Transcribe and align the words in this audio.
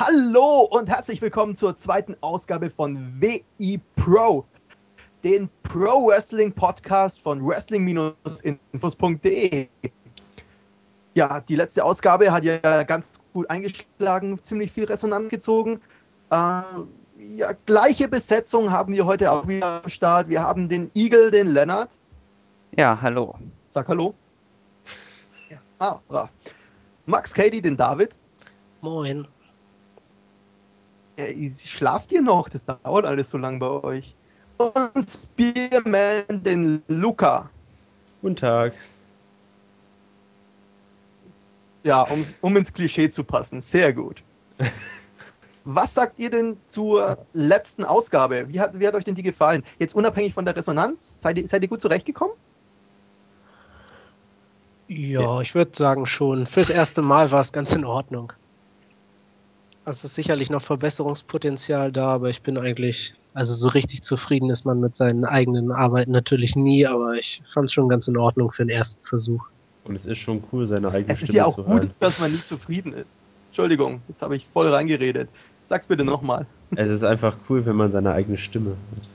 Hallo 0.00 0.60
und 0.70 0.88
herzlich 0.88 1.20
willkommen 1.20 1.56
zur 1.56 1.76
zweiten 1.76 2.14
Ausgabe 2.20 2.70
von 2.70 3.20
WI 3.20 3.80
Pro, 3.96 4.44
den 5.24 5.50
Pro 5.64 6.06
Wrestling 6.06 6.52
Podcast 6.52 7.20
von 7.20 7.44
wrestling-infos.de. 7.44 9.66
Ja, 11.14 11.40
die 11.40 11.56
letzte 11.56 11.84
Ausgabe 11.84 12.30
hat 12.30 12.44
ja 12.44 12.84
ganz 12.84 13.20
gut 13.32 13.50
eingeschlagen, 13.50 14.40
ziemlich 14.40 14.70
viel 14.70 14.84
Resonanz 14.84 15.30
gezogen. 15.30 15.80
Äh, 16.30 16.62
ja, 17.18 17.50
gleiche 17.66 18.06
Besetzung 18.06 18.70
haben 18.70 18.92
wir 18.92 19.04
heute 19.04 19.32
auch 19.32 19.48
wieder 19.48 19.82
am 19.82 19.88
Start. 19.88 20.28
Wir 20.28 20.42
haben 20.42 20.68
den 20.68 20.92
Eagle, 20.94 21.32
den 21.32 21.48
Lennart. 21.48 21.98
Ja, 22.76 22.96
hallo. 23.02 23.34
Sag 23.66 23.88
hallo. 23.88 24.14
Ja. 25.50 25.58
Ah, 25.80 25.98
brav. 26.06 26.30
Max 27.06 27.34
Cady, 27.34 27.60
den 27.60 27.76
David. 27.76 28.14
Moin. 28.80 29.26
Schlaft 31.58 32.12
ihr 32.12 32.22
noch? 32.22 32.48
Das 32.48 32.64
dauert 32.64 33.04
alles 33.04 33.30
so 33.30 33.38
lang 33.38 33.58
bei 33.58 33.68
euch. 33.68 34.14
Und 34.56 35.08
Spearman, 35.10 36.42
den 36.44 36.82
Luca. 36.86 37.50
Guten 38.22 38.36
Tag. 38.36 38.74
Ja, 41.82 42.02
um, 42.02 42.26
um 42.40 42.56
ins 42.56 42.72
Klischee 42.72 43.10
zu 43.10 43.24
passen. 43.24 43.60
Sehr 43.60 43.92
gut. 43.92 44.22
Was 45.64 45.94
sagt 45.94 46.18
ihr 46.18 46.30
denn 46.30 46.56
zur 46.66 47.18
letzten 47.32 47.84
Ausgabe? 47.84 48.46
Wie 48.48 48.60
hat, 48.60 48.78
wie 48.78 48.86
hat 48.86 48.94
euch 48.94 49.04
denn 49.04 49.14
die 49.14 49.22
gefallen? 49.22 49.64
Jetzt 49.78 49.94
unabhängig 49.94 50.34
von 50.34 50.44
der 50.44 50.56
Resonanz, 50.56 51.20
seid 51.20 51.36
ihr, 51.36 51.46
seid 51.46 51.62
ihr 51.62 51.68
gut 51.68 51.80
zurechtgekommen? 51.80 52.34
Ja, 54.88 55.40
ich 55.40 55.54
würde 55.54 55.72
sagen 55.74 56.06
schon. 56.06 56.46
Fürs 56.46 56.70
erste 56.70 57.02
Mal 57.02 57.30
war 57.30 57.42
es 57.42 57.52
ganz 57.52 57.74
in 57.74 57.84
Ordnung. 57.84 58.32
Also 59.88 60.04
ist 60.06 60.16
sicherlich 60.16 60.50
noch 60.50 60.60
Verbesserungspotenzial 60.60 61.90
da, 61.92 62.08
aber 62.08 62.28
ich 62.28 62.42
bin 62.42 62.58
eigentlich, 62.58 63.14
also 63.32 63.54
so 63.54 63.70
richtig 63.70 64.02
zufrieden 64.02 64.50
ist 64.50 64.66
man 64.66 64.80
mit 64.80 64.94
seinen 64.94 65.24
eigenen 65.24 65.72
Arbeiten 65.72 66.10
natürlich 66.10 66.56
nie, 66.56 66.86
aber 66.86 67.14
ich 67.14 67.40
fand 67.46 67.64
es 67.64 67.72
schon 67.72 67.88
ganz 67.88 68.06
in 68.06 68.18
Ordnung 68.18 68.50
für 68.50 68.66
den 68.66 68.68
ersten 68.68 69.00
Versuch. 69.00 69.42
Und 69.84 69.96
es 69.96 70.04
ist 70.04 70.18
schon 70.18 70.44
cool, 70.52 70.66
seine 70.66 70.90
eigene 70.90 71.14
Es 71.14 71.20
Stimme 71.20 71.28
ist 71.30 71.34
ja 71.36 71.46
auch 71.46 71.54
zu 71.54 71.64
gut, 71.64 71.84
hören. 71.84 71.94
dass 72.00 72.18
man 72.18 72.32
nicht 72.32 72.46
zufrieden 72.46 72.92
ist. 72.92 73.28
Entschuldigung, 73.46 74.02
jetzt 74.08 74.20
habe 74.20 74.36
ich 74.36 74.46
voll 74.46 74.68
reingeredet. 74.68 75.30
Sag's 75.64 75.86
bitte 75.86 76.04
nochmal. 76.04 76.44
Es 76.76 76.90
ist 76.90 77.02
einfach 77.02 77.38
cool, 77.48 77.64
wenn 77.64 77.76
man 77.76 77.90
seine 77.90 78.12
eigene 78.12 78.36
Stimme 78.36 78.76
hört. 78.92 79.08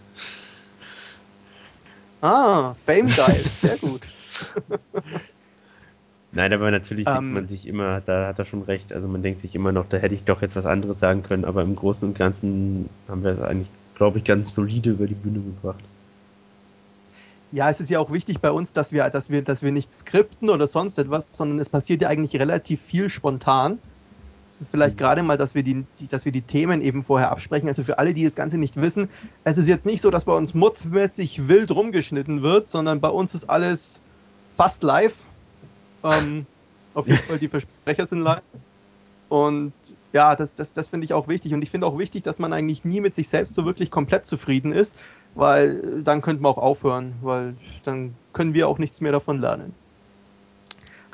Ah, 2.22 2.74
Fame 2.84 3.06
Guy, 3.16 3.44
sehr 3.62 3.78
gut. 3.78 4.02
Nein, 6.36 6.52
aber 6.52 6.72
natürlich 6.72 7.08
Ähm. 7.08 7.14
denkt 7.14 7.34
man 7.34 7.48
sich 7.48 7.68
immer, 7.68 8.02
da 8.02 8.28
hat 8.28 8.40
er 8.40 8.46
schon 8.46 8.64
recht. 8.64 8.92
Also 8.92 9.08
man 9.08 9.22
denkt 9.22 9.42
sich 9.42 9.56
immer 9.56 9.72
noch, 9.72 9.88
da 9.88 9.98
hätte 9.98 10.16
ich 10.16 10.24
doch 10.24 10.42
jetzt 10.42 10.56
was 10.56 10.66
anderes 10.66 11.00
sagen 11.00 11.24
können, 11.24 11.46
aber 11.46 11.62
im 11.62 11.76
Großen 11.76 12.08
und 12.08 12.18
Ganzen 12.18 12.90
haben 13.08 13.24
wir 13.24 13.32
es 13.32 13.42
eigentlich, 13.42 13.70
glaube 13.96 14.18
ich, 14.18 14.24
ganz 14.24 14.54
solide 14.54 14.92
über 14.92 15.06
die 15.06 15.14
Bühne 15.14 15.40
gebracht. 15.40 15.84
Ja, 17.52 17.70
es 17.70 17.80
ist 17.80 17.92
ja 17.92 18.00
auch 18.00 18.12
wichtig 18.12 18.40
bei 18.40 18.50
uns, 18.50 18.74
dass 18.74 18.92
wir, 18.92 19.08
dass 19.12 19.30
wir, 19.30 19.44
dass 19.44 19.62
wir 19.62 19.72
nicht 19.72 19.94
skripten 19.94 20.50
oder 20.50 20.68
sonst 20.68 20.98
etwas, 20.98 21.28
sondern 21.32 21.60
es 21.60 21.70
passiert 21.70 22.02
ja 22.02 22.10
eigentlich 22.10 22.36
relativ 22.42 22.82
viel 22.82 23.12
spontan. 23.12 23.78
Es 24.50 24.60
ist 24.62 24.72
vielleicht 24.72 24.98
gerade 24.98 25.22
mal, 25.22 25.38
dass 25.38 25.54
wir 25.54 25.62
die, 25.62 25.86
die, 26.00 26.08
dass 26.08 26.26
wir 26.26 26.32
die 26.32 26.42
Themen 26.42 26.82
eben 26.82 27.04
vorher 27.04 27.32
absprechen. 27.32 27.68
Also 27.68 27.84
für 27.84 28.00
alle, 28.00 28.16
die 28.16 28.24
das 28.24 28.34
Ganze 28.34 28.58
nicht 28.58 28.82
wissen, 28.82 29.08
es 29.44 29.60
ist 29.60 29.68
jetzt 29.68 29.86
nicht 29.86 30.02
so, 30.02 30.10
dass 30.10 30.26
bei 30.26 30.36
uns 30.36 30.56
mutzmäßig 30.56 31.48
wild 31.48 31.70
rumgeschnitten 31.70 32.42
wird, 32.42 32.70
sondern 32.70 33.02
bei 33.02 33.10
uns 33.10 33.36
ist 33.36 33.48
alles 33.50 34.02
fast 34.58 34.82
live. 34.82 35.14
Ähm, 36.04 36.46
auf 36.94 37.08
jeden 37.08 37.20
Fall 37.20 37.40
die 37.40 37.48
Versprecher 37.48 38.06
sind 38.06 38.22
live. 38.22 38.42
Und 39.30 39.74
ja, 40.12 40.36
das, 40.36 40.54
das, 40.54 40.74
das 40.74 40.90
finde 40.90 41.06
ich 41.06 41.14
auch 41.14 41.28
wichtig. 41.28 41.54
Und 41.54 41.62
ich 41.64 41.72
finde 41.72 41.88
auch 41.88 41.98
wichtig, 41.98 42.24
dass 42.24 42.40
man 42.40 42.54
eigentlich 42.54 42.86
nie 42.86 43.02
mit 43.02 43.16
sich 43.16 43.30
selbst 43.30 43.56
so 43.56 43.66
wirklich 43.66 43.90
komplett 43.90 44.26
zufrieden 44.26 44.72
ist, 44.72 44.96
weil 45.34 46.04
dann 46.04 46.22
könnten 46.22 46.44
wir 46.44 46.50
auch 46.50 46.60
aufhören, 46.60 47.16
weil 47.22 47.56
dann 47.84 48.14
können 48.34 48.54
wir 48.54 48.68
auch 48.68 48.78
nichts 48.78 49.02
mehr 49.02 49.12
davon 49.12 49.40
lernen. 49.40 49.74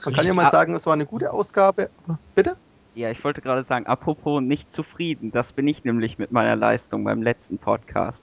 Man 0.04 0.14
kann 0.14 0.26
ja 0.26 0.34
mal 0.34 0.52
sagen, 0.52 0.74
es 0.74 0.86
war 0.86 0.94
eine 0.94 1.06
gute 1.06 1.32
Ausgabe. 1.32 1.90
Bitte? 2.36 2.56
Ja, 2.96 3.12
ich 3.12 3.24
wollte 3.24 3.42
gerade 3.42 3.64
sagen, 3.64 3.86
apropos 3.86 4.42
nicht 4.42 4.68
zufrieden, 4.76 5.32
das 5.32 5.46
bin 5.54 5.68
ich 5.68 5.84
nämlich 5.84 6.18
mit 6.18 6.32
meiner 6.32 6.56
Leistung 6.56 7.04
beim 7.04 7.22
letzten 7.22 7.58
Podcast. 7.58 8.18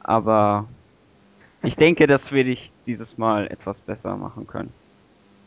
Aber 0.00 0.66
ich 1.62 1.76
denke, 1.76 2.06
das 2.06 2.20
werde 2.30 2.50
ich 2.50 2.72
dieses 2.86 3.18
Mal 3.18 3.46
etwas 3.48 3.76
besser 3.86 4.16
machen 4.16 4.46
können. 4.46 4.72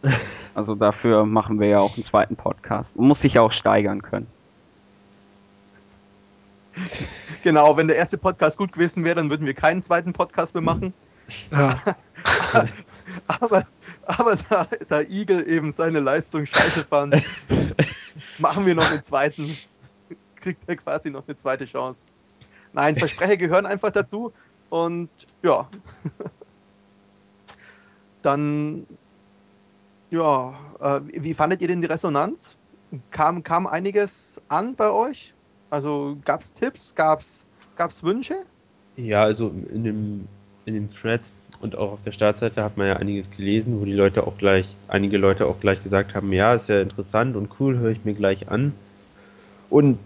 Also 0.56 0.74
dafür 0.74 1.26
machen 1.26 1.60
wir 1.60 1.68
ja 1.68 1.80
auch 1.80 1.98
einen 1.98 2.06
zweiten 2.06 2.38
Podcast. 2.38 2.90
Man 2.96 3.10
muss 3.10 3.20
sich 3.20 3.38
auch 3.40 3.52
steigern 3.52 4.02
können. 4.02 4.28
Genau, 7.44 7.76
wenn 7.76 7.90
der 7.90 7.98
erste 7.98 8.18
Podcast 8.18 8.58
gut 8.58 8.72
gewesen 8.72 9.04
wäre, 9.04 9.16
dann 9.16 9.30
würden 9.30 9.46
wir 9.46 9.54
keinen 9.54 9.84
zweiten 9.84 10.14
Podcast 10.14 10.54
mehr 10.54 10.64
machen. 10.64 10.94
Ja, 11.52 11.82
aber 13.28 13.66
aber 14.06 14.38
da, 14.50 14.68
da 14.88 15.02
Igel 15.02 15.48
eben 15.48 15.72
seine 15.72 16.00
Leistung 16.00 16.46
scheiße 16.46 16.86
fand, 16.86 17.22
machen 18.40 18.66
wir 18.66 18.76
noch 18.76 18.90
einen 18.90 19.04
zweiten. 19.04 19.58
Kriegt 20.36 20.64
er 20.68 20.76
quasi 20.76 21.10
noch 21.10 21.28
eine 21.28 21.36
zweite 21.36 21.66
Chance. 21.66 22.06
Nein, 22.74 22.96
Versprecher 22.96 23.38
gehören 23.38 23.66
einfach 23.66 23.92
dazu. 23.92 24.32
Und 24.70 25.10
ja. 25.42 25.68
Dann, 28.22 28.86
ja, 30.16 30.54
äh, 30.80 31.02
wie 31.14 31.34
fandet 31.34 31.62
ihr 31.62 31.68
denn 31.68 31.82
die 31.82 31.88
Resonanz? 31.88 32.58
Kam, 33.12 33.44
kam 33.44 33.68
einiges 33.68 34.42
an 34.48 34.76
bei 34.76 34.90
euch? 34.90 35.34
Also 35.70 36.18
gab 36.24 36.42
es 36.42 36.54
Tipps, 36.54 36.94
gab 36.96 37.20
es 37.20 38.04
Wünsche? 38.04 38.36
Ja, 38.96 39.20
also 39.20 39.54
in 39.74 39.84
dem, 39.84 40.28
in 40.66 40.74
dem 40.74 40.88
Thread 40.88 41.22
und 41.60 41.76
auch 41.76 41.94
auf 41.94 42.04
der 42.04 42.12
Startseite 42.12 42.64
hat 42.64 42.78
man 42.78 42.88
ja 42.88 42.94
einiges 42.98 43.30
gelesen, 43.32 43.80
wo 43.80 43.86
die 43.86 43.94
Leute 43.94 44.26
auch 44.26 44.38
gleich, 44.38 44.68
einige 44.88 45.18
Leute 45.18 45.46
auch 45.48 45.60
gleich 45.60 45.84
gesagt 45.84 46.16
haben, 46.16 46.32
ja, 46.32 46.54
ist 46.54 46.70
ja 46.70 46.82
interessant 46.82 47.36
und 47.36 47.50
cool, 47.60 47.78
höre 47.78 47.92
ich 47.92 48.06
mir 48.06 48.14
gleich 48.14 48.50
an. 48.50 48.74
Und 49.70 50.00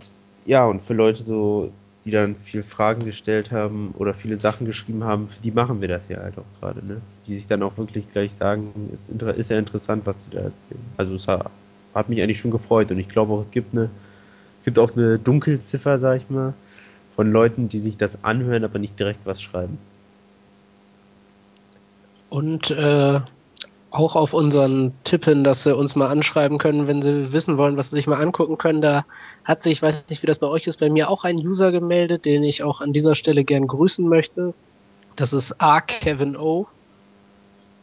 ja, 0.45 0.65
und 0.65 0.81
für 0.81 0.93
Leute 0.93 1.23
so, 1.23 1.71
die 2.05 2.11
dann 2.11 2.35
viel 2.35 2.63
Fragen 2.63 3.03
gestellt 3.05 3.51
haben 3.51 3.91
oder 3.91 4.13
viele 4.13 4.37
Sachen 4.37 4.65
geschrieben 4.65 5.03
haben, 5.03 5.27
für 5.27 5.41
die 5.41 5.51
machen 5.51 5.81
wir 5.81 5.87
das 5.87 6.07
ja 6.09 6.19
halt 6.21 6.37
auch 6.37 6.59
gerade, 6.59 6.85
ne? 6.85 7.01
Die 7.27 7.35
sich 7.35 7.47
dann 7.47 7.63
auch 7.63 7.77
wirklich 7.77 8.11
gleich 8.11 8.33
sagen, 8.33 8.89
ist, 8.93 9.09
ist 9.09 9.49
ja 9.49 9.59
interessant, 9.59 10.05
was 10.05 10.17
die 10.25 10.31
da 10.31 10.41
erzählen. 10.41 10.81
Also 10.97 11.15
es 11.15 11.27
hat, 11.27 11.51
hat 11.93 12.09
mich 12.09 12.21
eigentlich 12.21 12.39
schon 12.39 12.51
gefreut 12.51 12.91
und 12.91 12.99
ich 12.99 13.09
glaube 13.09 13.33
auch, 13.33 13.41
es 13.41 13.51
gibt 13.51 13.73
eine, 13.73 13.89
es 14.59 14.65
gibt 14.65 14.79
auch 14.79 14.95
eine 14.95 15.19
Dunkelziffer, 15.19 15.97
sag 15.97 16.21
ich 16.21 16.29
mal, 16.29 16.53
von 17.15 17.31
Leuten, 17.31 17.69
die 17.69 17.79
sich 17.79 17.97
das 17.97 18.23
anhören, 18.23 18.63
aber 18.63 18.79
nicht 18.79 18.99
direkt 18.99 19.25
was 19.25 19.41
schreiben. 19.41 19.77
und 22.29 22.71
äh, 22.71 23.19
auch 23.91 24.15
auf 24.15 24.33
unseren 24.33 24.93
Tipp 25.03 25.25
hin, 25.25 25.43
dass 25.43 25.63
sie 25.63 25.75
uns 25.75 25.95
mal 25.95 26.07
anschreiben 26.07 26.57
können, 26.57 26.87
wenn 26.87 27.01
sie 27.01 27.31
wissen 27.31 27.57
wollen, 27.57 27.77
was 27.77 27.89
sie 27.89 27.95
sich 27.95 28.07
mal 28.07 28.21
angucken 28.21 28.57
können. 28.57 28.81
Da 28.81 29.05
hat 29.43 29.63
sich, 29.63 29.73
ich 29.73 29.81
weiß 29.81 30.05
nicht, 30.09 30.21
wie 30.21 30.27
das 30.27 30.39
bei 30.39 30.47
euch 30.47 30.67
ist, 30.67 30.79
bei 30.79 30.89
mir 30.89 31.09
auch 31.09 31.23
ein 31.23 31.37
User 31.37 31.71
gemeldet, 31.71 32.25
den 32.25 32.43
ich 32.43 32.63
auch 32.63 32.81
an 32.81 32.93
dieser 32.93 33.15
Stelle 33.15 33.43
gern 33.43 33.67
grüßen 33.67 34.07
möchte. 34.07 34.53
Das 35.15 35.33
ist 35.33 35.59
A. 35.59 35.81
Kevin 35.81 36.37
O. 36.37 36.67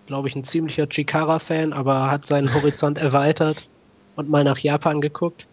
Glaube 0.07 0.29
ich, 0.29 0.37
ein 0.37 0.45
ziemlicher 0.45 0.89
Chikara-Fan, 0.89 1.73
aber 1.73 2.09
hat 2.11 2.27
seinen 2.27 2.55
Horizont 2.55 2.99
erweitert 2.99 3.69
und 4.15 4.29
mal 4.29 4.45
nach 4.45 4.59
Japan 4.59 5.01
geguckt. 5.01 5.47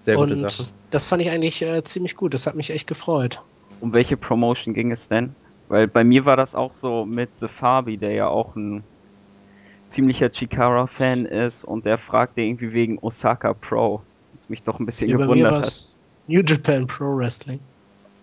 Sehr 0.00 0.16
gute 0.16 0.34
und 0.34 0.50
Sache. 0.50 0.68
das 0.90 1.06
fand 1.06 1.22
ich 1.22 1.30
eigentlich 1.30 1.62
äh, 1.62 1.82
ziemlich 1.84 2.16
gut. 2.16 2.34
Das 2.34 2.46
hat 2.46 2.56
mich 2.56 2.70
echt 2.70 2.88
gefreut. 2.88 3.40
Um 3.80 3.92
welche 3.92 4.16
Promotion 4.16 4.74
ging 4.74 4.90
es 4.90 4.98
denn? 5.10 5.34
Weil 5.68 5.86
bei 5.86 6.02
mir 6.02 6.24
war 6.24 6.36
das 6.36 6.54
auch 6.54 6.72
so 6.82 7.04
mit 7.04 7.30
The 7.40 7.48
Fabi, 7.48 7.96
der 7.96 8.12
ja 8.12 8.28
auch 8.28 8.56
ein 8.56 8.82
ziemlicher 9.96 10.30
Chikara-Fan 10.30 11.26
ist 11.26 11.64
und 11.64 11.84
der 11.84 11.98
fragte 11.98 12.42
irgendwie 12.42 12.72
wegen 12.72 12.98
Osaka 13.00 13.54
Pro. 13.54 14.02
Was 14.40 14.48
mich 14.48 14.62
doch 14.62 14.78
ein 14.78 14.86
bisschen 14.86 15.08
Ja, 15.08 15.16
bei 15.16 15.24
mir 15.24 15.34
gewundert 15.34 15.66
hat. 15.66 15.84
New 16.28 16.42
Japan 16.42 16.86
Pro 16.86 17.16
Wrestling. 17.16 17.58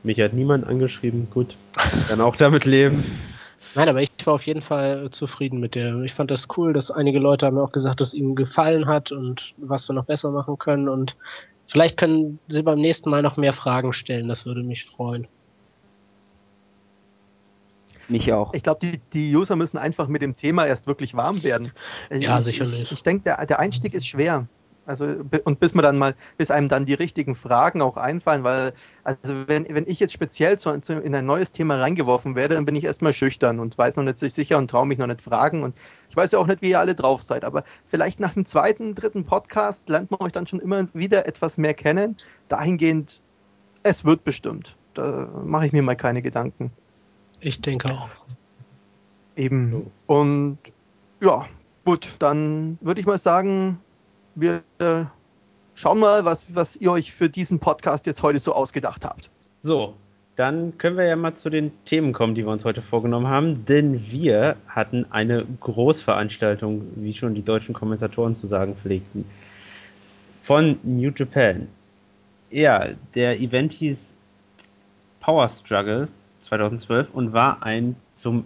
Mich 0.04 0.20
hat 0.20 0.34
niemand 0.34 0.66
angeschrieben, 0.66 1.28
gut. 1.30 1.56
Kann 2.08 2.22
auch 2.22 2.36
damit 2.36 2.66
leben. 2.66 3.04
Nein, 3.76 3.90
aber 3.90 4.02
ich 4.02 4.12
war 4.26 4.36
auf 4.36 4.46
jeden 4.46 4.62
Fall 4.62 5.10
zufrieden 5.10 5.60
mit 5.60 5.74
der. 5.76 5.96
Ich 6.04 6.14
fand 6.14 6.30
das 6.30 6.48
cool, 6.58 6.74
dass 6.74 6.92
einige 6.92 7.20
Leute 7.20 7.46
haben 7.46 7.56
mir 7.56 7.64
auch 7.64 7.72
gesagt, 7.72 8.02
dass 8.02 8.10
es 8.10 8.14
ihnen 8.14 8.36
gefallen 8.36 8.86
hat 8.86 9.12
und 9.12 9.54
was 9.58 9.90
wir 9.90 9.96
noch 9.96 10.06
besser 10.06 10.32
machen 10.32 10.58
können. 10.60 10.88
Und 10.88 11.16
vielleicht 11.66 11.98
können 11.98 12.40
sie 12.48 12.62
beim 12.62 12.80
nächsten 12.80 13.10
Mal 13.10 13.24
noch 13.24 13.38
mehr 13.38 13.54
Fragen 13.54 13.94
stellen. 13.94 14.28
Das 14.28 14.46
würde 14.46 14.62
mich 14.62 14.86
freuen. 14.86 15.28
Mich 18.10 18.32
auch. 18.34 18.54
Ich 18.54 18.64
glaube, 18.64 18.80
die, 18.82 19.00
die 19.14 19.36
User 19.36 19.56
müssen 19.56 19.78
einfach 19.78 20.08
mit 20.08 20.22
dem 20.22 20.36
Thema 20.36 20.66
erst 20.66 20.88
wirklich 20.88 21.14
warm 21.14 21.44
werden. 21.44 21.72
Ja, 22.12 22.40
ich, 22.40 22.46
sicherlich. 22.46 22.84
Ich, 22.84 22.92
ich 22.92 23.04
denke, 23.04 23.24
der, 23.24 23.46
der 23.46 23.60
Einstieg 23.60 23.94
ist 23.94 24.08
schwer. 24.08 24.48
Also 24.86 25.06
und 25.46 25.60
bis 25.60 25.74
man 25.74 25.84
dann 25.84 25.98
mal, 25.98 26.14
bis 26.38 26.52
einem 26.52 26.68
dann 26.68 26.86
die 26.86 26.94
richtigen 26.94 27.36
Fragen 27.36 27.82
auch 27.82 27.96
einfallen, 27.96 28.44
weil 28.44 28.74
also 29.04 29.48
wenn, 29.48 29.66
wenn 29.70 29.88
ich 29.88 30.00
jetzt 30.00 30.12
speziell 30.12 30.60
zu, 30.60 30.78
zu, 30.82 31.00
in 31.00 31.16
ein 31.16 31.26
neues 31.26 31.54
Thema 31.54 31.80
reingeworfen 31.80 32.36
werde, 32.36 32.56
dann 32.56 32.66
bin 32.66 32.76
ich 32.76 32.84
erstmal 32.84 33.14
schüchtern 33.14 33.60
und 33.60 33.78
weiß 33.78 33.96
noch 33.96 34.04
nicht 34.04 34.18
so 34.18 34.28
sicher 34.28 34.58
und 34.58 34.70
traue 34.70 34.86
mich 34.86 34.98
noch 34.98 35.08
nicht 35.08 35.22
fragen 35.22 35.64
und 35.64 35.76
ich 36.10 36.18
weiß 36.18 36.34
ja 36.34 36.40
auch 36.40 36.48
nicht, 36.48 36.62
wie 36.62 36.72
ihr 36.72 36.80
alle 36.80 36.96
drauf 36.96 37.24
seid, 37.24 37.46
aber 37.46 37.64
vielleicht 37.86 38.20
nach 38.20 38.34
dem 38.34 38.46
zweiten, 38.46 38.94
dritten 38.94 39.24
Podcast 39.24 39.88
lernt 39.88 40.12
man 40.12 40.20
euch 40.20 40.34
dann 40.34 40.48
schon 40.48 40.60
immer 40.60 40.86
wieder 40.94 41.28
etwas 41.28 41.58
mehr 41.58 41.74
kennen. 41.74 42.18
Dahingehend, 42.50 43.22
es 43.84 44.04
wird 44.04 44.26
bestimmt. 44.26 44.76
Da 44.96 45.30
mache 45.46 45.66
ich 45.66 45.72
mir 45.72 45.82
mal 45.82 45.96
keine 45.96 46.22
Gedanken. 46.22 46.72
Ich 47.44 47.60
denke 47.60 47.90
auch. 47.92 48.10
Eben. 49.36 49.92
Und 50.08 50.58
ja, 51.20 51.46
gut, 51.84 52.16
dann 52.20 52.78
würde 52.80 53.02
ich 53.02 53.06
mal 53.06 53.18
sagen, 53.18 53.80
wir 54.36 54.64
äh, 54.80 55.04
schauen 55.76 56.00
mal, 56.00 56.24
was, 56.24 56.46
was 56.54 56.78
ihr 56.78 56.92
euch 56.92 57.12
für 57.12 57.30
diesen 57.30 57.60
Podcast 57.60 58.06
jetzt 58.06 58.24
heute 58.24 58.40
so 58.40 58.54
ausgedacht 58.54 59.04
habt. 59.04 59.30
So, 59.60 59.94
dann 60.38 60.78
können 60.78 60.96
wir 60.96 61.06
ja 61.06 61.18
mal 61.18 61.36
zu 61.36 61.50
den 61.50 61.72
Themen 61.84 62.14
kommen, 62.14 62.34
die 62.34 62.46
wir 62.46 62.52
uns 62.52 62.64
heute 62.64 62.82
vorgenommen 62.82 63.28
haben, 63.28 63.66
denn 63.66 64.10
wir 64.10 64.56
hatten 64.68 65.06
eine 65.12 65.46
Großveranstaltung, 65.60 66.88
wie 66.96 67.14
schon 67.14 67.36
die 67.36 67.44
deutschen 67.44 67.74
Kommentatoren 67.74 68.34
zu 68.34 68.48
sagen 68.48 68.76
pflegten, 68.78 69.26
von 70.42 70.80
New 70.84 71.12
Japan. 71.14 71.68
Ja, 72.50 72.88
der 73.16 73.40
Event 73.42 73.74
hieß 73.74 74.14
Power 75.20 75.50
Struggle 75.50 76.08
2012 76.44 77.10
und 77.14 77.34
war 77.34 77.64
ein 77.64 77.96
zum, 78.14 78.46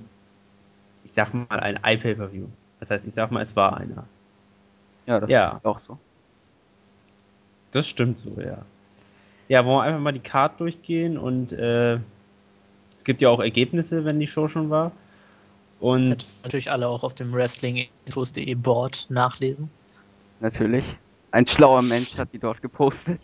ich 1.04 1.14
sag 1.14 1.34
mal, 1.34 1.60
ein 1.60 1.80
iPay-Per-View. 1.84 2.48
Das 2.80 2.92
heißt, 2.92 3.08
ich 3.08 3.14
sag 3.14 3.32
mal, 3.32 3.42
es 3.42 3.56
war 3.56 3.78
einer. 3.78 4.04
Ja, 5.06 5.20
das 5.20 5.30
Ja. 5.30 5.58
ist 5.58 5.66
auch 5.66 5.80
so. 5.88 5.98
Das 7.72 7.88
stimmt 7.88 8.18
so, 8.18 8.36
ja. 8.40 8.60
Ja, 9.50 9.66
wollen 9.66 9.78
wir 9.78 9.84
einfach 9.84 10.02
mal 10.02 10.12
die 10.12 10.20
Card 10.20 10.60
durchgehen 10.60 11.18
und 11.18 11.52
äh, 11.54 11.96
es 12.96 13.04
gibt 13.04 13.22
ja 13.22 13.30
auch 13.30 13.40
Ergebnisse, 13.40 14.04
wenn 14.06 14.20
die 14.20 14.28
Show 14.28 14.48
schon 14.48 14.70
war. 14.70 14.92
Und 15.80 16.10
ihr 16.24 16.44
natürlich 16.44 16.72
alle 16.72 16.88
auch 16.88 17.04
auf 17.04 17.14
dem 17.14 17.34
wrestlinginfos.de 17.34 18.54
Board 18.56 19.06
nachlesen. 19.10 19.70
Natürlich. 20.40 20.84
Ein 21.32 21.48
schlauer 21.48 21.82
Mensch 21.82 22.14
hat 22.18 22.30
die 22.34 22.40
dort 22.40 22.62
gepostet. 22.62 23.20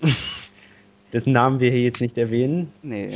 dessen 1.12 1.32
Namen 1.32 1.60
wir 1.60 1.70
hier 1.70 1.82
jetzt 1.82 2.00
nicht 2.00 2.18
erwähnen. 2.18 2.72
Nee. 2.82 3.10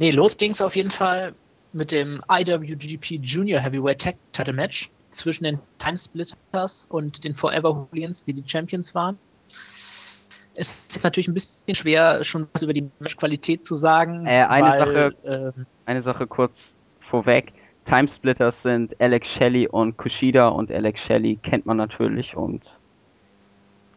Nee, 0.00 0.12
los 0.12 0.38
ging's 0.38 0.62
auf 0.62 0.74
jeden 0.76 0.90
Fall 0.90 1.34
mit 1.74 1.92
dem 1.92 2.22
IWGP 2.26 3.20
Junior 3.22 3.60
Heavyweight 3.60 4.00
Tag 4.00 4.16
Title 4.32 4.54
Match 4.54 4.90
zwischen 5.10 5.44
den 5.44 5.58
Timesplitters 5.78 6.86
und 6.88 7.22
den 7.22 7.34
Forever 7.34 7.86
Hooligans, 7.92 8.22
die 8.22 8.32
die 8.32 8.42
Champions 8.48 8.94
waren. 8.94 9.18
Es 10.54 10.86
ist 10.88 11.04
natürlich 11.04 11.28
ein 11.28 11.34
bisschen 11.34 11.74
schwer, 11.74 12.24
schon 12.24 12.48
was 12.54 12.62
über 12.62 12.72
die 12.72 12.90
Matchqualität 12.98 13.62
zu 13.62 13.74
sagen. 13.74 14.26
Äh, 14.26 14.46
eine 14.48 14.66
weil, 14.66 15.14
ähm, 15.24 15.66
Eine 15.84 16.02
Sache 16.02 16.26
kurz 16.26 16.54
vorweg. 17.10 17.52
Timesplitters 17.84 18.54
sind 18.62 18.98
Alex 19.02 19.28
Shelley 19.36 19.68
und 19.68 19.98
Kushida 19.98 20.48
und 20.48 20.70
Alex 20.72 20.98
Shelley 21.00 21.36
kennt 21.42 21.66
man 21.66 21.76
natürlich 21.76 22.34
und 22.34 22.62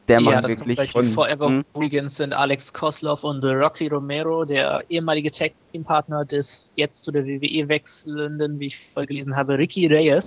der 0.07 0.19
ja, 0.19 0.31
macht 0.31 0.43
das 0.43 0.49
wirklich 0.51 0.77
kommt 0.77 0.91
gleich. 0.91 1.07
Die 1.07 1.13
Forever 1.13 1.47
hm, 1.47 1.65
Hooligans 1.75 2.15
sind 2.15 2.33
Alex 2.33 2.73
Koslov 2.73 3.23
und 3.23 3.43
Rocky 3.43 3.87
Romero, 3.87 4.45
der 4.45 4.83
ehemalige 4.89 5.31
Tag 5.31 5.53
Team 5.71 5.83
Partner 5.83 6.25
des 6.25 6.73
jetzt 6.75 7.03
zu 7.03 7.11
der 7.11 7.25
WWE 7.25 7.69
wechselnden, 7.69 8.59
wie 8.59 8.67
ich 8.67 8.77
vorher 8.93 9.07
gelesen 9.07 9.35
habe, 9.35 9.57
Ricky 9.57 9.87
Reyes, 9.87 10.25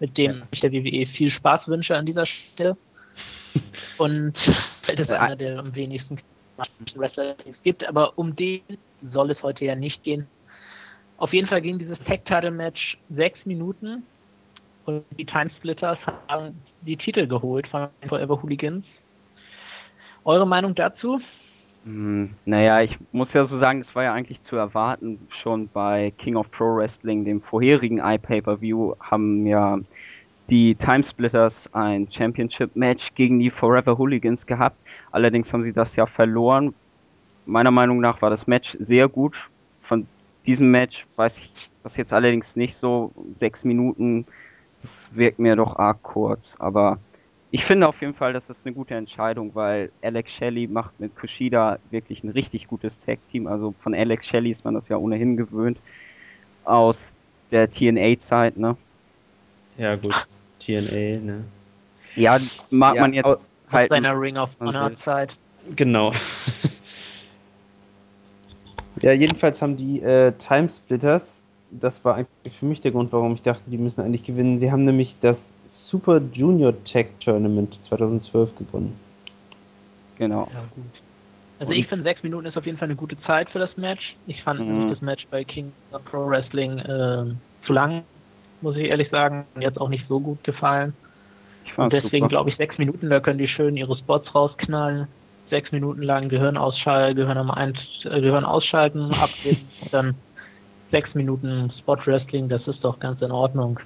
mit 0.00 0.16
dem 0.16 0.44
ich 0.50 0.60
der 0.60 0.72
WWE 0.72 1.06
viel 1.06 1.30
Spaß 1.30 1.68
wünsche 1.68 1.96
an 1.96 2.06
dieser 2.06 2.26
Stelle. 2.26 2.76
Und 3.98 4.52
es 4.88 5.08
Ja. 5.08 5.20
einer 5.20 5.36
der 5.36 5.58
am 5.58 5.74
wenigsten 5.74 6.18
Wrestler, 6.96 7.34
die 7.34 7.50
es 7.50 7.62
gibt, 7.62 7.86
aber 7.86 8.18
um 8.18 8.34
den 8.34 8.62
soll 9.00 9.30
es 9.30 9.42
heute 9.42 9.64
ja 9.64 9.74
nicht 9.74 10.02
gehen. 10.02 10.28
Auf 11.16 11.32
jeden 11.32 11.46
Fall 11.46 11.62
ging 11.62 11.78
dieses 11.78 11.98
Tag 12.00 12.24
Title 12.24 12.50
Match 12.50 12.98
sechs 13.08 13.44
Minuten 13.44 14.04
und 14.84 15.04
die 15.16 15.26
Timesplitters 15.26 15.98
haben 16.28 16.64
die 16.86 16.96
Titel 16.96 17.26
geholt 17.26 17.66
von 17.68 17.88
Forever 18.08 18.42
Hooligans. 18.42 18.84
Eure 20.24 20.46
Meinung 20.46 20.74
dazu? 20.74 21.20
Hm, 21.84 22.30
Naja, 22.44 22.82
ich 22.82 22.96
muss 23.12 23.32
ja 23.32 23.46
so 23.46 23.58
sagen, 23.58 23.82
das 23.84 23.94
war 23.94 24.04
ja 24.04 24.12
eigentlich 24.12 24.42
zu 24.44 24.56
erwarten. 24.56 25.26
Schon 25.42 25.68
bei 25.68 26.12
King 26.18 26.36
of 26.36 26.50
Pro 26.50 26.76
Wrestling, 26.76 27.24
dem 27.24 27.42
vorherigen 27.42 27.98
iPay-Per-View, 27.98 28.94
haben 29.00 29.46
ja 29.46 29.78
die 30.48 30.74
Timesplitters 30.74 31.54
ein 31.72 32.08
Championship-Match 32.10 33.14
gegen 33.14 33.38
die 33.38 33.50
Forever 33.50 33.96
Hooligans 33.98 34.44
gehabt. 34.46 34.76
Allerdings 35.10 35.50
haben 35.52 35.62
sie 35.64 35.72
das 35.72 35.94
ja 35.96 36.06
verloren. 36.06 36.74
Meiner 37.46 37.70
Meinung 37.70 38.00
nach 38.00 38.20
war 38.22 38.30
das 38.30 38.46
Match 38.46 38.76
sehr 38.80 39.08
gut. 39.08 39.34
Von 39.82 40.06
diesem 40.46 40.70
Match 40.70 41.06
weiß 41.16 41.32
ich 41.36 41.50
das 41.82 41.96
jetzt 41.96 42.12
allerdings 42.12 42.46
nicht 42.54 42.76
so. 42.80 43.12
Sechs 43.40 43.62
Minuten, 43.64 44.26
wirkt 45.16 45.38
mir 45.38 45.56
doch 45.56 45.76
arg 45.78 46.02
kurz. 46.02 46.42
Aber 46.58 46.98
ich 47.50 47.64
finde 47.64 47.88
auf 47.88 48.00
jeden 48.00 48.14
Fall, 48.14 48.32
das 48.32 48.42
ist 48.48 48.56
eine 48.64 48.74
gute 48.74 48.94
Entscheidung, 48.94 49.54
weil 49.54 49.92
Alex 50.02 50.30
Shelley 50.32 50.66
macht 50.66 50.98
mit 50.98 51.14
Kushida 51.16 51.78
wirklich 51.90 52.24
ein 52.24 52.30
richtig 52.30 52.66
gutes 52.66 52.92
Tag-Team. 53.06 53.46
Also 53.46 53.74
von 53.82 53.94
Alex 53.94 54.26
Shelley 54.26 54.52
ist 54.52 54.64
man 54.64 54.74
das 54.74 54.88
ja 54.88 54.96
ohnehin 54.96 55.36
gewöhnt 55.36 55.78
aus 56.64 56.96
der 57.52 57.70
TNA-Zeit, 57.70 58.56
ne? 58.56 58.76
Ja, 59.76 59.94
gut. 59.94 60.14
TNA, 60.58 61.20
ne? 61.20 61.44
Ja, 62.16 62.40
mag 62.70 62.96
Ja, 62.96 63.02
man 63.02 63.12
jetzt 63.12 63.26
au- 63.26 63.36
halt. 63.70 63.90
Seiner 63.90 64.18
Ring 64.18 64.36
of 64.36 64.50
man 64.58 64.68
Honor 64.68 64.90
will. 64.90 64.98
Zeit. 65.04 65.30
Genau. 65.76 66.10
ja, 69.02 69.12
jedenfalls 69.12 69.62
haben 69.62 69.76
die 69.76 70.00
äh, 70.02 70.32
Timesplitters, 70.32 71.43
das 71.80 72.04
war 72.04 72.16
eigentlich 72.16 72.54
für 72.54 72.66
mich 72.66 72.80
der 72.80 72.92
Grund, 72.92 73.12
warum 73.12 73.34
ich 73.34 73.42
dachte, 73.42 73.70
die 73.70 73.78
müssen 73.78 74.02
eigentlich 74.02 74.24
gewinnen. 74.24 74.58
Sie 74.58 74.70
haben 74.72 74.84
nämlich 74.84 75.18
das 75.20 75.54
Super 75.66 76.20
Junior 76.32 76.74
Tag 76.84 77.18
Tournament 77.20 77.82
2012 77.82 78.54
gewonnen. 78.56 79.00
Genau. 80.16 80.48
Ja, 80.52 80.66
gut. 80.66 81.02
Also 81.58 81.72
ich 81.72 81.88
finde, 81.88 82.04
sechs 82.04 82.22
Minuten 82.22 82.46
ist 82.46 82.56
auf 82.56 82.66
jeden 82.66 82.78
Fall 82.78 82.86
eine 82.88 82.96
gute 82.96 83.18
Zeit 83.20 83.50
für 83.50 83.58
das 83.58 83.76
Match. 83.76 84.18
Ich 84.26 84.42
fand 84.42 84.60
Mhm. 84.60 84.66
nämlich 84.66 84.86
das 84.86 85.00
Match 85.00 85.28
bei 85.30 85.44
King 85.44 85.76
of 85.90 86.04
Pro 86.04 86.28
Wrestling 86.28 86.82
ähm, 86.86 87.42
zu 87.62 87.72
lang, 87.72 88.08
muss 88.60 88.76
ich 88.76 88.86
ehrlich 88.88 89.10
sagen. 89.10 89.48
Mir 89.54 89.68
hat 89.68 89.78
auch 89.78 89.88
nicht 89.88 90.06
so 90.08 90.20
gut 90.20 90.44
gefallen. 90.44 90.98
Ich 91.64 91.76
Und 91.78 91.92
deswegen 91.92 92.28
glaube 92.28 92.50
ich, 92.50 92.56
sechs 92.56 92.78
Minuten, 92.78 93.10
da 93.10 93.20
können 93.20 93.38
die 93.38 93.48
schön 93.48 93.76
ihre 93.76 93.96
Spots 93.96 94.34
rausknallen. 94.34 95.08
Sechs 95.50 95.72
Minuten 95.72 96.02
lang 96.02 96.28
Gehirn 96.28 96.56
ausschalten, 96.56 97.16
Gehirn, 97.16 97.38
am 97.38 97.50
Ein 97.50 97.74
äh, 98.04 98.20
Gehirn 98.20 98.44
ausschalten, 98.44 99.14
abgeben, 99.14 99.74
und 99.80 99.92
dann 99.94 100.22
sechs 100.90 101.14
Minuten 101.14 101.72
Spot 101.78 101.98
Wrestling, 102.04 102.48
das 102.48 102.66
ist 102.66 102.84
doch 102.84 102.98
ganz 102.98 103.20
in 103.22 103.30
Ordnung, 103.30 103.80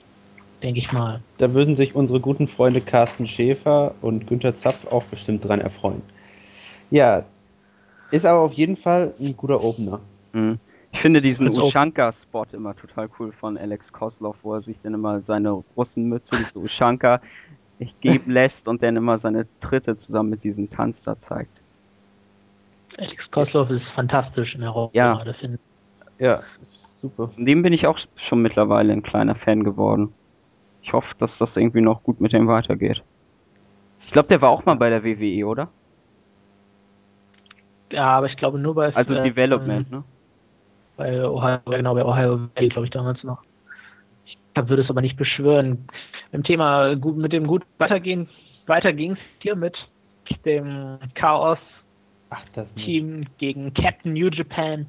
denke 0.63 0.81
ich 0.81 0.93
mal. 0.93 1.21
Da 1.39 1.55
würden 1.55 1.77
sich 1.77 1.95
unsere 1.95 2.21
guten 2.21 2.47
Freunde 2.47 2.81
Carsten 2.81 3.27
Schäfer 3.27 3.95
und 4.03 4.27
Günther 4.27 4.55
Zapf 4.55 4.87
auch 4.87 5.05
bestimmt 5.05 5.47
dran 5.47 5.61
erfreuen. 5.61 6.03
Ja, 6.91 7.25
ist 8.11 8.27
aber 8.27 8.41
auf 8.41 8.55
jeden 8.55 8.77
Fall 8.77 9.15
ein 9.21 9.37
guter 9.37 9.63
Opener. 9.63 10.01
Mhm. 10.33 10.59
Ich 10.93 11.01
finde 11.01 11.21
diesen 11.21 11.49
Ushanka-Spot 11.49 12.47
immer 12.53 12.75
total 12.75 13.09
cool 13.19 13.33
von 13.33 13.59
Alex 13.59 13.85
Koslov, 13.93 14.37
wo 14.43 14.55
er 14.55 14.63
sich 14.63 14.77
dann 14.83 14.95
immer 14.95 15.21
seine 15.21 15.63
Russenmütze, 15.77 16.29
diese 16.31 16.59
Ushanka, 16.59 17.21
ich 17.79 17.95
geben 18.01 18.33
lässt 18.33 18.57
und 18.67 18.83
dann 18.83 18.97
immer 18.97 19.19
seine 19.19 19.47
Tritte 19.61 20.01
zusammen 20.01 20.31
mit 20.31 20.45
diesem 20.45 20.71
Tanz 20.71 20.97
da 21.05 21.17
zeigt. 21.29 21.53
Alex 22.97 23.31
Koslov 23.31 23.71
ist 23.71 23.87
fantastisch 23.95 24.55
in 24.55 24.63
der 24.63 24.71
Rolle. 24.71 24.91
Ja. 24.95 25.23
Das 25.25 25.37
finde 25.37 25.59
Ja, 26.19 26.43
ist 26.99 27.03
super. 27.03 27.29
Von 27.29 27.47
dem 27.47 27.63
bin 27.63 27.73
ich 27.73 27.87
auch 27.87 27.99
schon 28.17 28.43
mittlerweile 28.43 28.93
ein 28.93 29.03
kleiner 29.03 29.35
Fan 29.35 29.65
geworden. 29.65 30.13
Ich 30.83 30.93
hoffe, 30.93 31.15
dass 31.19 31.31
das 31.39 31.51
irgendwie 31.55 31.81
noch 31.81 32.03
gut 32.03 32.21
mit 32.21 32.33
dem 32.33 32.49
weitergeht. 32.49 33.03
Ich 34.07 34.13
glaube, 34.13 34.29
der 34.29 34.41
war 34.41 34.51
auch 34.51 34.65
mal 34.65 34.77
bei 34.77 34.91
der 34.91 35.05
WWE, 35.05 35.47
oder? 35.47 35.69
Ja, 37.93 38.07
aber 38.07 38.27
ich 38.27 38.37
glaube 38.37 38.59
nur 38.59 38.75
bei 38.75 38.95
Also 38.95 39.15
äh, 39.15 39.23
Development, 39.23 39.91
ne? 39.91 40.05
bei 40.97 41.25
Ohio, 41.25 41.61
genau, 41.67 41.95
bei 41.95 42.05
Ohio 42.05 42.49
Valley, 42.55 42.69
glaube 42.69 42.87
ich, 42.87 42.91
damals 42.91 43.23
noch. 43.23 43.43
Ich 44.25 44.39
würde 44.57 44.83
es 44.83 44.91
aber 44.91 45.01
nicht 45.01 45.17
beschwören. 45.17 45.87
Im 46.33 46.43
Thema 46.43 46.95
gut, 46.97 47.17
mit 47.17 47.33
dem 47.33 47.47
gut 47.47 47.65
weitergehen, 47.79 48.29
weiter 48.67 48.93
ging 48.93 49.13
es 49.13 49.19
hier 49.41 49.57
mit 49.57 49.77
dem 50.45 50.99
Chaos 51.15 51.59
Ach. 52.31 52.45
Team 52.75 53.25
gegen 53.39 53.73
Captain 53.73 54.13
New 54.13 54.29
Japan, 54.29 54.87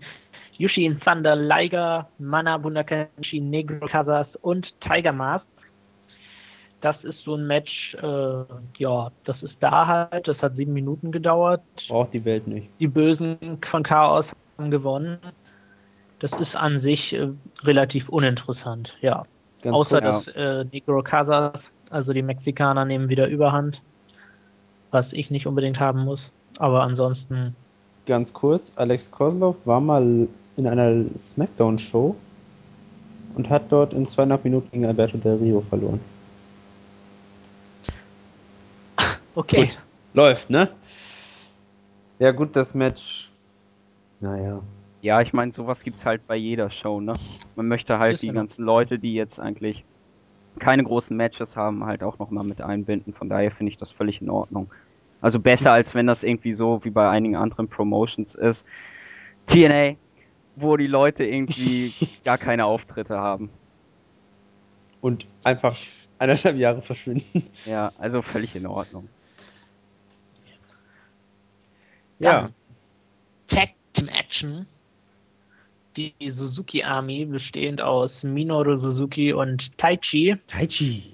Yushin 0.60 1.00
Thunder 1.00 1.36
Liger, 1.36 2.08
Mana 2.20 2.58
Bunakashi, 2.58 3.39
Negro 3.39 3.88
Casas 3.88 4.28
und 4.42 4.68
Tiger 4.82 5.13
Mask. 5.13 5.46
Das 6.82 7.01
ist 7.04 7.20
so 7.24 7.36
ein 7.36 7.48
Match, 7.48 7.96
äh, 7.96 8.44
ja, 8.78 9.12
das 9.25 9.42
ist 9.42 9.56
da 9.62 9.88
halt, 10.12 10.28
das 10.28 10.38
hat 10.42 10.56
sieben 10.56 10.74
Minuten 10.74 11.12
gedauert. 11.12 11.62
Braucht 11.88 12.13
die 12.13 12.24
Welt 12.24 12.48
nicht. 12.48 12.70
Die 12.80 12.88
Bösen 12.88 13.38
von 13.72 13.84
Chaos 13.84 14.25
haben 14.58 14.70
gewonnen. 14.70 15.18
Das 16.20 16.32
ist 16.39 16.56
an 16.56 16.82
sich 16.82 17.13
äh, 17.13 17.30
relativ 17.63 18.08
uninteressant, 18.10 18.94
ja. 19.01 19.24
Ganz 19.62 19.80
Außer. 19.80 20.01
Ja. 20.04 20.22
dass 20.22 20.28
äh, 20.36 20.66
Negro 20.72 21.01
Casas, 21.01 21.60
also 21.89 22.13
die 22.13 22.22
Mexikaner, 22.22 22.86
nehmen 22.86 23.10
wieder 23.10 23.28
Überhand. 23.28 23.82
was 24.92 25.06
ich 25.12 25.30
nicht 25.30 25.48
unbedingt 25.48 25.80
haben 25.80 26.04
muss. 26.04 26.20
Aber 26.58 26.82
ansonsten. 26.84 27.56
Ganz 28.06 28.34
kurz, 28.34 28.74
Alex 28.78 29.12
Kozlov 29.12 29.66
war 29.68 29.80
mal 29.80 30.28
in 30.60 30.68
einer 30.68 31.06
Smackdown-Show 31.18 32.16
und 33.36 33.50
hat 33.50 33.72
dort 33.72 33.94
in 33.94 34.08
zweieinhalb 34.08 34.44
Minuten 34.44 34.70
gegen 34.72 34.86
Alberto 34.86 35.18
Del 35.18 35.36
Rio 35.36 35.62
verloren. 35.62 36.00
Okay. 39.36 39.62
Gut, 39.62 39.80
läuft, 40.13 40.50
ne? 40.50 40.70
Ja, 42.20 42.32
gut, 42.32 42.56
das 42.56 42.74
Match. 42.74 43.30
Naja. 44.20 44.62
Ja, 45.01 45.22
ich 45.22 45.32
meine, 45.32 45.54
sowas 45.54 45.80
gibt's 45.82 46.04
halt 46.04 46.28
bei 46.28 46.36
jeder 46.36 46.70
Show, 46.70 47.00
ne? 47.00 47.13
Man 47.56 47.68
möchte 47.68 48.00
halt 48.00 48.16
Ist 48.16 48.24
die 48.24 48.28
ja 48.28 48.34
ganzen 48.34 48.63
Leute, 48.63 49.00
die 49.00 49.13
jetzt 49.13 49.39
eigentlich 49.39 49.86
keine 50.60 50.84
großen 50.84 51.16
Matches 51.16 51.48
haben, 51.56 51.86
halt 51.86 52.04
auch 52.04 52.20
nochmal 52.20 52.44
mit 52.44 52.62
einbinden. 52.62 53.13
Von 53.13 53.30
daher 53.30 53.51
finde 53.51 53.72
ich 53.72 53.78
das 53.78 53.92
völlig 53.92 54.22
in 54.22 54.30
Ordnung. 54.30 54.70
Also 55.22 55.39
besser, 55.39 55.72
als 55.72 55.94
wenn 55.96 56.08
das 56.08 56.22
irgendwie 56.24 56.54
so 56.54 56.82
wie 56.84 56.89
bei 56.89 57.10
einigen 57.10 57.36
anderen 57.36 57.68
Promotions 57.68 58.34
ist. 58.36 58.60
TNA, 59.48 59.96
wo 60.62 60.78
die 60.78 60.88
Leute 60.88 61.24
irgendwie 61.24 61.94
gar 62.24 62.38
keine 62.38 62.66
Auftritte 62.66 63.18
haben. 63.18 63.50
Und 65.01 65.25
einfach 65.44 65.78
eineinhalb 66.18 66.58
Jahre 66.58 66.82
verschwinden. 66.82 67.44
Ja, 67.66 67.92
also 67.98 68.22
völlig 68.22 68.56
in 68.56 68.68
Ordnung. 68.68 69.08
Ja. 72.20 72.50
Tag 73.48 73.70
Team 73.94 74.10
Action. 74.10 74.68
Die 75.96 76.13
Suzuki 76.30 76.84
Army, 76.84 77.25
bestehend 77.25 77.82
aus 77.82 78.24
Minoru 78.24 78.78
Suzuki 78.78 79.34
und 79.34 79.78
Taichi, 79.78 80.38
Taichi. 80.48 81.13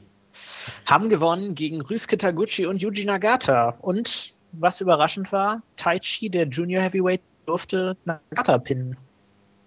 haben 0.85 1.09
gewonnen 1.09 1.55
gegen 1.55 1.81
Ryusuke 1.81 2.17
Taguchi 2.17 2.65
und 2.65 2.81
Yuji 2.81 3.05
Nagata. 3.05 3.77
Und 3.81 4.33
was 4.51 4.81
überraschend 4.81 5.31
war, 5.31 5.61
Taichi, 5.77 6.29
der 6.29 6.47
Junior 6.47 6.83
Heavyweight, 6.83 7.21
durfte 7.45 7.95
Nagata 8.05 8.57
pinnen, 8.57 8.97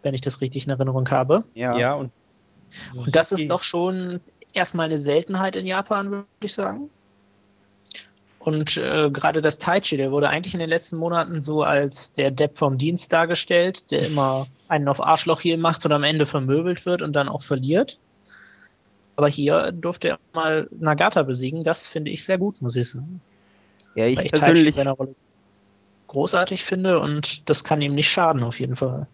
wenn 0.02 0.14
ich 0.14 0.20
das 0.20 0.40
richtig 0.40 0.64
in 0.64 0.70
Erinnerung 0.70 1.08
habe. 1.10 1.44
Ja, 1.54 1.76
Ja, 1.76 1.94
und. 1.94 2.12
Und 2.94 3.16
das 3.16 3.32
ist 3.32 3.48
doch 3.48 3.62
schon 3.62 4.20
erstmal 4.52 4.86
eine 4.86 4.98
Seltenheit 4.98 5.56
in 5.56 5.66
Japan, 5.66 6.10
würde 6.10 6.26
ich 6.40 6.52
sagen. 6.52 6.90
Und 8.38 8.76
äh, 8.76 9.10
gerade 9.10 9.42
das 9.42 9.58
Taichi, 9.58 9.96
der 9.96 10.10
wurde 10.10 10.28
eigentlich 10.28 10.54
in 10.54 10.60
den 10.60 10.68
letzten 10.68 10.96
Monaten 10.96 11.42
so 11.42 11.62
als 11.62 12.12
der 12.12 12.30
Depp 12.30 12.56
vom 12.56 12.78
Dienst 12.78 13.12
dargestellt, 13.12 13.90
der 13.90 14.06
immer 14.06 14.46
einen 14.68 14.88
auf 14.88 15.00
Arschloch 15.00 15.40
hier 15.40 15.58
macht 15.58 15.84
und 15.84 15.92
am 15.92 16.04
Ende 16.04 16.24
vermöbelt 16.24 16.86
wird 16.86 17.02
und 17.02 17.14
dann 17.14 17.28
auch 17.28 17.42
verliert. 17.42 17.98
Aber 19.16 19.28
hier 19.28 19.72
durfte 19.72 20.08
er 20.08 20.18
mal 20.32 20.68
Nagata 20.70 21.24
besiegen. 21.24 21.64
Das 21.64 21.86
finde 21.86 22.10
ich 22.10 22.24
sehr 22.24 22.38
gut, 22.38 22.62
muss 22.62 22.76
ich 22.76 22.88
sagen. 22.88 23.20
ja 23.94 24.06
ich 24.06 24.16
Weil 24.16 24.26
ich 24.26 24.30
Taichi 24.30 24.44
persönlich, 24.44 24.74
in 24.76 24.76
seiner 24.76 24.92
Rolle 24.92 25.14
großartig 26.06 26.64
finde 26.64 27.00
und 27.00 27.48
das 27.48 27.64
kann 27.64 27.82
ihm 27.82 27.94
nicht 27.94 28.08
schaden, 28.08 28.42
auf 28.42 28.60
jeden 28.60 28.76
Fall. 28.76 29.08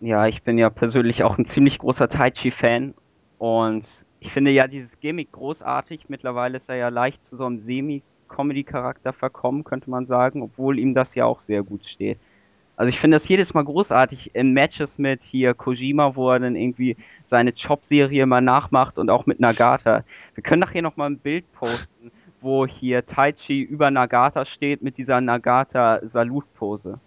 Ja, 0.00 0.26
ich 0.26 0.42
bin 0.42 0.58
ja 0.58 0.70
persönlich 0.70 1.22
auch 1.24 1.38
ein 1.38 1.46
ziemlich 1.54 1.78
großer 1.78 2.08
Taichi-Fan 2.08 2.94
und 3.38 3.84
ich 4.20 4.32
finde 4.32 4.50
ja 4.50 4.66
dieses 4.66 4.90
Gimmick 5.00 5.32
großartig. 5.32 6.08
Mittlerweile 6.08 6.58
ist 6.58 6.68
er 6.68 6.76
ja 6.76 6.88
leicht 6.88 7.20
zu 7.28 7.36
so 7.36 7.46
einem 7.46 7.60
Semi-Comedy-Charakter 7.64 9.12
verkommen, 9.12 9.64
könnte 9.64 9.90
man 9.90 10.06
sagen, 10.06 10.42
obwohl 10.42 10.78
ihm 10.78 10.94
das 10.94 11.08
ja 11.14 11.26
auch 11.26 11.40
sehr 11.46 11.62
gut 11.62 11.84
steht. 11.86 12.18
Also 12.76 12.88
ich 12.88 12.98
finde 12.98 13.18
das 13.18 13.28
jedes 13.28 13.52
Mal 13.52 13.64
großartig 13.64 14.34
in 14.34 14.54
Matches 14.54 14.88
mit 14.96 15.20
hier 15.22 15.52
Kojima, 15.52 16.16
wo 16.16 16.30
er 16.30 16.40
dann 16.40 16.56
irgendwie 16.56 16.96
seine 17.28 17.52
Chop-Serie 17.52 18.24
mal 18.24 18.40
nachmacht 18.40 18.96
und 18.96 19.10
auch 19.10 19.26
mit 19.26 19.38
Nagata. 19.38 20.04
Wir 20.34 20.42
können 20.42 20.60
nachher 20.60 20.80
noch 20.80 20.96
mal 20.96 21.10
ein 21.10 21.18
Bild 21.18 21.44
posten, 21.52 22.10
wo 22.40 22.66
hier 22.66 23.04
Taichi 23.04 23.60
über 23.60 23.90
Nagata 23.90 24.46
steht 24.46 24.80
mit 24.80 24.96
dieser 24.96 25.20
Nagata-Salut-Pose. 25.20 26.98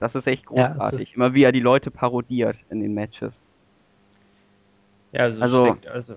Das 0.00 0.14
ist 0.14 0.26
echt 0.26 0.44
Ja, 0.50 0.68
großartig. 0.68 1.14
Immer 1.14 1.32
wie 1.34 1.42
er 1.42 1.52
die 1.52 1.60
Leute 1.60 1.90
parodiert 1.90 2.56
in 2.70 2.80
den 2.80 2.94
Matches. 2.94 3.32
Ja, 5.12 5.22
also, 5.22 5.40
Also- 5.42 5.76
also. 5.90 6.14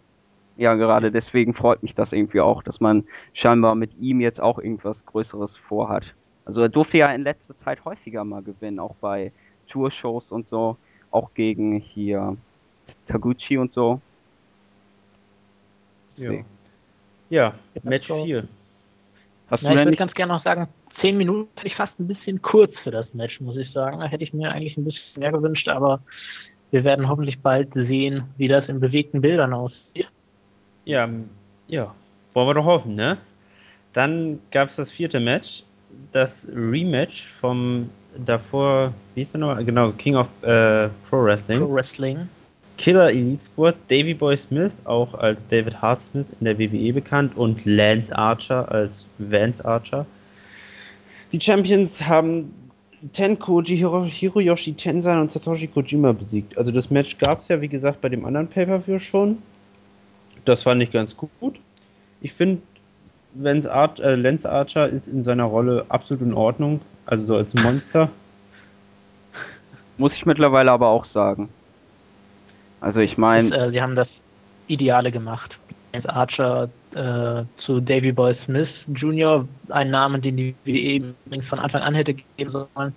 Ja, 0.58 0.74
gerade 0.76 1.10
deswegen 1.10 1.54
freut 1.54 1.82
mich 1.84 1.96
das 1.96 2.12
irgendwie 2.12 2.42
auch, 2.42 2.62
dass 2.64 2.82
man 2.82 3.06
scheinbar 3.34 3.76
mit 3.76 3.98
ihm 3.98 4.20
jetzt 4.20 4.42
auch 4.42 4.60
irgendwas 4.60 4.98
Größeres 5.06 5.52
vorhat. 5.70 6.04
Also 6.44 6.60
er 6.62 6.68
durfte 6.70 6.98
ja 6.98 7.08
in 7.14 7.24
letzter 7.24 7.58
Zeit 7.64 7.86
häufiger 7.86 8.26
mal 8.26 8.42
gewinnen, 8.42 8.80
auch 8.80 8.96
bei 8.96 9.32
Tour-Shows 9.70 10.26
und 10.32 10.50
so, 10.50 10.76
auch 11.12 11.34
gegen 11.34 11.78
hier 11.80 12.36
Taguchi 13.08 13.58
und 13.58 13.74
so. 13.74 14.02
Ja. 16.18 16.32
Ja, 16.32 16.44
Ja, 17.30 17.54
Match 17.84 18.08
so. 18.08 18.26
4. 18.26 18.48
Hast 19.50 19.64
Na, 19.64 19.70
du 19.74 19.80
ich 19.80 19.86
würde 19.86 19.98
ganz 19.98 20.14
gerne 20.14 20.34
noch 20.34 20.44
sagen, 20.44 20.68
zehn 21.02 21.18
Minuten 21.18 21.50
finde 21.56 21.68
ich 21.68 21.76
fast 21.76 22.00
ein 22.00 22.08
bisschen 22.08 22.42
kurz 22.42 22.74
für 22.84 22.92
das 22.92 23.14
Match, 23.14 23.40
muss 23.40 23.58
ich 23.58 23.72
sagen. 23.72 24.00
Da 24.00 24.08
hätte 24.08 24.24
ich 24.24 24.34
mir 24.34 24.52
eigentlich 24.52 24.78
ein 24.78 24.86
bisschen 24.86 25.20
mehr 25.20 25.32
gewünscht, 25.32 25.68
aber 25.68 26.02
wir 26.72 26.84
werden 26.84 27.10
hoffentlich 27.10 27.40
bald 27.42 27.74
sehen, 27.74 28.24
wie 28.38 28.48
das 28.48 28.68
in 28.70 28.80
bewegten 28.80 29.22
Bildern 29.22 29.54
aussieht. 29.54 30.08
Ja, 30.86 31.10
ja. 31.68 31.94
Wollen 32.34 32.48
wir 32.48 32.54
doch 32.54 32.66
hoffen, 32.66 32.96
ne? 32.96 33.18
Dann 33.94 34.40
gab 34.52 34.70
es 34.70 34.76
das 34.76 34.92
vierte 34.92 35.20
Match, 35.20 35.64
das 36.12 36.48
Rematch 36.54 37.28
vom 37.28 37.90
davor, 38.26 38.94
wie 39.16 39.22
hieß 39.22 39.32
der 39.32 39.42
nochmal? 39.42 39.66
Genau, 39.66 39.92
King 39.92 40.16
of 40.16 40.28
äh, 40.44 40.90
Pro 41.10 41.24
Wrestling. 41.24 41.60
Pro 41.60 41.74
Wrestling. 41.74 42.30
Killer 42.78 43.10
Elite 43.10 43.42
Squad, 43.42 43.76
Davy 43.90 44.14
Boy 44.14 44.38
Smith, 44.38 44.74
auch 44.86 45.14
als 45.16 45.46
David 45.48 45.82
Hart 45.82 46.02
Smith 46.02 46.28
in 46.40 46.46
der 46.46 46.58
WWE 46.58 46.94
bekannt, 46.94 47.36
und 47.36 47.66
Lance 47.66 48.16
Archer 48.16 48.72
als 48.72 49.06
Vance 49.18 49.64
Archer. 49.66 50.06
Die 51.32 51.40
Champions 51.40 52.06
haben 52.08 52.52
Tenkoji, 53.14 53.78
Hiro, 53.78 54.04
Hiroyoshi 54.04 54.74
Tenzan 54.74 55.20
und 55.20 55.32
Satoshi 55.32 55.68
Kojima 55.68 56.12
besiegt. 56.12 56.58
Also 56.58 56.72
das 56.72 56.90
Match 56.90 57.18
gab 57.18 57.42
es 57.42 57.48
ja, 57.48 57.62
wie 57.62 57.68
gesagt, 57.68 58.02
bei 58.02 58.10
dem 58.10 58.26
anderen 58.26 58.48
Pay-Per-View 58.48 59.00
schon. 59.00 59.38
Das 60.46 60.64
fand 60.64 60.82
ich 60.82 60.92
ganz 60.92 61.16
gut. 61.16 61.60
Ich 62.22 62.34
finde, 62.34 62.62
Art, 63.72 64.00
äh, 64.00 64.16
Lance 64.16 64.50
Archer 64.50 64.90
ist 64.90 65.08
in 65.08 65.22
seiner 65.22 65.46
Rolle 65.46 65.86
absolut 65.90 66.24
in 66.24 66.34
Ordnung. 66.34 66.82
Also 67.06 67.26
so 67.26 67.36
als 67.36 67.54
Monster. 67.54 68.10
Muss 69.98 70.12
ich 70.14 70.26
mittlerweile 70.26 70.72
aber 70.72 70.88
auch 70.88 71.06
sagen. 71.06 71.50
Also 72.82 73.00
ich 73.00 73.18
meine, 73.18 73.56
äh, 73.56 73.72
sie 73.72 73.82
haben 73.82 73.96
das 73.96 74.08
Ideale 74.68 75.12
gemacht. 75.12 75.58
Lance 75.94 76.10
Archer 76.10 76.70
äh, 76.96 77.44
zu 77.66 77.80
Davy 77.82 78.12
Boy 78.12 78.36
Smith 78.46 78.70
Jr., 78.88 79.48
ein 79.70 79.90
Name, 79.92 80.20
den 80.20 80.38
die 80.38 80.56
WWE 80.66 81.14
übrigens 81.26 81.48
von 81.48 81.60
Anfang 81.60 81.82
an 81.82 81.96
hätte 81.96 82.14
geben 82.16 82.52
sollen, 82.52 82.96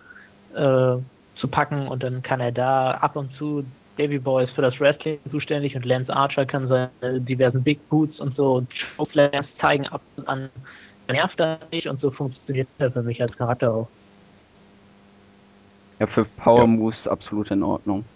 äh, 0.55 1.03
zu 1.39 1.49
packen 1.49 1.89
und 1.89 2.03
dann 2.03 2.23
kann 2.23 2.41
er 2.41 2.53
da 2.53 2.93
ab 2.93 3.17
und 3.17 3.33
zu 3.35 3.65
Davy 3.97 4.19
Boy 4.19 4.45
ist 4.45 4.55
für 4.55 4.63
das 4.63 4.79
Wrestling 4.81 5.19
zuständig 5.31 5.77
und 5.77 5.85
Lance 5.85 6.15
Archer 6.15 6.47
kann 6.47 6.69
seine 6.69 7.21
diversen 7.21 7.63
Big 7.63 7.89
Boots 7.89 8.21
und 8.21 8.37
so 8.37 8.67
Showflares 8.97 9.47
zeigen 9.61 9.87
ab 9.89 10.03
und 10.17 10.27
an. 10.29 10.51
Nervt 11.09 11.39
das 11.41 11.61
nicht 11.71 11.89
und 11.89 12.01
so 12.01 12.11
funktioniert 12.11 12.69
er 12.79 12.93
für 12.93 13.03
mich 13.03 13.21
als 13.23 13.37
Charakter 13.37 13.75
auch. 13.75 13.91
ja, 15.99 16.07
für 16.07 16.25
Power 16.27 16.67
Ja. 16.67 16.67
Moves 16.67 17.07
absolut 17.07 17.51
in 17.51 17.63
Ordnung. 17.63 18.11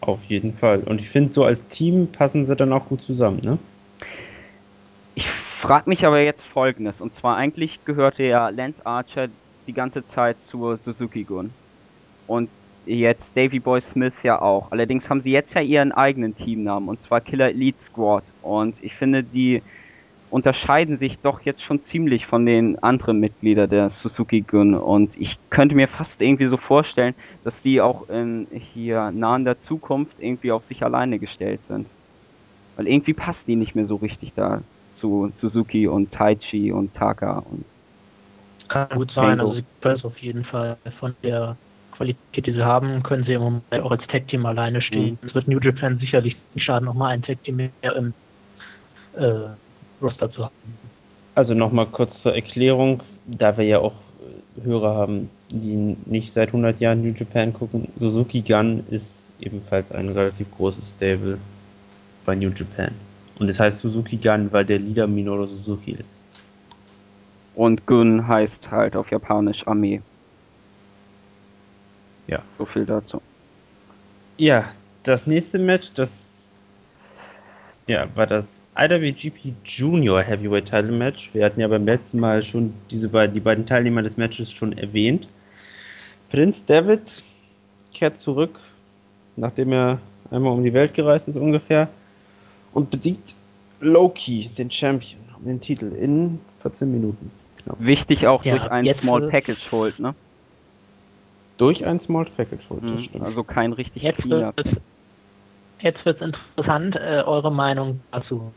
Auf 0.00 0.24
jeden 0.24 0.52
Fall. 0.52 0.82
Und 0.84 1.00
ich 1.00 1.08
finde, 1.08 1.32
so 1.32 1.44
als 1.44 1.66
Team 1.68 2.12
passen 2.12 2.46
sie 2.46 2.56
dann 2.56 2.72
auch 2.72 2.86
gut 2.86 3.00
zusammen, 3.02 3.40
ne? 3.44 3.58
Ich 5.62 5.68
frage 5.68 5.88
mich 5.88 6.04
aber 6.04 6.20
jetzt 6.20 6.42
folgendes. 6.52 7.00
Und 7.00 7.16
zwar 7.20 7.36
eigentlich 7.36 7.78
gehörte 7.84 8.24
ja 8.24 8.48
Lance 8.48 8.84
Archer 8.84 9.28
die 9.68 9.72
ganze 9.72 10.02
Zeit 10.08 10.36
zur 10.50 10.76
Suzuki 10.84 11.22
Gun. 11.22 11.52
Und 12.26 12.50
jetzt 12.84 13.22
Davy 13.36 13.60
Boy 13.60 13.80
Smith 13.92 14.12
ja 14.24 14.42
auch. 14.42 14.72
Allerdings 14.72 15.08
haben 15.08 15.22
sie 15.22 15.30
jetzt 15.30 15.54
ja 15.54 15.60
ihren 15.60 15.92
eigenen 15.92 16.36
Teamnamen 16.36 16.88
und 16.88 16.98
zwar 17.06 17.20
Killer 17.20 17.50
Elite 17.50 17.78
Squad. 17.88 18.24
Und 18.42 18.74
ich 18.82 18.92
finde, 18.94 19.22
die 19.22 19.62
unterscheiden 20.30 20.98
sich 20.98 21.16
doch 21.22 21.40
jetzt 21.42 21.62
schon 21.62 21.78
ziemlich 21.92 22.26
von 22.26 22.44
den 22.44 22.82
anderen 22.82 23.20
Mitgliedern 23.20 23.70
der 23.70 23.92
Suzuki 24.02 24.40
Gun. 24.40 24.74
Und 24.74 25.12
ich 25.16 25.38
könnte 25.48 25.76
mir 25.76 25.86
fast 25.86 26.10
irgendwie 26.18 26.48
so 26.48 26.56
vorstellen, 26.56 27.14
dass 27.44 27.54
die 27.62 27.80
auch 27.80 28.08
in 28.08 28.48
hier 28.50 29.12
nahender 29.12 29.54
Zukunft 29.68 30.16
irgendwie 30.18 30.50
auf 30.50 30.64
sich 30.68 30.82
alleine 30.82 31.20
gestellt 31.20 31.60
sind. 31.68 31.86
Weil 32.74 32.88
irgendwie 32.88 33.14
passt 33.14 33.46
die 33.46 33.54
nicht 33.54 33.76
mehr 33.76 33.86
so 33.86 33.94
richtig 33.94 34.32
da 34.34 34.60
zu 35.02 35.32
Suzuki 35.42 35.86
und 35.86 36.12
Taichi 36.12 36.72
und 36.72 36.94
Taka 36.94 37.38
und 37.50 37.64
Kann 38.68 38.88
gut 38.90 39.10
sein, 39.10 39.38
Tango. 39.38 39.50
also 39.50 39.60
sie 39.60 39.64
können 39.82 39.96
es 39.96 40.04
auf 40.04 40.18
jeden 40.18 40.44
Fall 40.44 40.76
von 40.98 41.14
der 41.22 41.56
Qualität, 41.90 42.46
die 42.46 42.52
sie 42.52 42.64
haben, 42.64 43.02
können 43.02 43.24
sie 43.24 43.34
im 43.34 43.42
Moment 43.42 43.64
auch 43.72 43.90
als 43.90 44.06
Tag-Team 44.06 44.46
alleine 44.46 44.80
stehen. 44.80 45.18
Es 45.26 45.34
wird 45.34 45.48
New 45.48 45.60
Japan 45.60 45.98
sicherlich 45.98 46.36
nicht 46.54 46.64
schaden, 46.64 46.86
nochmal 46.86 47.12
ein 47.12 47.22
Tag-Team 47.22 47.56
mehr 47.56 47.96
im 47.96 48.14
äh, 49.14 49.50
Roster 50.00 50.30
zu 50.30 50.44
haben. 50.44 50.54
Also 51.34 51.54
nochmal 51.54 51.86
kurz 51.86 52.22
zur 52.22 52.34
Erklärung, 52.34 53.02
da 53.26 53.56
wir 53.56 53.64
ja 53.64 53.78
auch 53.78 53.94
Hörer 54.62 54.94
haben, 54.94 55.30
die 55.50 55.96
nicht 56.06 56.32
seit 56.32 56.48
100 56.48 56.80
Jahren 56.80 57.00
New 57.00 57.12
Japan 57.14 57.52
gucken. 57.52 57.88
Suzuki 57.98 58.42
Gun 58.42 58.84
ist 58.90 59.32
ebenfalls 59.40 59.92
ein 59.92 60.08
relativ 60.10 60.46
großes 60.56 60.94
Stable 60.96 61.38
bei 62.24 62.34
New 62.34 62.50
Japan. 62.50 62.92
Und 63.38 63.48
es 63.48 63.58
heißt 63.58 63.80
Suzuki 63.80 64.16
Gun, 64.16 64.52
weil 64.52 64.64
der 64.64 64.78
Leader 64.78 65.06
Minoru 65.06 65.46
Suzuki 65.46 65.92
ist. 65.92 66.14
Und 67.54 67.86
Gun 67.86 68.26
heißt 68.26 68.70
halt 68.70 68.96
auf 68.96 69.10
Japanisch 69.10 69.66
Armee. 69.66 70.00
Ja. 72.26 72.42
So 72.58 72.64
viel 72.64 72.86
dazu. 72.86 73.20
Ja, 74.38 74.64
das 75.02 75.26
nächste 75.26 75.58
Match, 75.58 75.92
das 75.94 76.52
ja, 77.86 78.06
war 78.14 78.26
das 78.26 78.62
IWGP 78.78 79.54
Junior 79.64 80.22
Heavyweight 80.22 80.66
Title 80.66 80.92
Match. 80.92 81.30
Wir 81.34 81.44
hatten 81.44 81.60
ja 81.60 81.68
beim 81.68 81.84
letzten 81.84 82.20
Mal 82.20 82.42
schon 82.42 82.72
diese 82.90 83.08
beiden, 83.08 83.34
die 83.34 83.40
beiden 83.40 83.66
Teilnehmer 83.66 84.02
des 84.02 84.16
Matches 84.16 84.50
schon 84.50 84.72
erwähnt. 84.78 85.28
Prinz 86.30 86.64
David 86.64 87.22
kehrt 87.92 88.16
zurück, 88.16 88.58
nachdem 89.36 89.72
er 89.72 89.98
einmal 90.30 90.52
um 90.52 90.62
die 90.62 90.72
Welt 90.72 90.94
gereist 90.94 91.28
ist 91.28 91.36
ungefähr 91.36 91.88
und 92.72 92.90
besiegt 92.90 93.34
Loki, 93.80 94.48
den 94.56 94.70
Champion, 94.70 95.20
um 95.38 95.44
den 95.44 95.60
Titel 95.60 95.92
in 95.92 96.40
14 96.58 96.90
Minuten. 96.90 97.30
Knapp. 97.62 97.76
Wichtig 97.80 98.26
auch 98.26 98.44
Ja, 98.44 98.58
durch 98.58 98.70
ein 98.70 98.84
jetzt, 98.84 99.00
Small 99.00 99.28
Package 99.30 99.70
Hold, 99.72 99.98
ne? 99.98 100.14
Durch 101.58 101.84
ein 101.84 101.98
Small 102.00 102.24
Package 102.36 102.68
Hold, 102.70 102.82
das 102.84 102.90
Mhm, 102.92 102.98
stimmt. 102.98 103.24
Also 103.24 103.44
kein 103.44 103.72
richtig 103.72 104.02
Jetzt 104.02 104.28
wird 104.28 104.54
jetzt 105.80 106.04
wird's 106.06 106.20
interessant, 106.20 106.94
äh, 106.96 107.22
eure 107.26 107.50
Meinung 107.50 108.00
dazu. 108.12 108.52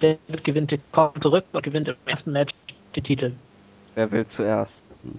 David 0.00 0.44
gewinnt, 0.44 0.76
kommt 0.92 1.22
zurück 1.22 1.44
und 1.52 1.62
gewinnt 1.62 1.88
im 1.88 1.94
ersten 2.06 2.32
Match 2.32 2.52
die 2.96 3.00
Titel. 3.02 3.32
Wer 3.94 4.10
will 4.10 4.26
zuerst? 4.34 4.72
Hm. 5.04 5.18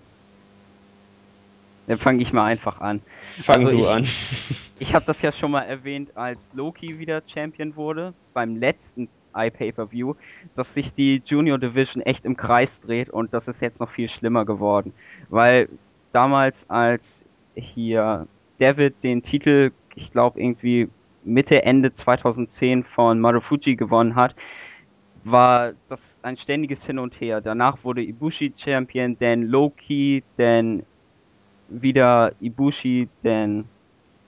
Dann 1.87 1.97
fange 1.97 2.21
ich 2.21 2.33
mal 2.33 2.43
einfach 2.45 2.81
an. 2.81 3.01
Fang 3.41 3.65
also 3.65 3.77
du 3.77 3.83
ich- 3.85 3.89
an. 3.89 4.05
Ich 4.77 4.93
habe 4.93 5.05
das 5.05 5.21
ja 5.21 5.31
schon 5.31 5.51
mal 5.51 5.61
erwähnt, 5.61 6.15
als 6.17 6.39
Loki 6.53 6.99
wieder 6.99 7.23
Champion 7.33 7.75
wurde, 7.77 8.13
beim 8.33 8.57
letzten 8.57 9.07
iPay-Per-View, 9.33 10.15
dass 10.55 10.67
sich 10.73 10.91
die 10.95 11.21
Junior 11.25 11.57
Division 11.57 12.01
echt 12.01 12.25
im 12.25 12.35
Kreis 12.35 12.69
dreht 12.85 13.09
und 13.09 13.33
das 13.33 13.47
ist 13.47 13.61
jetzt 13.61 13.79
noch 13.79 13.89
viel 13.91 14.09
schlimmer 14.09 14.43
geworden. 14.43 14.93
Weil 15.29 15.69
damals, 16.11 16.55
als 16.67 17.01
hier 17.53 18.27
David 18.59 18.95
den 19.01 19.23
Titel, 19.23 19.71
ich 19.95 20.11
glaube 20.11 20.41
irgendwie 20.41 20.89
Mitte, 21.23 21.63
Ende 21.63 21.95
2010 21.95 22.83
von 22.83 23.19
Marufuji 23.19 23.77
gewonnen 23.77 24.15
hat, 24.15 24.35
war 25.23 25.73
das 25.89 25.99
ein 26.21 26.37
ständiges 26.37 26.79
Hin 26.85 26.99
und 26.99 27.19
Her. 27.21 27.39
Danach 27.39 27.83
wurde 27.83 28.01
Ibushi 28.03 28.53
Champion, 28.57 29.17
dann 29.19 29.43
Loki, 29.43 30.23
dann 30.37 30.83
wieder 31.69 32.33
Ibushi, 32.41 33.07
dann 33.23 33.65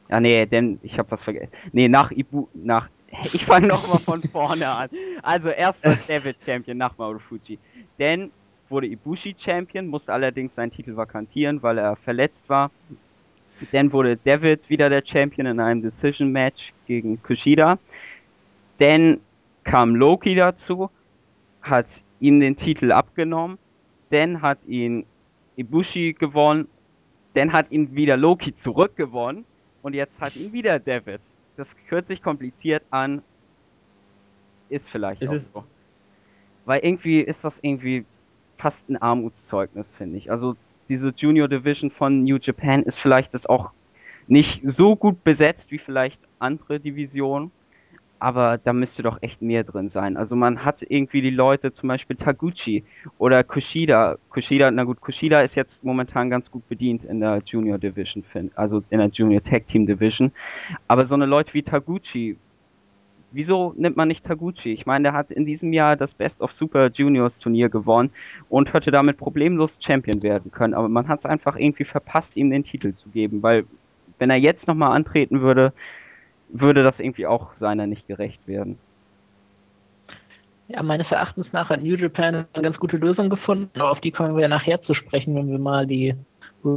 ja, 0.09 0.19
nee, 0.19 0.45
denn 0.45 0.79
ich 0.83 0.97
habe 0.97 1.11
was 1.11 1.21
vergessen. 1.21 1.51
Nee, 1.73 1.87
nach 1.87 2.11
Ibu, 2.11 2.47
nach, 2.53 2.89
ich 3.33 3.45
fange 3.45 3.67
nochmal 3.67 3.99
von 3.99 4.21
vorne 4.23 4.67
an. 4.67 4.89
Also 5.21 5.49
erst 5.49 5.83
war 5.83 5.97
David 6.07 6.37
Champion 6.45 6.77
nach 6.77 6.97
Marufuji. 6.97 7.59
Dann 7.97 8.31
wurde 8.69 8.87
Ibushi 8.87 9.35
Champion, 9.37 9.87
musste 9.87 10.13
allerdings 10.13 10.53
seinen 10.55 10.71
Titel 10.71 10.95
vakantieren, 10.95 11.61
weil 11.63 11.77
er 11.77 11.95
verletzt 11.97 12.41
war. 12.47 12.71
Dann 13.71 13.91
wurde 13.91 14.17
David 14.17 14.69
wieder 14.69 14.89
der 14.89 15.03
Champion 15.05 15.47
in 15.47 15.59
einem 15.59 15.81
Decision 15.81 16.31
Match 16.31 16.73
gegen 16.85 17.21
Kushida. 17.23 17.79
Dann 18.77 19.19
kam 19.63 19.95
Loki 19.95 20.35
dazu, 20.35 20.89
hat 21.61 21.87
ihm 22.19 22.39
den 22.39 22.55
Titel 22.55 22.91
abgenommen. 22.91 23.57
Dann 24.11 24.41
hat 24.41 24.59
ihn 24.67 25.05
Ibushi 25.55 26.13
gewonnen. 26.13 26.67
Dann 27.33 27.51
hat 27.51 27.71
ihn 27.71 27.95
wieder 27.95 28.15
Loki 28.15 28.53
zurückgewonnen. 28.63 29.45
Und 29.88 29.94
jetzt 29.94 30.20
hat 30.20 30.36
ihn 30.36 30.51
wieder 30.51 30.79
David. 30.79 31.22
Das 31.56 31.65
hört 31.88 32.10
sich 32.10 32.22
kompliziert 32.22 32.84
an. 32.91 33.22
Ist 34.67 34.86
vielleicht 34.91 35.22
Ist 35.22 35.29
auch 35.29 35.34
es- 35.34 35.50
so. 35.53 35.63
Weil 36.65 36.82
irgendwie 36.84 37.22
ist 37.22 37.38
das 37.41 37.53
irgendwie 37.62 38.06
fast 38.58 38.77
ein 38.89 38.98
Armutszeugnis, 38.98 39.86
finde 39.98 40.17
ich. 40.17 40.29
Also 40.29 40.58
diese 40.89 41.13
Junior 41.15 41.48
Division 41.48 41.89
von 41.91 42.25
New 42.25 42.36
Japan 42.36 42.84
ist 42.84 42.98
vielleicht 42.98 43.34
das 43.34 43.46
auch 43.46 43.72
nicht 44.27 44.62
so 44.77 44.98
gut 44.98 45.24
besetzt 45.24 45.63
wie 45.72 45.79
vielleicht 45.79 46.20
andere 46.38 46.82
Divisionen. 46.82 47.53
Aber 48.19 48.57
da 48.57 48.74
müsste 48.74 49.03
doch 49.03 49.21
echt 49.21 49.41
mehr 49.41 49.63
drin 49.63 49.91
sein. 49.93 50.17
Also 50.17 50.36
man 50.36 50.65
hat 50.65 50.77
irgendwie 50.81 51.21
die 51.21 51.29
Leute, 51.29 51.74
zum 51.74 51.89
Beispiel 51.89 52.15
Taguchi 52.15 52.83
oder 53.19 53.43
Kushida. 53.43 54.17
Kushida, 54.29 54.71
na 54.71 54.83
gut, 54.83 55.01
Kushida 55.01 55.41
ist 55.41 55.55
jetzt 55.55 55.83
momentan 55.83 56.29
ganz 56.29 56.50
gut 56.50 56.67
bedient 56.67 57.03
in 57.05 57.19
der 57.19 57.41
Junior 57.45 57.77
Division, 57.77 58.24
also 58.55 58.84
in 58.89 58.99
der 58.99 59.10
Junior 59.10 59.43
Tag 59.43 59.67
Team 59.67 59.86
Division. 59.86 60.32
Aber 60.88 61.06
so 61.08 61.13
eine 61.13 61.27
Leute 61.27 61.53
wie 61.53 61.62
Taguchi, 61.62 62.38
wieso 63.32 63.73
nimmt 63.77 63.97
man 63.97 64.08
nicht 64.08 64.25
Taguchi? 64.25 64.73
Ich 64.73 64.86
meine, 64.86 65.03
der 65.03 65.13
hat 65.13 65.30
in 65.32 65.45
diesem 65.45 65.73
Jahr 65.73 65.95
das 65.95 66.12
Best 66.13 66.39
of 66.41 66.51
Super 66.53 66.89
Juniors 66.91 67.34
Turnier 67.39 67.69
gewonnen 67.69 68.10
und 68.49 68.73
hätte 68.73 68.89
damit 68.89 69.17
problemlos 69.17 69.69
Champion 69.80 70.23
werden 70.23 70.51
können. 70.51 70.73
Aber 70.73 70.89
man 70.89 71.08
hat 71.08 71.19
es 71.19 71.25
einfach 71.25 71.56
irgendwie 71.56 71.86
verpasst, 71.86 72.30
ihm 72.36 72.49
den 72.49 72.63
Titel 72.63 72.95
zu 72.95 73.10
geben, 73.10 73.43
weil 73.43 73.65
wenn 74.19 74.30
er 74.30 74.38
jetzt 74.38 74.65
nochmal 74.67 74.95
antreten 74.95 75.41
würde, 75.41 75.73
würde 76.49 76.83
das 76.83 76.99
irgendwie 76.99 77.27
auch 77.27 77.51
seiner 77.60 77.88
nicht 77.88 78.07
gerecht 78.07 78.45
werden. 78.47 78.77
Ja, 80.69 80.83
meines 80.83 81.10
Erachtens 81.10 81.47
nach 81.53 81.69
hat 81.69 81.81
New 81.81 81.95
Japan 81.95 82.45
eine 82.53 82.63
ganz 82.63 82.77
gute 82.77 82.97
Lösung 82.97 83.29
gefunden. 83.29 83.69
Aber 83.79 83.91
auf 83.91 84.01
die 84.01 84.12
kommen 84.12 84.36
wir 84.36 84.47
nachher 84.47 84.81
zu 84.81 84.93
sprechen, 84.93 85.36
wenn 85.36 85.49
wir 85.49 85.60
mal 85.60 85.88
die 85.88 86.13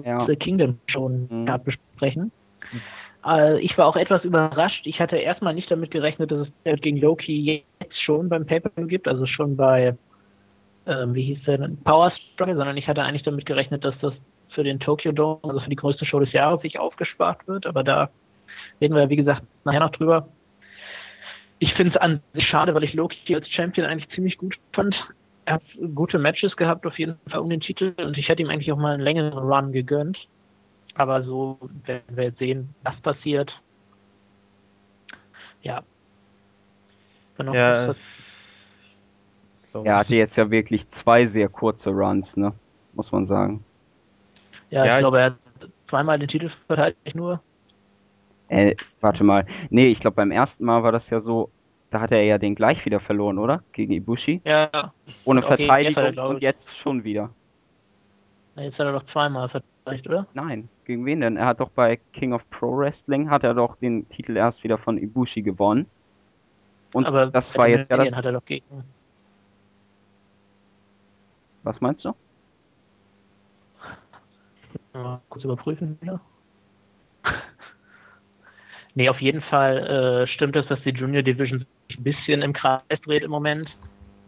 Ja. 0.04 0.26
Kingdom 0.36 0.78
schon 0.86 1.26
Mhm. 1.30 1.60
besprechen. 1.64 2.32
Äh, 3.26 3.58
ich 3.60 3.76
war 3.76 3.86
auch 3.86 3.96
etwas 3.96 4.24
überrascht. 4.24 4.86
Ich 4.86 5.00
hatte 5.00 5.16
erstmal 5.16 5.54
nicht 5.54 5.70
damit 5.70 5.90
gerechnet, 5.90 6.30
dass 6.30 6.48
es 6.64 6.80
gegen 6.80 6.98
Loki 6.98 7.64
jetzt 7.80 8.00
schon 8.02 8.28
beim 8.28 8.46
Pay-Per-View 8.46 8.86
gibt, 8.86 9.08
also 9.08 9.26
schon 9.26 9.56
bei, 9.56 9.96
ähm, 10.86 11.14
wie 11.14 11.22
hieß 11.22 11.44
der 11.44 11.58
denn, 11.58 11.82
Power 11.82 12.12
Struggle, 12.34 12.56
sondern 12.56 12.76
ich 12.76 12.86
hatte 12.86 13.02
eigentlich 13.02 13.24
damit 13.24 13.44
gerechnet, 13.46 13.84
dass 13.84 13.98
das 14.00 14.14
für 14.50 14.62
den 14.64 14.78
Tokyo 14.80 15.12
Dome, 15.12 15.40
also 15.42 15.60
für 15.60 15.70
die 15.70 15.76
größte 15.76 16.04
Show 16.06 16.20
des 16.20 16.32
Jahres, 16.32 16.62
sich 16.62 16.78
aufgespart 16.78 17.46
wird. 17.48 17.66
Aber 17.66 17.82
da 17.82 18.10
reden 18.80 18.94
wir, 18.94 19.08
wie 19.10 19.16
gesagt, 19.16 19.42
nachher 19.64 19.80
noch 19.80 19.90
drüber. 19.92 20.28
Ich 21.58 21.74
finde 21.74 21.92
es 21.94 22.00
an 22.00 22.22
sich 22.32 22.46
schade, 22.48 22.74
weil 22.74 22.84
ich 22.84 22.94
Loki 22.94 23.34
als 23.34 23.48
Champion 23.48 23.86
eigentlich 23.86 24.08
ziemlich 24.14 24.38
gut 24.38 24.56
fand. 24.72 24.94
Er 25.44 25.54
hat 25.54 25.62
gute 25.94 26.18
Matches 26.18 26.56
gehabt, 26.56 26.86
auf 26.86 26.98
jeden 26.98 27.18
Fall 27.28 27.40
um 27.40 27.50
den 27.50 27.60
Titel 27.60 27.92
und 27.98 28.16
ich 28.16 28.28
hätte 28.28 28.42
ihm 28.42 28.48
eigentlich 28.48 28.72
auch 28.72 28.78
mal 28.78 28.94
einen 28.94 29.02
längeren 29.02 29.36
Run 29.36 29.72
gegönnt. 29.72 30.18
Aber 30.94 31.22
so 31.22 31.58
werden 31.84 32.16
wir 32.16 32.24
jetzt 32.24 32.38
sehen, 32.38 32.74
was 32.82 32.98
passiert. 33.00 33.50
Ja. 35.62 35.82
Genau. 37.36 37.54
Ja, 37.54 37.94
so. 39.72 39.84
Er 39.84 39.96
hatte 39.98 40.14
jetzt 40.14 40.36
ja 40.36 40.50
wirklich 40.50 40.84
zwei 41.02 41.26
sehr 41.28 41.48
kurze 41.48 41.90
Runs, 41.90 42.26
ne? 42.36 42.52
Muss 42.94 43.10
man 43.12 43.26
sagen. 43.26 43.64
ja, 44.70 44.84
ja, 44.84 44.92
ich 44.92 44.92
ich- 44.92 44.98
glaube, 45.00 45.18
er 45.20 45.24
hat 45.26 45.36
zweimal 45.88 46.18
den 46.18 46.28
Titel 46.28 46.50
verteidigt 46.66 47.14
nur. 47.14 47.40
Äh, 48.50 48.74
warte 49.00 49.22
mal. 49.24 49.46
Nee, 49.70 49.86
ich 49.86 50.00
glaube 50.00 50.16
beim 50.16 50.32
ersten 50.32 50.64
Mal 50.64 50.82
war 50.82 50.90
das 50.92 51.08
ja 51.08 51.20
so, 51.20 51.50
da 51.90 52.00
hat 52.00 52.10
er 52.10 52.22
ja 52.24 52.36
den 52.36 52.56
gleich 52.56 52.84
wieder 52.84 52.98
verloren, 53.00 53.38
oder? 53.38 53.62
Gegen 53.72 53.92
Ibushi. 53.92 54.40
Ja. 54.44 54.92
Ohne 55.24 55.44
auch 55.44 55.56
gegen- 55.56 55.62
jetzt 55.72 55.86
er, 55.86 55.92
Verteidigung 55.92 56.28
und 56.30 56.42
jetzt 56.42 56.78
schon 56.82 57.04
wieder. 57.04 57.30
Jetzt 58.56 58.78
hat 58.78 58.86
er 58.86 58.92
doch 58.92 59.06
zweimal 59.12 59.48
verteidigt, 59.48 60.06
oder? 60.08 60.26
Nein, 60.34 60.68
gegen 60.84 61.06
wen 61.06 61.20
denn? 61.20 61.36
Er 61.36 61.46
hat 61.46 61.60
doch 61.60 61.70
bei 61.70 61.96
King 62.12 62.32
of 62.32 62.42
Pro 62.50 62.76
Wrestling 62.76 63.30
hat 63.30 63.44
er 63.44 63.54
doch 63.54 63.76
den 63.76 64.08
Titel 64.10 64.36
erst 64.36 64.62
wieder 64.64 64.78
von 64.78 64.98
Ibushi 64.98 65.42
gewonnen. 65.42 65.86
Und 66.92 67.06
Aber 67.06 67.26
das 67.26 67.44
war 67.54 67.68
jetzt 67.68 67.88
ja 67.88 67.96
das, 67.98 68.12
hat 68.12 68.24
er 68.24 68.32
doch 68.32 68.44
gegen. 68.44 68.64
was 71.62 71.80
meinst 71.80 72.04
du? 72.04 72.12
Mal 74.92 75.20
kurz 75.28 75.44
überprüfen 75.44 75.96
wieder. 76.00 76.20
Nee, 78.94 79.08
auf 79.08 79.20
jeden 79.20 79.42
Fall 79.42 80.24
äh, 80.24 80.26
stimmt 80.26 80.56
es, 80.56 80.66
dass 80.66 80.80
die 80.82 80.90
Junior 80.90 81.22
Division 81.22 81.66
sich 81.88 81.98
ein 81.98 82.04
bisschen 82.04 82.42
im 82.42 82.52
Kreis 82.52 82.82
dreht 83.04 83.22
im 83.22 83.30
Moment. 83.30 83.66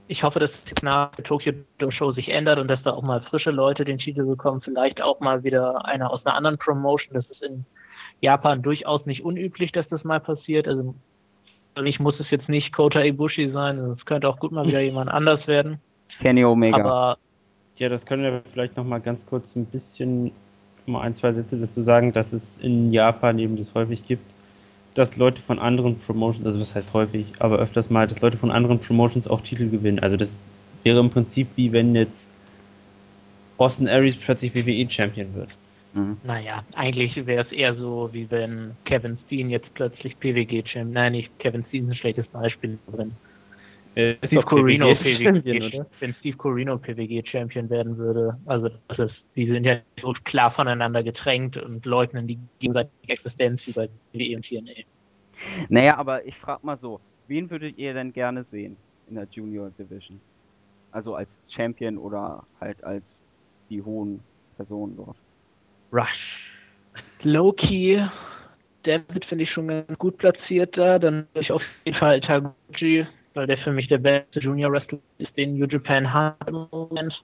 Ich 0.08 0.22
hoffe, 0.22 0.40
dass 0.40 0.50
jetzt 0.68 0.82
nach 0.82 1.14
der 1.16 1.24
Tokyo 1.24 1.52
Dome 1.78 1.92
Show 1.92 2.10
sich 2.12 2.28
ändert 2.28 2.58
und 2.58 2.68
dass 2.68 2.82
da 2.82 2.90
auch 2.90 3.02
mal 3.02 3.22
frische 3.22 3.50
Leute 3.50 3.84
den 3.84 3.98
Titel 3.98 4.24
bekommen. 4.24 4.60
Vielleicht 4.60 5.00
auch 5.00 5.20
mal 5.20 5.44
wieder 5.44 5.86
einer 5.86 6.10
aus 6.10 6.26
einer 6.26 6.34
anderen 6.34 6.58
Promotion. 6.58 7.14
Das 7.14 7.28
ist 7.30 7.42
in 7.42 7.64
Japan 8.20 8.62
durchaus 8.62 9.06
nicht 9.06 9.24
unüblich, 9.24 9.72
dass 9.72 9.88
das 9.88 10.04
mal 10.04 10.20
passiert. 10.20 10.68
Also 10.68 10.94
für 11.74 11.82
mich 11.82 11.98
muss 12.00 12.18
es 12.20 12.30
jetzt 12.30 12.48
nicht 12.48 12.72
Kota 12.72 13.02
Ibushi 13.02 13.50
sein. 13.52 13.78
Es 13.78 14.04
könnte 14.04 14.28
auch 14.28 14.38
gut 14.38 14.52
mal 14.52 14.66
wieder 14.66 14.80
jemand 14.82 15.10
anders 15.10 15.46
werden. 15.46 15.78
Kenny 16.20 16.44
Omega. 16.44 16.76
Aber 16.76 17.18
Ja, 17.78 17.88
das 17.88 18.04
können 18.04 18.22
wir 18.22 18.42
vielleicht 18.44 18.76
noch 18.76 18.84
mal 18.84 19.00
ganz 19.00 19.26
kurz 19.26 19.56
ein 19.56 19.66
bisschen 19.66 20.32
mal 20.86 21.02
ein, 21.02 21.14
zwei 21.14 21.32
Sätze 21.32 21.58
dazu 21.58 21.82
sagen, 21.82 22.12
dass 22.12 22.32
es 22.32 22.58
in 22.58 22.90
Japan 22.90 23.38
eben 23.38 23.56
das 23.56 23.74
häufig 23.74 24.04
gibt, 24.04 24.24
dass 24.94 25.16
Leute 25.16 25.40
von 25.40 25.58
anderen 25.58 25.98
Promotions, 25.98 26.44
also 26.44 26.60
was 26.60 26.74
heißt 26.74 26.92
häufig, 26.92 27.26
aber 27.38 27.58
öfters 27.58 27.90
mal, 27.90 28.06
dass 28.06 28.20
Leute 28.20 28.36
von 28.36 28.50
anderen 28.50 28.78
Promotions 28.78 29.28
auch 29.28 29.40
Titel 29.40 29.70
gewinnen. 29.70 29.98
Also 30.00 30.16
das 30.16 30.50
wäre 30.82 31.00
im 31.00 31.10
Prinzip 31.10 31.48
wie 31.56 31.72
wenn 31.72 31.94
jetzt 31.94 32.28
Austin 33.58 33.88
Aries 33.88 34.16
plötzlich 34.16 34.54
WWE-Champion 34.54 35.34
wird. 35.34 35.50
Mhm. 35.94 36.16
Naja, 36.24 36.64
eigentlich 36.74 37.14
wäre 37.26 37.44
es 37.44 37.52
eher 37.52 37.74
so, 37.74 38.08
wie 38.12 38.30
wenn 38.30 38.72
Kevin 38.84 39.18
Steen 39.26 39.50
jetzt 39.50 39.72
plötzlich 39.74 40.18
PWG-Champion, 40.18 40.92
nein, 40.92 41.12
nicht 41.12 41.38
Kevin 41.38 41.64
Steen 41.68 41.84
ist 41.84 41.90
ein 41.90 41.96
schlechtes 41.96 42.26
Beispiel, 42.28 42.78
Er 42.92 43.06
ist 43.94 44.28
Steve 44.28 44.42
Corino 44.42 44.86
PWG-Champion, 44.86 45.42
PWG, 45.42 45.74
oder? 45.78 45.86
wenn 46.00 46.12
Steve 46.14 46.36
Corino 46.36 46.78
PWG-Champion 46.78 47.70
werden 47.70 47.96
würde. 47.98 48.38
Also 48.46 48.70
das 48.88 48.98
ist, 49.10 49.22
die 49.36 49.46
sind 49.46 49.64
ja 49.64 49.80
so 50.00 50.14
klar 50.24 50.52
voneinander 50.52 51.02
getrennt 51.02 51.56
und 51.56 51.84
leugnen 51.84 52.26
die 52.26 52.38
gegenseitige 52.58 53.12
Existenz 53.12 53.66
wie 53.66 53.72
bei 53.72 53.88
WWE 54.12 54.36
und 54.36 54.46
TNA. 54.46 54.72
Naja, 55.68 55.98
aber 55.98 56.24
ich 56.24 56.36
frag 56.36 56.62
mal 56.64 56.78
so, 56.78 57.00
wen 57.28 57.50
würdet 57.50 57.76
ihr 57.76 57.94
denn 57.94 58.12
gerne 58.12 58.44
sehen 58.50 58.76
in 59.08 59.16
der 59.16 59.26
Junior 59.30 59.70
Division? 59.78 60.20
Also 60.92 61.14
als 61.14 61.28
Champion 61.48 61.98
oder 61.98 62.44
halt 62.60 62.82
als 62.84 63.04
die 63.68 63.82
hohen 63.82 64.20
Personen 64.56 64.96
dort. 64.96 65.16
Rush. 65.92 66.58
Loki, 67.22 68.02
David 68.82 69.24
finde 69.26 69.44
ich 69.44 69.50
schon 69.50 69.68
ganz 69.68 69.98
gut 69.98 70.18
platziert 70.18 70.76
da. 70.76 70.98
Dann 70.98 71.26
würde 71.32 71.40
ich 71.40 71.52
auf 71.52 71.62
jeden 71.84 71.98
Fall 71.98 72.20
Taguchi, 72.20 73.06
weil 73.34 73.46
der 73.46 73.58
für 73.58 73.72
mich 73.72 73.88
der 73.88 73.98
beste 73.98 74.40
Junior 74.40 74.72
Wrestler 74.72 74.98
ist, 75.18 75.36
den 75.36 75.58
New 75.58 75.66
Japan 75.66 76.12
hat 76.12 76.36
im 76.48 76.66
Moment. 76.70 77.22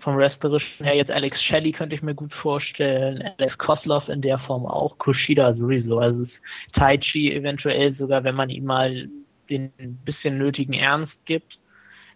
Vom 0.00 0.16
Wrestlerischen 0.18 0.84
her 0.84 0.94
jetzt 0.96 1.10
Alex 1.10 1.42
Shelley 1.44 1.72
könnte 1.72 1.94
ich 1.94 2.02
mir 2.02 2.14
gut 2.14 2.34
vorstellen. 2.34 3.22
Alex 3.38 3.56
Koslov 3.56 4.08
in 4.08 4.20
der 4.20 4.38
Form 4.40 4.66
auch. 4.66 4.98
Kushida 4.98 5.54
sowieso. 5.54 5.98
Also 5.98 6.24
es 6.24 6.28
ist 6.28 6.74
Tai 6.74 6.98
Chi 6.98 7.32
eventuell 7.32 7.94
sogar, 7.96 8.22
wenn 8.24 8.34
man 8.34 8.50
ihm 8.50 8.64
mal 8.64 9.08
den 9.48 9.70
bisschen 10.04 10.36
nötigen 10.36 10.74
Ernst 10.74 11.14
gibt. 11.24 11.58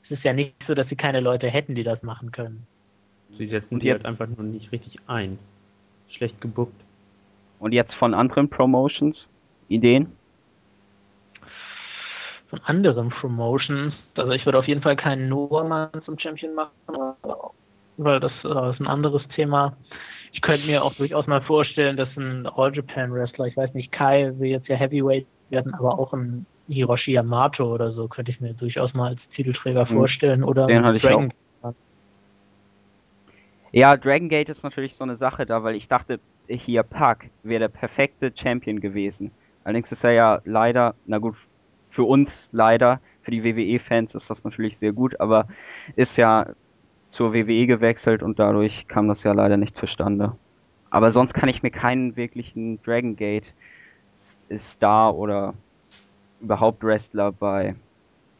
Es 0.04 0.10
ist 0.10 0.24
ja 0.24 0.32
nicht 0.32 0.54
so, 0.66 0.74
dass 0.74 0.88
sie 0.88 0.96
keine 0.96 1.20
Leute 1.20 1.48
hätten, 1.48 1.74
die 1.74 1.84
das 1.84 2.02
machen 2.02 2.32
können. 2.32 2.66
Sie 3.30 3.46
setzen 3.46 3.78
sie 3.80 3.86
jetzt- 3.88 3.98
halt 3.98 4.06
einfach 4.06 4.26
nur 4.26 4.44
nicht 4.44 4.72
richtig 4.72 4.98
ein. 5.06 5.38
Schlecht 6.08 6.40
gebuckt. 6.40 6.74
Und 7.60 7.72
jetzt 7.72 7.94
von 7.94 8.12
anderen 8.12 8.48
Promotions? 8.50 9.26
Ideen? 9.68 10.08
Von 12.50 12.60
anderen 12.64 13.10
Promotions. 13.10 13.94
Also 14.16 14.32
ich 14.32 14.44
würde 14.44 14.58
auf 14.58 14.68
jeden 14.68 14.82
Fall 14.82 14.96
keinen 14.96 15.28
Norman 15.28 15.90
zum 16.04 16.18
Champion 16.18 16.54
machen, 16.54 17.14
weil 17.96 18.20
das 18.20 18.32
äh, 18.44 18.70
ist 18.70 18.80
ein 18.80 18.88
anderes 18.88 19.22
Thema. 19.34 19.76
Ich 20.32 20.42
könnte 20.42 20.66
mir 20.66 20.82
auch 20.82 20.94
durchaus 20.94 21.26
mal 21.26 21.42
vorstellen, 21.42 21.96
dass 21.96 22.08
ein 22.16 22.46
All 22.46 22.74
Japan 22.74 23.12
Wrestler, 23.12 23.46
ich 23.46 23.56
weiß 23.56 23.74
nicht, 23.74 23.92
Kai 23.92 24.32
will 24.38 24.50
jetzt 24.50 24.68
ja 24.68 24.76
Heavyweight 24.76 25.26
werden, 25.48 25.74
aber 25.74 25.98
auch 25.98 26.12
ein 26.12 26.46
Hiroshi 26.68 27.12
Yamato 27.12 27.72
oder 27.72 27.92
so 27.92 28.06
könnte 28.08 28.30
ich 28.30 28.40
mir 28.40 28.54
durchaus 28.54 28.94
mal 28.94 29.08
als 29.08 29.20
Titelträger 29.34 29.86
Mhm. 29.86 29.94
vorstellen 29.94 30.44
oder 30.44 30.66
Den 30.66 30.84
hatte 30.84 30.96
ich 30.98 31.02
Dragon. 31.02 31.32
Ja, 33.72 33.96
Dragon 33.96 34.28
Gate 34.28 34.48
ist 34.48 34.64
natürlich 34.64 34.94
so 34.96 35.04
eine 35.04 35.16
Sache 35.16 35.46
da, 35.46 35.62
weil 35.62 35.76
ich 35.76 35.86
dachte, 35.86 36.18
hier 36.48 36.82
Park 36.82 37.26
wäre 37.44 37.60
der 37.60 37.68
perfekte 37.68 38.32
Champion 38.34 38.80
gewesen. 38.80 39.30
Allerdings 39.62 39.92
ist 39.92 40.02
er 40.02 40.12
ja 40.12 40.40
leider, 40.44 40.94
na 41.06 41.18
gut, 41.18 41.36
für 41.90 42.04
uns 42.04 42.30
leider, 42.52 43.00
für 43.22 43.30
die 43.30 43.44
WWE-Fans 43.44 44.14
ist 44.14 44.28
das 44.28 44.42
natürlich 44.44 44.76
sehr 44.78 44.92
gut, 44.92 45.20
aber 45.20 45.46
ist 45.96 46.16
ja 46.16 46.46
zur 47.12 47.34
WWE 47.34 47.66
gewechselt 47.66 48.22
und 48.22 48.38
dadurch 48.38 48.86
kam 48.88 49.08
das 49.08 49.22
ja 49.22 49.32
leider 49.32 49.56
nicht 49.56 49.76
zustande. 49.76 50.36
Aber 50.90 51.12
sonst 51.12 51.34
kann 51.34 51.48
ich 51.48 51.62
mir 51.62 51.70
keinen 51.70 52.16
wirklichen 52.16 52.82
Dragon 52.82 53.16
Gate 53.16 53.46
Star 54.76 55.14
oder 55.14 55.54
überhaupt 56.40 56.82
Wrestler 56.82 57.32
bei 57.32 57.74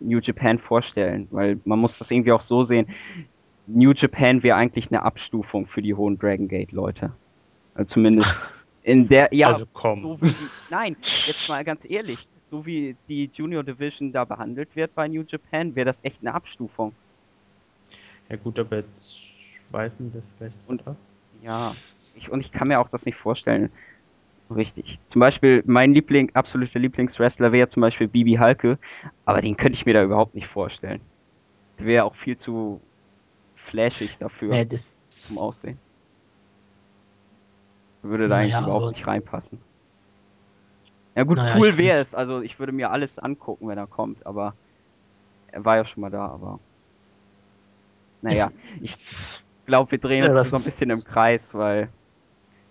New 0.01 0.19
Japan 0.19 0.59
vorstellen, 0.59 1.29
weil 1.31 1.61
man 1.65 1.79
muss 1.79 1.93
das 1.99 2.11
irgendwie 2.11 2.33
auch 2.33 2.45
so 2.47 2.65
sehen. 2.65 2.89
New 3.67 3.93
Japan 3.93 4.43
wäre 4.43 4.57
eigentlich 4.57 4.89
eine 4.91 5.03
Abstufung 5.03 5.67
für 5.67 5.83
die 5.83 5.95
hohen 5.95 6.19
Dragon 6.19 6.49
Gate 6.49 6.73
Leute. 6.73 7.13
Also 7.75 7.93
zumindest 7.93 8.29
in 8.83 9.09
der 9.09 9.29
ja 9.33 9.49
also 9.49 9.67
komm. 9.73 10.03
so 10.03 10.21
wie 10.21 10.27
die, 10.27 10.49
nein, 10.71 10.97
jetzt 11.27 11.49
mal 11.49 11.65
ganz 11.65 11.81
ehrlich, 11.85 12.19
so 12.51 12.67
wie 12.67 12.97
die 13.09 13.31
Junior 13.33 13.63
Division 13.63 14.13
da 14.13 14.25
behandelt 14.25 14.75
wird 14.75 14.95
bei 14.95 15.09
New 15.09 15.23
Japan, 15.27 15.75
wäre 15.75 15.87
das 15.87 15.97
echt 16.03 16.19
eine 16.21 16.35
Abstufung. 16.35 16.93
Ja 18.29 18.37
gut, 18.37 18.59
aber 18.59 18.77
jetzt 18.79 19.25
schweifen 19.69 20.13
wir 20.13 20.23
vielleicht 20.39 20.57
Und- 20.67 20.87
ab. 20.87 20.97
Ja, 21.43 21.73
ich 22.15 22.31
und 22.31 22.41
ich 22.41 22.53
kann 22.53 22.69
mir 22.69 22.81
auch 22.81 22.89
das 22.91 23.05
nicht 23.05 23.17
vorstellen. 23.17 23.71
Richtig. 24.55 24.99
Zum 25.11 25.21
Beispiel 25.21 25.63
mein 25.65 25.95
Liebling, 25.95 26.31
absoluter 26.35 26.81
Lieblingswrestler 26.81 27.53
wäre 27.53 27.71
zum 27.71 27.83
Beispiel 27.83 28.09
Bibi 28.09 28.33
Halke, 28.33 28.79
aber 29.25 29.41
den 29.43 29.57
könnte 29.57 29.75
ich 29.79 29.87
mir 29.87 29.95
da 29.95 30.03
überhaupt 30.03 30.35
nicht 30.35 30.49
vorstellen. 30.49 31.01
Der 31.79 31.87
wäre 31.87 32.05
auch 32.05 32.17
viel 32.17 32.37
zu 32.41 32.81
flashig 33.67 34.11
dafür 34.19 34.51
Nee, 34.51 34.65
das, 34.65 34.81
zum 35.29 35.39
Aussehen. 35.39 35.79
Würde 38.03 38.29
da 38.29 38.37
Naja, 38.37 38.59
eigentlich 38.59 38.67
überhaupt 38.69 38.97
nicht 38.97 39.07
reinpassen. 39.07 39.59
Ja 41.17 41.25
gut, 41.25 41.39
Naja, 41.39 41.57
cool 41.59 41.77
wäre 41.79 42.03
es. 42.07 42.15
Also 42.15 42.41
ich 42.43 42.59
würde 42.59 42.73
mir 42.73 42.91
alles 42.91 43.11
angucken, 43.19 43.69
wenn 43.69 43.79
er 43.79 43.87
kommt, 43.87 44.25
aber 44.27 44.55
er 45.49 45.65
war 45.65 45.77
ja 45.77 45.85
schon 45.87 46.01
mal 46.03 46.11
da, 46.11 46.27
aber 46.27 46.61
naja, 48.23 48.51
ich 48.83 48.95
glaube, 49.67 49.91
wir 49.93 49.99
drehen 49.99 50.25
Ja, 50.25 50.31
uns 50.33 50.43
das 50.43 50.51
so 50.51 50.57
ein 50.57 50.65
bisschen 50.65 50.91
im 50.91 51.05
Kreis, 51.05 51.41
weil 51.53 51.93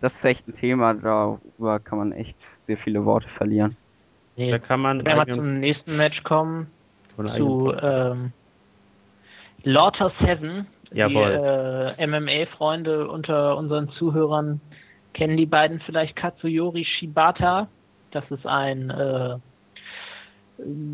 das 0.02 0.14
ist 0.14 0.24
echt 0.26 0.48
ein 0.48 0.56
Thema, 0.58 0.94
darüber 0.94 1.80
kann 1.80 1.98
man 1.98 2.12
echt 2.14 2.38
sehr 2.68 2.78
viele 2.78 3.06
Worte 3.06 3.28
verlieren. 3.38 3.78
nee, 4.36 4.52
Da 4.52 4.60
kann 4.60 4.80
man 4.82 5.04
wenn 5.06 5.18
wir 5.18 5.36
zum 5.36 5.60
nächsten 5.60 5.98
Match 5.98 6.24
kommen, 6.24 6.72
zu 7.38 7.74
ähm, 7.82 8.32
Lauter 9.64 10.12
Seven. 10.20 10.68
Jawohl. 10.94 11.32
Die 11.32 12.02
äh, 12.02 12.08
MMA-Freunde 12.08 13.08
unter 13.10 13.58
unseren 13.58 13.90
Zuhörern 13.90 14.62
kennen 15.14 15.38
die 15.38 15.46
beiden 15.46 15.82
vielleicht 15.82 16.16
Katsuyori 16.16 16.86
Shibata. 16.86 17.70
Das 18.12 18.30
ist 18.32 18.46
ein 18.46 18.90
äh, 18.90 19.38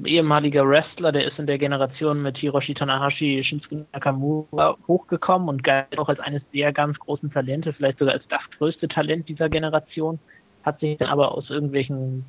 ehemaliger 0.05 0.67
Wrestler, 0.67 1.11
der 1.11 1.25
ist 1.25 1.39
in 1.39 1.47
der 1.47 1.57
Generation 1.57 2.21
mit 2.21 2.37
Hiroshi 2.37 2.73
Tanahashi, 2.73 3.43
Shinsuke 3.43 3.85
Nakamura 3.93 4.77
hochgekommen 4.87 5.49
und 5.49 5.63
galt 5.63 5.97
auch 5.97 6.09
als 6.09 6.19
eines 6.19 6.43
der 6.53 6.71
ganz 6.73 6.99
großen 6.99 7.31
Talente, 7.31 7.73
vielleicht 7.73 7.99
sogar 7.99 8.13
als 8.13 8.27
das 8.27 8.41
größte 8.57 8.87
Talent 8.87 9.27
dieser 9.29 9.49
Generation, 9.49 10.19
hat 10.63 10.79
sich 10.79 10.97
dann 10.97 11.09
aber 11.09 11.31
aus 11.33 11.49
irgendwelchen 11.49 12.25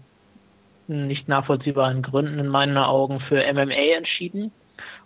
nicht 0.89 1.29
nachvollziehbaren 1.29 2.03
Gründen 2.03 2.39
in 2.39 2.49
meinen 2.49 2.77
Augen 2.77 3.21
für 3.21 3.43
MMA 3.53 3.97
entschieden 3.97 4.53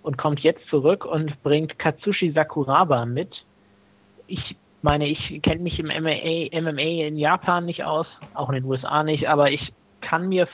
und 0.02 0.18
kommt 0.18 0.40
jetzt 0.40 0.66
zurück 0.68 1.04
und 1.04 1.42
bringt 1.42 1.78
Katsushi 1.78 2.32
Sakuraba 2.32 3.06
mit. 3.06 3.44
Ich 4.26 4.56
meine, 4.82 5.06
ich 5.06 5.40
kenne 5.42 5.62
mich 5.62 5.78
im 5.78 5.86
MMA, 5.86 6.60
MMA 6.60 7.06
in 7.06 7.16
Japan 7.16 7.66
nicht 7.66 7.84
aus, 7.84 8.06
auch 8.34 8.48
in 8.48 8.56
den 8.56 8.64
USA 8.64 9.02
nicht, 9.02 9.28
aber 9.28 9.50
ich 9.50 9.72
kann 10.00 10.28
mir, 10.28 10.48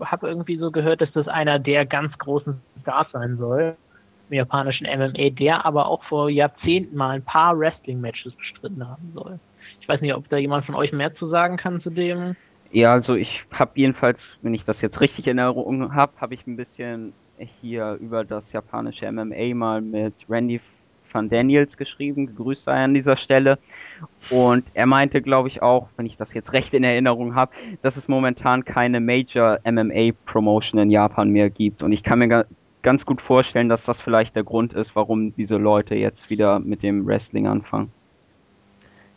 habe 0.00 0.28
irgendwie 0.28 0.56
so 0.56 0.70
gehört, 0.70 1.00
dass 1.00 1.12
das 1.12 1.28
einer 1.28 1.58
der 1.58 1.86
ganz 1.86 2.16
großen 2.18 2.60
Stars 2.82 3.08
sein 3.12 3.36
soll 3.38 3.76
im 4.30 4.36
japanischen 4.36 4.86
MMA, 4.86 5.30
der 5.30 5.66
aber 5.66 5.86
auch 5.86 6.02
vor 6.04 6.30
Jahrzehnten 6.30 6.96
mal 6.96 7.10
ein 7.10 7.24
paar 7.24 7.58
Wrestling-Matches 7.58 8.34
bestritten 8.34 8.88
haben 8.88 9.12
soll. 9.14 9.38
Ich 9.80 9.88
weiß 9.88 10.00
nicht, 10.00 10.14
ob 10.14 10.28
da 10.28 10.36
jemand 10.36 10.64
von 10.64 10.74
euch 10.74 10.92
mehr 10.92 11.14
zu 11.14 11.28
sagen 11.28 11.56
kann 11.56 11.80
zu 11.80 11.90
dem. 11.90 12.36
Ja, 12.70 12.92
also 12.92 13.14
ich 13.14 13.42
habe 13.52 13.72
jedenfalls, 13.74 14.18
wenn 14.40 14.54
ich 14.54 14.64
das 14.64 14.80
jetzt 14.80 15.00
richtig 15.00 15.26
in 15.26 15.38
Erinnerung 15.38 15.94
habe, 15.94 16.12
habe 16.18 16.34
ich 16.34 16.46
ein 16.46 16.56
bisschen 16.56 17.12
hier 17.60 17.98
über 18.00 18.24
das 18.24 18.44
japanische 18.52 19.10
MMA 19.10 19.54
mal 19.54 19.80
mit 19.82 20.14
Randy 20.28 20.60
van 21.12 21.28
Daniels 21.28 21.76
geschrieben. 21.76 22.26
Gegrüßt 22.28 22.64
sei 22.64 22.84
an 22.84 22.94
dieser 22.94 23.16
Stelle. 23.16 23.58
Und 24.30 24.64
er 24.74 24.86
meinte, 24.86 25.22
glaube 25.22 25.48
ich, 25.48 25.62
auch, 25.62 25.88
wenn 25.96 26.06
ich 26.06 26.16
das 26.16 26.32
jetzt 26.32 26.52
recht 26.52 26.72
in 26.74 26.84
Erinnerung 26.84 27.34
habe, 27.34 27.52
dass 27.82 27.96
es 27.96 28.08
momentan 28.08 28.64
keine 28.64 29.00
Major 29.00 29.58
MMA 29.64 30.12
Promotion 30.26 30.80
in 30.80 30.90
Japan 30.90 31.30
mehr 31.30 31.50
gibt. 31.50 31.82
Und 31.82 31.92
ich 31.92 32.02
kann 32.02 32.18
mir 32.18 32.28
ga 32.28 32.44
ganz 32.82 33.04
gut 33.06 33.22
vorstellen, 33.22 33.68
dass 33.68 33.80
das 33.84 33.96
vielleicht 34.02 34.34
der 34.34 34.44
Grund 34.44 34.72
ist, 34.72 34.90
warum 34.94 35.34
diese 35.36 35.56
Leute 35.56 35.94
jetzt 35.94 36.28
wieder 36.28 36.58
mit 36.58 36.82
dem 36.82 37.06
Wrestling 37.06 37.46
anfangen. 37.46 37.92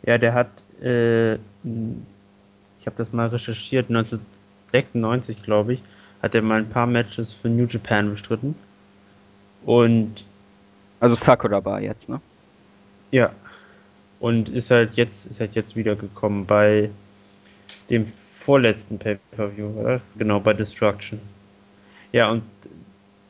Ja, 0.04 0.18
der 0.18 0.34
hat, 0.34 0.62
äh, 0.80 1.34
ich 1.34 2.86
habe 2.86 2.96
das 2.96 3.12
mal 3.12 3.26
recherchiert, 3.26 3.88
1996, 3.88 5.42
glaube 5.42 5.74
ich, 5.74 5.82
hat 6.22 6.34
er 6.34 6.42
mal 6.42 6.60
ein 6.60 6.68
paar 6.68 6.86
Matches 6.86 7.32
für 7.32 7.48
New 7.48 7.66
Japan 7.66 8.10
bestritten. 8.10 8.54
Und 9.64 10.24
Also 11.00 11.16
Sakuraba 11.16 11.80
jetzt, 11.80 12.08
ne? 12.08 12.20
ja, 13.10 13.30
und 14.26 14.48
ist 14.48 14.72
halt 14.72 14.94
jetzt, 14.94 15.26
ist 15.26 15.38
halt 15.38 15.54
jetzt 15.54 15.76
wiedergekommen 15.76 16.46
bei 16.46 16.90
dem 17.90 18.04
vorletzten 18.06 18.98
Pay-Per-View? 18.98 20.00
Genau, 20.18 20.40
bei 20.40 20.52
Destruction. 20.52 21.20
Ja, 22.10 22.32
und 22.32 22.42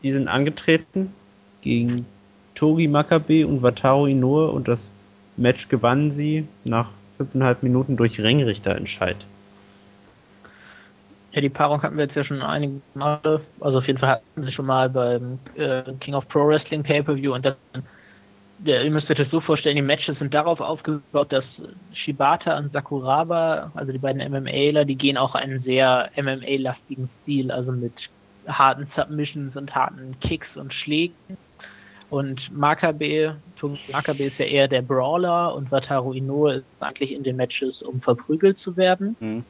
die 0.02 0.12
sind 0.12 0.26
angetreten 0.26 1.12
gegen 1.60 2.06
Togi 2.54 2.88
Makabe 2.88 3.46
und 3.46 3.60
Wataru 3.62 4.06
Inoue 4.06 4.50
und 4.50 4.68
das 4.68 4.90
Match 5.36 5.68
gewannen 5.68 6.12
sie 6.12 6.48
nach 6.64 6.88
fünfeinhalb 7.18 7.62
Minuten 7.62 7.98
durch 7.98 8.18
Ringrichterentscheid. 8.18 9.18
Ja, 11.32 11.42
die 11.42 11.50
Paarung 11.50 11.82
hatten 11.82 11.98
wir 11.98 12.04
jetzt 12.04 12.16
ja 12.16 12.24
schon 12.24 12.40
einige 12.40 12.80
Male. 12.94 13.42
Also 13.60 13.78
auf 13.80 13.86
jeden 13.86 13.98
Fall 13.98 14.12
hatten 14.12 14.44
sie 14.46 14.52
schon 14.52 14.64
mal 14.64 14.88
beim 14.88 15.38
äh, 15.56 15.82
King 16.00 16.14
of 16.14 16.26
Pro 16.28 16.48
Wrestling 16.48 16.82
Pay-Per-View 16.82 17.34
und 17.34 17.44
dann, 17.44 17.56
ja, 18.64 18.82
ihr 18.82 18.90
müsst 18.90 19.10
euch 19.10 19.18
das 19.18 19.30
so 19.30 19.40
vorstellen, 19.40 19.76
die 19.76 19.82
Matches 19.82 20.18
sind 20.18 20.32
darauf 20.32 20.60
aufgebaut, 20.60 21.30
dass 21.32 21.44
Shibata 21.92 22.56
und 22.56 22.72
Sakuraba, 22.72 23.70
also 23.74 23.92
die 23.92 23.98
beiden 23.98 24.22
MMAler, 24.30 24.84
die 24.84 24.96
gehen 24.96 25.16
auch 25.16 25.34
einen 25.34 25.62
sehr 25.62 26.10
MMA-lastigen 26.16 27.08
Stil, 27.22 27.50
also 27.50 27.72
mit 27.72 27.92
harten 28.46 28.86
Submissions 28.96 29.56
und 29.56 29.74
harten 29.74 30.16
Kicks 30.20 30.48
und 30.56 30.72
Schlägen. 30.72 31.36
Und 32.08 32.40
Makabe, 32.56 33.36
Makabe 33.92 34.24
ist 34.24 34.38
ja 34.38 34.46
eher 34.46 34.68
der 34.68 34.82
Brawler 34.82 35.54
und 35.54 35.70
Wataru 35.72 36.12
Inoue 36.12 36.54
ist 36.54 36.64
eigentlich 36.78 37.12
in 37.12 37.24
den 37.24 37.36
Matches, 37.36 37.82
um 37.82 38.00
verprügelt 38.00 38.58
zu 38.60 38.76
werden. 38.76 39.16
Mhm. 39.18 39.44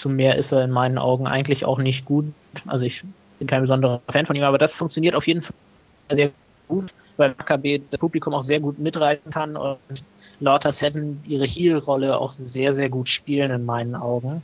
Zu 0.00 0.08
mehr 0.08 0.36
ist 0.36 0.52
er 0.52 0.64
in 0.64 0.70
meinen 0.70 0.98
Augen 0.98 1.26
eigentlich 1.26 1.64
auch 1.64 1.78
nicht 1.78 2.04
gut. 2.04 2.26
Also 2.66 2.84
ich 2.84 3.02
bin 3.38 3.48
kein 3.48 3.62
besonderer 3.62 4.00
Fan 4.10 4.26
von 4.26 4.36
ihm, 4.36 4.44
aber 4.44 4.58
das 4.58 4.72
funktioniert 4.74 5.16
auf 5.16 5.26
jeden 5.26 5.42
Fall 5.42 5.54
sehr 6.10 6.30
gut, 6.68 6.92
weil 7.16 7.34
Makabe 7.36 7.80
das 7.90 8.00
Publikum 8.00 8.34
auch 8.34 8.42
sehr 8.42 8.60
gut 8.60 8.78
mitreiten 8.78 9.30
kann 9.30 9.56
und 9.56 9.78
Lauter 10.40 10.72
Seven 10.72 11.22
ihre 11.26 11.46
Heel-Rolle 11.46 12.18
auch 12.18 12.32
sehr, 12.32 12.74
sehr 12.74 12.88
gut 12.88 13.08
spielen 13.08 13.50
in 13.50 13.64
meinen 13.64 13.94
Augen. 13.94 14.42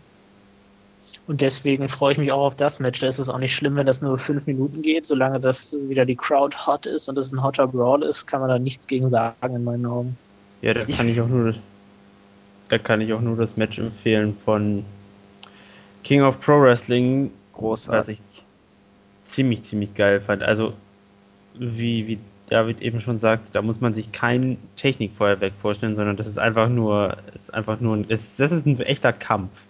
Und 1.27 1.41
deswegen 1.41 1.89
freue 1.89 2.13
ich 2.13 2.19
mich 2.19 2.33
auch 2.33 2.47
auf 2.47 2.57
das 2.57 2.81
Match. 2.81 3.01
Da 3.01 3.09
ist 3.09 3.19
es 3.19 3.29
auch 3.29 3.39
nicht 3.39 3.55
schlimm, 3.55 3.77
wenn 3.77 3.87
das 3.87 4.01
nur 4.01 4.19
fünf 4.19 4.47
Minuten 4.47 4.83
geht. 4.83 5.07
Solange 5.07 5.39
das 5.39 5.57
wieder 5.73 6.05
die 6.05 6.17
Crowd 6.17 6.57
hot 6.67 6.85
ist 6.87 7.09
und 7.09 7.17
es 7.17 7.31
ein 7.31 7.43
hotter 7.43 7.69
Brawl 7.69 8.03
ist, 8.03 8.27
kann 8.27 8.41
man 8.41 8.49
da 8.49 8.59
nichts 8.59 8.87
gegen 8.87 9.11
sagen, 9.11 9.55
in 9.55 9.65
meinen 9.65 9.87
Augen. 9.87 10.17
Ja, 10.63 10.75
da 10.75 10.85
kann 10.85 11.09
ich 11.09 11.21
auch 11.21 11.29
nur, 11.29 11.55
da 12.69 12.79
kann 12.79 13.01
ich 13.01 13.13
auch 13.13 13.21
nur 13.21 13.37
das 13.37 13.57
Match 13.57 13.79
empfehlen 13.79 14.35
von 14.35 14.85
King 16.03 16.23
of 16.23 16.41
Pro 16.41 16.61
Wrestling, 16.61 17.31
Großartig. 17.53 17.89
was 17.89 18.09
ich 18.09 18.21
ziemlich, 19.23 19.63
ziemlich 19.63 19.95
geil 19.95 20.21
fand. 20.21 20.43
Also, 20.43 20.73
wie, 21.55 22.09
wie 22.09 22.19
David 22.53 22.83
eben 22.83 23.01
schon 23.01 23.19
sagt, 23.19 23.55
da 23.55 23.63
muss 23.63 23.81
man 23.81 23.95
sich 23.95 24.13
kein 24.13 24.59
Technikfeuerwerk 24.77 25.55
vorstellen, 25.55 25.97
sondern 25.97 26.17
das 26.17 26.27
ist 26.27 26.39
einfach 26.39 26.69
nur, 26.69 27.17
ist 27.35 27.53
einfach 27.55 27.81
nur, 27.81 27.97
ein- 27.97 28.09
das, 28.09 28.37
das 28.37 28.53
ist 28.53 28.67
ein 28.67 28.79
echter 28.81 29.13
Kampf. 29.13 29.65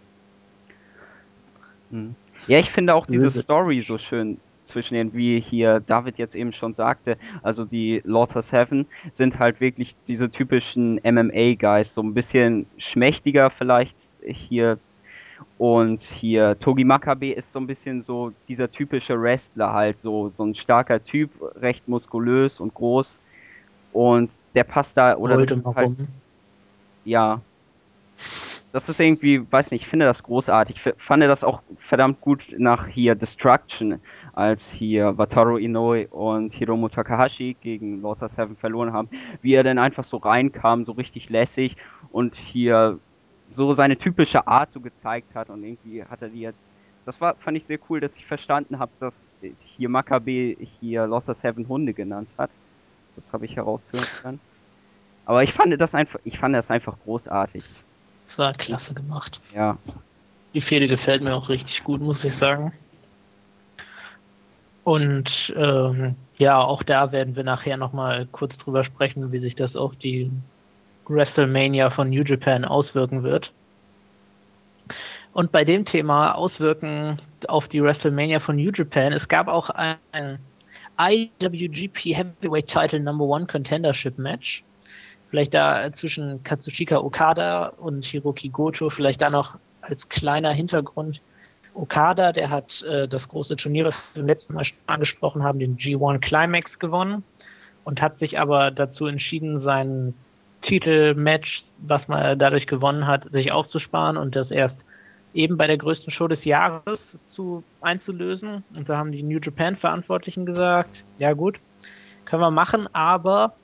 Mhm. 1.90 2.14
Ja, 2.48 2.58
ich 2.58 2.70
finde 2.70 2.94
auch 2.94 3.06
diese. 3.06 3.42
Story 3.42 3.84
so 3.86 3.98
schön 3.98 4.38
zwischen 4.72 4.94
den, 4.94 5.12
wie 5.14 5.40
hier 5.40 5.80
David 5.80 6.18
jetzt 6.18 6.34
eben 6.34 6.52
schon 6.52 6.74
sagte, 6.74 7.18
also 7.42 7.64
die 7.64 8.00
Laughter 8.04 8.42
Seven 8.50 8.86
sind 9.18 9.38
halt 9.38 9.60
wirklich 9.60 9.94
diese 10.08 10.30
typischen 10.30 10.98
MMA-Guys, 11.04 11.88
so 11.94 12.02
ein 12.02 12.14
bisschen 12.14 12.66
schmächtiger 12.78 13.50
vielleicht 13.50 13.94
hier 14.26 14.78
und 15.58 16.02
hier 16.20 16.58
Togi 16.58 16.84
Makabe 16.84 17.32
ist 17.32 17.52
so 17.52 17.60
ein 17.60 17.66
bisschen 17.66 18.04
so 18.04 18.32
dieser 18.48 18.70
typische 18.70 19.20
Wrestler 19.20 19.72
halt, 19.72 19.96
so, 20.02 20.32
so 20.36 20.44
ein 20.44 20.54
starker 20.54 21.02
Typ, 21.04 21.30
recht 21.60 21.86
muskulös 21.88 22.58
und 22.60 22.74
groß 22.74 23.06
und 23.92 24.30
der 24.54 24.64
passt 24.64 24.90
da, 24.94 25.16
oder 25.16 25.38
immer 25.38 25.70
ist 25.70 25.76
halt, 25.76 25.96
ja. 27.04 27.40
Das 28.72 28.88
ist 28.88 28.98
irgendwie, 29.00 29.44
weiß 29.50 29.70
nicht, 29.70 29.82
ich 29.82 29.88
finde 29.88 30.06
das 30.06 30.22
großartig. 30.22 30.76
Ich 30.76 30.94
fand 31.04 31.22
das 31.22 31.44
auch 31.44 31.60
verdammt 31.88 32.22
gut 32.22 32.42
nach 32.56 32.86
hier 32.86 33.14
Destruction, 33.14 34.00
als 34.32 34.60
hier 34.72 35.18
Wataru 35.18 35.58
Inoue 35.58 36.08
und 36.08 36.54
Hiromu 36.54 36.88
Takahashi 36.88 37.54
gegen 37.60 38.00
Laughter 38.00 38.30
Seven 38.34 38.56
verloren 38.56 38.94
haben, 38.94 39.10
wie 39.42 39.52
er 39.52 39.62
dann 39.62 39.78
einfach 39.78 40.06
so 40.06 40.16
reinkam, 40.16 40.86
so 40.86 40.92
richtig 40.92 41.28
lässig 41.28 41.76
und 42.12 42.34
hier 42.34 42.98
so 43.56 43.74
seine 43.74 43.96
typische 43.96 44.46
Art 44.46 44.70
so 44.72 44.80
gezeigt 44.80 45.34
hat 45.34 45.50
und 45.50 45.62
irgendwie 45.62 46.04
hat 46.04 46.22
er 46.22 46.28
die 46.28 46.40
jetzt, 46.40 46.58
das 47.04 47.20
war, 47.20 47.34
fand 47.36 47.56
ich 47.56 47.64
sehr 47.66 47.78
cool, 47.88 48.00
dass 48.00 48.10
ich 48.16 48.26
verstanden 48.26 48.78
habe, 48.78 48.92
dass 49.00 49.12
hier 49.76 49.88
Makabe 49.88 50.56
hier 50.80 51.06
Laughter 51.06 51.34
Seven 51.42 51.66
Hunde 51.68 51.92
genannt 51.92 52.28
hat. 52.38 52.50
Das 53.16 53.24
habe 53.32 53.44
ich 53.44 53.56
heraushören 53.56 54.06
können. 54.22 54.40
Aber 55.24 55.42
ich 55.42 55.52
fand 55.52 55.78
das 55.80 55.92
einfach, 55.94 56.18
ich 56.24 56.38
fand 56.38 56.54
das 56.54 56.68
einfach 56.70 56.96
großartig. 57.04 57.62
Das 58.26 58.38
war 58.38 58.52
klasse 58.52 58.94
gemacht. 58.94 59.40
Ja. 59.54 59.78
Die 60.54 60.60
Fehde 60.60 60.88
gefällt 60.88 61.22
mir 61.22 61.34
auch 61.34 61.48
richtig 61.48 61.82
gut, 61.84 62.00
muss 62.00 62.24
ich 62.24 62.34
sagen. 62.36 62.72
Und 64.84 65.30
ähm, 65.54 66.16
ja, 66.38 66.58
auch 66.58 66.82
da 66.82 67.12
werden 67.12 67.36
wir 67.36 67.44
nachher 67.44 67.76
nochmal 67.76 68.26
kurz 68.26 68.56
drüber 68.58 68.84
sprechen, 68.84 69.30
wie 69.32 69.38
sich 69.38 69.54
das 69.54 69.76
auf 69.76 69.94
die 69.96 70.30
WrestleMania 71.08 71.90
von 71.90 72.10
New 72.10 72.22
Japan 72.22 72.64
auswirken 72.64 73.22
wird. 73.22 73.50
Und 75.32 75.50
bei 75.50 75.64
dem 75.64 75.86
Thema 75.86 76.32
Auswirken 76.32 77.20
auf 77.48 77.66
die 77.68 77.82
WrestleMania 77.82 78.40
von 78.40 78.56
New 78.56 78.70
Japan, 78.70 79.12
es 79.12 79.26
gab 79.28 79.48
auch 79.48 79.70
ein 79.70 80.38
IWGP 80.98 82.14
Heavyweight 82.14 82.68
Title 82.68 83.00
Number 83.00 83.24
One 83.24 83.46
Contendership 83.46 84.18
Match. 84.18 84.62
Vielleicht 85.28 85.54
da 85.54 85.90
zwischen 85.92 86.42
Katsushika 86.44 86.98
Okada 86.98 87.68
und 87.68 88.04
Hiroki 88.04 88.50
Goto, 88.50 88.90
vielleicht 88.90 89.22
da 89.22 89.30
noch 89.30 89.58
als 89.80 90.08
kleiner 90.10 90.52
Hintergrund. 90.52 91.22
Okada, 91.74 92.32
der 92.32 92.50
hat 92.50 92.82
äh, 92.82 93.08
das 93.08 93.28
große 93.28 93.56
Turnier, 93.56 93.86
was 93.86 94.14
wir 94.14 94.20
im 94.20 94.28
letzten 94.28 94.52
Mal 94.52 94.66
angesprochen 94.86 95.42
haben, 95.42 95.58
den 95.58 95.78
G1 95.78 96.18
Climax 96.18 96.78
gewonnen 96.78 97.24
und 97.84 98.02
hat 98.02 98.18
sich 98.18 98.38
aber 98.38 98.70
dazu 98.70 99.06
entschieden, 99.06 99.62
sein 99.62 100.12
Titelmatch, 100.62 101.64
was 101.78 102.06
man 102.08 102.38
dadurch 102.38 102.66
gewonnen 102.66 103.06
hat, 103.06 103.30
sich 103.30 103.52
aufzusparen 103.52 104.16
und 104.16 104.36
das 104.36 104.50
erst 104.50 104.76
eben 105.34 105.56
bei 105.56 105.66
der 105.66 105.78
größten 105.78 106.12
Show 106.12 106.28
des 106.28 106.44
Jahres 106.44 106.98
zu 107.34 107.62
einzulösen. 107.80 108.64
Und 108.74 108.88
da 108.88 108.96
haben 108.96 109.12
die 109.12 109.22
New 109.22 109.38
Japan 109.42 109.76
Verantwortlichen 109.76 110.46
gesagt, 110.46 111.04
ja 111.18 111.32
gut, 111.32 111.58
können 112.24 112.42
wir 112.42 112.50
machen, 112.50 112.88
aber 112.92 113.54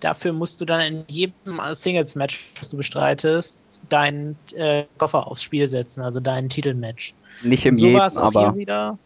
dafür 0.00 0.32
musst 0.32 0.60
du 0.60 0.64
dann 0.64 0.80
in 0.80 1.04
jedem 1.08 1.60
Singles-Match, 1.72 2.54
das 2.58 2.70
du 2.70 2.76
bestreitest, 2.76 3.56
deinen 3.88 4.36
äh, 4.54 4.84
Koffer 4.98 5.26
aufs 5.26 5.42
Spiel 5.42 5.68
setzen, 5.68 6.02
also 6.02 6.20
deinen 6.20 6.48
Titelmatch. 6.48 7.14
Nicht 7.42 7.64
im 7.64 7.76
so 7.76 7.86
jedem, 7.86 8.00
aber 8.00 8.50
hier 8.52 8.58
wieder. 8.58 8.98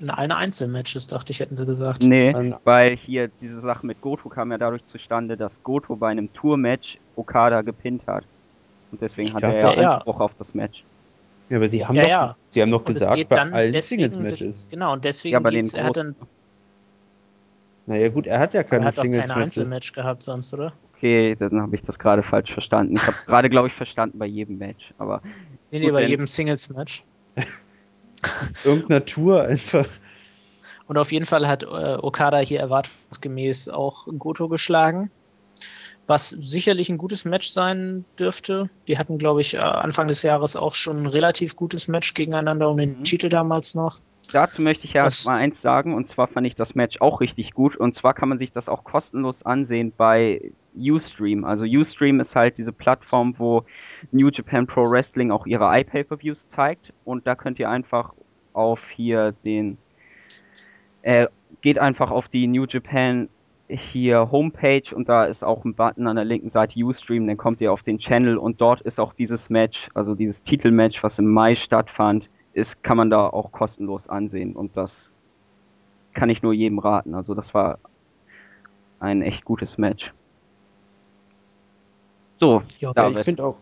In 0.00 0.08
allen 0.10 0.32
Einzelmatches, 0.32 1.06
dachte 1.08 1.30
ich, 1.30 1.40
hätten 1.40 1.56
sie 1.56 1.66
gesagt. 1.66 2.02
nee, 2.02 2.30
Ähm, 2.30 2.56
weil 2.64 2.96
hier 2.96 3.28
diese 3.40 3.60
Sache 3.60 3.86
mit 3.86 4.00
Goto 4.00 4.30
kam 4.30 4.50
ja 4.50 4.56
dadurch 4.56 4.82
zustande, 4.90 5.36
dass 5.36 5.52
Goto 5.62 5.94
bei 5.96 6.08
einem 6.08 6.32
Tour-Match 6.32 6.96
Okada 7.16 7.60
gepinnt 7.60 8.06
hat. 8.06 8.24
Und 8.90 9.02
deswegen 9.02 9.28
Ich 9.28 9.34
hatte 9.34 9.46
er 9.46 9.60
dachte- 9.60 9.76
ja 9.76 9.82
Ja. 9.82 9.94
Anspruch 9.96 10.20
auf 10.20 10.32
das 10.38 10.52
Match. 10.54 10.82
Ja, 11.50 11.58
aber 11.58 11.68
sie 11.68 11.84
haben 11.86 11.96
Ja, 11.96 12.02
doch, 12.02 12.08
ja. 12.08 12.36
sie 12.48 12.62
haben 12.62 12.70
doch 12.70 12.84
gesagt, 12.84 13.14
geht 13.16 13.28
bei 13.28 13.36
dann 13.36 13.52
allen 13.52 13.78
Singles-Matches. 13.78 14.66
Genau, 14.70 14.94
und 14.94 15.04
deswegen 15.04 15.34
Ja, 15.34 15.40
bei 15.40 15.50
den 15.50 15.68
er 15.68 15.84
hat 15.84 15.96
dann 15.96 16.16
Naja, 17.86 18.08
gut, 18.08 18.26
er 18.26 18.38
hat 18.38 18.54
ja 18.54 18.60
er 18.60 18.64
keine 18.64 18.84
hat 18.86 18.94
auch 18.94 19.02
keine 19.02 19.08
Singles-Matches. 19.16 19.58
Einzelmatch 19.58 19.92
gehabt 19.92 20.22
sonst, 20.22 20.54
oder? 20.54 20.72
Okay, 20.94 21.34
dann 21.38 21.60
habe 21.60 21.74
ich 21.76 21.82
das 21.82 21.98
gerade 21.98 22.22
falsch 22.22 22.52
verstanden. 22.52 22.94
Ich 22.96 23.02
habe 23.06 23.16
gerade, 23.26 23.50
glaube 23.50 23.68
ich, 23.68 23.74
verstanden 23.74 24.18
bei 24.18 24.26
jedem 24.26 24.58
Match. 24.58 24.90
Aber 24.98 25.20
Nee, 25.70 25.78
nee, 25.80 25.84
Gut, 25.86 25.92
bei 25.94 26.00
denn- 26.02 26.10
jedem 26.10 26.26
Singles-Match. 26.26 27.04
Irgendeiner 28.64 29.04
Tour 29.04 29.42
einfach. 29.44 29.86
Und 30.86 30.98
auf 30.98 31.12
jeden 31.12 31.26
Fall 31.26 31.46
hat 31.46 31.62
äh, 31.62 31.66
Okada 31.66 32.38
hier 32.38 32.60
erwartungsgemäß 32.60 33.68
auch 33.68 34.06
Goto 34.18 34.48
geschlagen. 34.48 35.10
Was 36.06 36.30
sicherlich 36.30 36.88
ein 36.88 36.98
gutes 36.98 37.24
Match 37.24 37.50
sein 37.52 38.04
dürfte. 38.18 38.68
Die 38.88 38.98
hatten, 38.98 39.16
glaube 39.18 39.40
ich, 39.42 39.54
äh, 39.54 39.58
Anfang 39.58 40.08
des 40.08 40.22
Jahres 40.22 40.56
auch 40.56 40.74
schon 40.74 40.98
ein 41.02 41.06
relativ 41.06 41.54
gutes 41.54 41.86
Match 41.86 42.14
gegeneinander 42.14 42.68
um 42.68 42.76
den 42.78 42.98
Mhm. 42.98 43.04
Titel 43.04 43.28
damals 43.28 43.74
noch. 43.74 43.98
dazu 44.32 44.62
möchte 44.62 44.84
ich 44.86 44.92
ja 44.94 45.06
Was- 45.06 45.24
mal 45.24 45.36
eins 45.36 45.60
sagen. 45.62 45.94
Und 45.94 46.10
zwar 46.12 46.26
fand 46.28 46.46
ich 46.46 46.54
das 46.56 46.74
Match 46.74 47.00
auch 47.00 47.20
richtig 47.20 47.52
gut. 47.52 47.76
Und 47.76 47.96
zwar 47.98 48.14
kann 48.14 48.28
man 48.28 48.38
sich 48.38 48.52
das 48.52 48.66
auch 48.68 48.82
kostenlos 48.84 49.36
ansehen 49.44 49.92
bei 49.96 50.52
Ustream. 50.76 51.44
Also 51.44 51.64
Ustream 51.64 52.20
ist 52.20 52.34
halt 52.34 52.58
diese 52.58 52.72
Plattform, 52.72 53.34
wo 53.38 53.64
New 54.12 54.28
Japan 54.28 54.66
Pro 54.66 54.82
Wrestling 54.90 55.30
auch 55.30 55.46
ihre 55.46 55.78
iPay-Per-Views 55.80 56.38
zeigt. 56.54 56.92
Und 57.04 57.26
da 57.26 57.34
könnt 57.34 57.58
ihr 57.58 57.68
einfach 57.68 58.12
auf 58.52 58.80
hier 58.94 59.32
den 59.44 59.78
äh, 61.02 61.26
geht 61.62 61.78
einfach 61.78 62.10
auf 62.10 62.28
die 62.28 62.46
New 62.46 62.64
Japan 62.66 63.28
hier 63.68 64.30
Homepage 64.32 64.94
und 64.94 65.08
da 65.08 65.24
ist 65.24 65.44
auch 65.44 65.64
ein 65.64 65.74
Button 65.74 66.06
an 66.06 66.16
der 66.16 66.24
linken 66.24 66.50
Seite 66.50 66.82
Ustream, 66.84 67.26
dann 67.26 67.36
kommt 67.36 67.60
ihr 67.60 67.72
auf 67.72 67.82
den 67.82 67.98
Channel 67.98 68.36
und 68.36 68.60
dort 68.60 68.80
ist 68.80 68.98
auch 68.98 69.14
dieses 69.14 69.40
Match, 69.48 69.88
also 69.94 70.14
dieses 70.14 70.36
Titelmatch, 70.44 71.02
was 71.02 71.16
im 71.18 71.32
Mai 71.32 71.54
stattfand, 71.54 72.28
ist, 72.52 72.82
kann 72.82 72.96
man 72.96 73.10
da 73.10 73.28
auch 73.28 73.52
kostenlos 73.52 74.02
ansehen 74.08 74.56
und 74.56 74.76
das 74.76 74.90
kann 76.14 76.30
ich 76.30 76.42
nur 76.42 76.52
jedem 76.52 76.80
raten. 76.80 77.14
Also 77.14 77.34
das 77.34 77.52
war 77.54 77.78
ein 78.98 79.22
echt 79.22 79.44
gutes 79.44 79.78
Match. 79.78 80.12
So, 82.40 82.62
Ja, 82.78 82.92
Ja, 82.96 83.08
ich 83.08 83.12
David, 83.12 83.24
finde 83.24 83.44
auch 83.44 83.56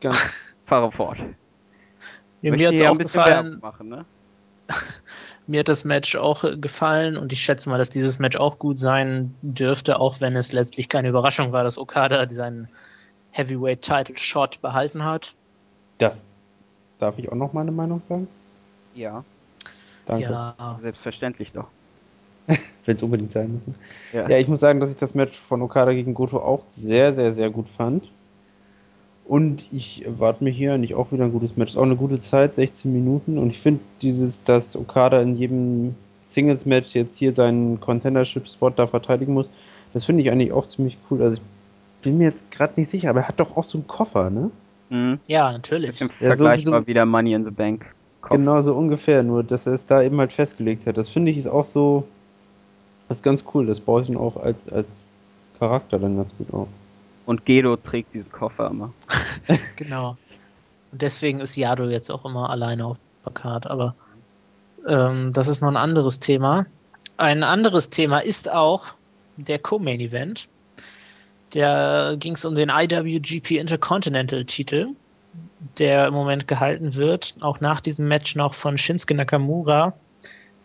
ganz. 0.00 0.16
fahre 0.66 0.92
fort. 0.92 1.18
Ja, 2.42 2.54
mir 2.54 2.68
hat 2.68 2.80
auch 2.80 2.98
gefallen. 2.98 3.58
Machen, 3.60 3.88
ne? 3.88 4.04
Mir 5.48 5.60
hat 5.60 5.68
das 5.68 5.84
Match 5.84 6.16
auch 6.16 6.42
äh, 6.42 6.56
gefallen 6.56 7.16
und 7.16 7.32
ich 7.32 7.40
schätze 7.40 7.68
mal, 7.68 7.78
dass 7.78 7.88
dieses 7.88 8.18
Match 8.18 8.36
auch 8.36 8.58
gut 8.58 8.80
sein 8.80 9.36
dürfte, 9.42 10.00
auch 10.00 10.20
wenn 10.20 10.34
es 10.34 10.50
letztlich 10.50 10.88
keine 10.88 11.08
Überraschung 11.08 11.52
war, 11.52 11.62
dass 11.62 11.78
Okada 11.78 12.28
seinen 12.28 12.68
Heavyweight 13.30 13.82
Title 13.82 14.18
Shot 14.18 14.60
behalten 14.60 15.04
hat. 15.04 15.34
Das. 15.98 16.28
Darf 16.98 17.16
ich 17.18 17.30
auch 17.30 17.36
noch 17.36 17.52
meine 17.52 17.70
Meinung 17.70 18.00
sagen? 18.00 18.26
Ja, 18.94 19.22
Danke. 20.06 20.30
Ja, 20.30 20.78
selbstverständlich 20.80 21.52
doch. 21.52 21.66
Wenn 22.84 22.94
es 22.94 23.02
unbedingt 23.02 23.32
sein 23.32 23.52
muss. 23.54 23.66
ne? 23.66 23.74
Ja. 24.12 24.28
Ja, 24.28 24.38
ich 24.38 24.46
muss 24.48 24.60
sagen, 24.60 24.78
dass 24.80 24.90
ich 24.90 24.96
das 24.96 25.14
Match 25.14 25.36
von 25.38 25.60
Okada 25.62 25.92
gegen 25.92 26.14
Goto 26.14 26.38
auch 26.38 26.62
sehr, 26.68 27.12
sehr, 27.12 27.32
sehr 27.32 27.50
gut 27.50 27.68
fand. 27.68 28.04
Und 29.24 29.72
ich 29.72 30.04
erwarte 30.06 30.44
mir 30.44 30.50
hier 30.50 30.72
eigentlich 30.74 30.94
auch 30.94 31.10
wieder 31.10 31.24
ein 31.24 31.32
gutes 31.32 31.56
Match. 31.56 31.72
Ist 31.72 31.76
auch 31.76 31.82
eine 31.82 31.96
gute 31.96 32.18
Zeit, 32.20 32.54
16 32.54 32.92
Minuten. 32.92 33.38
Und 33.38 33.50
ich 33.50 33.58
finde 33.58 33.80
dieses, 34.00 34.44
dass 34.44 34.76
Okada 34.76 35.20
in 35.20 35.34
jedem 35.36 35.96
Singles-Match 36.22 36.94
jetzt 36.94 37.16
hier 37.18 37.32
seinen 37.32 37.80
Contendership-Spot 37.80 38.70
da 38.70 38.86
verteidigen 38.86 39.34
muss, 39.34 39.46
das 39.92 40.04
finde 40.04 40.22
ich 40.22 40.30
eigentlich 40.30 40.52
auch 40.52 40.66
ziemlich 40.66 40.98
cool. 41.10 41.22
Also 41.22 41.36
ich 41.36 42.02
bin 42.02 42.18
mir 42.18 42.24
jetzt 42.24 42.50
gerade 42.52 42.74
nicht 42.76 42.88
sicher, 42.90 43.10
aber 43.10 43.20
er 43.22 43.28
hat 43.28 43.40
doch 43.40 43.56
auch 43.56 43.64
so 43.64 43.78
einen 43.78 43.86
Koffer, 43.88 44.30
ne? 44.30 44.50
Mhm. 44.90 45.18
Ja, 45.26 45.50
natürlich. 45.50 46.00
Im 46.00 46.10
Ja, 46.20 46.28
Vergleich 46.28 46.58
sowieso- 46.60 46.72
war 46.72 46.86
wieder 46.86 47.04
Money 47.06 47.32
in 47.32 47.44
the 47.44 47.50
Bank. 47.50 47.86
Kopf. 48.20 48.36
Genau 48.36 48.60
so 48.60 48.74
ungefähr, 48.74 49.22
nur 49.24 49.42
dass 49.42 49.66
er 49.66 49.72
es 49.74 49.86
da 49.86 50.02
eben 50.02 50.18
halt 50.18 50.32
festgelegt 50.32 50.86
hat. 50.86 50.96
Das 50.96 51.08
finde 51.08 51.30
ich 51.32 51.38
ist 51.38 51.46
auch 51.48 51.64
so, 51.64 52.04
das 53.08 53.18
ist 53.18 53.22
ganz 53.22 53.44
cool. 53.54 53.66
Das 53.66 53.80
baue 53.80 54.02
ich 54.02 54.08
ihn 54.08 54.16
auch 54.16 54.36
als, 54.36 54.68
als 54.68 55.28
Charakter 55.58 55.98
dann 55.98 56.16
ganz 56.16 56.36
gut 56.36 56.52
auf. 56.52 56.68
Und 57.24 57.44
Gedo 57.44 57.76
trägt 57.76 58.14
diesen 58.14 58.30
Koffer 58.30 58.70
immer. 58.70 58.92
Genau. 59.76 60.16
Und 60.92 61.02
deswegen 61.02 61.40
ist 61.40 61.56
Yado 61.56 61.84
jetzt 61.88 62.10
auch 62.10 62.24
immer 62.24 62.50
alleine 62.50 62.86
auf 62.86 62.98
der 63.24 63.32
Card. 63.32 63.66
Aber 63.66 63.94
ähm, 64.86 65.32
das 65.32 65.48
ist 65.48 65.60
noch 65.60 65.68
ein 65.68 65.76
anderes 65.76 66.20
Thema. 66.20 66.66
Ein 67.16 67.42
anderes 67.42 67.90
Thema 67.90 68.20
ist 68.20 68.50
auch 68.50 68.86
der 69.36 69.58
Co-Main 69.58 70.00
Event. 70.00 70.48
Der 71.54 72.16
ging 72.18 72.34
es 72.34 72.44
um 72.44 72.54
den 72.54 72.70
IWGP 72.70 73.52
Intercontinental 73.52 74.44
Titel, 74.44 74.88
der 75.78 76.08
im 76.08 76.14
Moment 76.14 76.48
gehalten 76.48 76.94
wird, 76.94 77.34
auch 77.40 77.60
nach 77.60 77.80
diesem 77.80 78.08
Match 78.08 78.34
noch 78.34 78.54
von 78.54 78.78
Shinsuke 78.78 79.14
Nakamura, 79.14 79.94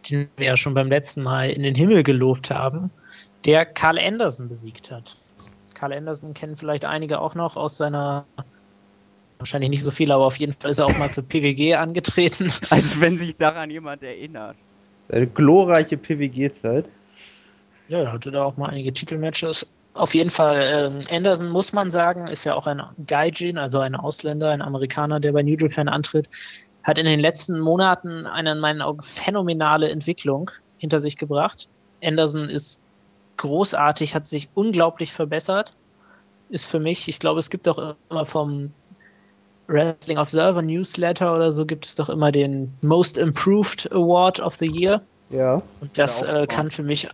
den 0.09 0.29
wir 0.37 0.47
ja 0.47 0.57
schon 0.57 0.73
beim 0.73 0.89
letzten 0.89 1.23
Mal 1.23 1.49
in 1.49 1.63
den 1.63 1.75
Himmel 1.75 2.03
gelobt 2.03 2.49
haben, 2.49 2.91
der 3.45 3.65
Carl 3.65 3.99
Anderson 3.99 4.47
besiegt 4.47 4.91
hat. 4.91 5.17
Carl 5.73 5.93
Anderson 5.93 6.33
kennen 6.33 6.57
vielleicht 6.57 6.85
einige 6.85 7.19
auch 7.19 7.35
noch 7.35 7.55
aus 7.55 7.77
seiner 7.77 8.25
wahrscheinlich 9.41 9.71
nicht 9.71 9.83
so 9.83 9.91
viele, 9.91 10.13
aber 10.13 10.25
auf 10.25 10.37
jeden 10.37 10.53
Fall 10.53 10.71
ist 10.71 10.77
er 10.77 10.85
auch 10.85 10.97
mal 10.97 11.09
für 11.09 11.23
PWG 11.23 11.75
angetreten. 11.75 12.53
Als 12.69 12.99
wenn 13.01 13.17
sich 13.17 13.35
daran 13.35 13.69
jemand 13.69 14.03
erinnert. 14.03 14.55
Eine 15.09 15.27
glorreiche 15.27 15.97
PWG-Zeit. 15.97 16.85
Ja, 17.89 17.99
er 17.99 18.13
hatte 18.13 18.31
da 18.31 18.43
auch 18.43 18.55
mal 18.55 18.69
einige 18.69 18.93
Titelmatches. 18.93 19.67
Auf 19.93 20.13
jeden 20.13 20.29
Fall, 20.29 20.61
ähm, 20.63 21.01
Anderson 21.09 21.49
muss 21.49 21.73
man 21.73 21.91
sagen, 21.91 22.27
ist 22.27 22.45
ja 22.45 22.53
auch 22.55 22.65
ein 22.65 22.81
Gaijin, 23.05 23.57
also 23.57 23.79
ein 23.79 23.95
Ausländer, 23.95 24.51
ein 24.51 24.61
Amerikaner, 24.61 25.19
der 25.19 25.33
bei 25.33 25.43
New 25.43 25.57
Japan 25.57 25.89
antritt, 25.89 26.29
hat 26.83 26.97
in 26.97 27.05
den 27.05 27.19
letzten 27.19 27.59
Monaten 27.59 28.25
eine 28.25 28.53
in 28.53 28.59
meinen 28.59 28.81
Augen 28.81 29.01
phänomenale 29.01 29.89
Entwicklung 29.89 30.51
hinter 30.77 30.99
sich 30.99 31.17
gebracht. 31.17 31.67
Anderson 32.03 32.49
ist 32.49 32.79
großartig, 33.37 34.15
hat 34.15 34.27
sich 34.27 34.49
unglaublich 34.53 35.13
verbessert. 35.13 35.73
Ist 36.49 36.65
für 36.65 36.79
mich, 36.79 37.07
ich 37.07 37.19
glaube, 37.19 37.39
es 37.39 37.49
gibt 37.49 37.67
auch 37.67 37.95
immer 38.09 38.25
vom 38.25 38.73
Wrestling 39.67 40.17
Observer 40.17 40.61
Newsletter 40.61 41.33
oder 41.33 41.51
so 41.51 41.65
gibt 41.65 41.85
es 41.85 41.95
doch 41.95 42.09
immer 42.09 42.31
den 42.31 42.73
Most 42.81 43.17
Improved 43.17 43.91
Award 43.93 44.39
of 44.39 44.55
the 44.57 44.65
Year. 44.65 45.01
Ja. 45.29 45.57
Und 45.79 45.97
das 45.97 46.21
äh, 46.23 46.45
kann 46.47 46.71
für 46.71 46.83
mich 46.83 47.07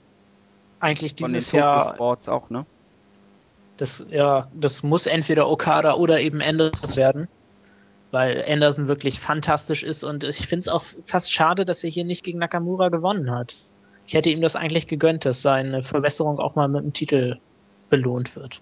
eigentlich 0.80 1.16
Von 1.20 1.30
den 1.30 1.36
dieses 1.36 1.52
Jahr, 1.52 2.00
auch, 2.00 2.50
ne? 2.50 2.66
das, 3.78 4.04
ja, 4.10 4.48
das 4.54 4.84
muss 4.84 5.06
entweder 5.06 5.50
Okada 5.50 5.96
oder 5.96 6.20
eben 6.20 6.42
Anderson 6.42 6.96
werden, 6.96 7.28
weil 8.12 8.44
Anderson 8.48 8.88
wirklich 8.88 9.20
fantastisch 9.20 9.84
ist 9.84 10.04
und 10.04 10.24
ich 10.24 10.48
finde 10.48 10.62
es 10.62 10.68
auch 10.68 10.84
fast 11.06 11.32
schade, 11.32 11.66
dass 11.66 11.84
er 11.84 11.90
hier 11.90 12.06
nicht 12.06 12.24
gegen 12.24 12.40
Nakamura 12.40 12.90
gewonnen 12.90 13.32
hat. 13.32 13.56
Ich 14.06 14.14
hätte 14.14 14.30
ihm 14.30 14.42
das 14.42 14.56
eigentlich 14.56 14.88
gegönnt, 14.88 15.26
dass 15.26 15.42
seine 15.42 15.84
Verbesserung 15.84 16.40
auch 16.40 16.56
mal 16.56 16.70
mit 16.70 16.84
dem 16.84 16.94
Titel 16.94 17.38
belohnt 17.90 18.36
wird. 18.36 18.62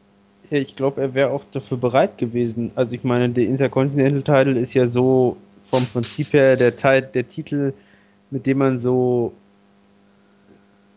Ja, 0.49 0.57
ich 0.57 0.75
glaube, 0.75 1.01
er 1.01 1.13
wäre 1.13 1.31
auch 1.31 1.43
dafür 1.51 1.77
bereit 1.77 2.17
gewesen. 2.17 2.71
Also 2.75 2.95
ich 2.95 3.03
meine, 3.03 3.29
der 3.29 3.45
Intercontinental 3.45 4.21
Title 4.21 4.59
ist 4.59 4.73
ja 4.73 4.87
so 4.87 5.37
vom 5.61 5.85
Prinzip 5.87 6.33
her 6.33 6.55
der 6.55 6.75
Teil, 6.75 7.01
der 7.01 7.27
Titel, 7.27 7.73
mit 8.31 8.45
dem 8.45 8.59
man 8.59 8.79
so 8.79 9.33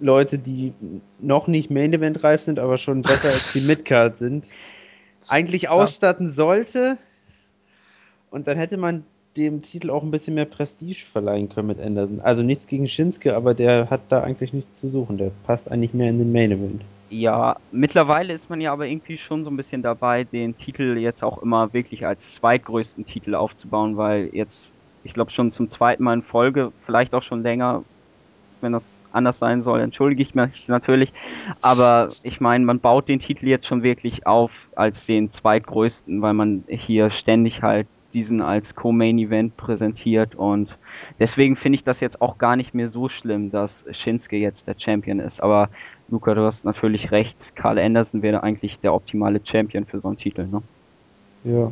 Leute, 0.01 0.39
die 0.39 0.73
noch 1.19 1.47
nicht 1.47 1.71
Main 1.71 1.93
Event 1.93 2.23
reif 2.23 2.43
sind, 2.43 2.59
aber 2.59 2.79
schon 2.79 3.03
besser 3.03 3.29
als 3.29 3.53
die 3.53 3.61
Midcard 3.61 4.17
sind, 4.17 4.49
eigentlich 5.29 5.69
ausstatten 5.69 6.31
sollte. 6.31 6.99
Und 8.31 8.47
dann 8.47 8.57
hätte 8.57 8.77
man 8.77 9.05
dem 9.37 9.63
Titel 9.63 9.91
auch 9.91 10.03
ein 10.03 10.11
bisschen 10.11 10.35
mehr 10.35 10.45
Prestige 10.45 11.05
verleihen 11.05 11.49
können 11.49 11.69
mit 11.69 11.81
Anderson. 11.81 12.21
Also 12.21 12.43
nichts 12.43 12.67
gegen 12.67 12.89
Shinsuke, 12.89 13.35
aber 13.35 13.55
der 13.55 13.89
hat 13.89 14.01
da 14.09 14.23
eigentlich 14.23 14.53
nichts 14.53 14.75
zu 14.75 14.89
suchen. 14.89 15.19
Der 15.19 15.31
passt 15.47 15.71
eigentlich 15.71 15.95
mehr 15.95 16.11
in 16.11 16.19
den 16.19 16.33
Main 16.33 16.53
Event. 16.53 16.83
Ja, 17.11 17.57
mittlerweile 17.73 18.35
ist 18.35 18.51
man 18.51 18.61
ja 18.61 18.73
aber 18.73 18.87
irgendwie 18.87 19.17
schon 19.17 19.45
so 19.45 19.51
ein 19.51 19.57
bisschen 19.57 19.83
dabei, 19.83 20.25
den 20.25 20.59
Titel 20.59 20.99
jetzt 20.99 21.23
auch 21.23 21.43
immer 21.43 21.73
wirklich 21.73 22.05
als 22.05 22.19
zweitgrößten 22.39 23.07
Titel 23.07 23.35
aufzubauen, 23.35 23.97
weil 23.97 24.29
jetzt, 24.33 24.57
ich 25.05 25.15
glaube 25.15 25.31
schon 25.31 25.55
zum 25.55 25.71
zweiten 25.71 26.05
Mal 26.05 26.15
in 26.15 26.23
Folge, 26.23 26.71
vielleicht 26.85 27.15
auch 27.15 27.23
schon 27.23 27.43
länger, 27.43 27.83
wenn 28.61 28.73
das 28.73 28.83
anders 29.11 29.39
sein 29.39 29.63
soll, 29.63 29.81
entschuldige 29.81 30.23
ich 30.23 30.35
mich 30.35 30.69
natürlich, 30.69 31.11
aber 31.63 32.11
ich 32.25 32.41
meine, 32.41 32.67
man 32.67 32.79
baut 32.79 33.09
den 33.09 33.21
Titel 33.21 33.49
jetzt 33.49 33.67
schon 33.67 33.83
wirklich 33.83 34.27
auf 34.27 34.51
als 34.77 34.97
den 35.07 35.33
zweitgrößten, 35.33 36.21
weil 36.21 36.35
man 36.35 36.65
hier 36.69 37.11
ständig 37.11 37.63
halt 37.63 37.87
diesen 38.15 38.41
als 38.41 38.65
Co-Main-Event 38.75 39.57
präsentiert 39.57 40.35
und 40.35 40.69
deswegen 41.19 41.57
finde 41.57 41.77
ich 41.79 41.85
das 41.85 42.01
jetzt 42.01 42.21
auch 42.23 42.39
gar 42.39 42.57
nicht 42.57 42.73
mehr 42.75 42.91
so 42.91 43.09
schlimm, 43.09 43.51
dass 43.51 43.71
Shinsuke 43.91 44.37
jetzt 44.37 44.67
der 44.67 44.77
Champion 44.79 45.21
ist, 45.21 45.41
aber 45.41 45.69
Luca, 46.11 46.35
du 46.35 46.43
hast 46.43 46.65
natürlich 46.65 47.11
recht. 47.11 47.37
Carl 47.55 47.79
Anderson 47.79 48.23
wäre 48.23 48.43
eigentlich 48.43 48.79
der 48.81 48.95
optimale 48.95 49.41
Champion 49.45 49.85
für 49.85 50.01
so 50.01 50.09
einen 50.09 50.17
Titel, 50.17 50.47
ne? 50.47 50.63
Ja. 51.45 51.71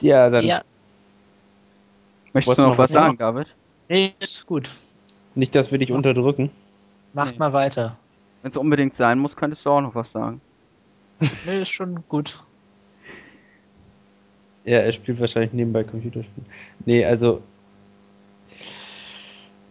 Ja, 0.00 0.30
dann 0.30 0.44
Ja, 0.46 0.62
Möchtest 2.32 2.58
du 2.58 2.62
noch 2.62 2.68
noch 2.70 2.78
was 2.78 2.90
sagen, 2.90 3.18
David? 3.18 3.54
nee, 3.88 4.14
ist 4.20 4.46
gut. 4.46 4.70
nicht, 5.34 5.54
dass 5.54 5.70
wir 5.72 5.78
dich 5.78 5.92
unterdrücken. 5.92 6.50
Macht 7.12 7.32
Nee. 7.32 7.38
mal 7.38 7.52
weiter. 7.52 7.98
Wenn 8.42 8.52
es 8.52 8.56
unbedingt 8.56 8.96
sein 8.96 9.18
muss, 9.18 9.36
könntest 9.36 9.66
du 9.66 9.70
auch 9.70 9.80
noch 9.82 9.94
was 9.94 10.10
sagen. 10.12 10.40
Nee, 11.44 11.60
ist 11.60 11.70
schon 11.70 12.02
gut. 12.08 12.42
Ja, 14.70 14.78
er 14.78 14.92
spielt 14.92 15.18
wahrscheinlich 15.18 15.52
nebenbei 15.52 15.82
Computerspiele. 15.82 16.46
Nee, 16.86 17.04
also. 17.04 17.42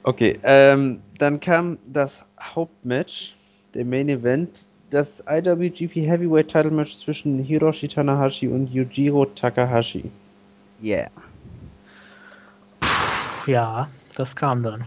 Okay, 0.03 0.37
ähm, 0.43 0.99
dann 1.17 1.39
kam 1.39 1.77
das 1.85 2.25
Hauptmatch, 2.37 3.33
der 3.73 3.85
Main 3.85 4.09
Event, 4.09 4.65
das 4.89 5.23
IWGP 5.25 6.05
Heavyweight 6.05 6.49
Title 6.49 6.71
Match 6.71 6.97
zwischen 6.97 7.39
Hiroshi 7.39 7.87
Tanahashi 7.87 8.49
und 8.49 8.73
Yujiro 8.73 9.23
Takahashi. 9.23 10.11
Yeah. 10.83 11.09
Ja, 13.47 13.87
das 14.17 14.35
kam 14.35 14.63
dann. 14.63 14.85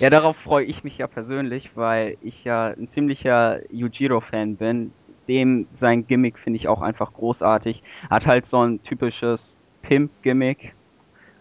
Ja, 0.00 0.08
darauf 0.08 0.38
freue 0.38 0.64
ich 0.64 0.82
mich 0.82 0.96
ja 0.96 1.06
persönlich, 1.08 1.72
weil 1.74 2.16
ich 2.22 2.42
ja 2.44 2.68
ein 2.68 2.88
ziemlicher 2.94 3.60
Yujiro-Fan 3.70 4.56
bin. 4.56 4.92
Dem 5.28 5.66
sein 5.80 6.06
Gimmick 6.06 6.38
finde 6.38 6.58
ich 6.58 6.68
auch 6.68 6.82
einfach 6.82 7.12
großartig. 7.12 7.82
Hat 8.10 8.26
halt 8.26 8.46
so 8.50 8.60
ein 8.60 8.82
typisches 8.82 9.40
Pimp-Gimmick. 9.82 10.74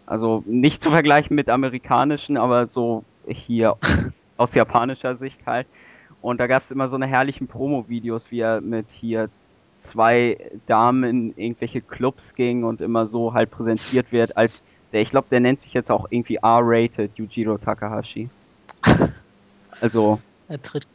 Also 0.06 0.44
nicht 0.46 0.84
zu 0.84 0.90
vergleichen 0.90 1.36
mit 1.36 1.50
amerikanischen, 1.50 2.38
aber 2.38 2.68
so 2.68 3.04
hier 3.28 3.76
aus 4.38 4.50
japanischer 4.54 5.16
Sicht 5.18 5.38
halt. 5.46 5.68
Und 6.22 6.40
da 6.40 6.48
gab 6.48 6.64
es 6.64 6.72
immer 6.72 6.90
so 6.90 6.96
eine 6.96 7.08
herrlichen 7.08 7.48
Promo-Videos, 7.48 8.24
wie 8.30 8.40
er 8.40 8.62
mit 8.62 8.88
hier 8.92 9.30
zwei 9.92 10.38
Damen 10.66 11.04
in 11.04 11.38
irgendwelche 11.38 11.82
Clubs 11.82 12.22
ging 12.36 12.64
und 12.64 12.82
immer 12.82 13.08
so 13.08 13.34
halt 13.34 13.52
präsentiert 13.52 14.12
wird 14.12 14.36
als 14.36 14.64
der, 14.96 15.02
ich 15.02 15.10
glaube, 15.10 15.28
der 15.30 15.42
nennt 15.42 15.62
sich 15.62 15.74
jetzt 15.74 15.92
auch 15.92 16.08
irgendwie 16.10 16.38
R-rated 16.38 17.12
Yujiro 17.16 17.58
Takahashi. 17.58 18.30
Also, 19.82 20.22
Er 20.48 20.62
tritt, 20.62 20.88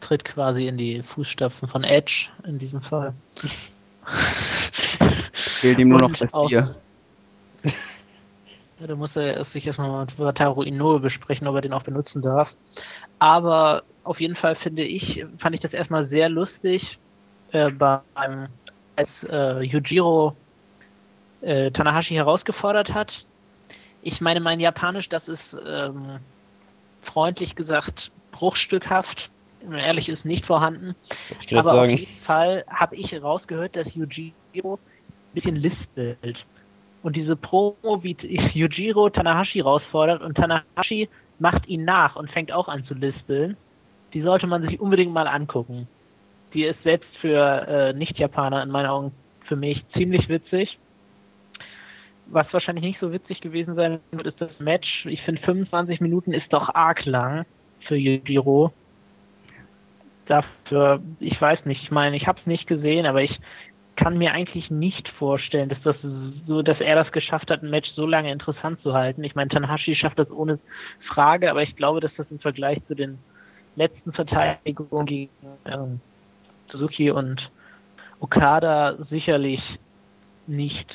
tritt 0.00 0.24
quasi 0.24 0.66
in 0.66 0.76
die 0.76 1.02
Fußstapfen 1.02 1.68
von 1.68 1.84
Edge 1.84 2.28
in 2.44 2.58
diesem 2.58 2.80
Fall. 2.80 3.14
fehlt 5.32 5.78
ihm 5.78 5.88
nur 5.88 6.00
noch 6.00 6.12
das 6.12 6.30
Bier. 6.30 6.76
Ja, 8.80 8.86
da 8.86 8.94
muss 8.94 9.16
er 9.16 9.42
sich 9.42 9.66
erstmal 9.66 10.02
mit 10.02 10.18
Wataru 10.18 10.62
Inoue 10.62 11.00
besprechen, 11.00 11.48
ob 11.48 11.56
er 11.56 11.62
den 11.62 11.72
auch 11.72 11.82
benutzen 11.82 12.22
darf. 12.22 12.54
Aber 13.18 13.82
auf 14.04 14.20
jeden 14.20 14.36
Fall 14.36 14.54
finde 14.54 14.84
ich, 14.84 15.24
fand 15.38 15.54
ich 15.56 15.60
das 15.60 15.72
erstmal 15.72 16.06
sehr 16.06 16.28
lustig, 16.28 16.98
äh, 17.50 17.70
beim, 17.70 18.48
als 18.94 19.10
äh, 19.28 19.62
Yujiro 19.62 20.36
äh, 21.40 21.72
Tanahashi 21.72 22.14
herausgefordert 22.14 22.94
hat. 22.94 23.26
Ich 24.02 24.20
meine, 24.20 24.38
mein 24.38 24.60
Japanisch, 24.60 25.08
das 25.08 25.28
ist 25.28 25.56
ähm, 25.66 26.20
freundlich 27.00 27.56
gesagt 27.56 28.12
bruchstückhaft. 28.30 29.30
Ehrlich 29.70 30.08
ist 30.08 30.24
nicht 30.24 30.44
vorhanden. 30.44 30.94
Aber 31.52 31.70
auf 31.70 31.76
sagen. 31.76 31.90
jeden 31.90 32.06
Fall 32.22 32.64
habe 32.68 32.96
ich 32.96 33.20
rausgehört, 33.20 33.76
dass 33.76 33.94
Yujiro 33.94 34.74
ein 34.74 35.34
bisschen 35.34 35.56
lispelt. 35.56 36.44
Und 37.02 37.16
diese 37.16 37.36
Promo, 37.36 38.02
wie 38.02 38.16
Yujiro 38.54 39.08
Tanahashi 39.10 39.58
herausfordert 39.58 40.22
und 40.22 40.36
Tanahashi 40.36 41.08
macht 41.38 41.66
ihn 41.68 41.84
nach 41.84 42.16
und 42.16 42.30
fängt 42.30 42.52
auch 42.52 42.68
an 42.68 42.84
zu 42.84 42.94
lispeln, 42.94 43.56
die 44.14 44.22
sollte 44.22 44.46
man 44.46 44.62
sich 44.62 44.80
unbedingt 44.80 45.12
mal 45.12 45.28
angucken. 45.28 45.86
Die 46.54 46.64
ist 46.64 46.82
selbst 46.82 47.08
für 47.20 47.66
äh, 47.68 47.92
Nicht-Japaner 47.92 48.62
in 48.62 48.70
meinen 48.70 48.86
Augen 48.86 49.12
für 49.46 49.56
mich 49.56 49.84
ziemlich 49.92 50.28
witzig. 50.28 50.78
Was 52.26 52.52
wahrscheinlich 52.52 52.84
nicht 52.84 53.00
so 53.00 53.12
witzig 53.12 53.40
gewesen 53.40 53.74
sein 53.74 54.00
wird, 54.10 54.26
ist 54.26 54.40
das 54.40 54.58
Match. 54.58 55.06
Ich 55.06 55.22
finde 55.22 55.40
25 55.42 56.00
Minuten 56.00 56.32
ist 56.32 56.52
doch 56.52 56.74
arg 56.74 57.04
lang 57.06 57.46
für 57.86 57.96
Yujiro. 57.96 58.72
Dafür, 60.28 61.00
ich 61.20 61.40
weiß 61.40 61.64
nicht, 61.64 61.82
ich 61.82 61.90
meine, 61.90 62.16
ich 62.16 62.26
habe 62.26 62.38
es 62.38 62.46
nicht 62.46 62.66
gesehen, 62.66 63.06
aber 63.06 63.22
ich 63.22 63.40
kann 63.96 64.16
mir 64.16 64.32
eigentlich 64.32 64.70
nicht 64.70 65.08
vorstellen, 65.08 65.68
dass 65.70 65.82
das 65.82 65.96
so, 66.46 66.62
dass 66.62 66.80
er 66.80 66.94
das 66.94 67.10
geschafft 67.10 67.50
hat, 67.50 67.62
ein 67.62 67.70
Match 67.70 67.90
so 67.94 68.06
lange 68.06 68.30
interessant 68.30 68.80
zu 68.82 68.94
halten. 68.94 69.24
Ich 69.24 69.34
meine, 69.34 69.48
Tanahashi 69.48 69.96
schafft 69.96 70.18
das 70.18 70.30
ohne 70.30 70.60
Frage, 71.08 71.50
aber 71.50 71.62
ich 71.62 71.74
glaube, 71.74 72.00
dass 72.00 72.14
das 72.16 72.30
im 72.30 72.38
Vergleich 72.38 72.78
zu 72.86 72.94
den 72.94 73.18
letzten 73.74 74.12
Verteidigungen 74.12 75.06
gegen 75.06 75.30
ähm, 75.64 76.00
Suzuki 76.70 77.10
und 77.10 77.50
Okada 78.20 78.96
sicherlich 79.10 79.62
nicht 80.46 80.88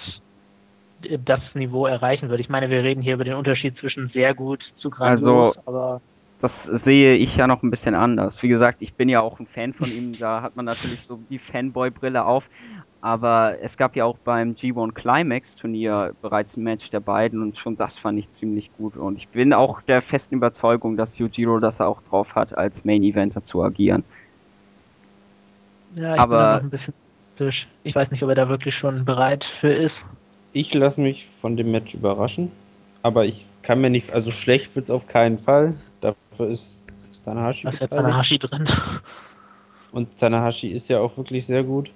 das 1.26 1.42
Niveau 1.54 1.86
erreichen 1.86 2.30
wird. 2.30 2.40
Ich 2.40 2.50
meine, 2.50 2.70
wir 2.70 2.84
reden 2.84 3.02
hier 3.02 3.16
über 3.16 3.26
den 3.26 3.34
Unterschied 3.34 3.78
zwischen 3.80 4.10
sehr 4.10 4.34
gut 4.34 4.64
zu 4.78 4.90
grandios, 4.90 5.58
Also- 5.58 5.62
aber 5.66 6.02
Das 6.44 6.52
sehe 6.84 7.16
ich 7.16 7.34
ja 7.38 7.48
noch 7.48 7.64
ein 7.64 7.72
bisschen 7.72 7.96
anders. 7.96 8.34
Wie 8.42 8.50
gesagt, 8.50 8.82
ich 8.82 8.94
bin 8.96 9.08
ja 9.08 9.22
auch 9.22 9.40
ein 9.40 9.48
Fan 9.48 9.74
von 9.74 9.88
ihm, 9.88 10.12
da 10.20 10.42
hat 10.42 10.58
man 10.58 10.66
natürlich 10.66 11.00
so 11.08 11.18
die 11.30 11.40
Fanboy-Brille 11.40 12.26
auf. 12.26 12.44
Aber 13.00 13.56
es 13.62 13.76
gab 13.78 13.96
ja 13.96 14.04
auch 14.04 14.18
beim 14.18 14.54
G1 14.56 14.92
Climax 14.94 15.48
Turnier 15.62 16.14
bereits 16.22 16.56
ein 16.58 16.64
Match 16.64 16.90
der 16.90 17.00
beiden 17.00 17.42
und 17.42 17.58
schon 17.58 17.78
das 17.78 17.98
fand 18.00 18.20
ich 18.20 18.28
ziemlich 18.42 18.70
gut. 18.78 18.98
Und 18.98 19.18
ich 19.18 19.30
bin 19.30 19.54
auch 19.54 19.82
der 19.84 20.02
festen 20.02 20.36
Überzeugung, 20.36 20.98
dass 20.98 21.08
Yujiro 21.18 21.60
das 21.60 21.80
auch 21.80 22.02
drauf 22.10 22.36
hat, 22.36 22.58
als 22.58 22.74
Main 22.84 23.04
Eventer 23.04 23.46
zu 23.46 23.64
agieren. 23.64 24.04
ja, 25.96 26.14
ich 26.16 26.20
Aber- 26.20 26.36
bin 26.36 26.40
da 26.40 26.56
noch 26.58 26.64
ein 26.64 26.70
bisschen 26.72 26.94
skeptisch. 27.36 27.68
Ich 27.84 27.96
weiß 27.96 28.12
nicht, 28.12 28.22
ob 28.24 28.28
er 28.30 28.36
da 28.36 28.50
wirklich 28.50 28.76
schon 28.76 29.06
bereit 29.06 29.46
für 29.62 29.74
ist. 29.74 29.96
Ich 30.52 30.74
lasse 30.74 31.00
mich 31.00 31.30
von 31.40 31.56
dem 31.56 31.72
Match 31.72 31.94
überraschen, 31.94 32.52
aber 33.04 33.26
ich 33.26 33.46
kann 33.62 33.82
mir 33.82 33.90
nicht, 33.90 34.12
also 34.12 34.32
schlecht 34.32 34.76
wird 34.76 34.86
es 34.86 34.90
auf 34.90 35.08
keinen 35.08 35.38
Fall. 35.38 35.76
Dafür 36.02 36.50
ist 36.50 36.86
Tanahashi 37.24 37.68
ist. 37.68 37.90
Tanahashi 37.90 38.40
drin. 38.40 38.68
Und 39.92 40.18
Tanahashi 40.18 40.70
ist 40.70 40.90
ja 40.90 41.00
auch 41.00 41.16
wirklich 41.18 41.46
sehr 41.46 41.64
gut. 41.64 41.92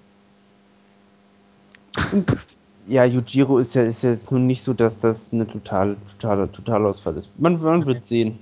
Und 2.11 2.37
ja, 2.85 3.03
Yujiro 3.05 3.57
ist 3.57 3.73
ja, 3.73 3.83
ist 3.83 4.03
ja 4.03 4.11
jetzt 4.11 4.31
nun 4.31 4.45
nicht 4.45 4.61
so, 4.61 4.73
dass 4.73 4.99
das 4.99 5.33
eine 5.33 5.47
totale, 5.47 5.97
totale, 6.11 6.51
Totalausfall 6.51 7.17
ist. 7.17 7.37
Man, 7.39 7.59
man 7.61 7.85
wird 7.85 8.05
sehen. 8.05 8.39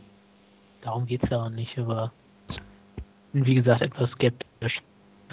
Darum 0.81 1.05
geht's 1.05 1.27
ja 1.31 1.43
auch 1.43 1.49
nicht, 1.49 1.77
aber 1.79 2.11
wie 3.33 3.55
gesagt, 3.55 3.81
etwas 3.81 4.11
skeptisch. 4.11 4.81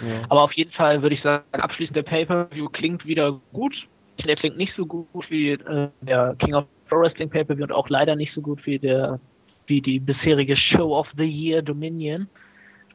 Ja. 0.03 0.23
Aber 0.29 0.41
auf 0.41 0.53
jeden 0.53 0.71
Fall 0.71 1.01
würde 1.01 1.15
ich 1.15 1.21
sagen, 1.21 1.43
abschließend 1.51 1.95
der 1.95 2.03
Pay-Per-View 2.03 2.69
klingt 2.69 3.05
wieder 3.05 3.39
gut. 3.51 3.75
Der 4.25 4.35
klingt 4.35 4.57
nicht 4.57 4.73
so 4.75 4.85
gut 4.85 5.29
wie 5.29 5.51
äh, 5.51 5.89
der 6.01 6.35
King 6.39 6.55
of 6.55 6.65
Pro 6.89 6.99
Wrestling 6.99 7.29
Pay-Per-View 7.29 7.63
und 7.63 7.71
auch 7.71 7.89
leider 7.89 8.15
nicht 8.15 8.33
so 8.33 8.41
gut 8.41 8.65
wie 8.65 8.79
der 8.79 9.19
wie 9.67 9.81
die 9.81 9.99
bisherige 9.99 10.57
Show 10.57 10.97
of 10.97 11.07
the 11.17 11.23
Year 11.23 11.61
Dominion. 11.61 12.27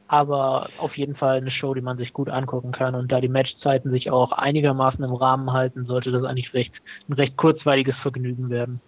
Aber 0.07 0.69
auf 0.79 0.97
jeden 0.97 1.15
Fall 1.15 1.37
eine 1.37 1.51
Show, 1.51 1.73
die 1.73 1.81
man 1.81 1.97
sich 1.97 2.13
gut 2.13 2.29
angucken 2.29 2.71
kann. 2.71 2.95
Und 2.95 3.11
da 3.11 3.21
die 3.21 3.27
Matchzeiten 3.27 3.91
sich 3.91 4.09
auch 4.09 4.31
einigermaßen 4.31 5.03
im 5.03 5.13
Rahmen 5.13 5.53
halten, 5.53 5.85
sollte 5.85 6.11
das 6.11 6.23
eigentlich 6.23 6.53
recht, 6.53 6.73
ein 7.07 7.13
recht 7.13 7.37
kurzweiliges 7.37 7.95
Vergnügen 7.97 8.49
werden. 8.49 8.81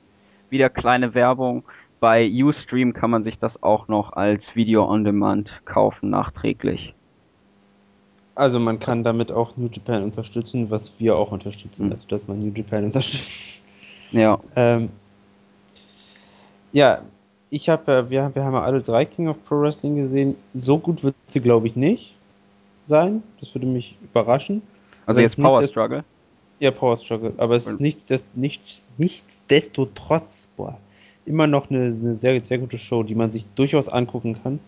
Wieder 0.49 0.70
kleine 0.70 1.14
Werbung. 1.14 1.64
Bei 1.99 2.28
Ustream 2.28 2.93
kann 2.93 3.12
man 3.12 3.24
sich 3.24 3.38
das 3.38 3.62
auch 3.62 3.88
noch 3.88 4.14
als 4.14 4.41
Video 4.56 4.88
on 4.88 5.04
Demand 5.04 5.52
kaufen, 5.66 6.10
nachträglich. 6.10 6.95
Also 8.34 8.60
man 8.60 8.80
kann 8.80 9.04
damit 9.04 9.32
auch 9.32 9.56
New 9.58 9.70
Japan 9.72 10.04
unterstützen, 10.04 10.72
was 10.72 10.99
wir 10.99 11.16
auch 11.16 11.32
unterstützen, 11.32 11.88
Mhm. 11.88 11.91
also 11.91 12.08
dass 12.08 12.28
man 12.28 12.39
New 12.39 12.52
Japan 12.52 12.86
unterstützt. 12.86 13.61
Ja, 14.12 14.39
Ähm, 14.55 14.89
ja, 16.74 17.01
ich 17.49 17.70
habe, 17.70 17.91
äh, 17.91 18.09
wir, 18.09 18.34
wir 18.34 18.43
haben 18.43 18.53
ja 18.53 18.62
alle 18.62 18.82
drei 18.82 19.05
King 19.05 19.28
of 19.28 19.38
Pro 19.45 19.62
Wrestling 19.62 19.95
gesehen. 19.97 20.36
So 20.53 20.78
gut 20.78 21.03
wird 21.03 21.16
sie, 21.28 21.41
glaube 21.41 21.68
ich, 21.68 21.76
nicht 21.76 22.16
sein. 22.88 23.24
Das 23.39 23.53
würde 23.53 23.68
mich 23.68 23.97
überraschen. 24.01 24.62
also 25.05 25.12
Aber 25.12 25.22
jetzt 25.22 25.32
ist 25.32 25.38
nicht 25.38 25.45
Power 25.47 25.62
das- 25.62 25.72
Struggle. 25.72 26.03
Ja, 26.59 26.72
Power 26.72 26.97
Struggle. 26.97 27.34
Aber 27.38 27.55
es 27.55 27.66
ist 27.68 27.74
Und- 27.74 27.82
nichts, 27.82 28.05
des, 28.05 28.30
nichts, 28.36 28.86
nichtsdestotrotz, 28.97 30.47
boah, 30.55 30.78
immer 31.26 31.47
noch 31.47 31.70
eine, 31.70 31.80
eine 31.80 32.14
sehr, 32.14 32.43
sehr 32.43 32.57
gute 32.59 32.78
Show, 32.78 33.03
die 33.03 33.16
man 33.16 33.32
sich 33.32 33.45
durchaus 33.55 33.89
angucken 33.89 34.38
kann. 34.41 34.59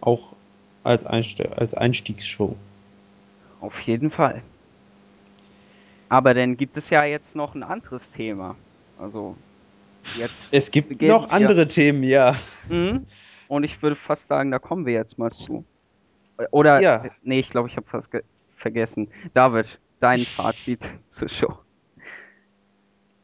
Auch 0.00 0.28
als, 0.82 1.04
Einste 1.06 1.56
als 1.56 1.74
Einstiegsshow. 1.74 2.56
Auf 3.60 3.78
jeden 3.80 4.10
Fall. 4.10 4.42
Aber 6.08 6.34
dann 6.34 6.56
gibt 6.56 6.76
es 6.76 6.84
ja 6.90 7.04
jetzt 7.04 7.34
noch 7.34 7.54
ein 7.54 7.62
anderes 7.62 8.02
Thema. 8.16 8.56
Also 9.04 9.36
jetzt. 10.16 10.32
Es 10.50 10.70
gibt 10.70 11.02
noch 11.02 11.28
wir. 11.28 11.32
andere 11.32 11.68
Themen, 11.68 12.02
ja. 12.02 12.34
Mhm. 12.70 13.06
Und 13.48 13.64
ich 13.64 13.80
würde 13.82 13.96
fast 13.96 14.26
sagen, 14.28 14.50
da 14.50 14.58
kommen 14.58 14.86
wir 14.86 14.94
jetzt 14.94 15.18
mal 15.18 15.30
zu. 15.30 15.64
Oder 16.50 16.80
Ja. 16.80 17.04
nee, 17.22 17.40
ich 17.40 17.50
glaube, 17.50 17.68
ich 17.68 17.76
habe 17.76 17.86
fast 17.86 18.10
ge- 18.10 18.22
vergessen. 18.56 19.08
David, 19.34 19.66
dein 20.00 20.18
Fazit 20.20 20.80
zur 21.18 21.28
Show. 21.28 21.50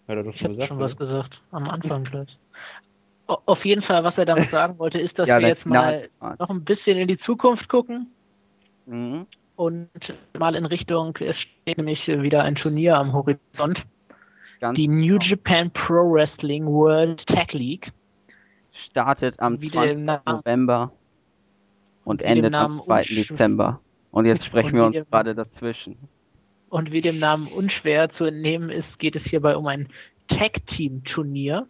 Hat 0.06 0.16
er 0.16 0.22
doch 0.22 0.34
Ich 0.34 0.38
schon 0.40 0.50
habe 0.50 0.54
gesagt. 0.54 0.68
schon 0.68 0.76
oder? 0.78 0.90
was 0.90 0.96
gesagt, 0.98 1.40
am 1.50 1.70
Anfang 1.70 2.04
gleich. 2.04 2.36
O- 3.26 3.38
Auf 3.46 3.64
jeden 3.64 3.82
Fall, 3.82 4.04
was 4.04 4.16
er 4.18 4.26
damit 4.26 4.50
sagen 4.50 4.78
wollte, 4.78 4.98
ist, 4.98 5.18
dass 5.18 5.26
Ja, 5.28 5.38
wir 5.40 5.48
jetzt 5.48 5.64
mal 5.64 6.08
noch 6.38 6.50
ein 6.50 6.62
bisschen 6.64 6.98
in 6.98 7.08
die 7.08 7.18
Zukunft 7.18 7.68
gucken 7.68 8.12
Mhm. 8.86 9.26
und 9.56 9.88
mal 10.38 10.54
in 10.54 10.66
Richtung, 10.66 11.16
es 11.20 11.36
steht 11.38 11.78
nämlich 11.78 12.06
wieder 12.06 12.42
ein 12.42 12.56
Turnier 12.56 12.96
am 12.96 13.12
Horizont, 13.12 13.82
Ganz 14.60 14.76
die 14.76 14.88
New 14.88 15.18
genau. 15.18 15.24
Japan 15.24 15.70
Pro 15.70 16.12
Wrestling 16.12 16.66
World 16.66 17.26
Tag 17.26 17.52
League. 17.52 17.90
startet 18.90 19.40
am 19.40 19.60
Wie 19.60 19.70
20. 19.70 19.90
dem 19.96 20.04
Namen- 20.04 20.22
November 20.26 20.92
und 22.04 22.22
endet 22.22 22.54
am 22.54 22.82
2. 22.84 23.02
unsch- 23.02 23.28
Dezember. 23.28 23.80
Und 24.10 24.26
jetzt 24.26 24.44
sprechen 24.46 24.78
Und 24.78 24.92
wir 24.92 25.00
uns 25.00 25.10
gerade 25.10 25.34
dazwischen. 25.34 25.96
Und 26.68 26.92
wie 26.92 27.00
dem 27.00 27.18
Namen 27.18 27.46
unschwer 27.48 28.10
zu 28.10 28.24
entnehmen 28.24 28.70
ist, 28.70 28.98
geht 28.98 29.16
es 29.16 29.22
hierbei 29.24 29.56
um 29.56 29.66
ein 29.66 29.88
Tag-Team-Turnier 30.28 31.66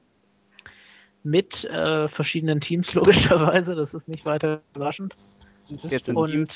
mit 1.22 1.52
äh, 1.64 2.08
verschiedenen 2.08 2.60
Teams, 2.60 2.86
logischerweise. 2.94 3.74
Das 3.74 3.92
ist 3.94 4.08
nicht 4.08 4.26
weiter 4.26 4.60
überraschend. 4.74 5.14
Und 6.14 6.48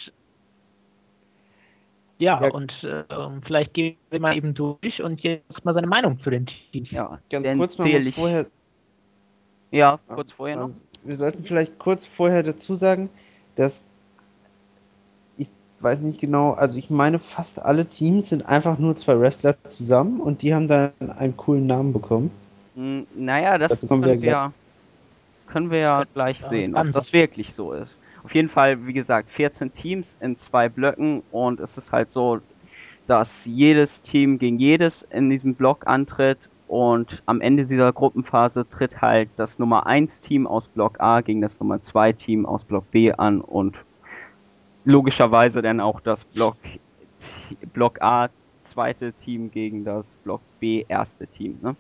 ja, 2.19 2.41
Ja. 2.43 2.51
und 2.51 2.73
äh, 2.85 3.05
vielleicht 3.45 3.75
gehen 3.75 3.97
wir 4.11 4.21
mal 4.21 4.37
eben 4.37 4.55
durch 4.55 5.03
und 5.03 5.21
jetzt 5.23 5.65
mal 5.65 5.75
seine 5.75 5.87
Meinung 5.87 6.21
zu 6.23 6.31
den 6.31 6.47
Teams. 6.73 6.91
Ja, 6.91 7.19
Ganz 7.31 7.51
kurz, 7.53 7.79
man 7.79 7.91
muss 7.91 8.09
vorher. 8.15 8.47
Ja, 9.71 9.99
kurz 10.09 10.31
vorher 10.33 10.57
noch. 10.57 10.65
Also, 10.67 10.85
wir 11.03 11.17
sollten 11.17 11.45
vielleicht 11.45 11.79
kurz 11.79 12.07
vorher 12.07 12.43
dazu 12.43 12.77
sagen, 12.77 13.11
dass 13.57 13.83
ich 15.37 15.49
weiß 15.81 16.01
nicht 16.03 16.21
genau, 16.21 16.53
also 16.53 16.79
ich 16.79 16.91
meine, 16.91 17.19
fast 17.19 17.61
alle 17.61 17.87
Teams 17.87 18.29
sind 18.29 18.47
einfach 18.49 18.79
nur 18.79 18.95
zwei 18.95 19.19
Wrestler 19.19 19.57
zusammen 19.65 20.21
und 20.21 20.43
die 20.43 20.55
haben 20.55 20.69
dann 20.69 20.93
einen 21.19 21.37
coolen 21.37 21.67
Namen 21.67 21.93
bekommen. 21.93 22.31
Hm, 22.75 23.07
naja, 23.17 23.59
das 23.59 23.83
wir 23.83 23.89
können, 23.89 24.05
wir, 24.05 24.17
gleich. 24.17 24.51
können 25.47 25.71
wir 25.71 25.79
ja 25.79 26.05
gleich 26.15 26.41
Ja, 26.41 26.49
sehen, 26.51 26.77
ob 26.77 26.93
das 26.93 27.12
wirklich 27.12 27.53
so 27.57 27.73
ist. 27.73 27.91
Auf 28.25 28.35
jeden 28.35 28.49
Fall, 28.49 28.87
wie 28.87 28.95
gesagt, 28.95 29.31
14 29.33 29.75
Teams 29.75 30.07
in 30.20 30.37
zwei 30.51 30.68
Blöcken 30.68 31.22
und 31.31 31.61
es 31.61 31.70
ist 31.77 31.93
halt 31.93 32.09
so, 32.12 32.41
dass 33.07 33.29
jedes 33.45 33.91
Team 34.11 34.39
gegen 34.39 34.59
jedes 34.59 34.95
in 35.11 35.29
diesem 35.29 35.55
Block 35.55 35.87
antritt 35.87 36.39
und 36.66 37.22
am 37.27 37.43
Ende 37.43 37.66
dieser 37.66 37.93
Gruppenphase 37.93 38.66
tritt 38.70 39.03
halt 39.03 39.29
das 39.37 39.51
Nummer 39.59 39.87
1 39.87 40.11
Team 40.27 40.47
aus 40.47 40.66
Block 40.68 41.01
A 41.01 41.20
gegen 41.20 41.43
das 41.43 41.53
Nummer 41.61 41.85
2 41.85 42.14
Team 42.14 42.47
aus 42.47 42.64
Block 42.64 42.91
B 42.91 43.12
an 43.12 43.43
und 43.43 43.77
logischerweise 44.87 45.61
dann 45.61 45.81
auch 45.81 46.01
das 46.01 46.18
Block, 46.33 46.57
Block 47.75 48.01
A 48.01 48.31
zweite 48.75 49.12
Team 49.25 49.51
gegen 49.51 49.85
das 49.85 50.05
Block 50.25 50.41
B 50.61 50.85
erste 50.89 51.27
Team. 51.27 51.59
Ne? 51.62 51.77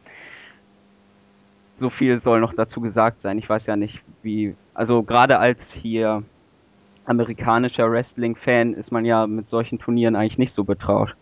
So 1.80 1.90
viel 1.90 2.20
soll 2.22 2.40
noch 2.40 2.54
dazu 2.54 2.80
gesagt 2.80 3.20
sein. 3.22 3.38
Ich 3.38 3.48
weiß 3.48 3.66
ja 3.66 3.76
nicht, 3.76 4.00
wie. 4.22 4.54
Also 4.74 5.02
gerade 5.02 5.38
als 5.38 5.58
hier 5.72 6.22
amerikanischer 7.06 7.90
Wrestling-Fan 7.90 8.74
ist 8.74 8.90
man 8.92 9.04
ja 9.04 9.26
mit 9.26 9.48
solchen 9.50 9.78
Turnieren 9.78 10.16
eigentlich 10.16 10.38
nicht 10.38 10.54
so 10.54 10.64
betraut. 10.64 11.14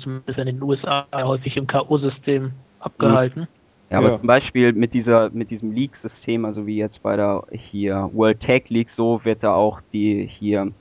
Zumindest 0.00 0.38
in 0.38 0.46
den 0.46 0.62
USA 0.62 1.06
häufig 1.12 1.56
im 1.56 1.66
K.O.-System 1.66 2.50
abgehalten. 2.80 3.46
Ja, 3.90 3.98
aber 3.98 4.12
Ja. 4.12 4.18
zum 4.18 4.26
Beispiel 4.26 4.72
mit 4.72 4.92
dieser, 4.94 5.30
mit 5.30 5.50
diesem 5.50 5.70
League-System, 5.70 6.44
also 6.44 6.66
wie 6.66 6.76
jetzt 6.76 7.00
bei 7.02 7.16
der 7.16 7.44
hier 7.52 8.10
World 8.12 8.40
Tag 8.42 8.68
League, 8.68 8.88
so 8.96 9.24
wird 9.24 9.44
da 9.44 9.54
auch 9.54 9.80
die 9.92 10.26
hier 10.26 10.72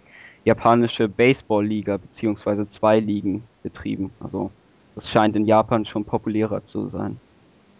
japanische 0.43 1.07
Baseball-Liga 1.07 1.97
beziehungsweise 1.97 2.67
zwei 2.71 2.99
Ligen 2.99 3.43
betrieben. 3.61 4.11
Also 4.19 4.49
das 4.95 5.07
scheint 5.09 5.35
in 5.35 5.45
Japan 5.45 5.85
schon 5.85 6.03
populärer 6.03 6.65
zu 6.67 6.89
sein, 6.89 7.19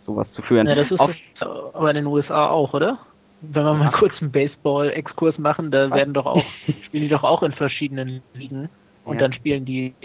sowas 0.06 0.32
zu 0.34 0.44
führen. 0.44 0.68
Ja, 0.68 0.76
das 0.76 0.92
ist 0.92 1.00
Auf, 1.00 1.10
es 1.10 1.42
aber 1.42 1.90
in 1.90 1.96
den 1.96 2.06
USA 2.06 2.50
auch, 2.50 2.74
oder? 2.76 3.00
Wenn 3.42 3.64
wir 3.64 3.74
mal 3.74 3.92
kurz 3.92 4.14
einen 4.22 4.32
Baseball-Exkurs 4.32 5.38
machen, 5.38 5.72
da 5.72 5.94
werden 5.94 6.14
doch 6.14 6.26
auch, 6.26 6.52
spielen 6.82 7.04
die 7.04 7.10
doch 7.10 7.24
auch 7.24 7.44
in 7.44 7.52
verschiedenen 7.52 8.24
Ligen 8.34 8.70
und 9.04 9.16
Ja. 9.16 9.22
dann 9.22 9.34
spielen 9.34 9.66
die 9.66 9.96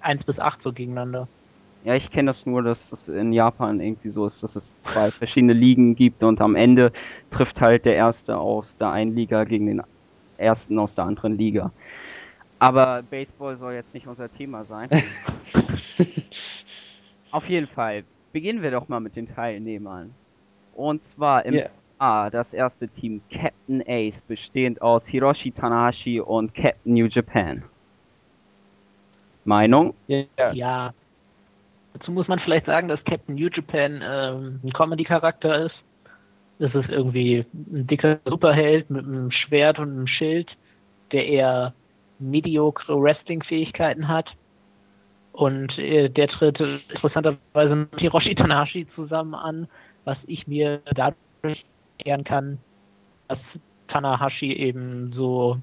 1 0.00 0.24
bis 0.24 0.38
8 0.38 0.62
so 0.62 0.72
gegeneinander. 0.72 1.28
Ja, 1.82 1.94
ich 1.94 2.10
kenne 2.10 2.32
das 2.32 2.44
nur, 2.44 2.62
dass 2.62 2.78
es 2.92 3.08
in 3.08 3.32
Japan 3.32 3.80
irgendwie 3.80 4.10
so 4.10 4.26
ist, 4.26 4.42
dass 4.42 4.54
es 4.54 4.62
zwei 4.82 5.10
verschiedene 5.12 5.54
Ligen 5.54 5.94
gibt 5.94 6.22
und 6.22 6.40
am 6.42 6.54
Ende 6.54 6.92
trifft 7.30 7.58
halt 7.60 7.86
der 7.86 7.94
Erste 7.94 8.36
aus 8.36 8.66
der 8.78 8.90
einen 8.90 9.16
Liga 9.16 9.44
gegen 9.44 9.66
den 9.66 9.82
Ersten 10.36 10.78
aus 10.78 10.94
der 10.94 11.04
anderen 11.04 11.38
Liga. 11.38 11.72
Aber 12.58 13.02
Baseball 13.02 13.56
soll 13.56 13.72
jetzt 13.72 13.94
nicht 13.94 14.06
unser 14.06 14.30
Thema 14.30 14.66
sein. 14.66 14.90
Auf 17.30 17.46
jeden 17.48 17.68
Fall, 17.68 18.04
beginnen 18.32 18.60
wir 18.60 18.70
doch 18.70 18.88
mal 18.88 19.00
mit 19.00 19.16
den 19.16 19.28
Teilnehmern. 19.28 20.14
Und 20.72 21.00
zwar 21.14 21.46
im 21.46 21.54
Ja. 21.54 21.64
A, 22.00 22.30
das 22.30 22.50
erste 22.52 22.88
Team 22.88 23.20
Captain 23.30 23.82
Ace, 23.86 24.14
bestehend 24.26 24.80
aus 24.80 25.02
Hiroshi 25.06 25.52
Tanahashi 25.52 26.20
und 26.20 26.54
Captain 26.54 26.94
New 26.94 27.06
Japan. 27.06 27.62
Meinung? 29.44 29.94
Ja. 30.06 30.24
Ja. 30.52 30.94
Dazu 31.92 32.12
muss 32.12 32.28
man 32.28 32.38
vielleicht 32.38 32.66
sagen, 32.66 32.88
dass 32.88 33.04
Captain 33.04 33.34
New 33.34 33.48
Japan 33.48 34.00
ähm, 34.02 34.60
ein 34.64 34.72
Comedy-Charakter 34.72 35.66
ist. 35.66 35.74
Das 36.58 36.74
ist 36.74 36.88
irgendwie 36.88 37.44
ein 37.52 37.86
dicker 37.86 38.18
Superheld 38.24 38.88
mit 38.90 39.04
einem 39.04 39.30
Schwert 39.30 39.78
und 39.78 39.90
einem 39.90 40.06
Schild, 40.06 40.48
der 41.12 41.26
eher 41.26 41.74
mediocre 42.18 43.00
Wrestling-Fähigkeiten 43.00 44.08
hat. 44.08 44.30
Und 45.32 45.78
äh, 45.78 46.08
der 46.08 46.28
tritt 46.28 46.60
interessanterweise 46.60 47.76
mit 47.76 47.98
Hiroshi 47.98 48.34
Tanahashi 48.34 48.86
zusammen 48.94 49.34
an, 49.34 49.68
was 50.04 50.18
ich 50.26 50.46
mir 50.46 50.80
dadurch 50.94 51.64
erklären 52.00 52.24
kann, 52.24 52.58
dass 53.28 53.38
Tanahashi 53.88 54.52
eben 54.52 55.12
so 55.14 55.58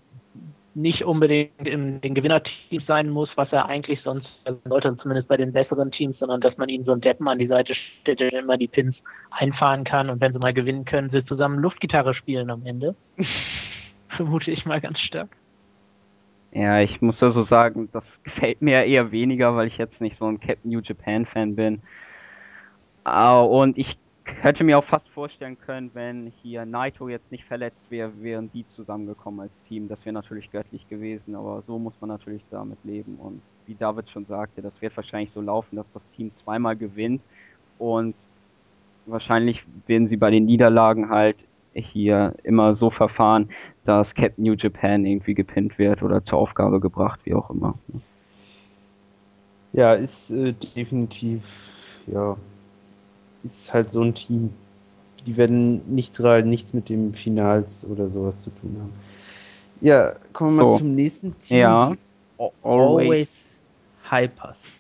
nicht 0.76 1.04
unbedingt 1.04 1.68
in 1.68 2.02
den 2.02 2.14
Gewinnerteams 2.14 2.86
sein 2.86 3.10
muss, 3.10 3.30
was 3.36 3.52
er 3.52 3.66
eigentlich 3.66 4.00
sonst 4.04 4.30
sollte, 4.66 4.96
zumindest 4.98 5.28
bei 5.28 5.36
den 5.38 5.52
besseren 5.52 5.92
Teams, 5.92 6.20
sondern 6.20 6.40
dass 6.40 6.56
man 6.58 6.70
ihnen 6.70 6.86
so 6.86 6.92
einen 6.92 7.02
Deppen 7.02 7.28
an 7.28 7.40
die 7.40 7.48
Seite 7.48 7.74
stellt, 7.76 8.20
der 8.20 8.32
immer 8.34 8.58
die 8.58 8.68
Pins 8.68 8.96
einfahren 9.32 9.84
kann 9.84 10.10
und 10.10 10.22
wenn 10.22 10.34
sie 10.34 10.40
mal 10.40 10.54
gewinnen 10.54 10.86
können, 10.86 11.10
sie 11.10 11.26
zusammen 11.26 11.60
Luftgitarre 11.60 12.14
spielen 12.14 12.52
am 12.52 12.66
Ende. 12.66 12.96
Vermute 14.10 14.52
ich 14.52 14.66
mal 14.66 14.80
ganz 14.80 15.00
stark. 15.00 15.36
Ja, 16.52 16.80
ich 16.80 17.02
muss 17.02 17.22
also 17.22 17.46
sagen, 17.46 17.90
das 17.92 18.04
gefällt 18.24 18.62
mir 18.62 18.86
eher 18.86 19.12
weniger, 19.12 19.56
weil 19.56 19.68
ich 19.68 19.78
jetzt 19.78 20.00
nicht 20.02 20.18
so 20.20 20.26
ein 20.28 20.40
Captain 20.40 20.72
New 20.72 20.82
Japan 20.82 21.26
Fan 21.26 21.56
bin. 21.56 21.82
Ah, 23.04 23.42
Und 23.42 23.78
ich 23.78 23.98
hätte 24.42 24.64
mir 24.64 24.78
auch 24.78 24.86
fast 24.86 25.08
vorstellen 25.10 25.58
können, 25.60 25.92
wenn 25.94 26.32
hier 26.42 26.66
Naito 26.66 27.10
jetzt 27.10 27.32
nicht 27.32 27.46
verletzt 27.46 27.82
wäre, 27.90 28.12
wären 28.22 28.52
die 28.54 28.66
zusammengekommen 28.76 29.42
als 29.42 29.52
Team. 29.68 29.88
Das 29.88 30.00
wäre 30.06 30.14
natürlich 30.14 30.52
göttlich 30.52 30.88
gewesen, 30.90 31.36
aber 31.36 31.64
so 31.68 31.80
muss 31.80 31.94
man 32.00 32.10
natürlich 32.10 32.44
damit 32.52 32.78
leben. 32.84 33.16
Und 33.16 33.42
wie 33.66 33.76
David 33.76 34.10
schon 34.10 34.26
sagte, 34.26 34.62
das 34.62 34.74
wird 34.80 34.96
wahrscheinlich 34.96 35.32
so 35.34 35.42
laufen, 35.42 35.76
dass 35.76 35.86
das 35.94 36.04
Team 36.16 36.32
zweimal 36.44 36.76
gewinnt 36.76 37.22
und 37.78 38.16
wahrscheinlich 39.06 39.64
werden 39.88 40.10
sie 40.10 40.18
bei 40.18 40.32
den 40.32 40.46
Niederlagen 40.46 41.10
halt 41.10 41.38
hier 41.74 42.34
immer 42.44 42.76
so 42.76 42.90
verfahren, 42.90 43.50
dass 43.86 44.08
Captain 44.16 44.44
New 44.44 44.54
Japan 44.54 45.06
irgendwie 45.06 45.34
gepinnt 45.34 45.78
wird 45.78 46.02
oder 46.02 46.24
zur 46.26 46.40
Aufgabe 46.40 46.80
gebracht, 46.80 47.20
wie 47.24 47.34
auch 47.34 47.50
immer. 47.50 47.78
Ja, 49.74 49.94
ist 49.94 50.32
äh, 50.32 50.54
definitiv, 50.76 52.02
ja, 52.08 52.36
ist 53.52 53.74
halt 53.74 53.92
so 53.92 54.02
ein 54.02 54.14
Team. 54.14 54.52
Die 55.26 55.38
werden 55.38 55.82
nichts 55.94 56.24
rein, 56.24 56.50
nichts 56.50 56.74
mit 56.74 56.90
dem 56.90 57.14
Finals 57.14 57.86
oder 57.86 58.08
sowas 58.10 58.44
zu 58.44 58.50
tun 58.50 58.78
haben. 58.80 58.94
Ja, 59.82 60.16
kommen 60.34 60.56
wir 60.56 60.64
mal 60.64 60.70
So. 60.72 60.78
zum 60.80 60.96
nächsten 60.96 61.38
Team. 61.40 61.58
Ja. 61.58 61.94
Always 62.64 63.46
Hypers. 64.10 64.76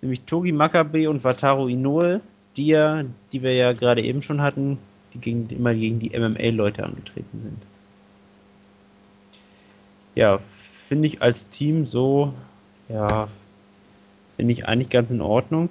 Nämlich 0.00 0.22
Togi 0.22 0.52
Makabe 0.52 1.08
und 1.08 1.22
Wataru 1.22 1.68
Inoue, 1.68 2.20
die 2.56 2.66
ja, 2.68 3.04
die 3.32 3.42
wir 3.42 3.54
ja 3.54 3.72
gerade 3.72 4.02
eben 4.02 4.22
schon 4.22 4.40
hatten, 4.40 4.78
die 5.14 5.18
gegen, 5.18 5.48
immer 5.50 5.74
gegen 5.74 6.00
die 6.00 6.18
MMA-Leute 6.18 6.84
angetreten 6.84 7.40
sind. 7.42 7.62
Ja, 10.14 10.40
finde 10.86 11.06
ich 11.06 11.22
als 11.22 11.48
Team 11.48 11.86
so, 11.86 12.34
ja, 12.88 13.28
finde 14.36 14.52
ich 14.52 14.66
eigentlich 14.66 14.90
ganz 14.90 15.10
in 15.10 15.20
Ordnung. 15.20 15.68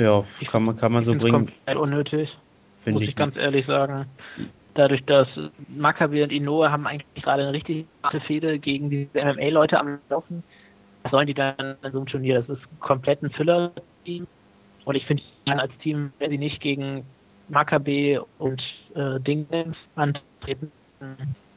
Ja, 0.00 0.24
kann 0.46 0.64
man, 0.64 0.76
kann 0.76 0.92
man 0.92 1.02
Ich 1.02 1.08
so 1.08 1.14
bringen, 1.14 1.46
komplett 1.46 1.76
unnötig, 1.76 2.36
finde 2.76 2.94
muss 2.94 3.02
ich. 3.02 3.10
ich 3.10 3.16
ganz 3.16 3.36
ehrlich 3.36 3.66
sagen. 3.66 4.06
Dadurch, 4.74 5.04
dass 5.04 5.28
Maccabi 5.76 6.22
und 6.22 6.32
Inoue 6.32 6.70
haben 6.70 6.86
eigentlich 6.86 7.22
gerade 7.22 7.42
eine 7.42 7.52
richtig 7.52 7.86
harte 8.02 8.20
Fehde 8.20 8.58
gegen 8.58 8.88
diese 8.88 9.10
MMA-Leute 9.14 9.78
am 9.78 9.98
Laufen. 10.08 10.42
Was 11.02 11.10
sollen 11.10 11.26
die 11.26 11.34
dann 11.34 11.54
in 11.82 11.92
so 11.92 11.98
einem 11.98 12.06
Turnier? 12.06 12.40
Das 12.40 12.48
ist 12.56 12.62
komplett 12.80 13.22
ein 13.22 13.30
Filler-Team. 13.30 14.26
Und 14.84 14.94
ich 14.94 15.04
finde, 15.06 15.22
als 15.46 15.76
Team, 15.78 16.12
wenn 16.18 16.30
sie 16.30 16.38
nicht 16.38 16.60
gegen 16.60 17.04
Maccabi 17.48 18.20
und 18.38 18.62
äh, 18.94 19.20
Dingens 19.20 19.76
antreten, 19.96 20.70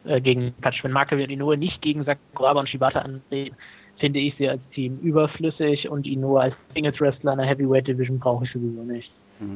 äh, 0.05 0.19
gegen 0.19 0.53
Quatsch, 0.61 0.83
wenn 0.83 0.91
Maccabi 0.91 1.23
und 1.23 1.29
Inoue 1.29 1.55
nicht 1.55 1.81
gegen 1.81 2.03
Sakuraba 2.03 2.59
und 2.61 2.69
Shibata 2.69 2.99
antreten, 2.99 3.55
finde 3.99 4.19
ich 4.19 4.35
sie 4.37 4.49
als 4.49 4.61
Team 4.73 4.99
überflüssig 5.01 5.89
und 5.89 6.07
Inoue 6.07 6.41
als 6.41 6.55
Singles-Wrestler 6.73 7.33
in 7.33 7.37
der 7.39 7.47
Heavyweight 7.47 7.87
Division 7.87 8.19
brauche 8.19 8.45
ich 8.45 8.51
sowieso 8.51 8.83
nicht. 8.83 9.11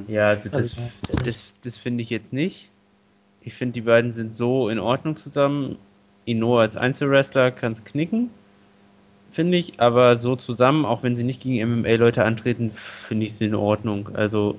Ja, 0.07 0.29
also 0.29 0.49
das, 0.49 0.77
Also, 0.77 1.23
das, 1.23 1.55
das 1.63 1.77
finde 1.77 2.03
ich 2.03 2.09
jetzt 2.09 2.33
nicht. 2.33 2.69
Ich 3.41 3.53
finde, 3.53 3.73
die 3.73 3.81
beiden 3.81 4.11
sind 4.11 4.33
so 4.33 4.69
in 4.69 4.79
Ordnung 4.79 5.17
zusammen. 5.17 5.77
Inoue 6.25 6.59
als 6.59 6.75
Einzelwrestler 6.75 7.51
kann 7.51 7.71
es 7.71 7.85
knicken, 7.85 8.29
finde 9.31 9.57
ich, 9.57 9.79
aber 9.79 10.17
so 10.17 10.35
zusammen, 10.35 10.83
auch 10.83 11.03
wenn 11.03 11.15
sie 11.15 11.23
nicht 11.23 11.41
gegen 11.41 11.55
MMA-Leute 11.55 12.25
antreten, 12.25 12.71
finde 12.71 13.25
ich 13.25 13.35
sie 13.35 13.45
in 13.45 13.55
Ordnung. 13.55 14.09
Also 14.13 14.57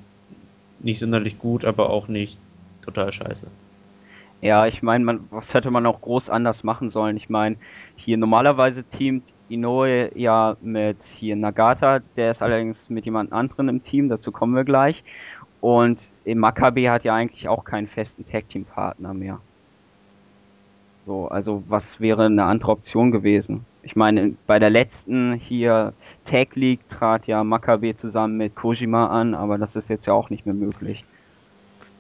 nicht 0.81 0.99
sonderlich 0.99 1.39
gut, 1.39 1.65
aber 1.67 1.91
auch 1.91 2.09
nicht 2.09 2.39
total 2.83 3.13
scheiße. 3.13 3.49
Ja, 4.41 4.67
ich 4.67 4.83
meine, 4.83 5.21
was 5.31 5.45
hätte 5.53 5.71
man 5.71 5.85
auch 5.85 6.01
groß 6.01 6.31
anders 6.31 6.63
machen 6.63 6.91
sollen? 6.91 7.17
Ich 7.17 7.29
meine, 7.29 7.57
hier 7.97 8.17
normalerweise 8.17 8.85
teamt 8.85 9.25
Inoue 9.49 10.11
ja 10.15 10.57
mit 10.61 10.99
hier 11.19 11.37
Nagata, 11.37 12.01
der 12.17 12.33
ist 12.33 12.43
allerdings 12.43 12.77
mit 12.89 13.05
jemand 13.05 13.33
anderen 13.33 13.69
im 13.69 13.85
Team, 13.85 14.09
dazu 14.09 14.33
kommen 14.33 14.55
wir 14.55 14.65
gleich. 14.65 15.03
Und 15.61 15.99
im 16.25 16.39
Maccabi 16.39 16.85
hat 16.85 17.05
ja 17.05 17.15
eigentlich 17.15 17.49
auch 17.49 17.65
keinen 17.65 17.89
festen 17.89 18.29
Tag-Team-Partner 18.31 19.15
mehr. 19.15 19.41
So, 21.07 21.29
also 21.29 21.63
was 21.69 21.83
wäre 21.99 22.27
eine 22.27 22.45
andere 22.45 22.73
Option 22.73 23.11
gewesen? 23.11 23.65
Ich 23.83 23.97
meine, 23.97 24.35
bei 24.47 24.59
der 24.59 24.69
letzten 24.69 25.35
hier 25.35 25.95
Tag 26.31 26.55
League 26.55 26.81
trat 26.91 27.27
ja 27.27 27.43
Maccabi 27.43 27.97
zusammen 27.99 28.37
mit 28.37 28.55
Kojima 28.55 29.07
an, 29.07 29.35
aber 29.35 29.57
das 29.57 29.75
ist 29.75 29.89
jetzt 29.89 30.07
ja 30.07 30.13
auch 30.13 30.29
nicht 30.29 30.45
mehr 30.45 30.55
möglich. 30.55 31.05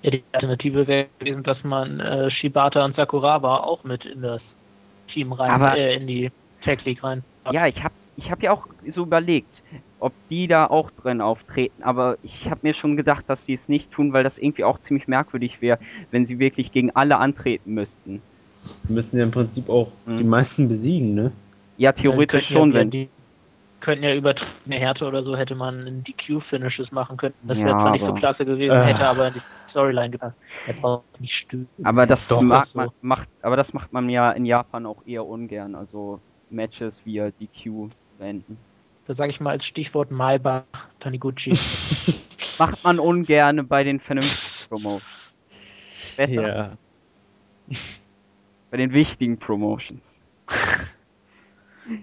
Ja, 0.02 0.10
die 0.10 0.22
Alternative 0.32 0.86
wäre 0.86 1.06
gewesen, 1.18 1.42
dass 1.42 1.64
man 1.64 1.98
äh, 2.00 2.30
Shibata 2.30 2.84
und 2.84 2.94
Sakuraba 2.96 3.58
auch 3.58 3.82
mit 3.84 4.04
in 4.04 4.20
das 4.20 4.42
Team 5.12 5.32
rein, 5.32 5.50
Aber- 5.50 5.76
äh, 5.76 5.96
in 5.96 6.06
die 6.06 6.30
Tag 6.62 6.84
League 6.84 7.02
rein. 7.02 7.24
Ja, 7.52 7.66
ich 7.66 7.82
hab, 7.82 7.92
ich 8.16 8.30
hab 8.30 8.42
ja 8.42 8.52
auch 8.52 8.66
so 8.94 9.02
überlegt, 9.02 9.62
ob 9.98 10.12
die 10.30 10.46
da 10.48 10.66
auch 10.66 10.90
drin 10.92 11.20
auftreten, 11.20 11.82
aber 11.82 12.18
ich 12.22 12.46
habe 12.46 12.60
mir 12.62 12.74
schon 12.74 12.96
gedacht, 12.96 13.24
dass 13.28 13.38
sie 13.46 13.54
es 13.54 13.68
nicht 13.68 13.90
tun, 13.90 14.12
weil 14.12 14.24
das 14.24 14.36
irgendwie 14.38 14.64
auch 14.64 14.78
ziemlich 14.86 15.06
merkwürdig 15.08 15.60
wäre, 15.60 15.78
wenn 16.10 16.26
sie 16.26 16.38
wirklich 16.38 16.72
gegen 16.72 16.90
alle 16.94 17.16
antreten 17.18 17.74
müssten. 17.74 18.22
Wir 18.88 18.94
müssen 18.94 19.18
ja 19.18 19.24
im 19.24 19.30
Prinzip 19.30 19.68
auch 19.68 19.88
Mhm. 20.06 20.18
die 20.18 20.24
meisten 20.24 20.68
besiegen, 20.68 21.14
ne? 21.14 21.32
Ja, 21.76 21.92
theoretisch 21.92 22.46
schon, 22.48 22.70
ja, 22.70 22.80
wenn. 22.80 22.90
Die 22.90 23.10
könnten 23.80 24.04
ja 24.04 24.14
übertriebene 24.14 24.76
Härte 24.76 25.06
oder 25.06 25.22
so 25.22 25.36
hätte 25.36 25.54
man 25.54 25.86
in 25.86 26.02
DQ-Finishes 26.04 26.90
machen 26.90 27.16
können. 27.16 27.34
Das 27.42 27.56
wäre 27.58 27.68
Ja, 27.68 27.82
zwar 27.82 27.92
nicht 27.92 28.04
so 28.06 28.12
klasse 28.12 28.44
gewesen, 28.44 28.74
Äh. 28.74 28.84
hätte 28.84 29.06
aber 29.06 29.28
in 29.28 29.34
die 29.34 29.42
Storyline 29.70 30.10
gepasst. 30.10 30.36
Aber 31.84 32.06
das 32.06 32.18
Doch, 32.28 32.42
mag 32.42 32.66
so. 32.72 32.78
man, 32.78 32.90
macht, 33.00 33.28
aber 33.42 33.56
das 33.56 33.72
macht 33.72 33.92
man 33.92 34.08
ja 34.10 34.32
in 34.32 34.44
Japan 34.44 34.84
auch 34.86 35.04
eher 35.06 35.24
ungern, 35.24 35.74
also 35.76 36.20
Matches 36.50 36.92
via 37.04 37.30
DQ 37.30 37.90
beenden. 38.18 38.56
Da 39.06 39.14
sage 39.14 39.30
ich 39.32 39.40
mal 39.40 39.50
als 39.52 39.64
Stichwort 39.64 40.10
Maibach, 40.10 40.64
Taniguchi. 41.00 41.50
Macht 42.58 42.82
man 42.84 42.98
ungern 42.98 43.66
bei 43.68 43.84
den 43.84 44.00
vernünftigen 44.00 44.42
Promotions. 44.68 45.02
Besser 46.16 46.48
Ja. 46.48 46.76
bei 48.70 48.76
den 48.76 48.92
wichtigen 48.92 49.38
Promotions. 49.38 50.00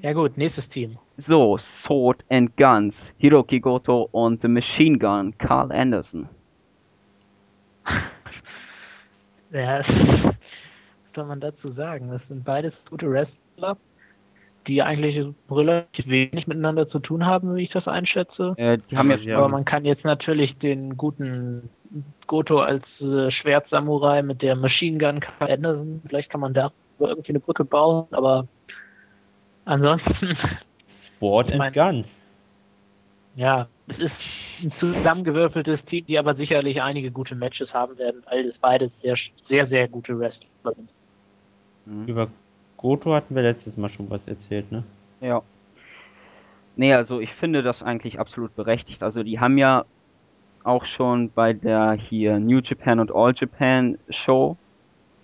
ja 0.01 0.13
gut, 0.13 0.37
nächstes 0.37 0.67
Team. 0.69 0.97
So, 1.27 1.59
Sword 1.85 2.23
and 2.29 2.55
Guns, 2.57 2.93
Hiroki 3.17 3.59
Goto 3.59 4.09
und 4.11 4.41
The 4.41 4.47
Machine 4.47 4.97
Gun, 4.97 5.37
Carl 5.37 5.71
Anderson. 5.71 6.27
Ja, 9.51 9.79
was 9.87 10.35
soll 11.13 11.25
man 11.25 11.39
dazu 11.39 11.71
sagen? 11.71 12.09
Das 12.09 12.21
sind 12.27 12.43
beides 12.43 12.73
gute 12.89 13.09
Wrestler, 13.09 13.77
die 14.67 14.81
eigentlich 14.81 15.25
relativ 15.49 16.07
wenig 16.07 16.47
miteinander 16.47 16.87
zu 16.89 16.99
tun 16.99 17.25
haben, 17.25 17.55
wie 17.55 17.63
ich 17.63 17.69
das 17.71 17.87
einschätze. 17.87 18.53
Äh, 18.57 18.77
die 18.89 18.97
haben 18.97 19.11
Aber 19.11 19.19
jetzt 19.21 19.33
Aber 19.35 19.49
man 19.49 19.65
kann 19.65 19.85
jetzt 19.85 20.03
natürlich 20.03 20.57
den 20.57 20.97
guten 20.97 21.69
Goto 22.27 22.59
als 22.59 22.83
äh, 22.99 23.31
Schwertsamurai 23.31 24.21
mit 24.23 24.41
der 24.41 24.55
Machine 24.55 24.97
Gun 24.97 25.19
Carl 25.19 25.51
Anderson. 25.51 26.01
Vielleicht 26.07 26.29
kann 26.29 26.41
man 26.41 26.53
da 26.53 26.71
irgendwie 26.99 27.29
eine 27.29 27.39
Brücke 27.39 27.65
bauen, 27.65 28.07
aber 28.11 28.47
ansonsten, 29.65 30.37
Sport 30.87 31.47
Ich 31.49 31.53
and 31.53 31.59
mein- 31.59 31.73
Guns. 31.73 32.25
ja, 33.35 33.67
es 33.87 33.97
ist 33.99 34.63
ein 34.65 34.71
zusammengewürfeltes 34.71 35.83
Team, 35.85 36.05
die 36.07 36.17
aber 36.17 36.35
sicherlich 36.35 36.81
einige 36.81 37.11
gute 37.11 37.35
Matches 37.35 37.73
haben 37.73 37.97
werden, 37.97 38.23
weil 38.29 38.47
es 38.47 38.57
beides 38.57 38.91
sehr, 39.01 39.15
sehr, 39.47 39.67
sehr 39.67 39.87
gute 39.87 40.17
Wrestler 40.17 40.73
sind. 40.75 40.89
Über 42.09 42.27
Goto 42.77 43.13
hatten 43.13 43.35
wir 43.35 43.43
letztes 43.43 43.77
Mal 43.77 43.89
schon 43.89 44.09
was 44.09 44.27
erzählt, 44.27 44.71
ne? 44.71 44.83
Ja. 45.21 45.41
Nee, 46.75 46.93
also 46.93 47.19
ich 47.19 47.33
finde 47.33 47.63
das 47.63 47.81
eigentlich 47.81 48.19
absolut 48.19 48.55
berechtigt. 48.55 49.01
Also 49.01 49.23
die 49.23 49.39
haben 49.39 49.57
ja 49.57 49.85
auch 50.63 50.85
schon 50.85 51.31
bei 51.31 51.53
der 51.53 51.93
hier 51.93 52.39
New 52.39 52.59
Japan 52.59 52.99
und 52.99 53.13
All 53.13 53.33
Japan 53.35 53.97
Show, 54.09 54.57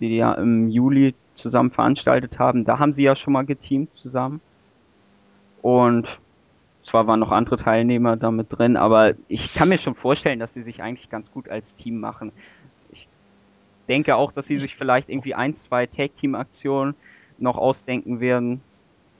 die 0.00 0.08
die 0.08 0.16
ja 0.16 0.32
im 0.34 0.68
Juli 0.68 1.14
zusammen 1.36 1.70
veranstaltet 1.70 2.38
haben, 2.38 2.64
da 2.64 2.78
haben 2.78 2.94
sie 2.94 3.02
ja 3.02 3.16
schon 3.16 3.32
mal 3.32 3.44
geteamt 3.44 3.90
zusammen. 3.96 4.40
Und 5.60 6.06
zwar 6.84 7.06
waren 7.06 7.20
noch 7.20 7.30
andere 7.30 7.58
Teilnehmer 7.58 8.16
da 8.16 8.30
mit 8.30 8.46
drin, 8.50 8.76
aber 8.76 9.14
ich 9.28 9.52
kann 9.54 9.68
mir 9.68 9.78
schon 9.78 9.94
vorstellen, 9.94 10.38
dass 10.38 10.52
sie 10.54 10.62
sich 10.62 10.82
eigentlich 10.82 11.10
ganz 11.10 11.30
gut 11.32 11.48
als 11.48 11.64
Team 11.78 12.00
machen. 12.00 12.32
Ich 12.92 13.06
denke 13.88 14.16
auch, 14.16 14.32
dass 14.32 14.46
sie 14.46 14.58
sich 14.58 14.74
vielleicht 14.76 15.08
irgendwie 15.08 15.34
ein, 15.34 15.56
zwei 15.68 15.86
Tag-Team-Aktionen 15.86 16.94
noch 17.42 17.56
ausdenken 17.56 18.20
werden. 18.20 18.60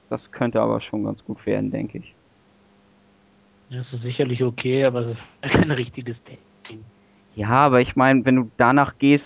Das 0.09 0.31
könnte 0.31 0.61
aber 0.61 0.81
schon 0.81 1.03
ganz 1.03 1.23
gut 1.25 1.45
werden, 1.45 1.71
denke 1.71 1.99
ich. 1.99 2.13
Das 3.69 3.91
ist 3.91 4.03
sicherlich 4.03 4.43
okay, 4.43 4.85
aber 4.85 5.01
es 5.01 5.17
ist 5.17 5.51
kein 5.53 5.71
richtiges 5.71 6.15
Team. 6.23 6.83
Ja, 7.35 7.49
aber 7.49 7.81
ich 7.81 7.95
meine, 7.95 8.23
wenn 8.25 8.35
du 8.35 8.51
danach 8.57 8.97
gehst, 8.99 9.25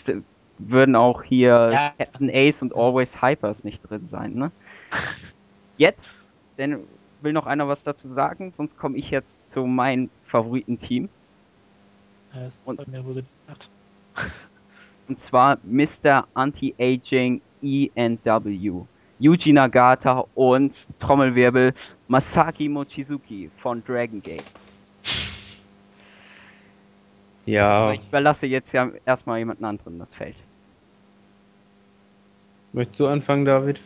würden 0.60 0.96
auch 0.96 1.24
hier 1.24 1.72
Ja. 1.72 1.94
Captain 1.98 2.30
Ace 2.30 2.56
und 2.62 2.76
Always 2.76 3.10
Hypers 3.22 3.64
nicht 3.64 3.80
drin 3.90 4.08
sein, 4.12 4.34
ne? 4.34 4.52
Jetzt, 5.78 6.02
denn 6.58 6.80
will 7.22 7.34
noch 7.34 7.46
einer 7.46 7.68
was 7.68 7.82
dazu 7.84 8.14
sagen, 8.14 8.54
sonst 8.58 8.78
komme 8.78 8.98
ich 8.98 9.10
jetzt 9.10 9.28
zu 9.54 9.66
meinem 9.66 10.10
Favoritenteam. 10.28 11.10
Das 12.34 12.52
Und-. 12.66 12.80
Und 15.08 15.18
zwar 15.30 15.58
Mr. 15.64 16.28
Anti-Aging 16.34 17.42
ENW. 17.62 18.88
Yuji 19.20 19.54
Nagata 19.54 20.26
und 20.36 20.76
Trommelwirbel 21.00 21.74
Masaki 22.08 22.70
Mochizuki 22.70 23.52
von 23.58 23.84
Dragon 23.84 24.22
Gate. 24.22 24.48
Ja, 27.46 27.68
Aber 27.82 27.94
ich 27.94 28.02
überlasse 28.08 28.46
jetzt 28.48 28.72
ja 28.74 28.90
erstmal 29.06 29.40
jemanden 29.40 29.66
anderen 29.66 30.00
das 30.00 30.10
Feld. 30.16 30.38
möchtest 32.74 33.00
du 33.00 33.08
anfangen, 33.08 33.46
David? 33.46 33.82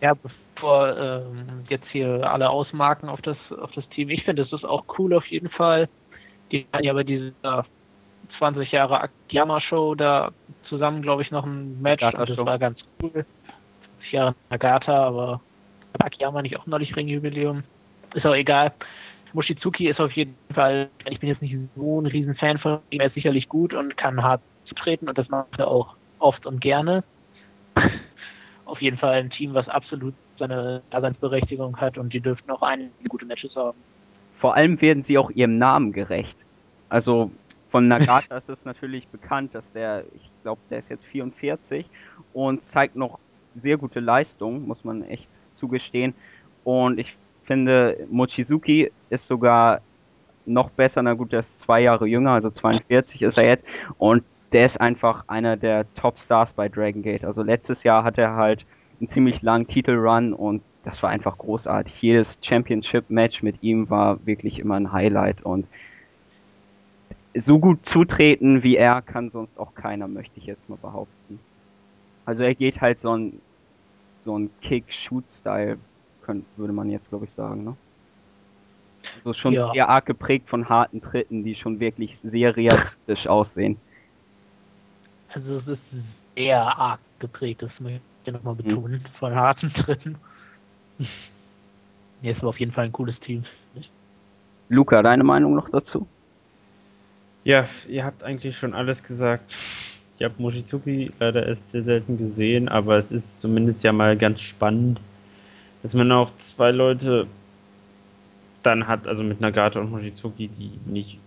Ja, 0.00 0.14
bevor 0.14 0.96
ähm, 0.98 1.64
jetzt 1.68 1.88
hier 1.90 2.30
alle 2.30 2.50
ausmarken 2.50 3.08
auf 3.08 3.22
das 3.22 3.36
auf 3.52 3.72
das 3.72 3.88
Team. 3.90 4.10
Ich 4.10 4.24
finde, 4.24 4.42
es 4.42 4.52
ist 4.52 4.64
auch 4.64 4.86
cool 4.98 5.14
auf 5.14 5.26
jeden 5.26 5.50
Fall. 5.50 5.88
Die 6.52 6.68
hatten 6.72 6.84
ja 6.84 6.92
bei 6.94 7.04
dieser 7.04 7.66
20 8.38 8.72
Jahre 8.72 9.00
Akiyama-Show 9.02 9.94
da 9.94 10.32
zusammen, 10.70 11.02
glaube 11.02 11.20
ich, 11.20 11.30
noch 11.30 11.44
ein 11.44 11.82
Match 11.82 12.02
und 12.02 12.14
das 12.14 12.20
Nagata-Show. 12.20 12.46
war 12.46 12.58
ganz 12.58 12.78
cool. 13.02 13.26
20 13.96 14.12
Jahre 14.12 14.34
Nagata, 14.48 15.04
aber 15.04 15.40
Akiyama 15.98 16.40
nicht 16.40 16.58
auch 16.58 16.66
neulich 16.66 16.96
Ringjubiläum? 16.96 17.64
Ist 18.14 18.24
auch 18.24 18.34
egal. 18.34 18.72
Mochizuki 19.32 19.88
ist 19.88 20.00
auf 20.00 20.12
jeden 20.12 20.34
Fall, 20.54 20.88
ich 21.08 21.20
bin 21.20 21.28
jetzt 21.28 21.42
nicht 21.42 21.56
so 21.76 22.00
ein 22.00 22.06
riesen 22.06 22.34
Fan 22.34 22.58
von 22.58 22.78
ihm, 22.90 23.00
er 23.00 23.08
ist 23.08 23.14
sicherlich 23.14 23.48
gut 23.48 23.74
und 23.74 23.96
kann 23.96 24.22
hart 24.22 24.40
zutreten 24.64 25.08
und 25.08 25.18
das 25.18 25.28
macht 25.28 25.58
er 25.58 25.68
auch 25.68 25.94
oft 26.18 26.46
und 26.46 26.60
gerne. 26.60 27.04
auf 28.64 28.80
jeden 28.80 28.98
Fall 28.98 29.14
ein 29.14 29.30
Team, 29.30 29.54
was 29.54 29.68
absolut 29.68 30.14
seine 30.38 30.82
Daseinsberechtigung 30.90 31.76
hat 31.76 31.98
und 31.98 32.12
die 32.12 32.20
dürften 32.20 32.50
auch 32.50 32.62
einige 32.62 32.90
gute 33.08 33.26
Matches 33.26 33.54
haben. 33.54 33.78
Vor 34.38 34.56
allem 34.56 34.80
werden 34.80 35.04
sie 35.06 35.18
auch 35.18 35.30
ihrem 35.30 35.58
Namen 35.58 35.92
gerecht. 35.92 36.36
Also 36.88 37.30
von 37.70 37.88
Nagata 37.88 38.38
ist 38.38 38.48
es 38.48 38.58
natürlich 38.64 39.06
bekannt, 39.08 39.54
dass 39.54 39.64
der, 39.74 40.04
ich 40.14 40.30
glaube, 40.42 40.60
der 40.70 40.80
ist 40.80 40.90
jetzt 40.90 41.04
44 41.06 41.86
und 42.32 42.60
zeigt 42.72 42.96
noch 42.96 43.18
sehr 43.62 43.76
gute 43.76 44.00
Leistung, 44.00 44.66
muss 44.66 44.84
man 44.84 45.02
echt 45.02 45.26
zugestehen. 45.56 46.14
Und 46.64 46.98
ich 46.98 47.16
finde, 47.44 48.06
Mochizuki 48.10 48.90
ist 49.10 49.26
sogar 49.28 49.80
noch 50.46 50.70
besser, 50.70 51.02
na 51.02 51.14
gut, 51.14 51.32
der 51.32 51.40
ist 51.40 51.48
zwei 51.64 51.80
Jahre 51.80 52.06
jünger, 52.06 52.32
also 52.32 52.50
42 52.50 53.22
ist 53.22 53.36
er 53.36 53.44
jetzt. 53.44 53.64
Und 53.98 54.24
der 54.52 54.66
ist 54.66 54.80
einfach 54.80 55.24
einer 55.28 55.56
der 55.56 55.92
Top-Stars 55.94 56.50
bei 56.56 56.68
Dragon 56.68 57.02
Gate. 57.02 57.24
Also 57.24 57.42
letztes 57.42 57.82
Jahr 57.82 58.04
hat 58.04 58.18
er 58.18 58.34
halt 58.34 58.64
einen 59.00 59.10
ziemlich 59.10 59.42
langen 59.42 59.66
Titelrun 59.66 60.32
und 60.32 60.62
das 60.84 61.02
war 61.02 61.10
einfach 61.10 61.38
großartig. 61.38 61.92
Jedes 62.00 62.26
Championship-Match 62.42 63.42
mit 63.42 63.62
ihm 63.62 63.90
war 63.90 64.24
wirklich 64.26 64.58
immer 64.58 64.76
ein 64.76 64.92
Highlight 64.92 65.42
und 65.42 65.66
so 67.46 67.58
gut 67.58 67.78
zutreten 67.92 68.62
wie 68.62 68.76
er 68.76 69.02
kann 69.02 69.30
sonst 69.30 69.56
auch 69.58 69.74
keiner, 69.74 70.08
möchte 70.08 70.38
ich 70.38 70.46
jetzt 70.46 70.68
mal 70.68 70.78
behaupten. 70.78 71.40
Also 72.24 72.42
er 72.42 72.54
geht 72.54 72.80
halt 72.80 73.00
so 73.02 73.16
ein 73.16 73.40
so 74.24 74.38
ein 74.38 74.50
Kick-Shoot-Style, 74.60 75.78
könnt- 76.22 76.44
würde 76.56 76.72
man 76.74 76.90
jetzt 76.90 77.08
glaube 77.08 77.24
ich 77.26 77.34
sagen, 77.34 77.64
ne? 77.64 77.76
Also 79.24 79.32
schon 79.34 79.54
Ja. 79.54 79.72
sehr 79.72 79.88
arg 79.88 80.06
geprägt 80.06 80.48
von 80.48 80.68
harten 80.68 81.00
Tritten, 81.00 81.44
die 81.44 81.54
schon 81.54 81.80
wirklich 81.80 82.16
sehr 82.22 82.56
realistisch 82.56 83.26
aussehen. 83.26 83.80
Also 85.32 85.58
es 85.58 85.68
ist 85.68 85.80
sehr 86.36 86.60
arg 86.60 87.00
geprägt, 87.18 87.62
das 87.62 87.70
möchte 87.80 88.00
ich 88.24 88.32
nochmal 88.32 88.54
betonen, 88.54 89.04
von 89.18 89.34
harten 89.34 89.72
Tritten. 89.74 90.16
Ist 92.22 92.38
aber 92.40 92.48
auf 92.50 92.60
jeden 92.60 92.72
Fall 92.72 92.84
ein 92.84 92.92
cooles 92.92 93.18
Team. 93.20 93.44
Luca, 94.68 95.02
deine 95.02 95.24
Meinung 95.24 95.54
noch 95.54 95.70
dazu? 95.70 96.06
Ja, 97.44 97.66
ihr 97.88 98.04
habt 98.04 98.22
eigentlich 98.22 98.56
schon 98.56 98.74
alles 98.74 99.02
gesagt. 99.02 99.50
Ich 100.18 100.24
habe 100.24 100.34
Mochizuki 100.38 101.10
leider 101.18 101.46
erst 101.46 101.70
sehr 101.70 101.82
selten 101.82 102.18
gesehen, 102.18 102.68
aber 102.68 102.96
es 102.98 103.10
ist 103.12 103.40
zumindest 103.40 103.82
ja 103.82 103.92
mal 103.92 104.16
ganz 104.16 104.40
spannend, 104.40 105.00
dass 105.82 105.94
man 105.94 106.12
auch 106.12 106.36
zwei 106.36 106.70
Leute 106.72 107.26
dann 108.62 108.86
hat, 108.86 109.06
also 109.06 109.22
mit 109.24 109.40
Nagata 109.40 109.80
und 109.80 109.90
Mochizuki, 109.90 110.48
die 110.48 110.78
nicht, 110.90 111.18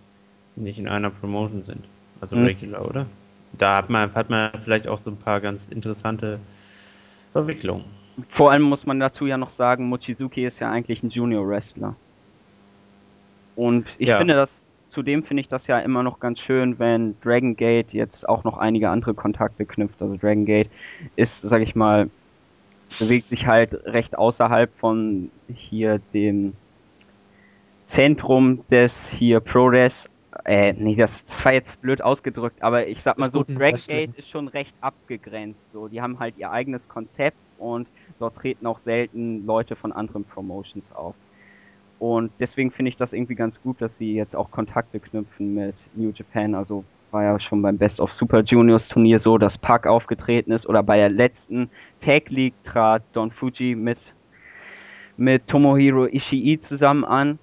nicht 0.56 0.78
in 0.78 0.88
einer 0.88 1.10
Promotion 1.10 1.64
sind. 1.64 1.84
Also 2.20 2.36
Mhm. 2.36 2.44
regular, 2.46 2.86
oder? 2.88 3.06
Da 3.58 3.76
hat 3.78 3.90
man, 3.90 4.14
hat 4.14 4.30
man 4.30 4.50
vielleicht 4.60 4.88
auch 4.88 4.98
so 4.98 5.10
ein 5.10 5.16
paar 5.16 5.40
ganz 5.40 5.68
interessante 5.68 6.38
Verwicklungen. 7.32 7.84
Vor 8.36 8.52
allem 8.52 8.62
muss 8.62 8.86
man 8.86 9.00
dazu 9.00 9.26
ja 9.26 9.36
noch 9.36 9.56
sagen, 9.56 9.88
Mochizuki 9.88 10.46
ist 10.46 10.60
ja 10.60 10.70
eigentlich 10.70 11.02
ein 11.02 11.10
Junior-Wrestler. 11.10 11.96
Und 13.56 13.86
ich 13.98 14.08
Ja. 14.08 14.18
finde 14.18 14.34
das, 14.34 14.48
zudem 14.94 15.24
finde 15.24 15.42
ich 15.42 15.48
das 15.48 15.66
ja 15.66 15.78
immer 15.80 16.02
noch 16.02 16.20
ganz 16.20 16.40
schön, 16.40 16.78
wenn 16.78 17.16
Dragon 17.20 17.56
Gate 17.56 17.92
jetzt 17.92 18.28
auch 18.28 18.44
noch 18.44 18.56
einige 18.56 18.90
andere 18.90 19.14
Kontakte 19.14 19.66
knüpft. 19.66 20.00
Also 20.00 20.16
Dragon 20.16 20.46
Gate 20.46 20.70
ist, 21.16 21.32
sag 21.42 21.62
ich 21.62 21.74
mal, 21.74 22.08
bewegt 22.98 23.28
sich 23.28 23.46
halt 23.46 23.74
recht 23.86 24.16
außerhalb 24.16 24.70
von 24.78 25.30
hier 25.52 26.00
dem 26.12 26.54
Zentrum 27.94 28.64
des 28.70 28.92
hier 29.10 29.40
ProRes. 29.40 29.92
Äh, 30.44 30.72
nee, 30.74 30.96
das, 30.96 31.10
das 31.28 31.44
war 31.44 31.52
jetzt 31.52 31.80
blöd 31.80 32.02
ausgedrückt, 32.02 32.60
aber 32.62 32.86
ich 32.86 32.98
sag 33.04 33.18
mal 33.18 33.30
so, 33.30 33.44
Dragon. 33.44 33.80
Gate 33.86 34.16
ist 34.16 34.28
schon 34.30 34.48
recht 34.48 34.74
abgegrenzt. 34.80 35.60
So, 35.72 35.88
die 35.88 36.00
haben 36.00 36.18
halt 36.18 36.36
ihr 36.38 36.50
eigenes 36.50 36.86
Konzept 36.88 37.36
und 37.58 37.88
dort 38.18 38.36
treten 38.36 38.66
auch 38.66 38.80
selten 38.84 39.46
Leute 39.46 39.76
von 39.76 39.92
anderen 39.92 40.24
Promotions 40.24 40.84
auf. 40.94 41.14
Und 42.04 42.32
deswegen 42.38 42.70
finde 42.70 42.90
ich 42.90 42.98
das 42.98 43.14
irgendwie 43.14 43.34
ganz 43.34 43.58
gut, 43.62 43.80
dass 43.80 43.90
sie 43.98 44.14
jetzt 44.14 44.36
auch 44.36 44.50
Kontakte 44.50 45.00
knüpfen 45.00 45.54
mit 45.54 45.74
New 45.94 46.12
Japan. 46.14 46.54
Also 46.54 46.84
war 47.12 47.22
ja 47.22 47.40
schon 47.40 47.62
beim 47.62 47.78
Best 47.78 47.98
of 47.98 48.12
Super 48.18 48.42
Juniors 48.42 48.86
Turnier 48.88 49.20
so, 49.20 49.38
dass 49.38 49.56
Park 49.56 49.86
aufgetreten 49.86 50.52
ist 50.52 50.66
oder 50.66 50.82
bei 50.82 50.98
der 50.98 51.08
letzten 51.08 51.70
Tag 52.02 52.28
League 52.28 52.52
trat 52.64 53.02
Don 53.14 53.30
Fuji 53.30 53.74
mit 53.74 53.96
mit 55.16 55.48
Tomohiro 55.48 56.04
Ishii 56.04 56.60
zusammen 56.68 57.06
an. 57.06 57.38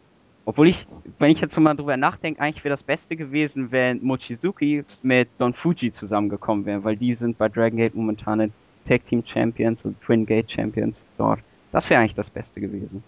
Obwohl 0.45 0.68
ich, 0.68 0.86
wenn 1.18 1.32
ich 1.32 1.41
jetzt 1.41 1.57
mal 1.57 1.74
drüber 1.74 1.97
nachdenke, 1.97 2.39
eigentlich 2.39 2.64
wäre 2.64 2.76
das 2.76 2.86
Beste 2.86 3.16
gewesen, 3.16 3.72
wenn 3.72 4.03
Mochizuki 4.03 4.84
mit 5.01 5.28
Don 5.39 5.55
Fuji 5.55 5.91
zusammengekommen 5.95 6.68
wäre, 6.68 6.84
weil 6.84 6.97
die 6.97 7.16
sind 7.16 7.36
bei 7.39 7.49
Dragon 7.49 7.78
Gate 7.78 7.95
momentan 7.95 8.53
Tag 8.88 9.07
Team 9.07 9.24
Champions 9.26 9.80
und 9.84 9.99
Twin 10.01 10.24
Gate 10.24 10.51
Champions 10.51 10.95
dort. 11.18 11.39
Das 11.72 11.89
wäre 11.89 12.01
eigentlich 12.01 12.14
das 12.14 12.30
Beste 12.30 12.62
gewesen. 12.62 13.03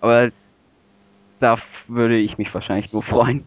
Aber 0.00 0.30
da 1.40 1.58
würde 1.88 2.16
ich 2.16 2.38
mich 2.38 2.52
wahrscheinlich 2.52 2.92
nur 2.92 3.02
freuen. 3.02 3.46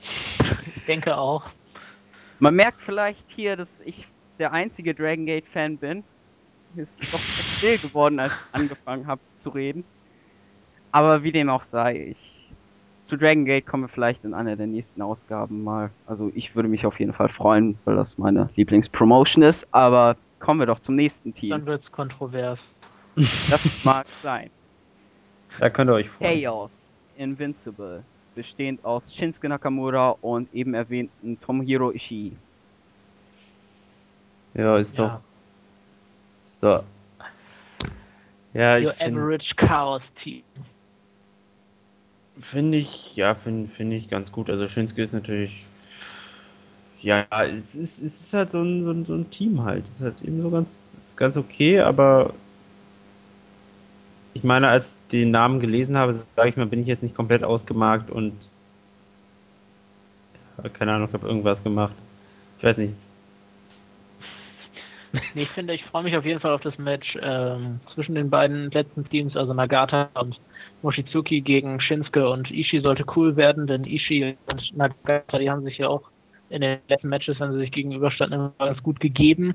Ich 0.00 0.84
denke 0.86 1.16
auch. 1.16 1.44
Man 2.38 2.54
merkt 2.54 2.78
vielleicht 2.78 3.24
hier, 3.28 3.56
dass 3.56 3.68
ich 3.84 4.06
der 4.38 4.52
einzige 4.52 4.94
Dragon 4.94 5.26
Gate 5.26 5.46
Fan 5.52 5.76
bin. 5.76 6.02
Ist 6.76 6.88
doch 7.12 7.18
still 7.18 7.78
geworden, 7.78 8.18
als 8.20 8.32
ich 8.32 8.54
angefangen 8.54 9.06
habe 9.06 9.20
zu 9.42 9.50
reden. 9.50 9.84
Aber 10.92 11.22
wie 11.22 11.32
dem 11.32 11.50
auch 11.50 11.64
sei, 11.70 12.10
ich 12.10 12.16
zu 13.08 13.16
Dragon 13.16 13.44
Gate 13.44 13.66
kommen 13.66 13.84
wir 13.84 13.88
vielleicht 13.88 14.24
in 14.24 14.34
einer 14.34 14.56
der 14.56 14.68
nächsten 14.68 15.02
Ausgaben 15.02 15.64
mal. 15.64 15.90
Also 16.06 16.30
ich 16.34 16.54
würde 16.54 16.68
mich 16.68 16.86
auf 16.86 16.98
jeden 17.00 17.12
Fall 17.12 17.28
freuen, 17.28 17.76
weil 17.84 17.96
das 17.96 18.16
meine 18.16 18.48
Lieblingspromotion 18.54 19.42
ist. 19.42 19.58
Aber 19.72 20.16
kommen 20.38 20.60
wir 20.60 20.66
doch 20.66 20.80
zum 20.82 20.94
nächsten 20.94 21.34
Team. 21.34 21.50
Dann 21.50 21.66
wird's 21.66 21.90
kontrovers. 21.90 22.60
Das 23.16 23.84
mag 23.84 24.06
sein. 24.06 24.50
Da 25.60 25.68
könnt 25.68 25.90
ihr 25.90 25.94
euch 25.94 26.08
freuen. 26.08 26.42
Chaos 26.42 26.70
Invincible, 27.18 28.02
bestehend 28.34 28.82
aus 28.82 29.02
Shinsuke 29.14 29.46
Nakamura 29.48 30.16
und 30.22 30.52
eben 30.54 30.72
erwähnten 30.72 31.38
Tomohiro 31.42 31.92
Ishii. 31.92 32.32
Ja, 34.54 34.78
ist 34.78 34.96
Ja. 34.96 35.08
doch. 35.08 35.20
Ist 36.46 36.62
doch. 36.62 36.84
Ja, 38.54 38.78
ich 38.78 38.86
Your 38.86 38.92
finde 38.94 39.20
average 39.20 39.54
Chaos 39.56 40.02
Team. 40.22 40.42
find 42.38 42.74
ich, 42.74 43.14
ja, 43.16 43.34
finde 43.34 43.68
find 43.68 43.92
ich 43.92 44.08
ganz 44.08 44.32
gut. 44.32 44.48
Also 44.48 44.66
Shinsuke 44.66 45.02
ist 45.02 45.12
natürlich. 45.12 45.62
Ja, 47.02 47.26
es 47.44 47.74
ist, 47.74 47.98
es 48.02 48.20
ist 48.22 48.32
halt 48.34 48.50
so 48.50 48.62
ein, 48.62 48.84
so, 48.84 48.90
ein, 48.92 49.04
so 49.04 49.14
ein 49.14 49.30
Team 49.30 49.62
halt. 49.62 49.86
Es 49.86 49.96
ist 49.96 50.00
halt 50.00 50.22
eben 50.22 50.40
so 50.40 50.50
ganz, 50.50 50.94
ist 50.98 51.16
ganz 51.16 51.36
okay, 51.36 51.80
aber 51.80 52.32
ich 54.34 54.44
meine, 54.44 54.68
als 54.68 54.92
ich 54.92 55.10
den 55.12 55.30
Namen 55.30 55.60
gelesen 55.60 55.96
habe, 55.96 56.14
sage 56.14 56.48
ich 56.48 56.56
mal, 56.56 56.66
bin 56.66 56.80
ich 56.80 56.86
jetzt 56.86 57.02
nicht 57.02 57.14
komplett 57.14 57.44
ausgemarkt 57.44 58.10
und 58.10 58.32
keine 60.74 60.92
Ahnung, 60.92 61.08
habe 61.12 61.26
irgendwas 61.26 61.64
gemacht. 61.64 61.96
Ich 62.58 62.64
weiß 62.64 62.78
nicht. 62.78 62.94
Nee, 65.34 65.42
ich 65.42 65.48
finde, 65.48 65.74
ich 65.74 65.84
freue 65.86 66.04
mich 66.04 66.16
auf 66.16 66.24
jeden 66.24 66.38
Fall 66.38 66.52
auf 66.52 66.60
das 66.60 66.78
Match 66.78 67.18
ähm, 67.20 67.80
zwischen 67.94 68.14
den 68.14 68.30
beiden 68.30 68.70
letzten 68.70 69.04
Teams, 69.08 69.36
also 69.36 69.52
Nagata 69.52 70.08
und 70.14 70.38
Mochizuki 70.82 71.40
gegen 71.40 71.80
Shinsuke 71.80 72.28
und 72.28 72.48
Ishii 72.48 72.80
sollte 72.80 73.04
cool 73.16 73.34
werden, 73.34 73.66
denn 73.66 73.86
Ishii 73.86 74.36
und 74.46 74.76
Nagata, 74.76 75.38
die 75.38 75.50
haben 75.50 75.64
sich 75.64 75.78
ja 75.78 75.88
auch 75.88 76.10
in 76.48 76.60
den 76.60 76.78
letzten 76.88 77.08
Matches, 77.08 77.40
wenn 77.40 77.52
sie 77.52 77.58
sich 77.58 77.72
gegenüberstanden, 77.72 78.38
immer 78.38 78.54
ganz 78.58 78.82
gut 78.82 79.00
gegeben. 79.00 79.54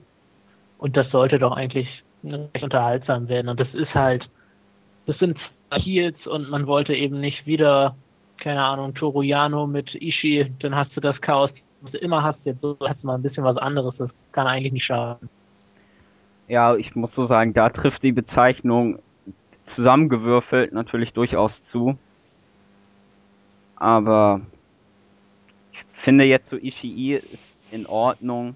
Und 0.77 0.97
das 0.97 1.09
sollte 1.11 1.39
doch 1.39 1.53
eigentlich 1.53 1.87
recht 2.23 2.63
unterhaltsam 2.63 3.27
werden. 3.29 3.49
Und 3.49 3.59
das 3.59 3.73
ist 3.73 3.93
halt, 3.93 4.29
das 5.05 5.17
sind 5.19 5.37
Heels 5.71 6.25
und 6.27 6.49
man 6.49 6.67
wollte 6.67 6.93
eben 6.93 7.19
nicht 7.19 7.45
wieder, 7.45 7.95
keine 8.37 8.63
Ahnung, 8.63 8.93
Toru 8.93 9.21
Yano 9.21 9.67
mit 9.67 9.93
Ishii, 9.95 10.51
dann 10.59 10.75
hast 10.75 10.95
du 10.95 11.01
das 11.01 11.19
Chaos, 11.21 11.51
was 11.81 11.91
du 11.91 11.97
immer 11.97 12.23
hast, 12.23 12.39
jetzt 12.45 12.63
hast 12.63 13.03
du 13.03 13.07
mal 13.07 13.15
ein 13.15 13.21
bisschen 13.21 13.43
was 13.43 13.57
anderes, 13.57 13.95
das 13.97 14.09
kann 14.31 14.47
eigentlich 14.47 14.73
nicht 14.73 14.85
schaden. 14.85 15.29
Ja, 16.47 16.75
ich 16.75 16.95
muss 16.95 17.09
so 17.15 17.27
sagen, 17.27 17.53
da 17.53 17.69
trifft 17.69 18.03
die 18.03 18.11
Bezeichnung 18.11 18.99
zusammengewürfelt 19.75 20.73
natürlich 20.73 21.11
durchaus 21.13 21.51
zu. 21.71 21.97
Aber 23.75 24.41
ich 25.73 25.79
finde 26.03 26.23
jetzt 26.25 26.49
so 26.49 26.57
Ishii 26.57 27.15
ist 27.15 27.73
in 27.73 27.85
Ordnung. 27.87 28.55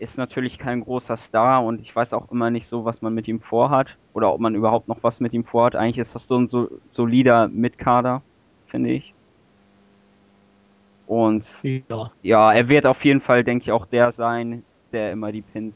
Ist 0.00 0.16
natürlich 0.16 0.58
kein 0.58 0.80
großer 0.82 1.18
Star 1.28 1.64
und 1.64 1.80
ich 1.80 1.94
weiß 1.94 2.12
auch 2.12 2.30
immer 2.30 2.50
nicht 2.50 2.68
so, 2.70 2.84
was 2.84 3.00
man 3.02 3.14
mit 3.14 3.26
ihm 3.26 3.40
vorhat. 3.40 3.88
Oder 4.12 4.32
ob 4.32 4.40
man 4.40 4.54
überhaupt 4.54 4.86
noch 4.88 5.02
was 5.02 5.18
mit 5.20 5.32
ihm 5.32 5.44
vorhat. 5.44 5.74
Eigentlich 5.74 6.06
ist 6.06 6.14
das 6.14 6.22
so 6.28 6.38
ein 6.38 6.48
so, 6.48 6.68
solider 6.92 7.48
Mitkader, 7.48 8.22
finde 8.70 8.90
ich. 8.90 9.12
Und 11.06 11.44
Ja. 11.62 12.12
ja, 12.22 12.52
er 12.52 12.68
wird 12.68 12.86
auf 12.86 13.04
jeden 13.04 13.22
Fall, 13.22 13.42
denke 13.42 13.64
ich, 13.64 13.72
auch 13.72 13.86
der 13.86 14.12
sein, 14.12 14.64
der 14.92 15.10
immer 15.12 15.32
die 15.32 15.42
Pins 15.42 15.74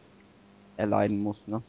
erleiden 0.76 1.18
muss, 1.20 1.46
ne? 1.48 1.62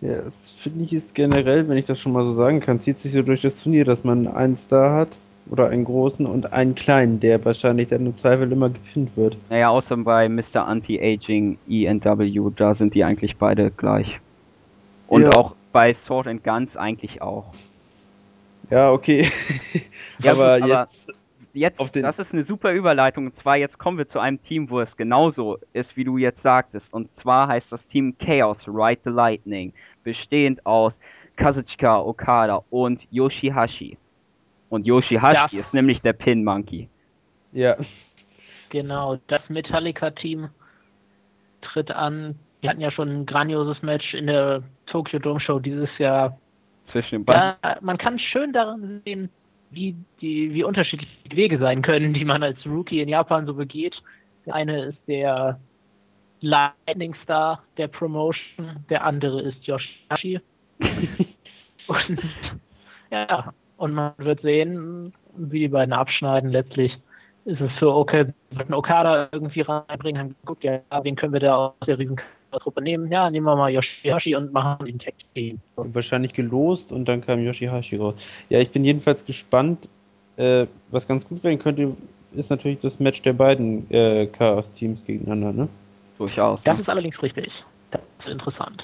Ja, 0.00 0.12
das 0.22 0.50
finde 0.50 0.84
ich 0.84 0.92
ist 0.92 1.14
generell, 1.14 1.68
wenn 1.68 1.76
ich 1.76 1.86
das 1.86 1.98
schon 1.98 2.12
mal 2.12 2.22
so 2.24 2.32
sagen 2.34 2.60
kann, 2.60 2.80
zieht 2.80 2.98
sich 2.98 3.12
so 3.12 3.22
durch 3.22 3.42
das 3.42 3.62
Turnier, 3.62 3.84
dass 3.84 4.04
man 4.04 4.28
einen 4.28 4.56
Star 4.56 4.94
hat 4.94 5.08
oder 5.50 5.68
einen 5.70 5.84
großen 5.84 6.26
und 6.26 6.52
einen 6.52 6.74
kleinen, 6.74 7.20
der 7.20 7.44
wahrscheinlich 7.44 7.88
dann 7.88 8.06
im 8.06 8.14
Zweifel 8.14 8.50
immer 8.52 8.70
gepinnt 8.70 9.16
wird. 9.16 9.36
Naja, 9.50 9.68
außer 9.70 9.96
bei 9.98 10.28
Mr. 10.28 10.66
Anti-Aging 10.66 11.58
ENW, 11.68 12.50
da 12.56 12.74
sind 12.74 12.94
die 12.94 13.04
eigentlich 13.04 13.36
beide 13.36 13.70
gleich. 13.70 14.18
Und 15.06 15.22
Ja. 15.22 15.30
auch 15.30 15.54
bei 15.72 15.96
Sword 16.06 16.26
and 16.26 16.44
Guns 16.44 16.76
eigentlich 16.76 17.22
auch. 17.22 17.46
Ja, 18.70 18.92
okay. 18.92 19.26
Ja, 20.22 20.32
aber 20.32 20.60
gut, 20.60 20.70
aber- 20.70 20.80
jetzt, 20.80 21.14
Jetzt, 21.54 21.78
das 21.96 22.18
ist 22.18 22.32
eine 22.32 22.44
super 22.44 22.72
Überleitung. 22.72 23.26
Und 23.26 23.40
zwar, 23.40 23.56
jetzt 23.56 23.78
kommen 23.78 23.98
wir 23.98 24.08
zu 24.08 24.20
einem 24.20 24.40
Team, 24.44 24.70
wo 24.70 24.80
es 24.80 24.96
genauso 24.96 25.58
ist, 25.72 25.96
wie 25.96 26.04
du 26.04 26.16
jetzt 26.16 26.40
sagtest. 26.42 26.86
Und 26.92 27.08
zwar 27.20 27.48
heißt 27.48 27.66
das 27.70 27.80
Team 27.90 28.14
Chaos 28.18 28.58
Ride 28.68 29.00
the 29.04 29.10
Lightning, 29.10 29.72
bestehend 30.04 30.64
aus 30.66 30.92
Kazuchika 31.36 32.00
Okada 32.00 32.62
und 32.70 33.00
Yoshihashi. 33.10 33.96
Und 34.70 34.86
Yoshihashi 34.86 35.56
Das- 35.56 35.66
ist 35.66 35.74
nämlich 35.74 36.00
der 36.02 36.12
Pin 36.12 36.44
Monkey. 36.44 36.88
ja, 37.52 37.76
Genau, 38.70 39.16
das 39.28 39.40
Metallica-Team 39.48 40.50
tritt 41.62 41.90
an. 41.90 42.38
Wir 42.60 42.68
hatten 42.70 42.80
ja 42.82 42.90
schon 42.90 43.08
ein 43.08 43.26
grandioses 43.26 43.82
Match 43.82 44.12
in 44.12 44.26
der 44.26 44.62
Tokyo 44.86 45.18
Dome 45.18 45.40
Show 45.40 45.58
dieses 45.58 45.88
Jahr. 45.96 46.38
Zwischen 46.92 47.16
den 47.16 47.24
beiden. 47.24 47.54
Ja, 47.64 47.78
man 47.80 47.96
kann 47.96 48.18
schön 48.18 48.52
daran 48.52 49.00
sehen, 49.06 49.30
wie, 49.70 49.96
die, 50.20 50.52
wie 50.52 50.64
unterschiedlich 50.64 51.08
die 51.30 51.36
Wege 51.36 51.58
sein 51.58 51.80
können, 51.82 52.12
die 52.12 52.24
man 52.26 52.42
als 52.42 52.58
Rookie 52.66 53.00
in 53.00 53.08
Japan 53.08 53.46
so 53.46 53.54
begeht. 53.54 53.94
Der 54.44 54.54
eine 54.54 54.84
ist 54.86 54.98
der 55.06 55.58
Lightning 56.40 57.14
Star 57.22 57.62
der 57.78 57.88
Promotion, 57.88 58.84
der 58.90 59.04
andere 59.04 59.40
ist 59.42 59.66
Yoshihashi. 59.66 60.40
und 61.88 62.22
ja, 63.10 63.52
und 63.78 63.94
man 63.94 64.12
wird 64.18 64.42
sehen, 64.42 65.14
wie 65.36 65.60
die 65.60 65.68
beiden 65.68 65.94
abschneiden. 65.94 66.50
Letztlich 66.50 66.92
ist 67.46 67.60
es 67.60 67.70
für 67.78 67.94
okay, 67.94 68.26
wir 68.50 68.58
wollten 68.58 68.74
Okada 68.74 69.28
irgendwie 69.32 69.62
reinbringen, 69.62 70.20
haben 70.20 70.36
geguckt, 70.42 70.64
ja, 70.64 70.80
wen 71.02 71.16
können 71.16 71.32
wir 71.32 71.40
da 71.40 71.56
aus 71.56 71.74
der 71.86 71.98
riesen 71.98 72.20
Truppe 72.50 72.82
nehmen? 72.82 73.10
Ja, 73.10 73.30
nehmen 73.30 73.46
wir 73.46 73.56
mal 73.56 73.70
Yoshihashi 73.70 74.34
und 74.34 74.52
machen 74.52 74.84
den 74.86 74.98
Tag 74.98 75.14
Team. 75.34 75.60
So. 75.76 75.94
wahrscheinlich 75.94 76.32
gelost 76.32 76.92
und 76.92 77.06
dann 77.08 77.20
kam 77.20 77.42
Yoshihashi 77.42 77.96
raus. 77.96 78.14
Ja, 78.48 78.58
ich 78.58 78.70
bin 78.70 78.84
jedenfalls 78.84 79.24
gespannt. 79.24 79.88
Äh, 80.36 80.66
was 80.90 81.08
ganz 81.08 81.26
gut 81.28 81.42
werden 81.42 81.58
könnte, 81.58 81.96
ist 82.32 82.50
natürlich 82.50 82.78
das 82.78 83.00
Match 83.00 83.22
der 83.22 83.32
beiden 83.32 83.90
äh, 83.90 84.26
Chaos-Teams 84.26 85.04
gegeneinander, 85.04 85.52
ne? 85.52 85.68
Durchaus. 86.16 86.60
Das 86.64 86.76
ne? 86.76 86.82
ist 86.82 86.88
allerdings 86.88 87.20
richtig. 87.22 87.50
Das 87.90 88.00
ist 88.20 88.28
interessant. 88.28 88.82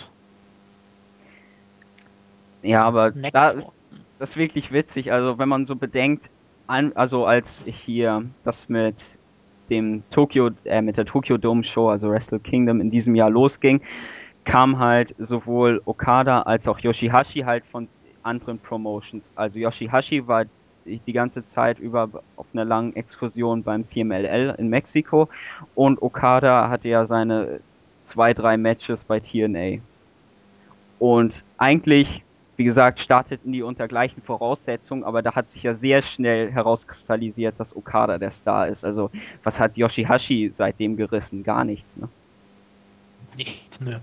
Ja, 2.62 2.84
aber 2.84 3.10
Next 3.10 3.34
da, 3.34 3.52
one. 3.52 3.66
Das 4.24 4.30
ist 4.30 4.36
wirklich 4.38 4.72
witzig. 4.72 5.12
Also 5.12 5.38
wenn 5.38 5.50
man 5.50 5.66
so 5.66 5.76
bedenkt, 5.76 6.24
also 6.66 7.26
als 7.26 7.44
ich 7.66 7.76
hier 7.80 8.24
das 8.42 8.56
mit 8.68 8.96
dem 9.68 10.02
Tokyo, 10.12 10.48
äh, 10.64 10.80
mit 10.80 10.96
der 10.96 11.04
Tokyo 11.04 11.36
Dome 11.36 11.62
Show, 11.62 11.90
also 11.90 12.08
Wrestle 12.08 12.40
Kingdom 12.40 12.80
in 12.80 12.90
diesem 12.90 13.14
Jahr 13.14 13.28
losging, 13.28 13.82
kam 14.46 14.78
halt 14.78 15.14
sowohl 15.18 15.82
Okada 15.84 16.40
als 16.42 16.66
auch 16.66 16.78
Yoshihashi 16.78 17.40
halt 17.40 17.64
von 17.70 17.86
anderen 18.22 18.58
Promotions. 18.58 19.22
Also 19.34 19.58
Yoshihashi 19.58 20.26
war 20.26 20.46
die 20.86 21.12
ganze 21.12 21.44
Zeit 21.54 21.78
über 21.78 22.08
auf 22.36 22.46
einer 22.54 22.64
langen 22.64 22.96
Exkursion 22.96 23.62
beim 23.62 23.86
TMLL 23.90 24.54
in 24.56 24.68
Mexiko 24.68 25.28
und 25.74 26.00
Okada 26.00 26.70
hatte 26.70 26.88
ja 26.88 27.06
seine 27.06 27.60
zwei, 28.14 28.32
drei 28.32 28.56
Matches 28.56 28.98
bei 29.06 29.20
TNA. 29.20 29.82
Und 30.98 31.34
eigentlich, 31.58 32.23
wie 32.56 32.64
gesagt, 32.64 33.00
starteten 33.00 33.52
die 33.52 33.62
unter 33.62 33.88
gleichen 33.88 34.22
Voraussetzungen, 34.22 35.04
aber 35.04 35.22
da 35.22 35.34
hat 35.34 35.50
sich 35.52 35.62
ja 35.62 35.74
sehr 35.74 36.02
schnell 36.02 36.50
herauskristallisiert, 36.52 37.54
dass 37.58 37.74
Okada 37.74 38.18
der 38.18 38.30
Star 38.42 38.68
ist. 38.68 38.84
Also, 38.84 39.10
was 39.42 39.58
hat 39.58 39.76
Yoshihashi 39.76 40.52
seitdem 40.56 40.96
gerissen? 40.96 41.42
Gar 41.42 41.64
nichts, 41.64 41.88
ne? 41.96 42.08
Nichts, 43.36 43.80
nö. 43.80 43.98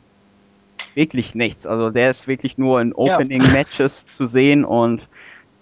Wirklich 0.96 1.34
nichts. 1.34 1.66
Also, 1.66 1.90
der 1.90 2.12
ist 2.12 2.28
wirklich 2.28 2.58
nur 2.58 2.82
in 2.82 2.90
Ja. 2.90 3.16
Opening-Matches 3.16 3.92
zu 4.18 4.28
sehen 4.28 4.66
und 4.66 5.02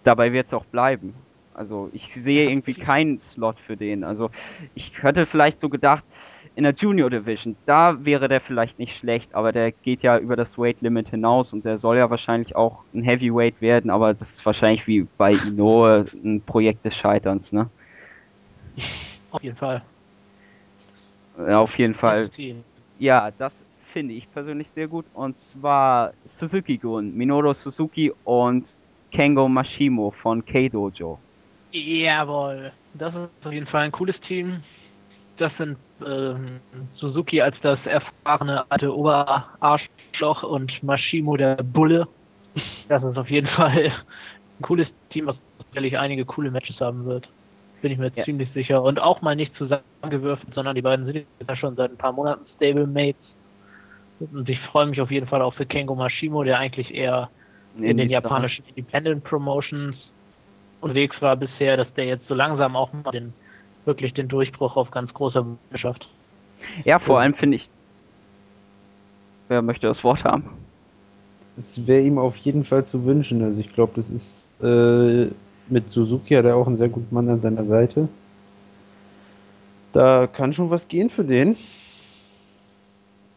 dabei 0.04 0.34
wird 0.34 0.48
es 0.48 0.54
auch 0.54 0.66
bleiben. 0.66 1.14
Also, 1.54 1.90
ich 1.94 2.10
sehe 2.24 2.50
irgendwie 2.50 2.74
keinen 2.74 3.22
Slot 3.34 3.58
für 3.68 3.78
den. 3.78 4.04
Also, 4.04 4.32
ich 4.74 4.92
hätte 5.04 5.28
vielleicht 5.28 5.62
so 5.62 5.70
gedacht, 5.70 6.04
in 6.60 6.64
der 6.64 6.74
Junior 6.74 7.10
Division, 7.10 7.56
da 7.66 8.04
wäre 8.04 8.28
der 8.28 8.42
vielleicht 8.42 8.80
nicht 8.80 8.94
schlecht, 8.98 9.34
aber 9.34 9.54
der 9.54 9.72
geht 9.72 10.04
ja 10.04 10.18
über 10.20 10.36
das 10.36 10.50
Weight 10.58 10.82
Limit 10.82 11.08
hinaus 11.08 11.54
und 11.54 11.64
der 11.64 11.80
soll 11.80 11.96
ja 11.96 12.10
wahrscheinlich 12.10 12.54
auch 12.54 12.84
ein 12.94 13.02
Heavyweight 13.02 13.62
werden, 13.62 13.90
aber 13.90 14.14
das 14.14 14.28
ist 14.36 14.46
wahrscheinlich 14.46 14.86
wie 14.86 15.08
bei 15.18 15.36
Inoue 15.36 16.06
ein 16.14 16.42
Projekt 16.42 16.84
des 16.84 16.94
Scheiterns, 16.96 17.50
ne? 17.54 17.70
Auf 19.32 19.42
jeden 19.42 19.56
Fall. 19.56 19.82
Ja, 21.38 21.62
auf 21.62 21.74
jeden 21.78 21.96
Fall. 21.96 22.30
Ja, 22.98 23.32
das 23.38 23.54
finde 23.94 24.16
ich 24.16 24.30
persönlich 24.34 24.68
sehr 24.76 24.90
gut 24.90 25.06
und 25.14 25.38
zwar 25.54 26.12
Suzuki-Gun, 26.42 27.16
Minoru 27.16 27.54
Suzuki 27.64 28.12
und 28.26 28.66
Kengo 29.14 29.48
Mashimo 29.48 30.12
von 30.22 30.44
K-Dojo. 30.44 31.20
Jawohl. 31.72 32.74
Das 32.96 33.16
ist 33.16 33.30
auf 33.46 33.54
jeden 33.54 33.68
Fall 33.68 33.84
ein 33.84 33.94
cooles 33.94 34.20
Team. 34.28 34.62
Das 35.38 35.56
sind 35.58 35.78
ähm, 36.06 36.62
Suzuki 36.96 37.42
als 37.42 37.56
das 37.62 37.80
erfahrene 37.86 38.70
alte 38.70 38.96
Oberarschloch 38.96 40.44
und 40.44 40.82
Mashimo 40.84 41.38
der 41.38 41.56
Bulle. 41.64 42.08
Das 42.88 43.04
ist 43.04 43.18
auf 43.18 43.30
jeden 43.30 43.48
Fall 43.56 43.92
ein 43.92 44.62
cooles 44.62 44.88
Team, 45.10 45.28
was 45.28 45.36
sicherlich 45.70 45.98
einige 45.98 46.26
coole 46.26 46.52
Matches 46.52 46.80
haben 46.80 47.06
wird. 47.06 47.28
Bin 47.82 47.92
ich 47.92 47.98
mir 47.98 48.12
Ja. 48.16 48.26
ziemlich 48.26 48.52
sicher. 48.54 48.84
Und 48.84 49.00
auch 49.00 49.22
mal 49.22 49.36
nicht 49.36 49.56
zusammengewürfelt, 49.56 50.54
sondern 50.54 50.76
die 50.76 50.82
beiden 50.82 51.06
sind 51.06 51.26
ja 51.48 51.56
schon 51.56 51.76
seit 51.76 51.92
ein 51.92 51.98
paar 51.98 52.12
Monaten 52.12 52.46
Stablemates. 52.56 53.22
Und 54.20 54.50
ich 54.50 54.60
freue 54.60 54.88
mich 54.88 55.00
auf 55.00 55.12
jeden 55.12 55.28
Fall 55.28 55.42
auch 55.42 55.54
für 55.54 55.66
Kengo 55.66 55.96
Mashimo, 55.96 56.44
der 56.44 56.60
eigentlich 56.60 56.94
eher 56.94 57.30
in, 57.76 57.96
den 57.96 57.98
die- 57.98 58.14
japanischen 58.14 58.66
Independent 58.76 59.24
Promotions 59.24 59.96
unterwegs 60.82 61.22
war 61.22 61.36
bisher, 61.38 61.78
dass 61.78 61.94
der 61.94 62.06
jetzt 62.06 62.28
so 62.28 62.34
langsam 62.34 62.76
auch 62.76 62.92
mal 62.92 63.12
den, 63.12 63.34
wirklich 63.90 64.14
den 64.14 64.28
Durchbruch 64.28 64.78
auf 64.78 64.92
ganz 64.92 65.14
großer 65.14 65.42
Bühne 65.42 65.58
schafft. 65.76 66.08
Ja, 66.86 67.00
vor 67.00 67.20
allem 67.20 67.34
finde 67.34 67.58
ich. 67.58 67.70
Wer 69.48 69.64
möchte 69.64 69.88
das 69.88 70.04
Wort 70.04 70.24
haben? 70.24 70.52
Es 71.58 71.88
wäre 71.88 72.02
ihm 72.02 72.20
auf 72.20 72.38
jeden 72.38 72.64
Fall 72.64 72.86
zu 72.86 73.04
wünschen. 73.04 73.44
Also 73.44 73.60
ich 73.60 73.74
glaube, 73.74 73.94
das 73.96 74.12
ist 74.12 74.64
äh, 74.64 75.30
mit 75.68 75.90
Suzuki 75.90 76.36
hat 76.36 76.46
er 76.46 76.56
auch 76.56 76.68
einen 76.68 76.76
sehr 76.76 76.90
guten 76.90 77.14
Mann 77.14 77.28
an 77.28 77.42
seiner 77.42 77.64
Seite. 77.64 78.08
Da 79.92 80.28
kann 80.28 80.54
schon 80.54 80.70
was 80.70 80.88
gehen 80.88 81.10
für 81.10 81.24
den. 81.24 81.56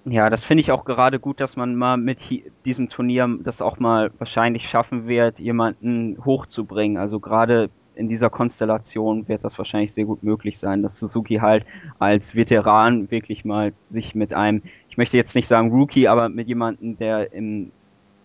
Ja, 0.04 0.28
das 0.28 0.44
finde 0.44 0.62
ich 0.62 0.72
auch 0.72 0.84
gerade 0.84 1.18
gut, 1.18 1.40
dass 1.40 1.56
man 1.56 1.76
mal 1.76 1.96
mit 1.96 2.18
diesem 2.64 2.90
Turnier 2.90 3.38
das 3.42 3.60
auch 3.60 3.78
mal 3.78 4.10
wahrscheinlich 4.18 4.68
schaffen 4.68 5.06
wird, 5.06 5.38
jemanden 5.38 6.18
hochzubringen. 6.24 6.98
Also 6.98 7.20
gerade 7.20 7.70
in 7.94 8.08
dieser 8.08 8.30
Konstellation 8.30 9.28
wird 9.28 9.44
das 9.44 9.56
wahrscheinlich 9.58 9.92
sehr 9.94 10.04
gut 10.04 10.22
möglich 10.22 10.58
sein, 10.60 10.82
dass 10.82 10.96
Suzuki 10.98 11.36
halt 11.36 11.64
als 11.98 12.22
Veteran 12.32 13.10
wirklich 13.10 13.44
mal 13.44 13.72
sich 13.90 14.14
mit 14.14 14.32
einem, 14.32 14.62
ich 14.88 14.96
möchte 14.96 15.16
jetzt 15.16 15.34
nicht 15.34 15.48
sagen 15.48 15.70
Rookie, 15.70 16.08
aber 16.08 16.28
mit 16.28 16.48
jemandem, 16.48 16.96
der 16.96 17.32
im 17.32 17.70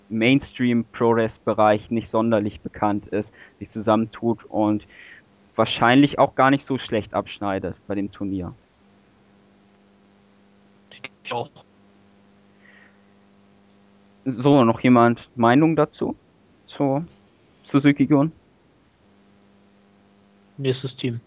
Mainstream 0.09 0.86
ProRes 0.86 1.32
Bereich 1.43 1.91
nicht 1.91 2.11
sonderlich 2.11 2.61
bekannt 2.61 3.07
ist, 3.07 3.30
sich 3.59 3.70
zusammentut 3.72 4.43
und 4.45 4.86
wahrscheinlich 5.55 6.20
auch 6.20 6.36
gar 6.36 6.49
nicht 6.49 6.65
so 6.68 6.78
schlecht 6.78 7.13
abschneidet 7.13 7.76
bei 7.88 7.95
dem 7.95 8.11
Turnier. 8.11 8.53
Auch. 11.30 11.49
So, 14.24 14.63
noch 14.63 14.80
jemand 14.80 15.30
Meinung 15.36 15.76
dazu? 15.76 16.15
Zu 16.68 17.05
Suzuki-Gun? 17.72 18.32
Nächstes 20.57 20.95
Team. 20.97 21.19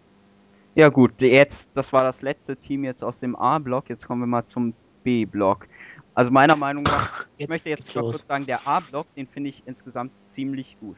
Ja 0.74 0.88
gut, 0.88 1.12
jetzt, 1.20 1.56
das 1.74 1.92
war 1.92 2.04
das 2.04 2.20
letzte 2.22 2.56
Team 2.56 2.84
jetzt 2.84 3.02
aus 3.02 3.18
dem 3.20 3.34
A-Block, 3.34 3.88
jetzt 3.88 4.06
kommen 4.06 4.22
wir 4.22 4.26
mal 4.26 4.46
zum 4.48 4.72
B-Block. 5.02 5.66
Also 6.14 6.30
meiner 6.30 6.56
Meinung 6.56 6.84
nach, 6.84 7.26
ich 7.38 7.48
möchte 7.48 7.70
jetzt 7.70 7.94
mal 7.94 8.02
kurz 8.02 8.26
sagen, 8.26 8.46
der 8.46 8.66
A-Block, 8.66 9.06
den 9.16 9.26
finde 9.28 9.50
ich 9.50 9.62
insgesamt 9.66 10.12
ziemlich 10.34 10.76
gut. 10.80 10.96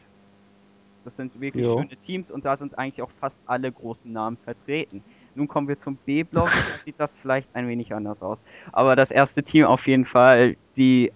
Das 1.05 1.17
sind 1.17 1.39
wirklich 1.41 1.65
Jo. 1.65 1.79
schöne 1.79 1.97
Teams 2.07 2.31
und 2.31 2.45
da 2.45 2.57
sind 2.57 2.79
eigentlich 2.79 3.03
auch 3.03 3.11
fast 3.19 3.37
alle 3.47 3.73
großen 3.73 4.13
Namen 4.13 4.37
vertreten. 4.39 5.03
Nun 5.35 5.49
kommen 5.49 5.69
wir 5.69 5.81
zum 5.81 5.97
B-Block, 5.97 6.49
da 6.49 6.85
sieht 6.85 6.95
das 6.99 7.11
vielleicht 7.23 7.49
ein 7.55 7.67
wenig 7.67 7.95
anders 7.95 8.21
aus. 8.21 8.39
Aber 8.73 8.95
das 8.95 9.11
erste 9.11 9.43
Team 9.43 9.65
auf 9.65 9.87
jeden 9.87 10.05
Fall, 10.05 10.57
die 10.77 11.13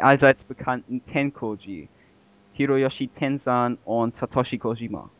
allseits 0.00 0.42
bekannten 0.44 1.04
Tenkoji. 1.06 1.88
Hiroyoshi 2.54 3.08
Tensan 3.08 3.78
und 3.84 4.16
Satoshi 4.18 4.58
Kojima. 4.58 5.10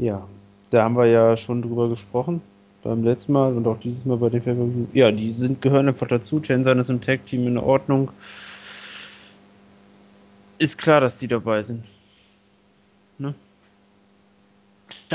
Ja, 0.00 0.26
da 0.70 0.84
haben 0.84 0.96
wir 0.96 1.06
ja 1.06 1.36
schon 1.36 1.60
drüber 1.60 1.90
gesprochen. 1.90 2.40
Beim 2.82 3.04
letzten 3.04 3.34
Mal 3.34 3.54
und 3.54 3.66
auch 3.66 3.78
dieses 3.78 4.06
Mal 4.06 4.16
bei 4.16 4.30
den 4.30 4.42
pay 4.42 4.56
Ja, 4.94 5.12
die 5.12 5.30
sind, 5.32 5.60
gehören 5.60 5.88
einfach 5.88 6.08
dazu. 6.08 6.40
Tensan 6.40 6.78
ist 6.78 6.88
im 6.88 7.02
Tag-Team 7.02 7.46
in 7.46 7.58
Ordnung. 7.58 8.10
Ist 10.56 10.78
klar, 10.78 11.02
dass 11.02 11.18
die 11.18 11.28
dabei 11.28 11.62
sind. 11.62 11.84
Das 13.18 13.34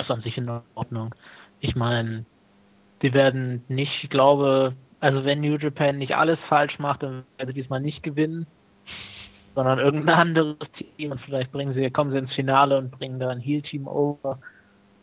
ist 0.06 0.12
an 0.12 0.22
sich 0.22 0.38
in 0.38 0.52
Ordnung. 0.76 1.16
Ich 1.62 1.76
meine, 1.76 2.24
sie 3.02 3.14
werden 3.14 3.64
nicht, 3.68 4.04
ich 4.04 4.12
glaube, 4.12 4.76
also 5.00 5.26
wenn 5.26 5.42
New 5.42 5.58
Japan 5.58 5.98
nicht 5.98 6.16
alles 6.16 6.38
falsch 6.48 6.78
macht, 6.78 7.02
dann 7.02 7.24
werden 7.38 7.48
sie 7.48 7.54
diesmal 7.54 7.82
nicht 7.82 8.04
gewinnen, 8.04 8.46
sondern 9.56 9.80
irgendein 9.80 10.16
anderes 10.16 10.58
Team 10.98 11.12
und 11.12 11.22
vielleicht 11.22 11.52
bringen 11.52 11.74
sie, 11.74 11.90
kommen 11.90 12.12
sie 12.12 12.20
ins 12.20 12.34
Finale 12.34 12.78
und 12.78 12.92
bringen 12.92 13.20
da 13.20 13.30
ein 13.30 13.40
Heal-Team 13.40 13.88
over. 13.88 14.38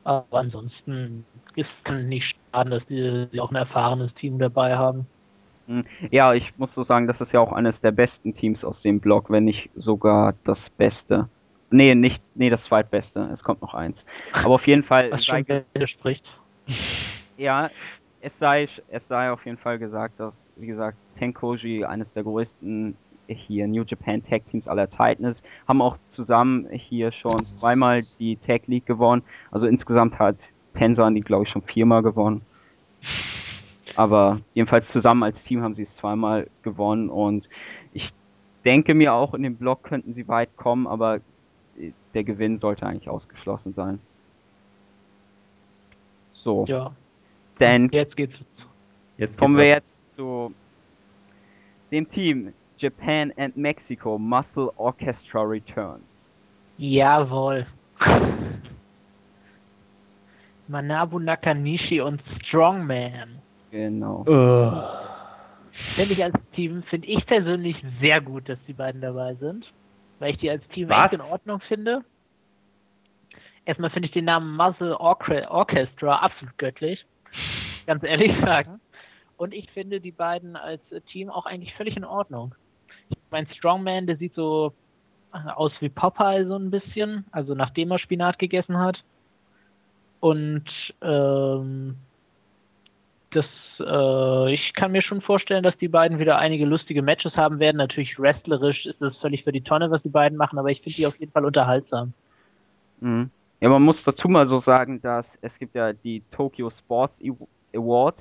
Aber 0.04 0.38
ansonsten 0.38 1.24
es 1.56 1.66
kann 1.84 2.08
nicht 2.08 2.36
schaden, 2.52 2.70
dass 2.70 2.84
die, 2.86 3.28
die 3.32 3.40
auch 3.40 3.50
ein 3.50 3.56
erfahrenes 3.56 4.12
Team 4.14 4.38
dabei 4.38 4.76
haben. 4.76 5.06
Hm, 5.66 5.84
Ja, 6.10 6.34
ich 6.34 6.52
muss 6.58 6.70
so 6.74 6.84
sagen, 6.84 7.06
das 7.06 7.20
ist 7.20 7.32
ja 7.32 7.40
auch 7.40 7.52
eines 7.52 7.78
der 7.80 7.92
besten 7.92 8.34
Teams 8.34 8.64
aus 8.64 8.80
dem 8.82 9.00
Block, 9.00 9.30
wenn 9.30 9.44
nicht 9.44 9.70
sogar 9.76 10.34
das 10.44 10.58
Beste. 10.76 11.28
Nee, 11.70 11.94
nicht, 11.94 12.20
nee, 12.34 12.50
das 12.50 12.62
zweitbeste. 12.64 13.30
Es 13.32 13.42
kommt 13.42 13.62
noch 13.62 13.74
eins. 13.74 13.96
Aber 14.32 14.54
auf 14.56 14.66
jeden 14.66 14.82
Fall 14.84 15.10
Was 15.12 15.24
sei 15.24 15.44
schon 15.46 15.64
widerspricht. 15.72 16.24
ja, 17.36 17.70
es 18.20 18.32
sei, 18.38 18.68
es 18.88 19.02
sei 19.08 19.30
auf 19.30 19.44
jeden 19.46 19.58
Fall 19.58 19.78
gesagt, 19.78 20.18
dass, 20.18 20.34
wie 20.56 20.66
gesagt, 20.66 20.96
Tenkoji 21.18 21.84
eines 21.84 22.12
der 22.14 22.24
größten 22.24 22.96
hier 23.28 23.66
New 23.66 23.84
Japan 23.84 24.22
Tag 24.24 24.42
Teams 24.50 24.68
aller 24.68 24.90
Zeiten 24.90 25.24
ist. 25.24 25.40
Haben 25.66 25.80
auch 25.80 25.96
zusammen 26.14 26.68
hier 26.70 27.12
schon 27.12 27.38
zweimal 27.44 28.00
die 28.18 28.36
Tag 28.36 28.66
League 28.66 28.86
gewonnen. 28.86 29.22
Also 29.50 29.66
insgesamt 29.66 30.18
hat 30.18 30.36
Tensan 30.74 31.14
die, 31.14 31.20
glaube 31.20 31.44
ich, 31.44 31.50
schon 31.50 31.62
viermal 31.62 32.02
gewonnen. 32.02 32.42
Aber 33.96 34.40
jedenfalls 34.54 34.86
zusammen 34.92 35.22
als 35.22 35.36
Team 35.44 35.62
haben 35.62 35.74
sie 35.74 35.82
es 35.82 35.96
zweimal 36.00 36.48
gewonnen 36.62 37.10
und 37.10 37.48
ich 37.92 38.10
denke 38.64 38.94
mir 38.94 39.12
auch 39.12 39.34
in 39.34 39.42
dem 39.42 39.56
Block 39.56 39.82
könnten 39.82 40.14
sie 40.14 40.26
weit 40.28 40.56
kommen, 40.56 40.86
aber 40.86 41.16
äh, 41.78 41.92
der 42.14 42.24
Gewinn 42.24 42.58
sollte 42.58 42.86
eigentlich 42.86 43.08
ausgeschlossen 43.08 43.74
sein. 43.74 43.98
So, 46.32 46.64
Ja, 46.66 46.92
dann 47.58 47.88
jetzt 47.90 48.16
geht's. 48.16 48.34
Jetzt 49.18 49.38
kommen 49.38 49.56
geht's 49.56 49.66
wir 49.66 49.76
ab. 49.76 49.82
jetzt 49.82 50.16
zu 50.16 50.54
dem 51.90 52.10
Team 52.10 52.52
Japan 52.82 53.32
and 53.36 53.56
Mexico 53.56 54.18
Muscle 54.18 54.72
Orchestra 54.76 55.42
Return. 55.42 56.02
Jawohl. 56.78 57.64
Manabu 60.66 61.20
Nakanishi 61.20 62.00
und 62.00 62.20
Strongman. 62.40 63.38
Genau. 63.70 64.24
Finde 65.70 66.12
ich 66.12 66.24
als 66.24 66.34
Team, 66.54 66.82
finde 66.90 67.06
ich 67.06 67.24
persönlich 67.26 67.76
sehr 68.00 68.20
gut, 68.20 68.48
dass 68.48 68.58
die 68.66 68.72
beiden 68.72 69.00
dabei 69.00 69.34
sind. 69.34 69.64
Weil 70.18 70.32
ich 70.32 70.38
die 70.38 70.50
als 70.50 70.66
Team 70.68 70.88
Was? 70.88 71.12
echt 71.12 71.14
in 71.14 71.20
Ordnung 71.32 71.60
finde. 71.60 72.04
Erstmal 73.64 73.90
finde 73.90 74.06
ich 74.06 74.12
den 74.12 74.24
Namen 74.24 74.56
Muzzle 74.56 74.98
Orchestra, 74.98 76.16
absolut 76.16 76.58
göttlich. 76.58 77.04
Ganz 77.86 78.02
ehrlich 78.02 78.32
sagen. 78.44 78.80
Und 79.36 79.54
ich 79.54 79.70
finde 79.70 80.00
die 80.00 80.10
beiden 80.10 80.56
als 80.56 80.82
Team 81.12 81.30
auch 81.30 81.46
eigentlich 81.46 81.74
völlig 81.74 81.96
in 81.96 82.04
Ordnung. 82.04 82.54
Mein 83.30 83.46
Strongman, 83.48 84.06
der 84.06 84.16
sieht 84.16 84.34
so 84.34 84.72
äh, 85.32 85.50
aus 85.50 85.72
wie 85.80 85.88
Popeye 85.88 86.46
so 86.46 86.56
ein 86.56 86.70
bisschen, 86.70 87.24
also 87.32 87.54
nachdem 87.54 87.90
er 87.90 87.98
Spinat 87.98 88.38
gegessen 88.38 88.78
hat. 88.78 89.02
Und 90.20 90.64
ähm, 91.02 91.96
das, 93.32 93.46
äh, 93.80 94.54
ich 94.54 94.72
kann 94.74 94.92
mir 94.92 95.02
schon 95.02 95.20
vorstellen, 95.20 95.64
dass 95.64 95.76
die 95.78 95.88
beiden 95.88 96.18
wieder 96.18 96.38
einige 96.38 96.64
lustige 96.64 97.02
Matches 97.02 97.36
haben 97.36 97.58
werden. 97.58 97.78
Natürlich 97.78 98.18
wrestlerisch 98.18 98.86
ist 98.86 99.00
das 99.00 99.16
völlig 99.18 99.44
für 99.44 99.52
die 99.52 99.62
Tonne, 99.62 99.90
was 99.90 100.02
die 100.02 100.10
beiden 100.10 100.38
machen, 100.38 100.58
aber 100.58 100.70
ich 100.70 100.80
finde 100.82 100.96
die 100.96 101.06
auf 101.06 101.18
jeden 101.18 101.32
Fall 101.32 101.44
unterhaltsam. 101.44 102.12
Mhm. 103.00 103.30
Ja, 103.60 103.68
man 103.68 103.82
muss 103.82 103.96
dazu 104.04 104.28
mal 104.28 104.48
so 104.48 104.60
sagen, 104.60 105.00
dass 105.02 105.24
es 105.40 105.56
gibt 105.58 105.74
ja 105.74 105.92
die 105.92 106.22
Tokyo 106.32 106.70
Sports 106.70 107.14
Aw- 107.20 107.48
Awards 107.74 108.20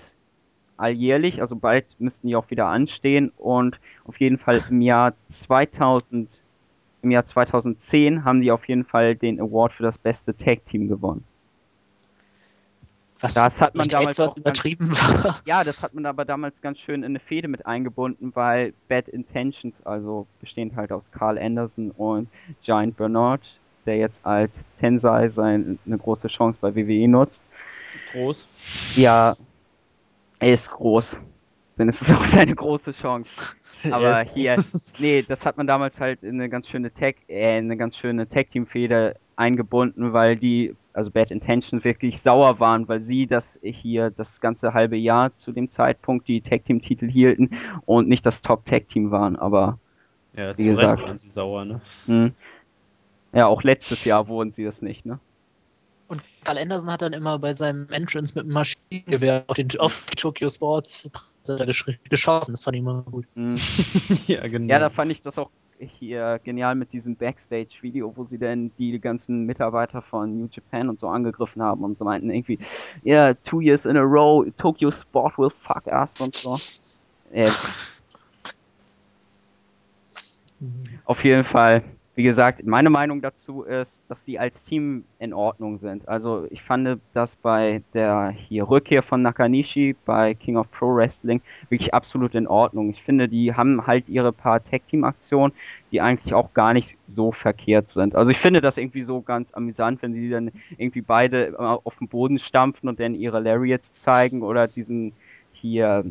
alljährlich, 0.81 1.41
also 1.41 1.55
bald 1.55 1.85
müssten 1.99 2.27
die 2.27 2.35
auch 2.35 2.49
wieder 2.49 2.67
anstehen 2.67 3.31
und 3.37 3.79
auf 4.05 4.19
jeden 4.19 4.37
Fall 4.37 4.63
im 4.69 4.81
Jahr 4.81 5.13
2000, 5.47 6.27
im 7.03 7.11
Jahr 7.11 7.25
2010 7.27 8.25
haben 8.25 8.41
die 8.41 8.51
auf 8.51 8.67
jeden 8.67 8.85
Fall 8.85 9.15
den 9.15 9.39
Award 9.39 9.73
für 9.73 9.83
das 9.83 9.97
beste 9.99 10.35
Tag 10.37 10.65
Team 10.69 10.87
gewonnen. 10.87 11.23
Was 13.19 13.35
Das 13.35 13.53
hat 13.59 13.75
man 13.75 13.87
damals 13.87 14.17
etwas 14.17 14.31
auch 14.31 14.35
ganz- 14.35 14.37
übertrieben 14.37 14.91
war. 14.91 15.39
Ja, 15.45 15.63
das 15.63 15.81
hat 15.83 15.93
man 15.93 16.05
aber 16.07 16.25
damals 16.25 16.59
ganz 16.61 16.79
schön 16.79 17.01
in 17.03 17.11
eine 17.11 17.19
Fehde 17.19 17.47
mit 17.47 17.65
eingebunden, 17.67 18.31
weil 18.33 18.73
Bad 18.87 19.07
Intentions, 19.09 19.75
also 19.85 20.25
bestehend 20.39 20.75
halt 20.75 20.91
aus 20.91 21.03
Carl 21.11 21.37
Anderson 21.37 21.91
und 21.91 22.29
Giant 22.63 22.97
Bernard, 22.97 23.41
der 23.85 23.97
jetzt 23.97 24.15
als 24.23 24.51
Tensei 24.79 25.29
seine 25.29 25.77
eine 25.85 25.97
große 25.99 26.27
Chance 26.29 26.57
bei 26.61 26.75
WWE 26.75 27.07
nutzt, 27.07 27.39
Groß. 28.13 28.95
ja, 28.97 29.35
er 30.41 30.55
ist 30.55 30.67
groß. 30.69 31.05
Dann 31.77 31.89
ist 31.89 32.01
es 32.01 32.09
auch 32.09 32.25
seine 32.33 32.55
große 32.55 32.93
Chance. 32.93 33.31
Aber 33.89 34.07
Er 34.09 34.23
ist 34.23 34.33
hier, 34.33 34.59
nee, 34.97 35.23
das 35.23 35.39
hat 35.41 35.57
man 35.57 35.67
damals 35.67 35.99
halt 35.99 36.23
in 36.23 36.35
eine 36.35 36.49
ganz 36.49 36.67
schöne 36.67 36.93
Tag, 36.93 37.17
äh, 37.29 37.59
in 37.59 37.65
eine 37.65 37.77
ganz 37.77 37.97
schöne 37.97 38.29
Tag 38.29 38.51
Team 38.51 38.67
Fehde 38.67 39.15
eingebunden, 39.35 40.13
weil 40.13 40.37
die, 40.37 40.75
also 40.93 41.11
Bad 41.11 41.31
Intentions 41.31 41.83
wirklich 41.83 42.21
sauer 42.23 42.59
waren, 42.59 42.87
weil 42.87 43.03
sie 43.05 43.27
das 43.27 43.43
hier 43.63 44.11
das 44.11 44.27
ganze 44.41 44.73
halbe 44.73 44.97
Jahr 44.97 45.35
zu 45.39 45.53
dem 45.53 45.71
Zeitpunkt 45.73 46.27
die 46.27 46.41
Tag 46.41 46.65
Team 46.65 46.81
Titel 46.81 47.09
hielten 47.09 47.51
und 47.85 48.09
nicht 48.09 48.25
das 48.25 48.39
Top 48.43 48.65
Tag 48.65 48.89
Team 48.89 49.11
waren, 49.11 49.35
aber 49.37 49.79
Ja, 50.33 50.53
Wie 50.57 50.63
zu 50.63 50.73
Recht 50.75 50.79
gesagt. 50.81 51.01
waren 51.01 51.17
sie 51.17 51.29
sauer, 51.29 51.65
ne? 51.65 51.81
mh. 52.07 52.31
Ja, 53.33 53.47
auch 53.47 53.63
letztes 53.63 54.05
Jahr 54.05 54.27
wurden 54.29 54.53
sie 54.53 54.63
das 54.63 54.81
nicht, 54.81 55.05
ne? 55.05 55.19
Carl 56.43 56.57
Anderson 56.57 56.89
hat 56.89 57.01
dann 57.01 57.13
immer 57.13 57.37
bei 57.39 57.53
seinem 57.53 57.87
Entrance 57.89 58.33
mit 58.35 58.45
dem 58.45 58.53
Maschinengewehr 58.53 59.43
auf, 59.47 59.55
den, 59.55 59.69
auf 59.79 59.93
die 60.11 60.15
Tokyo 60.15 60.49
Sports 60.49 61.09
gesch 61.45 61.85
geschossen. 62.09 62.53
Das 62.53 62.63
fand 62.63 62.75
ich 62.75 62.81
immer 62.81 63.03
gut. 63.03 63.25
Mhm. 63.35 63.55
ja, 64.27 64.47
genau. 64.47 64.71
Ja, 64.71 64.79
da 64.79 64.89
fand 64.89 65.11
ich 65.11 65.21
das 65.21 65.37
auch 65.37 65.49
hier 65.79 66.39
genial 66.43 66.75
mit 66.75 66.93
diesem 66.93 67.15
Backstage-Video, 67.15 68.15
wo 68.15 68.25
sie 68.25 68.37
dann 68.37 68.71
die 68.77 68.99
ganzen 68.99 69.45
Mitarbeiter 69.45 70.01
von 70.01 70.37
New 70.37 70.47
Japan 70.51 70.89
und 70.89 70.99
so 70.99 71.07
angegriffen 71.07 71.61
haben 71.61 71.83
und 71.83 71.97
so 71.97 72.05
meinten 72.05 72.29
irgendwie, 72.29 72.59
ja, 73.03 73.27
yeah, 73.27 73.33
two 73.45 73.61
years 73.61 73.83
in 73.85 73.97
a 73.97 74.01
row, 74.01 74.45
Tokyo 74.57 74.91
Sport 74.91 75.37
will 75.37 75.51
fuck 75.65 75.87
us 75.87 76.09
und 76.19 76.35
so. 76.35 76.59
Äh, 77.31 77.49
auf 81.05 81.23
jeden 81.23 81.45
Fall, 81.45 81.83
wie 82.21 82.25
gesagt, 82.25 82.63
meine 82.67 82.91
Meinung 82.91 83.19
dazu 83.19 83.63
ist, 83.63 83.89
dass 84.07 84.17
sie 84.27 84.37
als 84.37 84.53
Team 84.69 85.05
in 85.17 85.33
Ordnung 85.33 85.79
sind. 85.79 86.07
Also 86.07 86.45
ich 86.51 86.61
fand 86.61 86.99
das 87.15 87.31
bei 87.41 87.81
der 87.95 88.29
hier 88.29 88.69
Rückkehr 88.69 89.01
von 89.01 89.23
Nakanishi 89.23 89.95
bei 90.05 90.35
King 90.35 90.55
of 90.55 90.69
Pro 90.69 90.93
Wrestling 90.93 91.41
wirklich 91.69 91.95
absolut 91.95 92.35
in 92.35 92.45
Ordnung. 92.45 92.91
Ich 92.91 93.01
finde, 93.01 93.27
die 93.27 93.55
haben 93.55 93.87
halt 93.87 94.07
ihre 94.07 94.31
paar 94.31 94.63
Tag-Team-Aktionen, 94.63 95.51
die 95.91 95.99
eigentlich 95.99 96.31
auch 96.35 96.53
gar 96.53 96.73
nicht 96.73 96.89
so 97.15 97.31
verkehrt 97.31 97.87
sind. 97.95 98.13
Also 98.13 98.29
ich 98.29 98.37
finde 98.37 98.61
das 98.61 98.77
irgendwie 98.77 99.03
so 99.03 99.21
ganz 99.21 99.51
amüsant, 99.53 100.03
wenn 100.03 100.13
sie 100.13 100.29
dann 100.29 100.51
irgendwie 100.77 101.01
beide 101.01 101.57
auf 101.57 101.95
den 101.97 102.07
Boden 102.07 102.37
stampfen 102.37 102.87
und 102.87 102.99
dann 102.99 103.15
ihre 103.15 103.39
Lariats 103.39 103.85
zeigen 104.05 104.43
oder 104.43 104.67
diesen 104.67 105.13
hier 105.53 106.05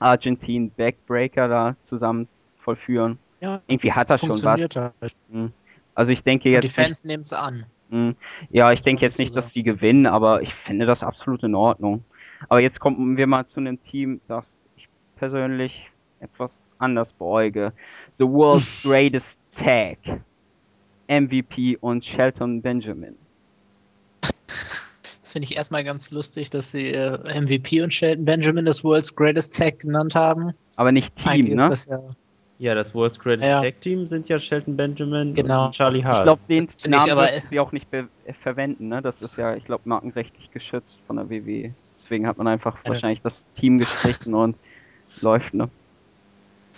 Argentine 0.00 0.72
Backbreaker 0.76 1.46
da 1.46 1.76
zusammen 1.88 2.26
vollführen. 2.64 3.18
Ja, 3.42 3.60
irgendwie 3.66 3.92
hat 3.92 4.08
das 4.08 4.20
schon 4.20 4.30
was. 4.30 4.44
halt. 4.44 4.94
Mhm. 5.28 5.52
Also 5.94 6.12
ich 6.12 6.22
denke 6.22 6.48
Und 6.48 6.52
jetzt 6.52 6.62
die 6.62 6.68
nicht, 6.68 6.74
Fans 6.76 7.04
nehmen 7.04 7.22
es 7.24 7.32
an. 7.32 7.66
Mhm. 7.90 8.16
ja, 8.50 8.72
ich 8.72 8.82
denke 8.82 9.04
jetzt 9.04 9.18
nicht, 9.18 9.36
dass 9.36 9.52
die 9.52 9.64
gewinnen, 9.64 10.06
aber 10.06 10.42
ich 10.42 10.54
finde 10.64 10.86
das 10.86 11.02
absolut 11.02 11.42
in 11.42 11.54
Ordnung. 11.54 12.04
Aber 12.48 12.60
jetzt 12.60 12.78
kommen 12.80 13.16
wir 13.16 13.26
mal 13.26 13.46
zu 13.48 13.60
einem 13.60 13.82
Team, 13.84 14.20
das 14.28 14.44
ich 14.76 14.88
persönlich 15.16 15.90
etwas 16.20 16.50
anders 16.78 17.08
beäuge. 17.18 17.72
The 18.18 18.24
World's 18.24 18.82
Greatest 18.84 19.26
Tag. 19.56 19.98
MVP 21.08 21.76
und 21.80 22.04
Shelton 22.04 22.62
Benjamin. 22.62 23.16
Das 24.20 25.32
finde 25.32 25.44
ich 25.44 25.56
erstmal 25.56 25.82
ganz 25.84 26.10
lustig, 26.10 26.48
dass 26.50 26.70
sie 26.70 26.88
äh, 26.92 27.40
MVP 27.40 27.82
und 27.82 27.92
Shelton 27.92 28.24
Benjamin 28.24 28.64
das 28.64 28.84
World's 28.84 29.14
Greatest 29.14 29.56
Tag 29.56 29.80
genannt 29.80 30.14
haben. 30.14 30.52
Aber 30.76 30.92
nicht 30.92 31.14
Team, 31.16 31.26
Eigentlich 31.28 31.56
ne? 31.56 31.64
ist 31.64 31.70
das 31.70 31.86
ja. 31.86 32.00
Ja, 32.62 32.76
das 32.76 32.94
World's 32.94 33.18
Greatest 33.18 33.48
Ja. 33.48 33.60
Tag 33.60 33.80
Team 33.80 34.06
sind 34.06 34.28
ja 34.28 34.38
Shelton 34.38 34.76
Benjamin 34.76 35.34
Genau. 35.34 35.66
und 35.66 35.72
Charlie 35.74 35.98
Ich 35.98 36.04
Haas. 36.04 36.22
glaube, 36.22 36.42
den 36.48 36.68
ich 36.78 36.86
Namen 36.88 37.10
aber- 37.10 37.28
sie 37.50 37.58
auch 37.58 37.72
nicht 37.72 37.92
äh, 37.92 38.04
verwenden, 38.44 38.86
ne? 38.86 39.02
Das 39.02 39.16
ist 39.20 39.36
ja, 39.36 39.56
ich 39.56 39.64
glaube, 39.64 39.82
markenrechtlich 39.88 40.48
geschützt 40.52 40.96
von 41.08 41.16
der 41.16 41.28
WWE. 41.28 41.74
Deswegen 42.04 42.24
hat 42.28 42.38
man 42.38 42.46
einfach 42.46 42.76
Ja. 42.84 42.92
wahrscheinlich 42.92 43.20
das 43.22 43.32
Team 43.58 43.78
gestrichen 43.78 44.34
und 44.34 44.54
läuft, 45.20 45.52
ne? 45.54 45.68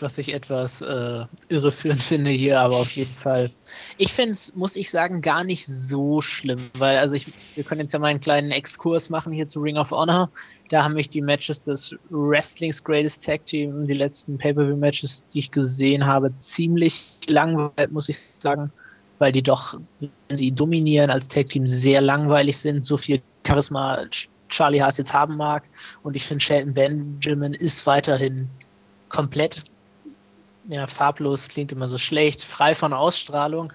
was 0.01 0.19
ich 0.19 0.35
etwas 0.35 0.81
äh, 0.83 1.25
irreführend 1.49 2.03
finde 2.03 2.31
hier, 2.33 2.59
aber 2.61 2.75
auf 2.75 2.91
jeden 2.97 3.13
Fall. 3.15 3.51
Ich 3.97 4.13
finde 4.13 4.33
es, 4.33 4.53
muss 4.57 4.75
ich 4.75 4.91
sagen, 4.91 5.23
gar 5.23 5.45
nicht 5.45 5.67
so 5.67 6.21
schlimm, 6.21 6.59
weil, 6.79 6.99
also 6.99 7.15
ich, 7.15 7.29
wir 7.55 7.63
können 7.63 7.81
jetzt 7.83 7.93
ja 7.93 8.01
mal 8.01 8.09
einen 8.09 8.21
kleinen 8.21 8.51
Exkurs 8.51 9.09
machen 9.09 9.33
hier 9.33 9.47
zu 9.47 9.61
Ring 9.61 9.77
of 9.79 9.93
Honor. 9.93 10.31
Da 10.75 10.83
haben 10.83 10.95
mich 10.95 11.09
die 11.09 11.21
Matches 11.21 11.63
des 11.63 11.95
Wrestlings 12.11 12.83
Greatest 12.83 13.25
Tag 13.25 13.47
Team, 13.47 13.87
die 13.87 13.95
letzten 13.95 14.39
Pay-Per-View-Matches, 14.39 15.23
die 15.33 15.39
ich 15.39 15.53
gesehen 15.53 16.05
habe, 16.05 16.37
ziemlich 16.41 17.17
langweilig, 17.29 17.93
muss 17.93 18.09
ich 18.09 18.19
sagen, 18.41 18.73
weil 19.21 19.31
die 19.31 19.41
doch, 19.45 19.79
wenn 20.01 20.37
sie 20.37 20.51
dominieren 20.51 21.11
als 21.11 21.29
Tag 21.29 21.47
Team, 21.47 21.69
sehr 21.69 22.01
langweilig 22.01 22.57
sind, 22.57 22.85
so 22.85 22.97
viel 22.97 23.23
Charisma 23.47 24.01
Ch- 24.11 24.27
Charlie 24.49 24.83
Haas 24.83 24.99
jetzt 24.99 25.15
haben 25.15 25.37
mag. 25.37 25.63
Und 26.03 26.17
ich 26.17 26.27
finde, 26.27 26.43
Shelton 26.43 26.75
Benjamin 26.75 27.55
ist 27.55 27.87
weiterhin 27.87 28.49
komplett 29.11 29.63
ja, 30.67 30.89
farblos 30.89 31.47
klingt 31.47 31.71
immer 31.71 31.87
so 31.87 31.99
schlecht, 31.99 32.43
frei 32.43 32.75
von 32.75 32.93
Ausstrahlung. 32.93 33.73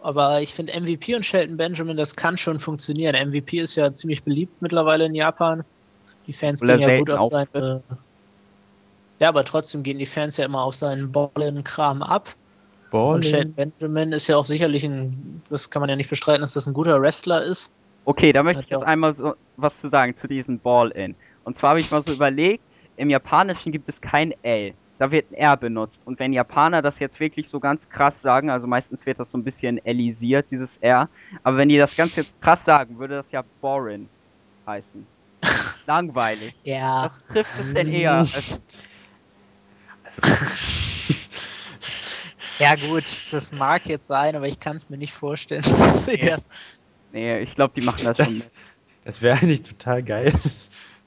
Aber 0.00 0.40
ich 0.40 0.54
finde 0.54 0.78
MVP 0.78 1.14
und 1.16 1.26
Shelton 1.26 1.56
Benjamin, 1.56 1.96
das 1.96 2.14
kann 2.14 2.36
schon 2.36 2.60
funktionieren. 2.60 3.14
MVP 3.28 3.60
ist 3.60 3.74
ja 3.74 3.92
ziemlich 3.92 4.22
beliebt 4.22 4.62
mittlerweile 4.62 5.06
in 5.06 5.14
Japan. 5.14 5.64
Die 6.26 6.32
Fans 6.32 6.62
Obwohl 6.62 6.70
er 6.70 6.78
gehen 6.78 6.88
ja 6.88 6.98
gut 6.98 7.10
auf 7.10 7.30
seine. 7.30 7.82
Ja, 9.18 9.28
aber 9.28 9.44
trotzdem 9.44 9.82
gehen 9.82 9.98
die 9.98 10.06
Fans 10.06 10.36
ja 10.36 10.44
immer 10.44 10.62
auf 10.62 10.74
seinen 10.74 11.10
Ballen-Kram 11.10 12.02
ab. 12.02 12.34
Und 12.92 13.24
Shelton. 13.24 13.54
Benjamin 13.54 14.12
ist 14.12 14.28
ja 14.28 14.36
auch 14.36 14.44
sicherlich 14.44 14.84
ein, 14.84 15.42
das 15.50 15.68
kann 15.70 15.80
man 15.80 15.90
ja 15.90 15.96
nicht 15.96 16.08
bestreiten, 16.08 16.40
dass 16.40 16.52
das 16.52 16.66
ein 16.66 16.74
guter 16.74 17.00
Wrestler 17.02 17.42
ist. 17.42 17.70
Okay, 18.04 18.32
da 18.32 18.42
möchte 18.42 18.62
ich 18.62 18.70
jetzt 18.70 18.84
einmal 18.84 19.14
so 19.16 19.34
was 19.56 19.72
zu 19.80 19.90
sagen 19.90 20.14
zu 20.20 20.28
diesem 20.28 20.58
Ball-In. 20.58 21.14
Und 21.44 21.58
zwar 21.58 21.70
habe 21.70 21.80
ich 21.80 21.90
mal 21.90 22.02
so 22.02 22.12
überlegt, 22.12 22.62
im 22.96 23.10
Japanischen 23.10 23.72
gibt 23.72 23.88
es 23.88 24.00
kein 24.00 24.32
L. 24.42 24.72
Da 24.98 25.10
wird 25.10 25.30
ein 25.30 25.34
R 25.34 25.56
benutzt. 25.56 25.98
Und 26.04 26.18
wenn 26.18 26.32
Japaner 26.32 26.82
das 26.82 26.94
jetzt 26.98 27.20
wirklich 27.20 27.48
so 27.50 27.60
ganz 27.60 27.80
krass 27.90 28.14
sagen, 28.22 28.50
also 28.50 28.66
meistens 28.66 28.98
wird 29.06 29.20
das 29.20 29.28
so 29.30 29.38
ein 29.38 29.44
bisschen 29.44 29.78
elisiert, 29.84 30.46
dieses 30.50 30.68
R, 30.80 31.08
aber 31.44 31.56
wenn 31.56 31.68
die 31.68 31.78
das 31.78 31.96
ganz 31.96 32.16
jetzt 32.16 32.40
krass 32.40 32.58
sagen, 32.66 32.98
würde 32.98 33.16
das 33.16 33.26
ja 33.30 33.44
boring 33.60 34.08
heißen. 34.66 35.06
Langweilig. 35.86 36.54
Ja. 36.64 37.08
Das 37.08 37.26
trifft 37.32 37.60
es 37.60 37.74
denn 37.74 37.92
eher. 37.92 38.12
als- 38.18 38.60
Ja 42.58 42.74
gut, 42.74 43.04
das 43.30 43.52
mag 43.52 43.86
jetzt 43.86 44.08
sein, 44.08 44.34
aber 44.34 44.48
ich 44.48 44.58
kann 44.58 44.76
es 44.76 44.88
mir 44.90 44.98
nicht 44.98 45.12
vorstellen, 45.12 45.62
dass 45.62 46.04
sie 46.06 46.18
Ja. 46.20 46.36
das 46.36 46.48
Nee, 47.12 47.38
ich 47.40 47.54
glaube, 47.54 47.72
die 47.74 47.86
machen 47.86 48.04
das 48.04 48.16
schon 48.18 48.34
mit. 48.38 48.50
Das 49.04 49.22
wäre 49.22 49.38
eigentlich 49.38 49.62
total 49.62 50.02
geil. 50.02 50.32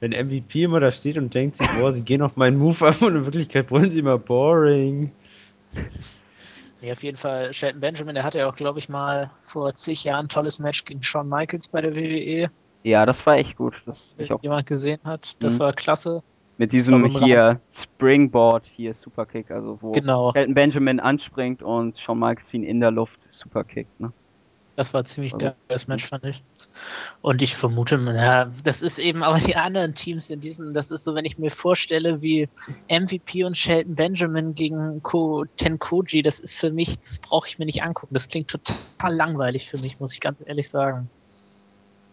Wenn 0.01 0.13
MVP 0.13 0.63
immer 0.63 0.79
da 0.79 0.89
steht 0.89 1.17
und 1.17 1.31
denkt 1.33 1.55
sich, 1.57 1.67
boah, 1.75 1.93
sie 1.93 2.03
gehen 2.03 2.23
auf 2.23 2.35
meinen 2.35 2.57
Move 2.57 2.87
ab 2.87 3.03
und 3.03 3.15
in 3.15 3.23
Wirklichkeit 3.25 3.69
wollen 3.69 3.91
sie 3.91 3.99
immer 3.99 4.17
boring. 4.17 5.11
Nee, 6.81 6.91
auf 6.91 7.03
jeden 7.03 7.17
Fall, 7.17 7.53
Shelton 7.53 7.79
Benjamin, 7.79 8.15
der 8.15 8.23
hatte 8.23 8.39
ja 8.39 8.49
auch, 8.49 8.55
glaube 8.55 8.79
ich, 8.79 8.89
mal 8.89 9.29
vor 9.43 9.75
zig 9.75 10.03
Jahren 10.03 10.25
ein 10.25 10.29
tolles 10.29 10.57
Match 10.57 10.83
gegen 10.85 11.03
Shawn 11.03 11.29
Michaels 11.29 11.67
bei 11.67 11.81
der 11.81 11.95
WWE. 11.95 12.49
Ja, 12.83 13.05
das 13.05 13.15
war 13.25 13.37
echt 13.37 13.55
gut. 13.55 13.75
Das 13.85 13.99
Wenn 14.15 14.25
ich 14.25 14.33
auch 14.33 14.41
jemand 14.41 14.65
gesehen 14.65 14.99
hat. 15.03 15.35
Das 15.39 15.53
Mhm. 15.53 15.59
war 15.59 15.73
klasse. 15.73 16.23
mit 16.57 16.71
diesem 16.71 17.05
hier 17.05 17.61
Springboard, 17.83 18.65
hier 18.75 18.95
Superkick, 19.03 19.51
also 19.51 19.77
wo 19.81 19.91
Genau. 19.91 20.31
Shelton 20.33 20.55
Benjamin 20.55 20.99
anspringt 20.99 21.61
und 21.61 21.99
Shawn 21.99 22.17
Michaels 22.17 22.51
ihn 22.53 22.63
in 22.63 22.79
der 22.79 22.89
Luft 22.89 23.19
Superkickt, 23.39 23.99
ne? 23.99 24.11
Das 24.75 24.93
war 24.93 25.03
ziemlich 25.03 25.33
Also, 25.33 25.51
geiles 25.67 25.87
Match, 25.87 26.07
fand 26.07 26.25
ich. 26.25 26.41
Und 27.21 27.41
ich 27.41 27.55
vermute, 27.55 27.97
ja, 28.15 28.49
das 28.63 28.81
ist 28.81 28.99
eben 28.99 29.21
aber 29.21 29.39
die 29.39 29.55
anderen 29.55 29.93
Teams 29.93 30.29
in 30.29 30.41
diesem, 30.41 30.73
das 30.73 30.91
ist 30.91 31.03
so, 31.03 31.13
wenn 31.13 31.25
ich 31.25 31.37
mir 31.37 31.51
vorstelle, 31.51 32.21
wie 32.21 32.47
MVP 32.89 33.43
und 33.43 33.55
Shelton 33.55 33.95
Benjamin 33.95 34.55
gegen 34.55 35.03
Ko, 35.03 35.45
Tenkoji, 35.57 36.21
das 36.21 36.39
ist 36.39 36.57
für 36.57 36.71
mich, 36.71 36.97
das 36.99 37.19
brauche 37.19 37.47
ich 37.47 37.59
mir 37.59 37.65
nicht 37.65 37.83
angucken. 37.83 38.13
Das 38.13 38.27
klingt 38.27 38.47
total 38.47 39.13
langweilig 39.13 39.69
für 39.69 39.77
mich, 39.77 39.99
muss 39.99 40.13
ich 40.13 40.19
ganz 40.19 40.39
ehrlich 40.45 40.69
sagen. 40.69 41.09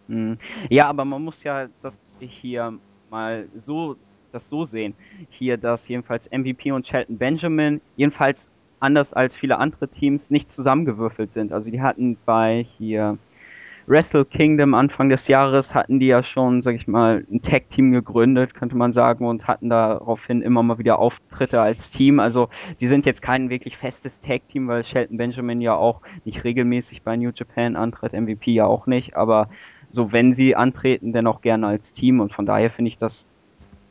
Mhm. 0.09 0.39
Ja, 0.69 0.89
aber 0.89 1.05
man 1.05 1.23
muss 1.23 1.37
ja 1.45 1.69
das 1.83 2.21
hier 2.21 2.73
mal 3.11 3.47
so 3.67 3.97
das 4.33 4.43
so 4.51 4.67
sehen. 4.67 4.95
Hier, 5.31 5.57
dass 5.57 5.81
jedenfalls 5.87 6.23
MVP 6.31 6.73
und 6.73 6.87
Shelton 6.87 7.17
Benjamin 7.17 7.81
jedenfalls 7.97 8.39
anders 8.81 9.13
als 9.13 9.35
viele 9.37 9.59
andere 9.59 9.89
Teams 9.89 10.21
nicht 10.29 10.49
zusammengewürfelt 10.55 11.33
sind. 11.35 11.53
Also 11.53 11.71
die 11.71 11.81
hatten 11.81 12.17
bei 12.25 12.67
hier 12.77 13.19
Wrestle 13.89 14.27
Kingdom 14.27 14.75
Anfang 14.75 15.09
des 15.09 15.27
Jahres 15.29 15.73
hatten 15.73 15.99
die 15.99 16.09
ja 16.09 16.23
schon, 16.23 16.61
sag 16.61 16.75
ich 16.75 16.87
mal, 16.87 17.25
ein 17.31 17.41
Tag-Team 17.41 17.93
gegründet, 17.93 18.53
könnte 18.55 18.77
man 18.77 18.93
sagen, 18.93 19.27
und 19.27 19.49
hatten 19.49 19.71
daraufhin 19.71 20.43
immer 20.43 20.63
mal 20.63 20.79
wieder 20.79 20.99
Auftritte 20.99 21.59
als 21.59 21.79
Team. 21.93 22.21
Also 22.21 22.51
die 22.81 22.89
sind 22.89 23.07
jetzt 23.07 23.23
kein 23.23 23.49
wirklich 23.49 23.79
festes 23.79 24.13
Tag-Team, 24.27 24.69
weil 24.69 24.85
Shelton 24.85 25.17
Benjamin 25.17 25.63
ja 25.63 25.75
auch 25.75 26.03
nicht 26.27 26.45
regelmäßig 26.45 27.03
bei 27.03 27.17
New 27.17 27.31
Japan 27.35 27.77
antritt, 27.77 28.13
MVP 28.13 28.53
ja 28.53 28.67
auch 28.67 28.87
nicht, 28.87 29.17
aber 29.17 29.49
so 29.93 30.13
wenn 30.13 30.35
sie 30.35 30.55
antreten, 30.55 31.15
dann 31.15 31.27
auch 31.27 31.41
gerne 31.41 31.67
als 31.67 31.83
Team 31.95 32.21
und 32.21 32.35
von 32.35 32.45
daher 32.45 32.71
finde 32.71 32.91
ich 32.91 32.99
das 32.99 33.15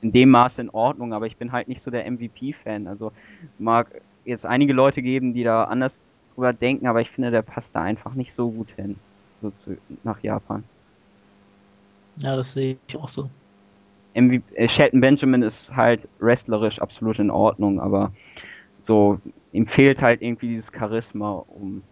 in 0.01 0.11
dem 0.11 0.29
Maße 0.29 0.61
in 0.61 0.69
Ordnung, 0.69 1.13
aber 1.13 1.25
ich 1.25 1.37
bin 1.37 1.51
halt 1.51 1.67
nicht 1.67 1.83
so 1.83 1.89
der 1.89 2.09
MVP-Fan. 2.09 2.87
Also 2.87 3.11
mag 3.57 3.87
jetzt 4.27 4.45
einige 4.45 4.73
Leute 4.73 5.01
geben, 5.01 5.33
die 5.33 5.43
da 5.43 5.63
anders 5.63 5.91
drüber 6.35 6.53
denken, 6.53 6.87
aber 6.87 7.01
ich 7.01 7.09
finde, 7.09 7.31
der 7.31 7.41
passt 7.41 7.67
da 7.73 7.81
einfach 7.81 8.13
nicht 8.13 8.31
so 8.35 8.51
gut 8.51 8.69
hin, 8.75 8.97
so 9.41 9.51
zu, 9.63 9.77
nach 10.03 10.21
Japan. 10.21 10.63
Ja, 12.17 12.35
das 12.35 12.51
sehe 12.53 12.77
ich 12.87 12.95
auch 12.97 13.09
so. 13.11 13.29
MVP, 14.13 14.55
äh, 14.55 14.67
Shelton 14.69 15.01
Benjamin 15.01 15.43
ist 15.43 15.55
halt 15.75 16.07
wrestlerisch 16.19 16.79
absolut 16.79 17.19
in 17.19 17.29
Ordnung, 17.29 17.79
aber 17.79 18.11
so, 18.87 19.19
ihm 19.51 19.67
fehlt 19.67 20.01
halt 20.01 20.21
irgendwie 20.21 20.47
dieses 20.47 20.71
Charisma, 20.71 21.43
um 21.47 21.83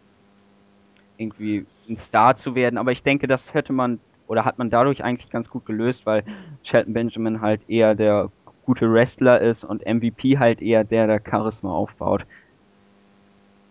irgendwie 1.18 1.66
ein 1.90 2.00
Star 2.08 2.38
zu 2.40 2.56
werden. 2.56 2.78
Aber 2.78 2.92
ich 2.92 3.04
denke, 3.04 3.28
das 3.28 3.42
hätte 3.54 3.74
man 3.74 4.00
oder 4.28 4.44
hat 4.44 4.58
man 4.58 4.70
dadurch 4.70 5.04
eigentlich 5.04 5.30
ganz 5.30 5.50
gut 5.50 5.66
gelöst, 5.66 6.06
weil 6.06 6.24
Shelton 6.64 6.94
Benjamin 6.94 7.42
halt 7.42 7.62
eher 7.70 7.94
der 7.94 8.32
gute 8.66 8.92
Wrestler 8.92 9.42
ist 9.42 9.64
und 9.64 9.86
MVP 9.86 10.38
halt 10.40 10.62
eher 10.62 10.84
der, 10.84 11.08
der 11.08 11.22
Charisma 11.24 11.72
aufbaut. 11.72 12.26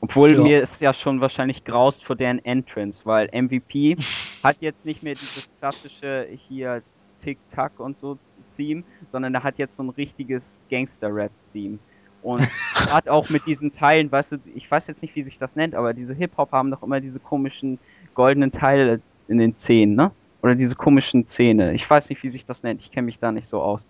Obwohl 0.01 0.33
Ja. 0.35 0.43
mir 0.43 0.63
ist 0.63 0.81
ja 0.81 0.95
schon 0.95 1.21
wahrscheinlich 1.21 1.65
graust 1.65 2.03
vor 2.05 2.17
deren 2.17 2.45
Entrance, 2.45 2.99
weil 3.05 3.29
MVP 3.33 3.97
hat 4.45 4.57
jetzt 4.61 4.85
nicht 4.85 5.03
mehr 5.03 5.15
dieses 5.15 5.49
klassische 5.59 6.29
hier 6.47 6.83
Tick-Tack 7.23 7.81
und 7.81 7.99
so 8.01 8.19
Theme, 8.57 8.85
sondern 9.11 9.35
er 9.35 9.43
hat 9.43 9.59
jetzt 9.59 9.77
so 9.77 9.83
ein 9.83 9.89
richtiges 9.91 10.43
Gangster-Rap-Theme. 10.71 11.79
Und 12.21 12.41
hat 12.75 13.09
auch 13.09 13.29
mit 13.31 13.47
diesen 13.47 13.75
Teilen, 13.75 14.13
weißt 14.13 14.33
du, 14.33 14.37
ich 14.55 14.71
weiß 14.71 14.85
jetzt 14.87 15.01
nicht, 15.03 15.17
wie 15.17 15.23
sich 15.25 15.39
das 15.39 15.55
nennt, 15.57 15.75
aber 15.75 15.95
diese 15.95 16.15
Hip-Hop 16.15 16.53
haben 16.53 16.71
doch 16.71 16.83
immer 16.83 17.01
diese 17.01 17.19
komischen 17.19 17.79
goldenen 18.15 18.53
Teile 18.53 19.01
in 19.27 19.39
den 19.39 19.57
Zähnen, 19.67 19.97
ne? 19.97 20.13
Oder 20.43 20.55
diese 20.55 20.75
komischen 20.75 21.27
Zähne. 21.31 21.73
Ich 21.73 21.89
weiß 21.89 22.11
nicht, 22.11 22.23
wie 22.23 22.29
sich 22.31 22.45
das 22.45 22.63
nennt. 22.63 22.83
Ich 22.83 22.91
kenne 22.91 23.07
mich 23.07 23.19
da 23.19 23.33
nicht 23.33 23.49
so 23.49 23.63
aus. 23.63 23.81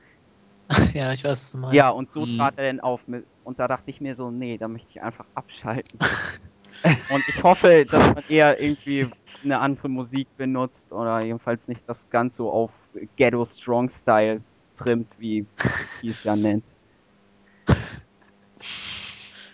ja, 0.95 1.13
ich 1.13 1.25
weiß, 1.25 1.31
was 1.45 1.51
du 1.53 1.59
meinst. 1.59 1.75
Ja, 1.75 1.91
und 1.91 2.11
so 2.13 2.27
Mhm. 2.27 2.37
trat 2.37 2.59
er 2.59 2.67
dann 2.67 2.81
auf. 2.81 3.07
Mit, 3.07 3.27
und 3.43 3.59
da 3.59 3.69
dachte 3.69 3.91
ich 3.91 4.01
mir 4.01 4.17
so, 4.17 4.31
nee, 4.31 4.59
da 4.59 4.69
möchte 4.69 4.89
ich 4.91 5.03
einfach 5.03 5.27
abschalten. 5.35 5.99
und 7.09 7.29
ich 7.29 7.43
hoffe, 7.43 7.87
dass 7.87 8.15
man 8.15 8.25
eher 8.27 8.61
irgendwie 8.61 9.09
eine 9.43 9.61
andere 9.61 9.89
Musik 9.89 10.29
benutzt 10.37 10.91
oder 10.93 11.21
jedenfalls 11.21 11.67
nicht 11.69 11.83
das 11.89 11.99
ganz 12.11 12.37
so 12.37 12.51
auf 12.51 12.71
Ghetto 13.17 13.47
Strong 13.59 13.91
Style 14.03 14.43
trimmt, 14.79 15.13
wie 15.19 15.47
die 16.03 16.11
es 16.11 16.23
ja 16.25 16.37
nennt. 16.37 16.65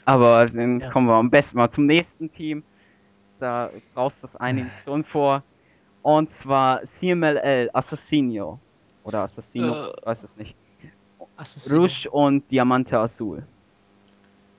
Aber 0.05 0.49
dann 0.49 0.81
Ja. 0.81 0.89
kommen 0.89 1.07
wir 1.09 1.15
am 1.15 1.31
besten 1.31 1.57
mal 1.57 1.71
zum 1.73 1.87
nächsten 1.87 2.33
Team. 2.33 2.65
Da 3.39 3.73
brauchst 3.95 4.23
das 4.23 4.35
einiges 4.37 4.73
schon 4.85 5.05
vor. 5.05 5.45
Und 6.03 6.31
zwar 6.43 6.83
CMLL 7.01 7.71
Assassinio. 7.75 8.61
Oder 9.03 9.25
Assassino, 9.25 9.75
Äh, 9.75 9.91
ich 9.91 10.07
weiß 10.07 10.19
es 10.25 10.37
nicht. 10.37 10.57
Assassino. 11.41 11.81
Rouge 11.83 12.11
und 12.11 12.51
Diamante 12.51 12.99
Azul. 12.99 13.43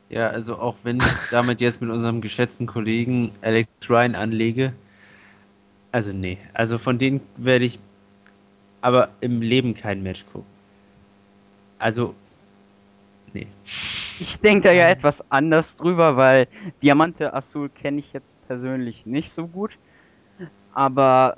Ja, 0.10 0.30
also 0.30 0.58
auch 0.58 0.76
wenn 0.84 0.98
ich 0.98 1.06
damit 1.32 1.62
jetzt 1.62 1.82
mit 1.82 1.90
unserem 1.90 2.22
geschätzten 2.22 2.68
Kollegen 2.68 3.32
Alex 3.42 3.70
Ryan 3.90 4.16
anlege, 4.16 4.74
also 5.92 6.12
nee, 6.12 6.38
also 6.54 6.78
von 6.78 6.98
denen 6.98 7.22
werde 7.38 7.66
ich 7.66 7.80
aber 8.82 9.10
im 9.22 9.42
Leben 9.42 9.76
kein 9.76 10.02
Match 10.02 10.26
gucken. 10.26 10.50
Also, 11.78 12.16
nee. 13.34 13.48
Ich 13.64 14.38
denke 14.44 14.70
da 14.70 14.72
ja 14.72 14.88
etwas 14.90 15.16
anders 15.30 15.66
drüber, 15.78 16.16
weil 16.18 16.48
Diamante 16.82 17.34
Azul 17.34 17.70
kenne 17.70 18.00
ich 18.00 18.14
jetzt 18.14 18.28
persönlich 18.48 19.06
nicht 19.06 19.32
so 19.36 19.48
gut. 19.48 19.72
Aber 20.74 21.38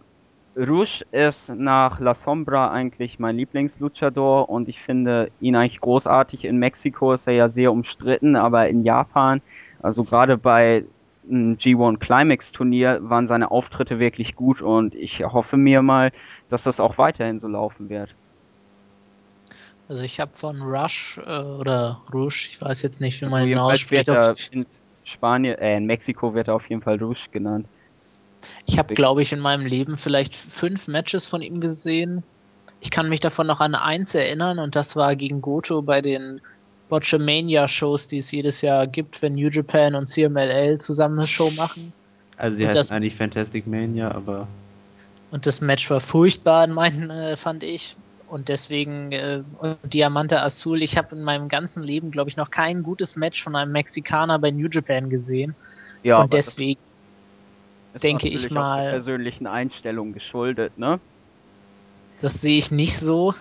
Rouge 0.56 1.04
ist 1.12 1.40
nach 1.48 2.00
La 2.00 2.16
Sombra 2.26 2.72
eigentlich 2.72 3.18
mein 3.18 3.38
Lieblingsluchador 3.38 4.50
und 4.50 4.70
ich 4.70 4.80
finde 4.82 5.32
ihn 5.42 5.56
eigentlich 5.56 5.82
großartig. 5.82 6.46
In 6.46 6.58
Mexiko 6.58 7.14
ist 7.14 7.26
er 7.26 7.34
ja 7.34 7.50
sehr 7.50 7.72
umstritten, 7.72 8.36
aber 8.36 8.70
in 8.70 8.84
Japan, 8.84 9.42
also 9.82 10.04
gerade 10.04 10.38
bei 10.38 10.86
einem 11.28 11.56
G1 11.56 11.98
Climax 11.98 12.46
Turnier, 12.52 13.00
waren 13.02 13.28
seine 13.28 13.50
Auftritte 13.50 13.98
wirklich 14.00 14.36
gut 14.36 14.62
und 14.62 14.94
ich 14.94 15.24
hoffe 15.24 15.58
mir 15.58 15.82
mal, 15.82 16.12
dass 16.50 16.62
das 16.64 16.80
auch 16.80 16.98
weiterhin 16.98 17.40
so 17.40 17.48
laufen 17.48 17.90
wird. 17.90 18.14
Also 19.90 20.04
ich 20.04 20.20
habe 20.20 20.34
von 20.34 20.62
Rush 20.62 21.20
äh, 21.26 21.42
oder 21.42 22.02
Rouge, 22.14 22.48
ich 22.52 22.62
weiß 22.62 22.84
jetzt 22.84 23.02
nicht, 23.02 23.22
wie 23.22 23.26
man 23.26 23.48
ihn 23.48 23.58
ausspricht. 23.58 24.08
er 24.08 24.36
in 24.52 24.66
Spanien, 25.04 25.58
äh, 25.58 25.78
in 25.78 25.86
Mexiko 25.86 26.34
wird 26.34 26.48
er 26.48 26.56
auf 26.56 26.70
jeden 26.70 26.82
Fall 26.82 26.98
Rouge 26.98 27.20
genannt. 27.32 27.66
Ich 28.66 28.78
habe, 28.78 28.94
glaube 28.94 29.22
ich, 29.22 29.34
in 29.34 29.40
meinem 29.40 29.66
Leben 29.66 29.98
vielleicht 29.98 30.36
fünf 30.36 30.88
Matches 30.88 31.26
von 31.26 31.42
ihm 31.42 31.62
gesehen. 31.62 32.24
Ich 32.82 32.92
kann 32.92 33.10
mich 33.10 33.20
davon 33.20 33.48
noch 33.48 33.60
an 33.60 33.76
eins 33.76 34.14
erinnern 34.14 34.60
und 34.60 34.76
das 34.76 34.96
war 34.96 35.16
gegen 35.16 35.42
Goto 35.42 35.82
bei 35.82 36.02
den 36.02 36.42
Botchamania-Shows, 36.90 38.08
die 38.08 38.20
es 38.20 38.32
jedes 38.32 38.62
Jahr 38.62 38.88
gibt, 38.88 39.22
wenn 39.22 39.34
New 39.34 39.50
Japan 39.50 39.96
und 39.96 40.08
CMLL 40.08 40.80
zusammen 40.80 41.20
eine 41.20 41.28
Show 41.28 41.50
machen. 41.52 41.94
Also 42.38 42.58
sie 42.58 42.64
Und 42.64 42.70
heißt 42.70 42.80
das- 42.80 42.92
eigentlich 42.92 43.16
Fantastic 43.16 43.68
Mania, 43.68 44.12
aber 44.12 44.48
Und 45.32 45.48
das 45.48 45.62
Match 45.62 45.90
war 45.90 46.00
furchtbar 46.00 46.66
in 46.66 46.74
meinen, 46.74 47.10
äh, 47.10 47.36
fand 47.38 47.64
ich. 47.64 47.96
Und 48.28 48.50
deswegen, 48.50 49.12
äh, 49.12 49.42
und 49.60 49.78
Diamante 49.84 50.42
Azul, 50.42 50.84
ich 50.84 50.98
habe 50.98 51.16
in 51.16 51.24
meinem 51.24 51.50
ganzen 51.50 51.82
Leben, 51.84 52.12
glaube 52.12 52.30
ich, 52.30 52.38
noch 52.38 52.52
kein 52.52 52.84
gutes 52.84 53.16
Match 53.16 53.44
von 53.44 53.56
einem 53.56 53.72
Mexikaner 53.72 54.38
bei 54.40 54.52
New 54.52 54.68
Japan 54.70 55.10
gesehen. 55.10 55.56
Ja, 56.04 56.22
und 56.22 56.34
deswegen, 56.34 56.80
denke 58.02 58.28
ich 58.30 58.48
auch 58.48 58.52
mal- 58.52 58.84
der 58.84 58.92
persönlichen 59.00 59.48
Einstellung 59.48 60.14
geschuldet, 60.14 60.78
ne? 60.78 61.00
das 62.22 62.40
sehe 62.40 62.58
ich 62.58 62.72
nicht 62.72 62.98
so. 62.98 63.34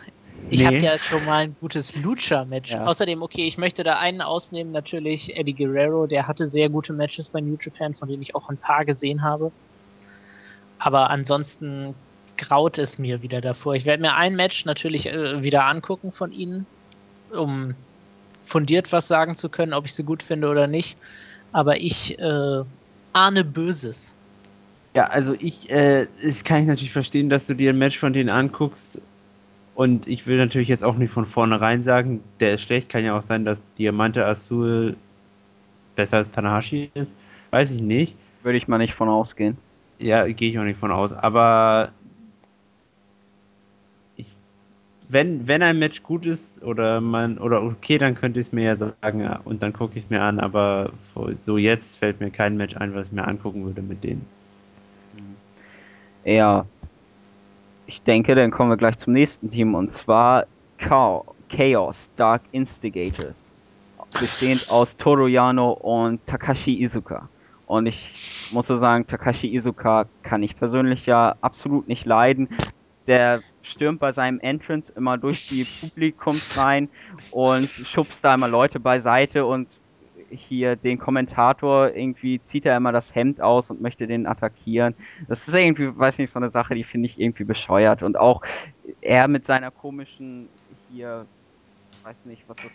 Ich 0.50 0.58
Nee. 0.60 0.66
habe 0.66 0.76
ja 0.78 0.98
schon 0.98 1.24
mal 1.24 1.44
ein 1.44 1.56
gutes 1.60 1.94
Lucha-Match. 1.94 2.72
Ja. 2.72 2.84
Außerdem, 2.84 3.22
okay, 3.22 3.46
ich 3.46 3.58
möchte 3.58 3.84
da 3.84 3.98
einen 4.00 4.20
ausnehmen, 4.20 4.72
natürlich 4.72 5.36
Eddie 5.36 5.52
Guerrero, 5.54 6.08
der 6.08 6.26
hatte 6.26 6.48
sehr 6.48 6.68
gute 6.68 6.92
Matches 6.92 7.28
bei 7.28 7.40
New 7.40 7.56
Japan, 7.60 7.94
von 7.94 8.08
denen 8.08 8.22
ich 8.22 8.34
auch 8.34 8.48
ein 8.48 8.56
paar 8.56 8.84
gesehen 8.84 9.22
habe. 9.22 9.52
Aber 10.80 11.10
ansonsten 11.10 11.94
graut 12.36 12.76
es 12.78 12.98
mir 12.98 13.22
wieder 13.22 13.40
davor. 13.40 13.76
Ich 13.76 13.84
werde 13.84 14.02
mir 14.02 14.16
ein 14.16 14.34
Match 14.34 14.64
natürlich 14.64 15.06
äh, 15.06 15.42
wieder 15.44 15.64
angucken 15.66 16.10
von 16.10 16.32
ihnen, 16.32 16.66
um 17.32 17.76
fundiert 18.40 18.90
was 18.90 19.06
sagen 19.06 19.36
zu 19.36 19.48
können, 19.48 19.72
ob 19.74 19.84
ich 19.84 19.94
sie 19.94 20.02
gut 20.02 20.24
finde 20.24 20.48
oder 20.48 20.66
nicht. 20.66 20.96
Aber 21.52 21.76
ich 21.80 22.18
äh, 22.18 22.62
ahne 23.12 23.44
Böses. 23.44 24.12
Ja, 24.94 25.04
also 25.06 25.34
ich, 25.38 25.70
äh, 25.70 26.06
das 26.22 26.44
kann 26.44 26.60
ich 26.62 26.66
natürlich 26.66 26.92
verstehen, 26.92 27.30
dass 27.30 27.46
du 27.46 27.54
dir 27.54 27.70
ein 27.70 27.78
Match 27.78 27.98
von 27.98 28.12
denen 28.12 28.28
anguckst. 28.28 29.00
Und 29.74 30.06
ich 30.06 30.26
will 30.26 30.36
natürlich 30.36 30.68
jetzt 30.68 30.84
auch 30.84 30.96
nicht 30.96 31.10
von 31.10 31.24
vornherein 31.24 31.82
sagen, 31.82 32.22
der 32.40 32.54
ist 32.54 32.62
schlecht. 32.62 32.90
Kann 32.90 33.04
ja 33.04 33.16
auch 33.16 33.22
sein, 33.22 33.46
dass 33.46 33.62
Diamante 33.78 34.26
Azul 34.26 34.96
besser 35.96 36.18
als 36.18 36.30
Tanahashi 36.30 36.90
ist. 36.94 37.16
Weiß 37.50 37.70
ich 37.70 37.80
nicht. 37.80 38.14
Würde 38.42 38.58
ich 38.58 38.68
mal 38.68 38.78
nicht 38.78 38.94
von 38.94 39.08
ausgehen. 39.08 39.56
Ja, 39.98 40.26
gehe 40.26 40.50
ich 40.50 40.58
auch 40.58 40.64
nicht 40.64 40.78
von 40.78 40.90
aus. 40.90 41.14
Aber 41.14 41.92
ich, 44.16 44.26
wenn, 45.08 45.48
wenn 45.48 45.62
ein 45.62 45.78
Match 45.78 46.02
gut 46.02 46.26
ist 46.26 46.62
oder 46.62 47.00
man 47.00 47.38
oder 47.38 47.62
okay, 47.62 47.96
dann 47.96 48.14
könnte 48.14 48.40
ich 48.40 48.48
es 48.48 48.52
mir 48.52 48.64
ja 48.64 48.76
sagen 48.76 49.26
und 49.44 49.62
dann 49.62 49.72
gucke 49.72 49.96
ich 49.96 50.04
es 50.04 50.10
mir 50.10 50.20
an. 50.20 50.38
Aber 50.38 50.92
so 51.38 51.56
jetzt 51.56 51.96
fällt 51.96 52.20
mir 52.20 52.30
kein 52.30 52.58
Match 52.58 52.76
ein, 52.76 52.94
was 52.94 53.06
ich 53.06 53.12
mir 53.12 53.26
angucken 53.26 53.64
würde 53.64 53.80
mit 53.80 54.04
denen. 54.04 54.26
Ja. 56.24 56.66
Ich 57.86 58.02
denke, 58.04 58.34
dann 58.34 58.50
kommen 58.50 58.70
wir 58.70 58.76
gleich 58.76 58.98
zum 59.00 59.12
nächsten 59.12 59.50
Team 59.50 59.74
und 59.74 59.96
zwar 60.04 60.46
Chao- 60.78 61.34
Chaos 61.48 61.96
Dark 62.16 62.42
Instigators. 62.52 63.36
Bestehend 64.18 64.68
aus 64.68 64.88
Toru 64.98 65.26
Yano 65.26 65.72
und 65.72 66.24
Takashi 66.26 66.82
Izuka. 66.84 67.30
Und 67.66 67.86
ich 67.86 68.18
muss 68.48 68.66
so 68.66 68.78
sagen, 68.78 69.06
Takashi 69.06 69.54
Izuka 69.56 70.06
kann 70.22 70.42
ich 70.42 70.56
persönlich 70.56 71.06
ja 71.06 71.36
absolut 71.40 71.88
nicht 71.88 72.06
leiden. 72.06 72.48
Der 73.06 73.42
stürmt 73.62 74.00
bei 74.00 74.12
seinem 74.12 74.40
Entrance 74.40 74.92
immer 74.92 75.18
durch 75.18 75.44
die 75.46 75.64
Publikumsreihen 75.64 76.90
und 77.30 77.72
schubst 77.82 78.18
da 78.22 78.34
immer 78.34 78.48
Leute 78.48 78.80
beiseite 78.80 79.46
und 79.46 79.68
hier 80.32 80.76
den 80.76 80.98
Kommentator 80.98 81.94
irgendwie 81.94 82.42
zieht 82.50 82.66
er 82.66 82.76
immer 82.76 82.92
das 82.92 83.04
Hemd 83.12 83.40
aus 83.40 83.68
und 83.68 83.80
möchte 83.80 84.06
den 84.06 84.26
attackieren. 84.26 84.94
Das 85.28 85.38
ist 85.46 85.54
irgendwie, 85.54 85.96
weiß 85.96 86.18
nicht, 86.18 86.32
so 86.32 86.38
eine 86.38 86.50
Sache, 86.50 86.74
die 86.74 86.84
finde 86.84 87.08
ich 87.08 87.18
irgendwie 87.18 87.44
bescheuert. 87.44 88.02
Und 88.02 88.16
auch 88.16 88.42
er 89.00 89.28
mit 89.28 89.46
seiner 89.46 89.70
komischen 89.70 90.50
hier, 90.88 91.28
weiß 92.02 92.16
nicht, 92.24 92.48
was 92.48 92.58
das, 92.62 92.72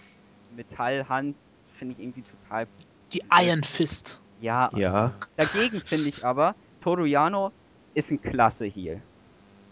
Metallhand, 0.50 1.36
finde 1.78 1.94
ich 1.94 2.00
irgendwie 2.00 2.24
total, 2.24 2.68
Die 3.14 3.22
Iron 3.32 3.64
Fist. 3.64 4.22
ja, 4.40 4.70
Ja. 4.74 5.14
Dagegen 5.36 5.82
finde 5.82 6.10
ich 6.10 6.24
aber, 6.24 6.56
Toru 6.82 7.06
Yano 7.06 7.52
ist 7.94 8.10
ein 8.10 8.22
klasse 8.22 8.66
Heel. 8.66 9.04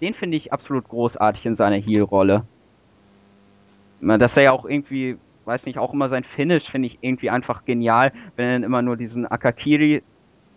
Den 0.02 0.14
finde 0.14 0.38
ich 0.38 0.52
absolut 0.52 0.88
großartig 0.88 1.46
in 1.46 1.56
seiner 1.56 1.78
Heel-Rolle. 1.78 2.48
Na, 4.00 4.18
Dass 4.18 4.32
er 4.36 4.44
ja 4.44 4.52
auch 4.52 4.66
irgendwie, 4.66 5.18
weiß 5.46 5.66
nicht, 5.66 5.78
auch 5.78 5.94
immer 5.94 6.10
sein 6.10 6.24
Finish 6.36 6.64
finde 6.70 6.88
ich 6.88 6.98
irgendwie 7.02 7.30
einfach 7.30 7.66
genial, 7.66 8.12
wenn 8.36 8.46
er 8.48 8.54
dann 8.54 8.64
immer 8.64 8.82
nur 8.82 8.98
diesen 8.98 9.26
Akakiri 9.26 10.04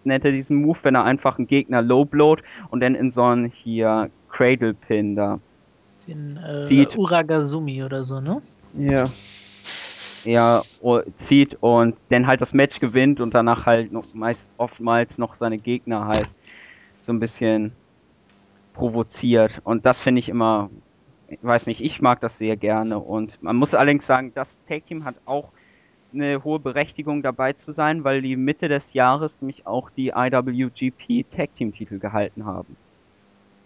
nennt 0.04 0.24
er 0.24 0.32
diesen 0.32 0.56
Move, 0.56 0.78
wenn 0.82 0.94
er 0.94 1.04
einfach 1.04 1.38
einen 1.38 1.46
Gegner 1.46 1.82
low-blowt 1.82 2.42
und 2.70 2.80
dann 2.80 2.94
in 2.94 3.12
so 3.12 3.22
einen 3.22 3.46
hier 3.62 4.10
Cradle-Pin 4.28 5.16
da. 5.16 5.40
Den 6.08 6.38
äh, 6.38 6.96
Uragazumi 6.96 7.82
oder 7.82 8.04
so, 8.04 8.20
ne? 8.20 8.40
Ja. 8.74 9.10
er 10.24 10.64
o- 10.80 11.02
zieht 11.28 11.56
und 11.60 11.96
dann 12.10 12.26
halt 12.26 12.40
das 12.40 12.52
Match 12.52 12.78
gewinnt 12.80 13.20
und 13.20 13.34
danach 13.34 13.66
halt 13.66 13.92
noch 13.92 14.04
meist 14.14 14.40
oftmals 14.56 15.10
noch 15.16 15.36
seine 15.38 15.58
Gegner 15.58 16.06
halt 16.06 16.28
so 17.06 17.12
ein 17.12 17.20
bisschen 17.20 17.76
provoziert 18.74 19.52
und 19.64 19.84
das 19.86 19.96
finde 19.98 20.20
ich 20.20 20.28
immer 20.28 20.70
ich 21.28 21.38
weiß 21.42 21.66
nicht, 21.66 21.80
ich 21.80 22.00
mag 22.00 22.20
das 22.20 22.32
sehr 22.38 22.56
gerne 22.56 22.98
und 22.98 23.42
man 23.42 23.56
muss 23.56 23.74
allerdings 23.74 24.06
sagen, 24.06 24.32
das 24.34 24.48
Tag 24.68 24.86
Team 24.86 25.04
hat 25.04 25.16
auch 25.26 25.50
eine 26.12 26.42
hohe 26.42 26.58
Berechtigung 26.58 27.22
dabei 27.22 27.52
zu 27.52 27.72
sein, 27.72 28.02
weil 28.02 28.22
die 28.22 28.36
Mitte 28.36 28.68
des 28.68 28.82
Jahres 28.92 29.30
nämlich 29.40 29.66
auch 29.66 29.90
die 29.90 30.08
IWGP 30.08 31.26
Tag 31.36 31.54
Team 31.56 31.74
Titel 31.74 31.98
gehalten 31.98 32.46
haben. 32.46 32.76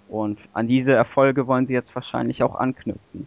Und 0.09 0.39
an 0.53 0.67
diese 0.67 0.93
Erfolge 0.93 1.47
wollen 1.47 1.67
sie 1.67 1.73
jetzt 1.73 1.95
wahrscheinlich 1.95 2.43
auch 2.43 2.57
anknüpfen. 2.57 3.27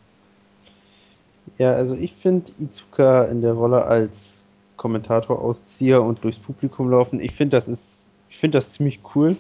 Ja, 1.57 1.71
also 1.71 1.95
ich 1.95 2.13
finde 2.13 2.51
Izuka 2.59 3.23
in 3.23 3.41
der 3.41 3.53
Rolle 3.53 3.85
als 3.85 4.43
Kommentator 4.75 5.41
ausziehe 5.41 6.01
und 6.01 6.23
durchs 6.23 6.39
Publikum 6.39 6.89
laufen. 6.89 7.21
Ich 7.21 7.31
finde, 7.31 7.55
das 7.55 7.67
ist, 7.67 8.09
ich 8.29 8.37
finde 8.37 8.57
das 8.57 8.73
ziemlich 8.73 8.99
cool. 9.15 9.37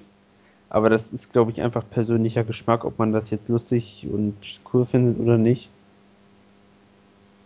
Aber 0.69 0.89
das 0.89 1.13
ist, 1.13 1.31
glaube 1.31 1.51
ich, 1.51 1.61
einfach 1.61 1.83
persönlicher 1.89 2.43
Geschmack, 2.43 2.85
ob 2.85 2.99
man 2.99 3.11
das 3.11 3.29
jetzt 3.29 3.49
lustig 3.49 4.07
und 4.11 4.35
cool 4.73 4.85
findet 4.85 5.19
oder 5.19 5.37
nicht. 5.37 5.69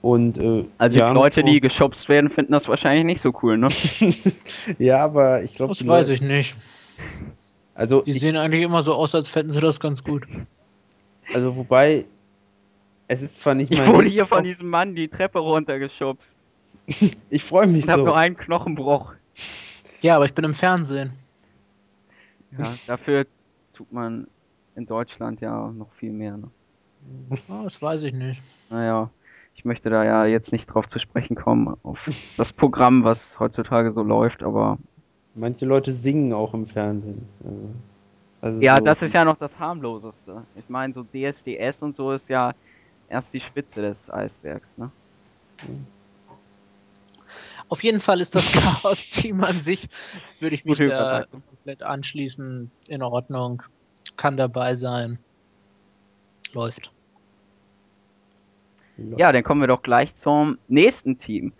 Und, 0.02 0.38
äh, 0.38 0.66
Also 0.78 0.98
ja, 0.98 1.10
die 1.10 1.16
Leute, 1.16 1.44
die 1.44 1.60
geschubst 1.60 2.08
werden, 2.08 2.30
finden 2.30 2.54
das 2.54 2.68
wahrscheinlich 2.68 3.06
nicht 3.06 3.22
so 3.22 3.34
cool, 3.44 3.58
ne? 3.58 3.68
ja, 4.80 5.04
aber 5.04 5.44
ich 5.44 5.56
glaube, 5.56 5.74
Das 5.74 5.86
weiß 5.86 6.10
ich 6.10 6.22
nicht. 6.22 6.56
Also, 7.76 8.02
Die 8.02 8.12
ich, 8.12 8.20
sehen 8.20 8.38
eigentlich 8.38 8.64
immer 8.64 8.82
so 8.82 8.94
aus, 8.94 9.14
als 9.14 9.30
fänden 9.30 9.52
sie 9.52 9.60
das 9.60 9.80
ganz 9.80 10.04
gut. 10.04 10.26
also 11.34 11.56
wobei, 11.56 12.06
es 13.08 13.22
ist 13.22 13.40
zwar 13.40 13.56
nicht 13.56 13.72
Ich 13.72 13.78
mein 13.78 13.92
wurde 13.92 14.10
hier 14.10 14.26
von 14.26 14.44
diesem 14.44 14.70
Mann 14.70 14.96
die 14.96 15.08
Treppe 15.08 15.40
runtergeschubst 15.40 16.24
Ich 17.30 17.44
freue 17.44 17.68
mich 17.68 17.84
und 17.84 17.90
habe 17.90 18.02
so. 18.02 18.06
nur 18.08 18.18
einen 18.18 18.38
Knochenbruch. 18.38 19.14
Ja, 20.02 20.16
aber 20.16 20.26
ich 20.26 20.34
bin 20.34 20.46
im 20.46 20.54
Fernsehen. 20.54 21.12
Ja, 22.58 22.76
dafür 22.88 23.26
tut 23.74 23.92
man 23.92 24.28
in 24.76 24.86
Deutschland 24.86 25.42
ja 25.42 25.72
noch 25.72 25.92
viel 25.94 26.12
mehr. 26.12 26.38
Ne? 26.38 26.52
Oh, 27.50 27.64
das 27.64 27.82
weiß 27.82 28.04
ich 28.04 28.14
nicht. 28.14 28.42
Naja, 28.70 29.10
ich 29.56 29.66
möchte 29.66 29.90
da 29.90 30.04
ja 30.04 30.26
jetzt 30.26 30.52
nicht 30.52 30.68
drauf 30.68 30.90
zu 30.90 31.00
sprechen 31.00 31.36
kommen, 31.36 31.76
auf 31.84 32.00
das 32.38 32.52
Programm, 32.54 33.04
was 33.04 33.18
heutzutage 33.40 33.92
so 33.94 34.04
läuft, 34.04 34.44
aber 34.44 34.78
Manche 35.36 35.66
Leute 35.66 35.94
singen 35.94 36.34
auch 36.34 36.54
im 36.54 36.66
Fernsehen. 36.66 37.28
Also, 37.44 37.74
also 38.42 38.62
ja, 38.62 38.76
so, 38.78 38.84
das 38.84 39.02
ist 39.02 39.14
ja 39.14 39.26
noch 39.26 39.38
das 39.38 39.52
harmloseste. 39.60 40.44
Ich 40.56 40.68
meine, 40.70 40.94
so 40.94 41.04
DSDS 41.04 41.82
und 41.82 41.96
so 41.96 42.12
ist 42.12 42.28
ja 42.30 42.54
erst 43.08 43.28
die 43.34 43.42
Spitze 43.42 43.82
des 43.82 43.98
Eisbergs, 44.10 44.68
ne? 44.78 44.92
Auf 47.70 47.84
jeden 47.84 48.02
Fall 48.02 48.20
ist 48.20 48.36
das 48.36 48.52
Chaos-Team 48.84 49.44
an 49.44 49.56
sich, 49.56 49.88
würde 50.40 50.56
ich 50.56 50.66
mich 50.66 50.80
Gute 50.80 50.90
da 50.90 51.26
komplett 51.26 51.84
anschließen, 51.84 52.72
in 52.88 53.04
Ordnung, 53.04 53.64
kann 54.18 54.38
dabei 54.38 54.76
sein, 54.76 55.20
läuft. 56.54 56.92
Ja, 59.18 59.32
dann 59.32 59.44
kommen 59.44 59.62
wir 59.62 59.68
doch 59.68 59.82
gleich 59.82 60.12
zum 60.24 60.58
nächsten 60.68 61.20
Team. 61.20 61.54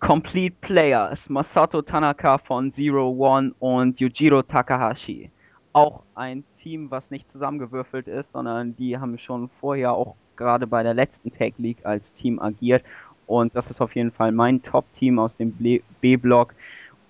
Complete 0.00 0.56
Players, 0.60 1.18
Masato 1.28 1.82
Tanaka 1.82 2.38
von 2.38 2.72
Zero 2.74 3.10
One 3.10 3.52
und 3.58 3.98
Yujiro 4.00 4.42
Takahashi. 4.42 5.30
Auch 5.72 6.02
ein 6.14 6.44
Team, 6.62 6.90
was 6.90 7.02
nicht 7.10 7.30
zusammengewürfelt 7.32 8.06
ist, 8.06 8.30
sondern 8.32 8.76
die 8.76 8.96
haben 8.96 9.18
schon 9.18 9.50
vorher 9.60 9.92
auch 9.92 10.14
gerade 10.36 10.66
bei 10.66 10.82
der 10.82 10.94
letzten 10.94 11.32
Tag 11.36 11.54
League 11.58 11.84
als 11.84 12.02
Team 12.20 12.38
agiert. 12.38 12.84
Und 13.28 13.54
das 13.54 13.64
ist 13.70 13.80
auf 13.80 13.94
jeden 13.94 14.10
Fall 14.10 14.32
mein 14.32 14.62
Top-Team 14.62 15.18
aus 15.18 15.30
dem 15.38 15.52
B-Block. 16.00 16.54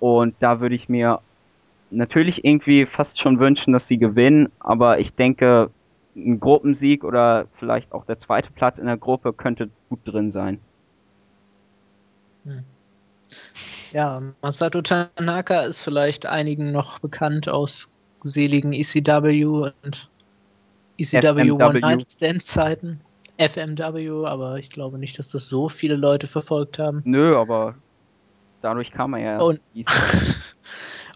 Und 0.01 0.35
da 0.41 0.61
würde 0.61 0.75
ich 0.75 0.89
mir 0.89 1.21
natürlich 1.91 2.45
irgendwie 2.45 2.87
fast 2.87 3.19
schon 3.19 3.39
wünschen, 3.39 3.73
dass 3.73 3.87
sie 3.89 3.99
gewinnen. 3.99 4.51
Aber 4.59 4.99
ich 4.99 5.13
denke, 5.15 5.71
ein 6.17 6.41
Gruppensieg 6.41 7.05
oder 7.05 7.47
vielleicht 7.59 7.93
auch 7.93 8.05
der 8.05 8.21
zweite 8.21 8.51
Platz 8.51 8.79
in 8.79 8.87
der 8.87 8.97
Gruppe 8.97 9.33
könnte 9.33 9.71
gut 9.89 10.01
drin 10.05 10.33
sein. 10.33 10.59
Ja, 13.93 14.21
Masato 14.43 14.83
Tanaka 14.83 15.61
ist 15.61 15.81
vielleicht 15.81 16.27
einigen 16.27 16.73
noch 16.73 16.99
bekannt 16.99 17.49
aus 17.49 17.89
seligen 18.23 18.73
ECW 18.73 19.45
und 19.45 20.11
ECW 20.99 21.21
FMW. 21.21 21.51
One-Night-Stand-Zeiten. 21.53 23.01
FMW, 23.39 24.27
aber 24.27 24.59
ich 24.59 24.69
glaube 24.69 24.99
nicht, 24.99 25.19
dass 25.19 25.29
das 25.31 25.49
so 25.49 25.69
viele 25.69 25.97
Leute 25.97 26.27
verfolgt 26.27 26.79
haben. 26.79 27.03
Nö, 27.05 27.37
aber 27.37 27.77
dadurch 28.63 28.91
kam 28.91 29.15
er 29.15 29.21
ja. 29.21 29.39
Und- 29.41 29.61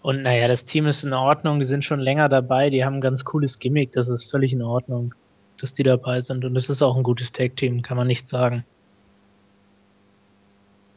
Und 0.03 0.23
naja, 0.23 0.49
das 0.49 0.65
Team 0.65 0.87
ist 0.87 1.05
in 1.05 1.15
Ordnung, 1.15 1.61
die 1.61 1.65
sind 1.65 1.85
schon 1.85 2.01
länger 2.01 2.29
dabei, 2.29 2.71
die 2.71 2.85
haben 2.85 2.95
ein 2.95 3.01
ganz 3.01 3.25
cooles 3.25 3.61
Gimmick, 3.61 3.93
das 3.93 4.09
ist 4.09 4.29
völlig 4.29 4.53
in 4.53 4.61
Ordnung, 4.63 5.15
dass 5.61 5.75
die 5.75 5.85
dabei 5.85 6.21
sind. 6.21 6.45
Und 6.45 6.57
es 6.57 6.69
ist 6.69 6.83
auch 6.83 6.97
ein 6.97 7.05
gutes 7.05 7.31
Tag-Team, 7.31 7.83
kann 7.83 7.97
man 7.97 8.09
nicht 8.09 8.27
sagen. 8.27 8.65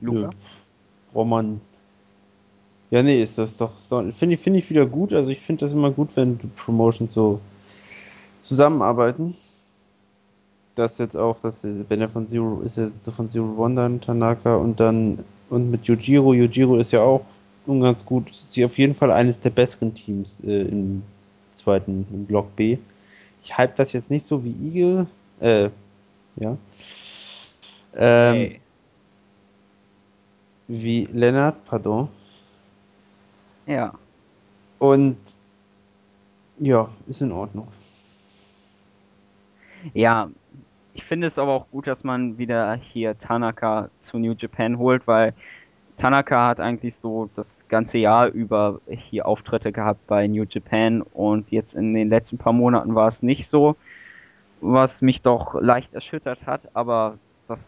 Luca? 0.01 0.31
braucht 1.13 1.27
man. 1.29 1.61
Ja, 2.91 3.03
nee, 3.03 3.21
ist 3.21 3.37
das 3.37 3.57
doch. 3.57 3.71
Finde 3.77 4.33
ich, 4.35 4.39
finde 4.39 4.59
ich 4.59 4.69
wieder 4.71 4.85
gut. 4.87 5.13
Also 5.13 5.29
ich 5.29 5.39
finde 5.39 5.65
das 5.65 5.71
immer 5.73 5.91
gut, 5.91 6.15
wenn 6.15 6.37
die 6.39 6.47
Promotions 6.47 7.13
so 7.13 7.39
zusammenarbeiten. 8.41 9.35
Das 10.75 10.97
jetzt 10.97 11.15
auch, 11.15 11.39
dass 11.39 11.63
wenn 11.63 12.01
er 12.01 12.09
von 12.09 12.25
Zero 12.25 12.61
ist, 12.61 12.77
er 12.77 12.89
so 12.89 13.11
von 13.11 13.29
Zero 13.29 13.55
One 13.57 13.75
dann 13.75 14.01
Tanaka 14.01 14.55
und 14.55 14.79
dann 14.79 15.23
und 15.49 15.71
mit 15.71 15.85
Yujiro. 15.85 16.33
Yujiro 16.33 16.77
ist 16.77 16.91
ja 16.91 17.01
auch 17.01 17.25
nun 17.65 17.81
ganz 17.81 18.03
gut. 18.05 18.29
Ist 18.29 18.53
sie 18.53 18.65
auf 18.65 18.77
jeden 18.77 18.93
Fall 18.93 19.11
eines 19.11 19.39
der 19.39 19.51
besseren 19.51 19.93
Teams 19.93 20.41
äh, 20.41 20.63
im 20.63 21.03
zweiten 21.49 22.05
im 22.11 22.25
Block 22.25 22.55
B. 22.55 22.77
Ich 23.41 23.57
hype 23.57 23.75
das 23.75 23.93
jetzt 23.93 24.11
nicht 24.11 24.25
so 24.25 24.43
wie 24.43 24.51
Igel. 24.51 25.07
Äh, 25.39 25.69
ja. 26.37 26.57
Ähm, 27.95 28.35
Hey. 28.35 28.59
Wie 30.67 31.05
Lennart, 31.05 31.63
pardon. 31.65 32.09
Ja. 33.67 33.93
Und 34.79 35.17
ja, 36.59 36.89
ist 37.07 37.21
in 37.21 37.31
Ordnung. 37.31 37.67
Ja, 39.93 40.29
ich 40.95 41.03
finde 41.03 41.27
es 41.27 41.37
aber 41.37 41.51
auch 41.51 41.69
gut, 41.71 41.87
dass 41.87 42.03
man 42.03 42.37
wieder 42.37 42.73
hier 42.75 43.19
Tanaka 43.19 43.89
zu 44.09 44.17
New 44.17 44.33
Japan 44.37 44.77
holt, 44.77 45.05
weil 45.07 45.33
Tanaka 45.97 46.47
hat 46.47 46.59
eigentlich 46.59 46.95
so 47.01 47.29
das 47.35 47.45
ganze 47.67 47.97
Jahr 47.97 48.27
über 48.27 48.79
hier 48.87 49.25
Auftritte 49.27 49.73
gehabt 49.73 50.07
bei 50.07 50.27
New 50.27 50.45
Japan 50.49 51.01
und 51.01 51.51
jetzt 51.51 51.73
in 51.73 51.93
den 51.93 52.09
letzten 52.09 52.37
paar 52.37 52.53
Monaten 52.53 52.95
war 52.95 53.09
es 53.09 53.21
nicht 53.21 53.51
so, 53.51 53.75
was 54.61 54.89
mich 55.01 55.21
doch 55.21 55.59
leicht 55.61 55.93
erschüttert 55.93 56.45
hat, 56.45 56.61
aber 56.73 57.17
das 57.49 57.59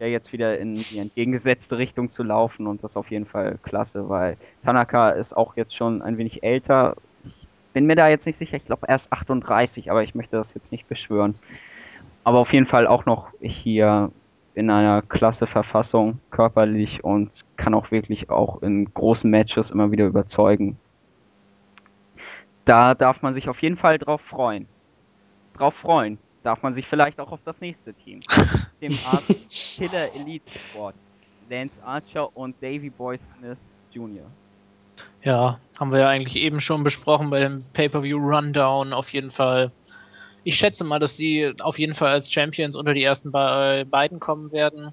ja 0.00 0.06
jetzt 0.06 0.32
wieder 0.32 0.58
in 0.58 0.74
die 0.74 0.98
entgegengesetzte 0.98 1.76
Richtung 1.76 2.12
zu 2.14 2.22
laufen 2.22 2.66
und 2.66 2.82
das 2.82 2.92
ist 2.92 2.96
auf 2.96 3.10
jeden 3.10 3.26
Fall 3.26 3.58
klasse, 3.62 4.08
weil 4.08 4.38
Tanaka 4.64 5.10
ist 5.10 5.36
auch 5.36 5.56
jetzt 5.56 5.76
schon 5.76 6.00
ein 6.00 6.16
wenig 6.16 6.42
älter. 6.42 6.96
Ich 7.24 7.48
bin 7.74 7.84
mir 7.84 7.96
da 7.96 8.08
jetzt 8.08 8.24
nicht 8.24 8.38
sicher, 8.38 8.56
ich 8.56 8.64
glaube 8.64 8.86
erst 8.88 9.12
38, 9.12 9.90
aber 9.90 10.02
ich 10.02 10.14
möchte 10.14 10.36
das 10.36 10.46
jetzt 10.54 10.72
nicht 10.72 10.88
beschwören. 10.88 11.34
Aber 12.24 12.38
auf 12.38 12.52
jeden 12.52 12.66
Fall 12.66 12.86
auch 12.86 13.06
noch 13.06 13.28
hier 13.40 14.10
in 14.54 14.70
einer 14.70 15.02
klasse 15.02 15.46
Verfassung, 15.46 16.20
körperlich 16.30 17.02
und 17.02 17.30
kann 17.56 17.74
auch 17.74 17.90
wirklich 17.90 18.30
auch 18.30 18.62
in 18.62 18.92
großen 18.92 19.28
Matches 19.28 19.70
immer 19.70 19.90
wieder 19.90 20.06
überzeugen. 20.06 20.78
Da 22.64 22.94
darf 22.94 23.22
man 23.22 23.34
sich 23.34 23.48
auf 23.48 23.60
jeden 23.60 23.76
Fall 23.76 23.98
drauf 23.98 24.20
freuen. 24.28 24.66
Drauf 25.54 25.74
freuen 25.74 26.18
darf 26.42 26.62
man 26.62 26.74
sich 26.74 26.86
vielleicht 26.86 27.20
auch 27.20 27.32
auf 27.32 27.40
das 27.44 27.56
nächste 27.60 27.94
Team. 27.94 28.20
Dem 28.80 28.92
Art 29.10 29.24
Killer 29.50 30.08
Elite 30.14 30.50
Squad. 30.50 30.94
Lance 31.48 31.84
Archer 31.84 32.34
und 32.36 32.56
Davy 32.62 32.90
Boy 32.90 33.18
Smith 33.38 33.58
Jr. 33.92 34.24
Ja, 35.22 35.60
haben 35.78 35.92
wir 35.92 36.00
ja 36.00 36.08
eigentlich 36.08 36.36
eben 36.36 36.60
schon 36.60 36.82
besprochen 36.82 37.30
bei 37.30 37.40
dem 37.40 37.62
Pay-Per-View 37.72 38.18
Rundown 38.18 38.92
auf 38.92 39.10
jeden 39.10 39.30
Fall. 39.30 39.70
Ich 40.44 40.56
schätze 40.56 40.84
mal, 40.84 40.98
dass 40.98 41.16
die 41.16 41.52
auf 41.60 41.78
jeden 41.78 41.94
Fall 41.94 42.12
als 42.12 42.30
Champions 42.30 42.76
unter 42.76 42.94
die 42.94 43.02
ersten 43.02 43.30
be 43.30 43.86
beiden 43.88 44.18
kommen 44.18 44.52
werden, 44.52 44.92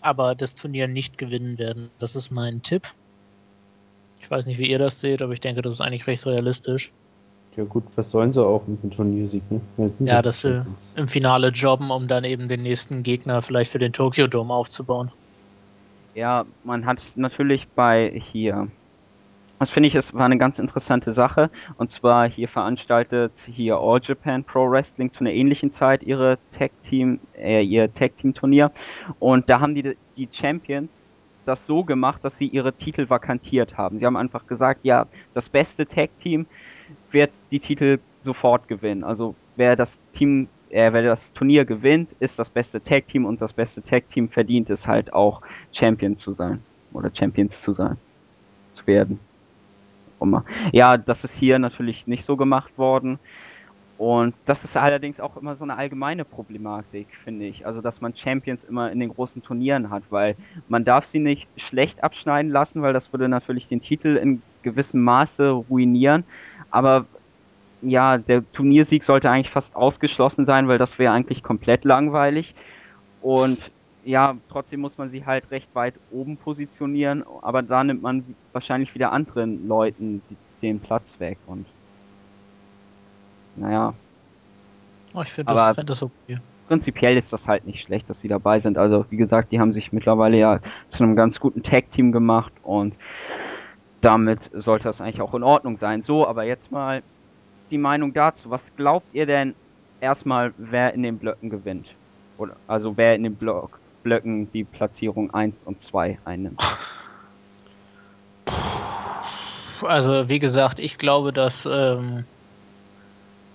aber 0.00 0.34
das 0.34 0.54
Turnier 0.54 0.88
nicht 0.88 1.18
gewinnen 1.18 1.58
werden. 1.58 1.90
Das 1.98 2.14
ist 2.16 2.30
mein 2.30 2.62
Tipp. 2.62 2.82
Ich 4.20 4.30
weiß 4.30 4.46
nicht, 4.46 4.58
wie 4.58 4.70
ihr 4.70 4.78
das 4.78 5.00
seht, 5.00 5.22
aber 5.22 5.32
ich 5.32 5.40
denke, 5.40 5.62
das 5.62 5.74
ist 5.74 5.80
eigentlich 5.80 6.06
recht 6.06 6.26
realistisch. 6.26 6.92
Ja 7.56 7.64
gut, 7.64 7.84
was 7.96 8.10
sollen 8.10 8.32
sie 8.32 8.42
auch 8.42 8.66
mit 8.66 8.82
dem 8.82 8.90
Turniersieg, 8.90 9.42
ne? 9.50 9.60
Ja, 9.76 9.88
sie 9.88 10.22
dass 10.22 10.40
sie 10.40 10.64
im 10.96 11.08
Finale 11.08 11.48
jobben, 11.48 11.90
um 11.90 12.08
dann 12.08 12.24
eben 12.24 12.48
den 12.48 12.62
nächsten 12.62 13.02
Gegner 13.02 13.42
vielleicht 13.42 13.72
für 13.72 13.78
den 13.78 13.92
Tokyo 13.92 14.26
Dome 14.26 14.54
aufzubauen. 14.54 15.10
Ja, 16.14 16.46
man 16.64 16.86
hat 16.86 16.98
natürlich 17.14 17.66
bei 17.68 18.22
hier, 18.32 18.68
das 19.62 19.70
finde 19.70 19.88
ich, 19.88 19.94
es 19.94 20.12
war 20.12 20.24
eine 20.24 20.38
ganz 20.38 20.58
interessante 20.58 21.14
Sache. 21.14 21.48
Und 21.76 21.92
zwar 21.92 22.28
hier 22.28 22.48
veranstaltet 22.48 23.32
hier 23.46 23.76
All 23.76 24.00
Japan 24.02 24.42
Pro 24.42 24.68
Wrestling 24.68 25.12
zu 25.12 25.20
einer 25.20 25.30
ähnlichen 25.30 25.72
Zeit 25.76 26.02
ihre 26.02 26.38
Tag 26.58 26.72
Team, 26.90 27.20
äh, 27.38 27.62
ihr 27.62 27.92
Tag 27.94 28.18
Team 28.18 28.34
Turnier. 28.34 28.72
Und 29.20 29.48
da 29.48 29.60
haben 29.60 29.76
die 29.76 29.96
die 30.16 30.28
Champions 30.32 30.90
das 31.46 31.60
so 31.68 31.84
gemacht, 31.84 32.24
dass 32.24 32.32
sie 32.38 32.46
ihre 32.46 32.72
Titel 32.72 33.08
vakantiert 33.08 33.78
haben. 33.78 34.00
Sie 34.00 34.06
haben 34.06 34.16
einfach 34.16 34.48
gesagt, 34.48 34.80
ja, 34.82 35.06
das 35.34 35.48
beste 35.48 35.86
Tag 35.86 36.10
Team 36.22 36.46
wird 37.12 37.30
die 37.52 37.60
Titel 37.60 38.00
sofort 38.24 38.66
gewinnen. 38.66 39.04
Also 39.04 39.36
wer 39.54 39.76
das 39.76 39.88
Team, 40.14 40.48
äh, 40.70 40.92
wer 40.92 41.02
das 41.02 41.20
Turnier 41.34 41.64
gewinnt, 41.64 42.10
ist 42.18 42.36
das 42.36 42.48
beste 42.48 42.82
Tag 42.82 43.06
Team 43.08 43.24
und 43.24 43.40
das 43.40 43.52
beste 43.52 43.80
Tag 43.82 44.10
Team 44.10 44.28
verdient 44.28 44.70
es 44.70 44.84
halt 44.84 45.12
auch 45.12 45.40
Champion 45.72 46.18
zu 46.18 46.34
sein 46.34 46.62
oder 46.92 47.10
Champions 47.14 47.52
zu 47.64 47.74
sein, 47.74 47.96
zu 48.74 48.84
werden. 48.88 49.20
Immer. 50.22 50.44
Ja, 50.72 50.96
das 50.96 51.22
ist 51.24 51.34
hier 51.38 51.58
natürlich 51.58 52.06
nicht 52.06 52.26
so 52.26 52.36
gemacht 52.36 52.76
worden 52.78 53.18
Und 53.98 54.34
das 54.46 54.58
ist 54.64 54.76
allerdings 54.76 55.20
auch 55.20 55.36
immer 55.36 55.54
so 55.54 55.62
eine 55.62 55.76
allgemeine 55.76 56.24
Problematik, 56.24 57.06
finde 57.22 57.46
ich. 57.46 57.66
Also, 57.66 57.80
dass 57.80 58.00
man 58.00 58.16
Champions 58.16 58.60
immer 58.68 58.90
in 58.90 58.98
den 58.98 59.10
großen 59.10 59.42
Turnieren 59.44 59.90
hat, 59.90 60.02
weil 60.10 60.34
man 60.68 60.84
darf 60.84 61.04
sie 61.12 61.20
nicht 61.20 61.46
schlecht 61.56 62.02
abschneiden 62.02 62.50
lassen, 62.50 62.82
weil 62.82 62.92
das 62.92 63.12
würde 63.12 63.28
natürlich 63.28 63.68
den 63.68 63.80
Titel 63.80 64.16
in 64.16 64.42
gewissem 64.62 65.02
Maße 65.02 65.50
ruinieren. 65.50 66.24
Aber 66.70 67.06
ja, 67.80 68.18
der 68.18 68.42
Turniersieg 68.52 69.04
sollte 69.04 69.30
eigentlich 69.30 69.52
fast 69.52 69.74
ausgeschlossen 69.76 70.46
sein, 70.46 70.66
weil 70.66 70.78
das 70.78 70.98
wäre 70.98 71.12
eigentlich 71.12 71.44
komplett 71.44 71.84
langweilig. 71.84 72.56
Und 73.20 73.58
ja, 74.04 74.36
trotzdem 74.48 74.80
muss 74.80 74.96
man 74.98 75.10
sie 75.10 75.24
halt 75.24 75.50
recht 75.50 75.68
weit 75.74 75.94
oben 76.10 76.36
positionieren, 76.36 77.24
aber 77.42 77.62
da 77.62 77.84
nimmt 77.84 78.02
man 78.02 78.34
wahrscheinlich 78.52 78.94
wieder 78.94 79.12
anderen 79.12 79.68
Leuten 79.68 80.22
den 80.60 80.80
Platz 80.80 81.04
weg 81.18 81.38
und 81.46 81.66
naja. 83.56 83.94
Oh, 85.14 85.22
ich 85.22 85.32
finde 85.32 85.52
das, 85.52 85.74
find 85.74 85.90
das 85.90 86.02
okay. 86.02 86.38
Prinzipiell 86.68 87.18
ist 87.18 87.30
das 87.30 87.46
halt 87.46 87.66
nicht 87.66 87.82
schlecht, 87.82 88.08
dass 88.08 88.18
sie 88.22 88.28
dabei 88.28 88.60
sind. 88.60 88.78
Also, 88.78 89.04
wie 89.10 89.16
gesagt, 89.16 89.52
die 89.52 89.60
haben 89.60 89.74
sich 89.74 89.92
mittlerweile 89.92 90.38
ja 90.38 90.60
zu 90.96 91.02
einem 91.02 91.16
ganz 91.16 91.38
guten 91.38 91.62
Tag-Team 91.62 92.12
gemacht 92.12 92.52
und 92.62 92.94
damit 94.00 94.40
sollte 94.52 94.84
das 94.84 95.00
eigentlich 95.00 95.20
auch 95.20 95.34
in 95.34 95.42
Ordnung 95.42 95.78
sein. 95.78 96.02
So, 96.02 96.26
aber 96.26 96.44
jetzt 96.44 96.72
mal 96.72 97.02
die 97.70 97.78
Meinung 97.78 98.14
dazu. 98.14 98.50
Was 98.50 98.62
glaubt 98.76 99.06
ihr 99.12 99.26
denn 99.26 99.54
erstmal, 100.00 100.54
wer 100.56 100.94
in 100.94 101.02
den 101.02 101.18
Blöcken 101.18 101.50
gewinnt? 101.50 101.94
Oder, 102.38 102.56
also, 102.66 102.96
wer 102.96 103.14
in 103.14 103.24
den 103.24 103.34
Block, 103.34 103.78
Blöcken 104.02 104.50
die 104.52 104.64
Platzierung 104.64 105.32
1 105.32 105.54
und 105.64 105.78
2 105.90 106.18
einnimmt? 106.24 106.60
Also, 109.82 110.28
wie 110.28 110.38
gesagt, 110.38 110.78
ich 110.78 110.98
glaube, 110.98 111.32
dass 111.32 111.66
ähm, 111.70 112.24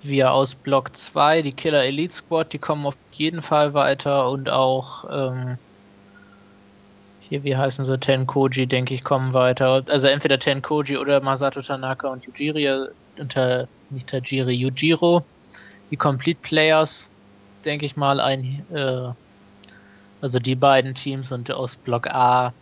wir 0.02 0.32
aus 0.32 0.56
Block 0.56 0.95
2, 0.95 1.41
die 1.41 1.53
Killer 1.53 1.84
Elite 1.84 2.14
Squad, 2.14 2.53
die 2.53 2.60
kommen 2.60 2.86
auf 2.86 2.98
jeden 3.11 3.41
Fall 3.41 3.74
weiter 3.74 4.30
und 4.30 4.49
auch 4.49 5.06
ähm, 5.10 5.57
hier, 7.30 7.44
wie 7.44 7.57
heißen 7.57 7.86
sie, 7.86 7.98
Tenkoji, 7.98 8.68
denke 8.68 8.94
ich, 8.94 9.03
kommen 9.03 9.34
weiter. 9.34 9.84
Also 9.88 10.07
entweder 10.07 10.40
Tenkoji 10.40 10.98
oder 10.98 11.22
Masato 11.22 11.61
Tanaka 11.61 12.07
und 12.07 12.26
Yujiri, 12.26 12.90
unter, 13.18 13.68
nicht 13.90 14.07
Tajiri, 14.07 14.53
Yujiro, 14.53 15.24
die 15.91 15.98
Complete 15.98 16.40
Players, 16.41 17.10
denke 17.65 17.86
ich 17.86 17.98
mal, 17.98 18.19
ein, 18.19 18.65
äh, 18.72 19.10
also 20.22 20.39
die 20.39 20.56
beiden 20.56 20.95
Teams 20.95 21.31
und 21.31 21.52
aus 21.52 21.76
Block 21.76 22.07
A 22.07 22.53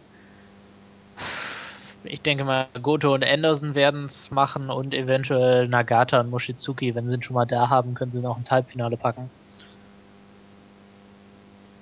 ich 2.07 2.21
denke 2.21 2.43
mal, 2.43 2.67
Goto 2.81 3.13
und 3.13 3.23
Anderson 3.23 3.75
werden 3.75 4.05
es 4.05 4.31
machen 4.31 4.69
und 4.69 4.93
eventuell 4.93 5.67
Nagata 5.67 6.19
und 6.19 6.29
Mochizuki, 6.29 6.93
wenn 6.95 7.09
sie 7.09 7.15
ihn 7.15 7.23
schon 7.23 7.35
mal 7.35 7.45
da 7.45 7.69
haben, 7.69 7.93
können 7.93 8.11
sie 8.11 8.19
noch 8.19 8.37
ins 8.37 8.51
Halbfinale 8.51 8.97
packen. 8.97 9.29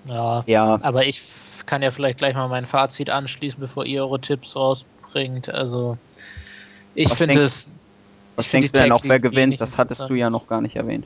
Ja, 0.06 0.44
ja. 0.48 0.80
aber 0.82 1.06
ich 1.06 1.22
kann 1.66 1.82
ja 1.82 1.92
vielleicht 1.92 2.18
gleich 2.18 2.36
mal 2.36 2.50
mein 2.50 2.66
Fazit 2.66 3.10
anschließen, 3.10 3.60
bevor 3.60 3.86
ihr 3.86 4.04
eure 4.04 4.20
Tipps 4.20 4.56
rausbringt. 4.56 5.50
Also, 5.50 5.98
ich 6.94 7.10
finde 7.14 7.42
es. 7.42 7.72
Was 8.36 8.50
denkst 8.50 8.72
du 8.72 8.82
denn 8.82 8.92
auch, 8.92 9.04
wer 9.04 9.20
gewinnt? 9.20 9.62
Das 9.62 9.70
hattest 9.78 10.02
du 10.10 10.16
ja 10.16 10.30
noch 10.30 10.48
gar 10.48 10.60
nicht 10.60 10.76
erwähnt. 10.76 11.06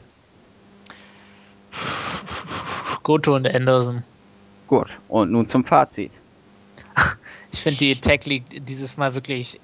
Goto 3.03 3.35
und 3.35 3.47
Anderson. 3.53 4.03
Gut, 4.67 4.87
und 5.07 5.31
nun 5.31 5.49
zum 5.49 5.63
Fazit. 5.63 6.11
Ich 7.49 7.61
finde 7.61 7.79
die 7.79 7.95
Tech 7.95 8.25
League 8.25 8.65
dieses 8.65 8.97
Mal 8.97 9.13
wirklich 9.13 9.59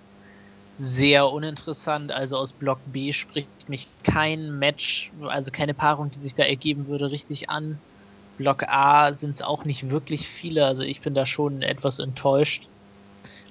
sehr 0.77 1.29
uninteressant. 1.29 2.11
Also 2.11 2.37
aus 2.37 2.53
Block 2.53 2.79
B 2.85 3.11
spricht 3.11 3.69
mich 3.69 3.87
kein 4.03 4.57
Match, 4.57 5.11
also 5.27 5.51
keine 5.51 5.73
Paarung, 5.73 6.09
die 6.09 6.19
sich 6.19 6.33
da 6.33 6.43
ergeben 6.43 6.87
würde, 6.87 7.11
richtig 7.11 7.49
an. 7.49 7.77
Block 8.37 8.63
A 8.67 9.13
sind 9.13 9.31
es 9.31 9.41
auch 9.41 9.65
nicht 9.65 9.91
wirklich 9.91 10.27
viele, 10.27 10.65
also 10.65 10.83
ich 10.83 11.01
bin 11.01 11.13
da 11.13 11.25
schon 11.25 11.61
etwas 11.61 11.99
enttäuscht. 11.99 12.69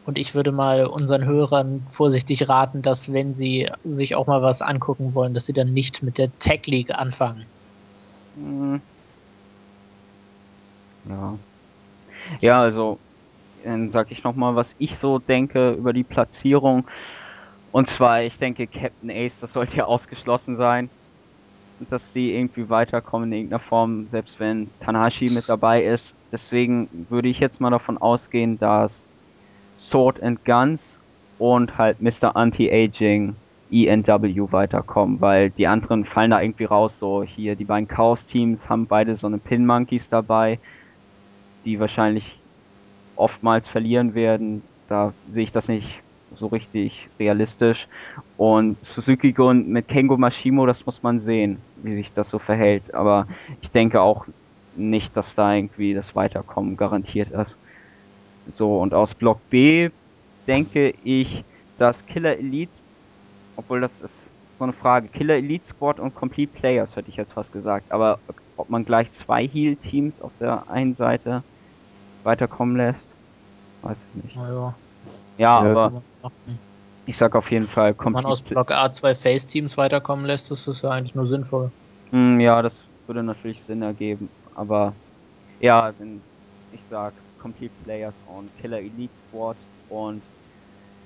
Und 0.04 0.18
ich 0.18 0.34
würde 0.34 0.50
mal 0.50 0.86
unseren 0.86 1.24
Hörern 1.24 1.86
vorsichtig 1.88 2.48
raten, 2.48 2.82
dass 2.82 3.12
wenn 3.12 3.32
sie 3.32 3.70
sich 3.84 4.16
auch 4.16 4.26
mal 4.26 4.42
was 4.42 4.60
angucken 4.60 5.14
wollen, 5.14 5.34
dass 5.34 5.46
sie 5.46 5.52
dann 5.52 5.72
nicht 5.72 6.02
mit 6.02 6.18
der 6.18 6.36
Tech 6.38 6.66
League 6.66 6.92
anfangen. 6.92 7.46
Hm. 8.34 8.80
Ja. 11.08 11.38
Ja, 12.40 12.60
also 12.60 12.98
dann 13.64 13.90
sag 13.92 14.10
ich 14.10 14.24
nochmal, 14.24 14.54
was 14.56 14.66
ich 14.78 14.96
so 15.00 15.18
denke 15.18 15.72
über 15.72 15.92
die 15.92 16.04
Platzierung. 16.04 16.84
Und 17.70 17.88
zwar, 17.96 18.22
ich 18.22 18.36
denke, 18.38 18.66
Captain 18.66 19.10
Ace, 19.10 19.32
das 19.40 19.52
sollte 19.52 19.76
ja 19.76 19.84
ausgeschlossen 19.84 20.56
sein, 20.56 20.90
dass 21.90 22.02
sie 22.12 22.34
irgendwie 22.34 22.68
weiterkommen 22.68 23.32
in 23.32 23.38
irgendeiner 23.38 23.60
Form, 23.60 24.08
selbst 24.10 24.38
wenn 24.38 24.68
Tanahashi 24.80 25.30
mit 25.30 25.48
dabei 25.48 25.82
ist. 25.82 26.04
Deswegen 26.30 27.06
würde 27.08 27.28
ich 27.28 27.40
jetzt 27.40 27.60
mal 27.60 27.70
davon 27.70 27.98
ausgehen, 27.98 28.58
dass 28.58 28.90
Sword 29.90 30.22
and 30.22 30.44
Guns 30.44 30.80
und 31.38 31.76
halt 31.76 32.00
Mr. 32.00 32.36
Anti-Aging 32.36 33.36
ENW 33.70 34.52
weiterkommen, 34.52 35.20
weil 35.20 35.50
die 35.50 35.66
anderen 35.66 36.04
fallen 36.04 36.30
da 36.30 36.40
irgendwie 36.40 36.64
raus. 36.64 36.92
So 37.00 37.22
hier, 37.22 37.56
die 37.56 37.64
beiden 37.64 37.88
Chaos-Teams 37.88 38.60
haben 38.68 38.86
beide 38.86 39.16
so 39.16 39.26
eine 39.26 39.38
Pin-Monkeys 39.38 40.02
dabei, 40.10 40.58
die 41.64 41.78
wahrscheinlich 41.80 42.24
oftmals 43.16 43.68
verlieren 43.68 44.14
werden. 44.14 44.62
Da 44.88 45.12
sehe 45.32 45.44
ich 45.44 45.52
das 45.52 45.68
nicht 45.68 45.88
so 46.38 46.46
richtig 46.46 47.08
realistisch. 47.18 47.86
Und 48.36 48.76
Suzuki 48.94 49.32
Gun 49.32 49.68
mit 49.68 49.88
Kengo 49.88 50.16
Mashimo, 50.16 50.66
das 50.66 50.84
muss 50.86 51.02
man 51.02 51.20
sehen, 51.20 51.58
wie 51.82 51.94
sich 51.96 52.10
das 52.14 52.28
so 52.30 52.38
verhält. 52.38 52.94
Aber 52.94 53.26
ich 53.60 53.70
denke 53.70 54.00
auch 54.00 54.26
nicht, 54.76 55.14
dass 55.16 55.26
da 55.36 55.54
irgendwie 55.54 55.94
das 55.94 56.14
Weiterkommen 56.14 56.76
garantiert 56.76 57.30
ist. 57.30 57.54
So, 58.56 58.78
und 58.80 58.94
aus 58.94 59.14
Block 59.14 59.38
B 59.50 59.90
denke 60.46 60.94
ich, 61.04 61.44
dass 61.78 61.96
Killer 62.06 62.38
Elite, 62.38 62.72
obwohl 63.56 63.82
das 63.82 63.90
ist 64.02 64.10
so 64.58 64.64
eine 64.64 64.72
Frage, 64.72 65.08
Killer 65.08 65.34
Elite 65.34 65.64
Squad 65.74 66.00
und 66.00 66.14
Complete 66.14 66.52
Players 66.52 66.94
hätte 66.96 67.10
ich 67.10 67.16
jetzt 67.16 67.32
fast 67.32 67.52
gesagt, 67.52 67.90
aber 67.90 68.18
ob 68.56 68.68
man 68.68 68.84
gleich 68.84 69.08
zwei 69.24 69.46
Heal-Teams 69.46 70.20
auf 70.20 70.32
der 70.40 70.68
einen 70.70 70.94
Seite 70.96 71.42
weiterkommen 72.24 72.76
lässt, 72.76 73.06
weiß 73.82 73.98
ich 74.08 74.14
nicht. 74.14 74.36
Naja. 74.36 74.78
Ja, 75.38 75.60
ja, 75.60 75.60
aber 75.60 75.94
ich 77.04 77.16
sag 77.18 77.34
auf 77.34 77.50
jeden 77.50 77.68
Fall, 77.68 77.94
Wenn 77.98 78.10
man 78.12 78.26
aus 78.26 78.42
Block 78.42 78.70
A 78.70 78.90
zwei 78.92 79.14
Face-Teams 79.14 79.78
weiterkommen 79.78 80.26
lässt, 80.26 80.50
ist 80.50 80.66
das 80.68 80.82
ja 80.82 80.90
eigentlich 80.90 81.14
nur 81.14 81.26
sinnvoll. 81.26 81.72
Mm, 82.10 82.40
ja, 82.40 82.62
das 82.62 82.74
würde 83.06 83.22
natürlich 83.22 83.64
Sinn 83.66 83.82
ergeben, 83.82 84.34
aber 84.52 85.00
ja, 85.60 85.94
ich 86.70 86.86
sag 86.88 87.22
Complete 87.38 87.74
Players 87.82 88.16
und 88.22 88.54
Killer 88.56 88.80
Elite 88.80 89.14
Squad 89.26 89.58
und 89.88 90.26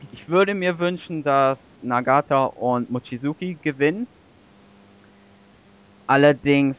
ich 0.00 0.28
würde 0.28 0.54
mir 0.54 0.78
wünschen, 0.80 1.24
dass 1.24 1.58
Nagata 1.80 2.46
und 2.46 2.90
Mochizuki 2.90 3.56
gewinnen. 3.56 4.08
Allerdings 6.08 6.76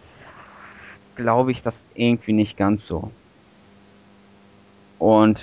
glaube 1.15 1.51
ich 1.51 1.61
das 1.63 1.75
irgendwie 1.93 2.33
nicht 2.33 2.55
ganz 2.57 2.85
so. 2.87 3.11
Und 4.99 5.39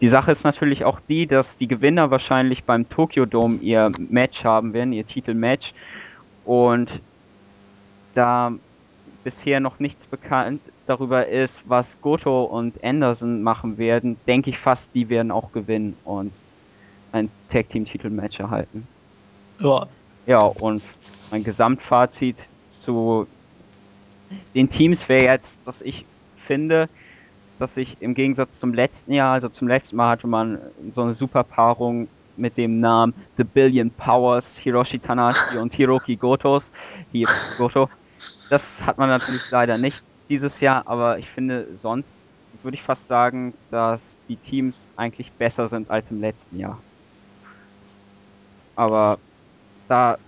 die 0.00 0.08
Sache 0.08 0.32
ist 0.32 0.44
natürlich 0.44 0.84
auch 0.84 1.00
die, 1.08 1.26
dass 1.26 1.46
die 1.58 1.66
Gewinner 1.66 2.10
wahrscheinlich 2.10 2.62
beim 2.64 2.88
Tokyo 2.88 3.26
Dome 3.26 3.56
ihr 3.56 3.90
Match 4.08 4.44
haben 4.44 4.72
werden, 4.72 4.92
ihr 4.92 5.06
Titelmatch. 5.06 5.72
Und 6.44 6.88
da 8.14 8.52
bisher 9.24 9.60
noch 9.60 9.80
nichts 9.80 10.04
bekannt 10.06 10.60
darüber 10.86 11.26
ist, 11.26 11.52
was 11.64 11.84
Goto 12.00 12.44
und 12.44 12.82
Anderson 12.82 13.42
machen 13.42 13.76
werden, 13.78 14.16
denke 14.26 14.50
ich 14.50 14.58
fast, 14.58 14.82
die 14.94 15.08
werden 15.08 15.30
auch 15.30 15.52
gewinnen 15.52 15.96
und 16.04 16.32
ein 17.12 17.28
Tag 17.52 17.68
Team 17.70 17.84
Titelmatch 17.84 18.38
erhalten. 18.38 18.86
Ja. 19.58 19.86
Ja, 20.26 20.40
und 20.40 20.82
mein 21.30 21.42
Gesamtfazit 21.42 22.36
zu 22.82 23.26
den 24.54 24.70
Teams 24.70 24.98
wäre 25.08 25.24
jetzt, 25.24 25.48
dass 25.64 25.74
ich 25.80 26.04
finde, 26.46 26.88
dass 27.58 27.72
sich 27.74 27.96
im 28.00 28.14
Gegensatz 28.14 28.48
zum 28.60 28.72
letzten 28.74 29.12
Jahr, 29.12 29.34
also 29.34 29.48
zum 29.48 29.68
letzten 29.68 29.96
Mal 29.96 30.10
hatte 30.10 30.26
man 30.26 30.58
so 30.94 31.02
eine 31.02 31.14
super 31.14 31.44
Paarung 31.44 32.08
mit 32.36 32.56
dem 32.56 32.80
Namen 32.80 33.14
The 33.36 33.44
Billion 33.44 33.90
Powers, 33.90 34.44
Hiroshi 34.62 34.98
Tanashi 34.98 35.58
und 35.58 35.74
Hiroki 35.74 36.16
Gotos, 36.16 36.62
hier 37.10 37.26
Goto. 37.56 37.88
Das 38.50 38.62
hat 38.80 38.98
man 38.98 39.08
natürlich 39.08 39.50
leider 39.50 39.76
nicht 39.76 40.02
dieses 40.28 40.52
Jahr, 40.60 40.86
aber 40.86 41.18
ich 41.18 41.28
finde 41.30 41.66
sonst 41.82 42.08
würde 42.62 42.76
ich 42.76 42.82
fast 42.82 43.06
sagen, 43.08 43.54
dass 43.70 44.00
die 44.28 44.36
Teams 44.36 44.74
eigentlich 44.96 45.30
besser 45.32 45.68
sind 45.68 45.90
als 45.90 46.04
im 46.10 46.20
letzten 46.20 46.58
Jahr. 46.58 46.78
Aber 48.76 49.18
da 49.88 50.18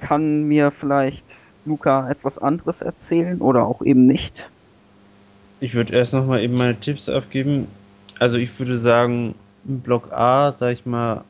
kann 0.00 0.44
mir 0.44 0.70
vielleicht 0.70 1.24
Luca 1.64 2.10
etwas 2.10 2.38
anderes 2.38 2.80
erzählen 2.80 3.40
oder 3.40 3.66
auch 3.66 3.82
eben 3.82 4.06
nicht. 4.06 4.32
Ich 5.60 5.74
würde 5.74 5.92
erst 5.94 6.12
nochmal 6.12 6.42
eben 6.42 6.54
meine 6.54 6.78
Tipps 6.78 7.08
abgeben. 7.08 7.68
Also 8.18 8.38
ich 8.38 8.58
würde 8.58 8.78
sagen, 8.78 9.34
Block 9.64 10.12
A, 10.12 10.54
sag 10.56 10.72
ich 10.72 10.86
mal, 10.86 11.24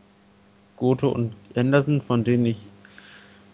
Goto 0.77 1.09
und 1.09 1.35
Anderson, 1.55 2.01
von 2.01 2.25
denen 2.25 2.47
ich 2.47 2.59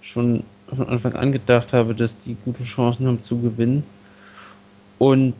schon 0.03 0.45
von 0.69 0.89
Anfang 0.89 1.15
an 1.15 1.33
gedacht 1.33 1.73
habe, 1.73 1.95
dass 1.95 2.19
die 2.19 2.37
gute 2.45 2.63
Chancen 2.63 3.07
haben 3.07 3.21
zu 3.21 3.41
gewinnen. 3.41 3.85
Und 4.99 5.35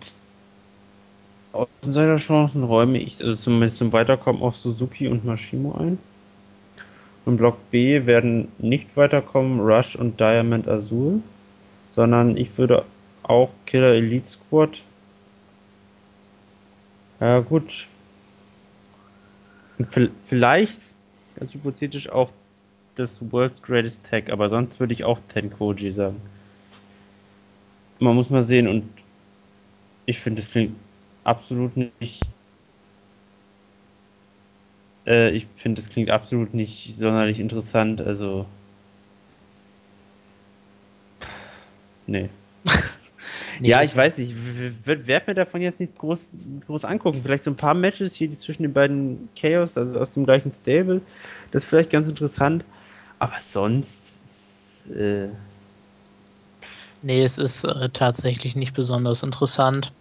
Außenseiterchancen 1.53 2.65
räume 2.65 2.99
ich 2.99 3.23
also 3.23 3.37
zumindest 3.37 3.79
zum 3.79 3.93
Weiterkommen 3.93 4.43
auf 4.43 4.57
Suzuki 4.57 5.09
und 5.09 5.25
Mashimo 5.25 5.75
ein. 5.79 5.99
Im 7.25 7.37
Block 7.37 7.59
B 7.71 8.07
werden 8.07 8.49
nicht 8.59 8.97
weiterkommen 8.97 9.61
Rush 9.61 9.97
und 9.97 10.21
Diamond 10.21 10.69
Azul, 10.69 11.21
sondern 11.91 12.37
ich 12.37 12.57
würde 12.57 12.85
auch 13.23 13.51
Killer 13.67 13.95
Elite 13.95 14.27
Squad. 14.27 14.83
Ja, 17.21 17.41
gut. 17.41 17.87
Und 19.79 19.89
vielleicht, 20.25 20.79
ganz 21.39 21.55
hypothetisch, 21.55 22.09
auch 22.09 22.31
das 22.95 23.21
World's 23.31 23.63
Greatest 23.63 24.07
Tag, 24.07 24.31
aber 24.31 24.49
sonst 24.49 24.81
würde 24.81 24.95
ich 24.95 25.05
auch 25.05 25.21
Tenkoji 25.29 25.91
sagen. 25.91 26.21
Man 27.99 28.15
muss 28.15 28.31
mal 28.31 28.43
sehen 28.43 28.69
und 28.69 28.89
ich 30.07 30.19
finde, 30.19 30.43
es 30.43 30.51
klingt 30.51 30.77
absolut 31.25 31.77
nicht. 31.77 32.23
Äh, 35.07 35.31
ich 35.31 35.47
finde, 35.57 35.81
es 35.81 35.89
klingt 35.89 36.11
absolut 36.11 36.55
nicht 36.55 36.95
sonderlich 36.95 37.41
interessant. 37.41 38.01
Also. 38.01 38.47
Nee. 42.07 42.31
nee 43.61 43.69
ja, 43.69 43.83
ich 43.83 43.95
weiß 43.95 44.19
nicht. 44.19 44.33
Ich 44.33 44.87
werde 44.87 45.25
mir 45.27 45.35
davon 45.35 45.61
jetzt 45.61 45.81
nichts 45.81 45.97
groß, 45.97 46.31
groß 46.67 46.85
angucken. 46.85 47.21
Vielleicht 47.23 47.45
so 47.45 47.51
ein 47.51 47.57
paar 47.57 47.75
Matches 47.75 48.15
hier 48.15 48.33
zwischen 48.33 48.63
den 48.63 48.73
beiden 48.73 49.29
Chaos, 49.39 49.77
also 49.77 49.99
aus 49.99 50.13
dem 50.13 50.25
gleichen 50.25 50.51
Stable. 50.51 51.01
Das 51.51 51.63
ist 51.63 51.69
vielleicht 51.69 51.91
ganz 51.91 52.09
interessant. 52.09 52.65
Aber 53.19 53.37
sonst. 53.41 54.15
Äh 54.95 55.29
nee, 57.03 57.25
es 57.25 57.39
ist 57.39 57.65
äh, 57.65 57.89
tatsächlich 57.91 58.57
nicht 58.57 58.75
besonders 58.75 59.23
interessant. 59.23 59.93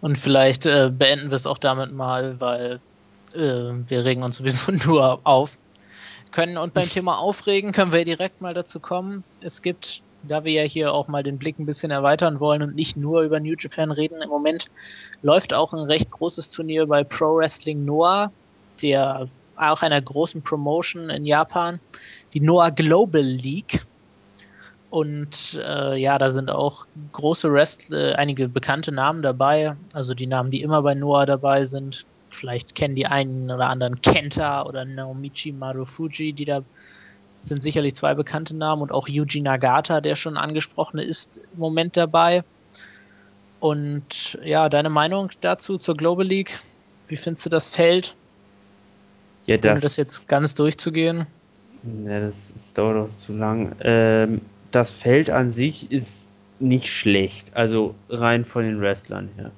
Und 0.00 0.18
vielleicht 0.18 0.66
äh, 0.66 0.90
beenden 0.90 1.30
wir 1.30 1.36
es 1.36 1.46
auch 1.46 1.58
damit 1.58 1.92
mal, 1.92 2.40
weil 2.40 2.80
äh, 3.34 3.72
wir 3.86 4.04
regen 4.04 4.22
uns 4.22 4.36
sowieso 4.36 4.72
nur 4.86 5.20
auf. 5.24 5.58
Können 6.32 6.56
und 6.58 6.74
beim 6.74 6.88
Thema 6.90 7.18
Aufregen 7.18 7.72
können 7.72 7.92
wir 7.92 8.04
direkt 8.04 8.40
mal 8.40 8.54
dazu 8.54 8.80
kommen. 8.80 9.24
Es 9.40 9.62
gibt, 9.62 10.02
da 10.22 10.44
wir 10.44 10.52
ja 10.52 10.62
hier 10.62 10.92
auch 10.92 11.08
mal 11.08 11.22
den 11.22 11.38
Blick 11.38 11.58
ein 11.58 11.66
bisschen 11.66 11.90
erweitern 11.90 12.40
wollen 12.40 12.62
und 12.62 12.74
nicht 12.74 12.96
nur 12.96 13.22
über 13.22 13.40
New 13.40 13.54
Japan 13.58 13.90
reden, 13.90 14.22
im 14.22 14.28
Moment 14.28 14.66
läuft 15.22 15.54
auch 15.54 15.72
ein 15.72 15.80
recht 15.80 16.10
großes 16.10 16.50
Turnier 16.50 16.86
bei 16.86 17.04
Pro 17.04 17.36
Wrestling 17.36 17.84
Noah, 17.84 18.32
der 18.82 19.28
auch 19.56 19.82
einer 19.82 20.00
großen 20.00 20.42
Promotion 20.42 21.10
in 21.10 21.26
Japan, 21.26 21.80
die 22.32 22.40
Noah 22.40 22.70
Global 22.70 23.22
League. 23.22 23.84
Und 24.90 25.60
äh, 25.62 25.96
ja, 25.96 26.18
da 26.18 26.30
sind 26.30 26.50
auch 26.50 26.86
große 27.12 27.52
Wrestler, 27.52 28.10
äh, 28.10 28.14
einige 28.14 28.48
bekannte 28.48 28.90
Namen 28.90 29.22
dabei. 29.22 29.76
Also 29.92 30.14
die 30.14 30.26
Namen, 30.26 30.50
die 30.50 30.62
immer 30.62 30.82
bei 30.82 30.94
Noah 30.94 31.26
dabei 31.26 31.64
sind. 31.64 32.06
Vielleicht 32.30 32.74
kennen 32.74 32.96
die 32.96 33.06
einen 33.06 33.50
oder 33.50 33.68
anderen 33.68 34.00
Kenta 34.00 34.64
oder 34.64 34.84
Naomichi 34.84 35.52
Marufuji, 35.52 36.32
die 36.32 36.44
da 36.44 36.62
sind 37.42 37.62
sicherlich 37.62 37.94
zwei 37.94 38.14
bekannte 38.14 38.56
Namen 38.56 38.82
und 38.82 38.92
auch 38.92 39.08
Yuji 39.08 39.40
Nagata, 39.40 40.00
der 40.00 40.16
schon 40.16 40.36
angesprochene, 40.36 41.02
ist 41.02 41.40
im 41.52 41.58
Moment 41.58 41.96
dabei. 41.96 42.44
Und 43.60 44.38
ja, 44.42 44.68
deine 44.68 44.90
Meinung 44.90 45.30
dazu 45.40 45.76
zur 45.76 45.94
Global 45.94 46.26
League? 46.26 46.60
Wie 47.08 47.16
findest 47.16 47.46
du 47.46 47.50
das 47.50 47.68
Feld? 47.68 48.14
Ja, 49.46 49.56
das, 49.56 49.72
Ohne 49.72 49.80
das 49.80 49.96
jetzt 49.96 50.28
ganz 50.28 50.54
durchzugehen. 50.54 51.26
Ja, 52.04 52.20
das, 52.20 52.52
das 52.52 52.72
dauert 52.72 52.96
auch 52.96 53.08
zu 53.08 53.32
lang. 53.32 53.74
Ähm, 53.80 54.40
das 54.70 54.90
Feld 54.90 55.30
an 55.30 55.50
sich 55.50 55.90
ist 55.90 56.28
nicht 56.58 56.88
schlecht, 56.88 57.46
also 57.54 57.94
rein 58.08 58.44
von 58.44 58.62
den 58.62 58.80
Wrestlern 58.80 59.30
her. 59.36 59.50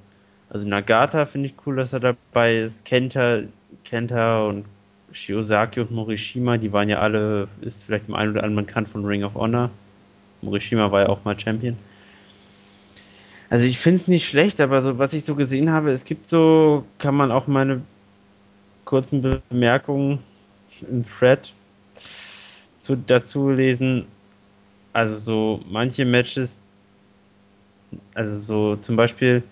Also 0.49 0.67
Nagata 0.67 1.25
finde 1.25 1.49
ich 1.49 1.55
cool, 1.65 1.75
dass 1.75 1.93
er 1.93 1.99
dabei 1.99 2.57
ist. 2.57 2.85
Kenta, 2.85 3.41
Kenta 3.83 4.45
und 4.45 4.65
Shiozaki 5.13 5.79
und 5.81 5.91
Morishima, 5.91 6.57
die 6.57 6.73
waren 6.73 6.89
ja 6.89 6.99
alle, 6.99 7.47
ist 7.61 7.83
vielleicht 7.83 8.07
im 8.07 8.15
einen 8.15 8.31
oder 8.31 8.43
anderen 8.43 8.65
bekannt 8.65 8.89
von 8.89 9.05
Ring 9.05 9.23
of 9.23 9.35
Honor. 9.35 9.69
Morishima 10.41 10.91
war 10.91 11.01
ja 11.01 11.09
auch 11.09 11.23
mal 11.23 11.39
Champion. 11.39 11.77
Also 13.49 13.65
ich 13.65 13.77
finde 13.77 13.97
es 13.97 14.07
nicht 14.07 14.27
schlecht, 14.27 14.59
aber 14.59 14.81
so 14.81 14.97
was 14.97 15.13
ich 15.13 15.23
so 15.23 15.35
gesehen 15.35 15.69
habe, 15.69 15.91
es 15.91 16.05
gibt 16.05 16.27
so, 16.27 16.85
kann 16.97 17.15
man 17.15 17.31
auch 17.31 17.47
meine 17.47 17.81
kurzen 18.85 19.41
Bemerkungen 19.49 20.19
im 20.89 21.05
Thread 21.05 21.53
zu, 22.79 22.97
dazu 22.97 23.51
lesen, 23.51 24.07
also 24.91 25.15
so 25.17 25.59
manche 25.69 26.03
Matches, 26.03 26.57
also 28.13 28.39
so 28.39 28.75
zum 28.77 28.95
Beispiel, 28.95 29.43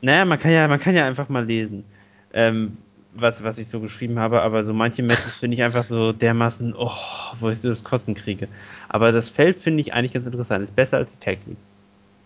naja, 0.00 0.24
man 0.24 0.38
kann 0.38 0.52
ja, 0.52 0.68
man 0.68 0.78
kann 0.78 0.94
ja 0.94 1.06
einfach 1.06 1.28
mal 1.28 1.44
lesen, 1.44 1.84
ähm, 2.32 2.76
was, 3.14 3.44
was 3.44 3.58
ich 3.58 3.68
so 3.68 3.80
geschrieben 3.80 4.18
habe, 4.18 4.42
aber 4.42 4.64
so 4.64 4.74
manche 4.74 5.02
Matches 5.02 5.38
finde 5.38 5.54
ich 5.54 5.62
einfach 5.62 5.84
so 5.84 6.12
dermaßen, 6.12 6.74
oh, 6.76 6.90
wo 7.38 7.50
ich 7.50 7.60
so 7.60 7.68
das 7.68 7.84
Kotzen 7.84 8.14
kriege. 8.14 8.48
Aber 8.88 9.12
das 9.12 9.30
Feld 9.30 9.56
finde 9.56 9.80
ich 9.80 9.94
eigentlich 9.94 10.12
ganz 10.12 10.26
interessant. 10.26 10.62
Ist 10.62 10.76
besser 10.76 10.98
als 10.98 11.16
die 11.16 11.24
Tag 11.24 11.38
League. 11.46 11.56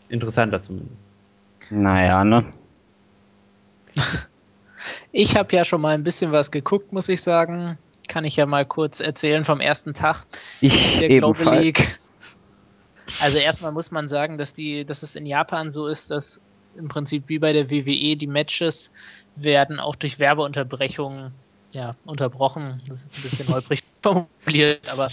Interessanter 0.09 0.61
zumindest. 0.61 1.03
Naja, 1.71 2.25
ne? 2.25 2.45
Ich 5.11 5.37
habe 5.37 5.57
ja 5.57 5.65
schon 5.65 5.81
mal 5.81 5.95
ein 5.95 6.05
bisschen 6.05 6.33
was 6.33 6.51
geguckt, 6.51 6.93
muss 6.93 7.09
ich 7.09 7.23
sagen 7.23 7.79
kann 8.09 8.25
ich 8.25 8.37
ja 8.37 8.47
mal 8.47 8.67
kurz 8.67 9.01
erzählen 9.01 9.45
vom 9.45 9.61
ersten 9.61 9.95
Tag 9.95 10.25
ich 10.61 10.73
der 10.99 11.09
Global 11.09 11.61
League. 11.61 11.99
Also 13.23 13.39
erstmal 13.39 13.73
muss 13.73 13.91
man 13.91 14.09
sagen, 14.09 14.39
dass 14.39 14.53
die, 14.53 14.85
dass 14.85 15.03
es 15.03 15.15
in 15.15 15.27
Japan 15.27 15.71
so 15.71 15.87
ist, 15.87 16.11
dass 16.11 16.41
im 16.79 16.89
Prinzip 16.89 17.29
wie 17.29 17.39
bei 17.39 17.53
der 17.53 17.71
WWE 17.71 18.17
die 18.17 18.27
Matches 18.27 18.91
werden 19.37 19.81
auch 19.81 19.97
durch 19.97 20.19
Werbeunterbrechungen 20.19 21.33
ja, 21.73 21.93
unterbrochen. 22.05 22.81
Das 22.89 23.01
ist 23.01 23.19
ein 23.19 23.23
bisschen 23.23 23.49
holprig 23.55 23.83
formuliert, 24.03 24.91
aber 24.91 25.09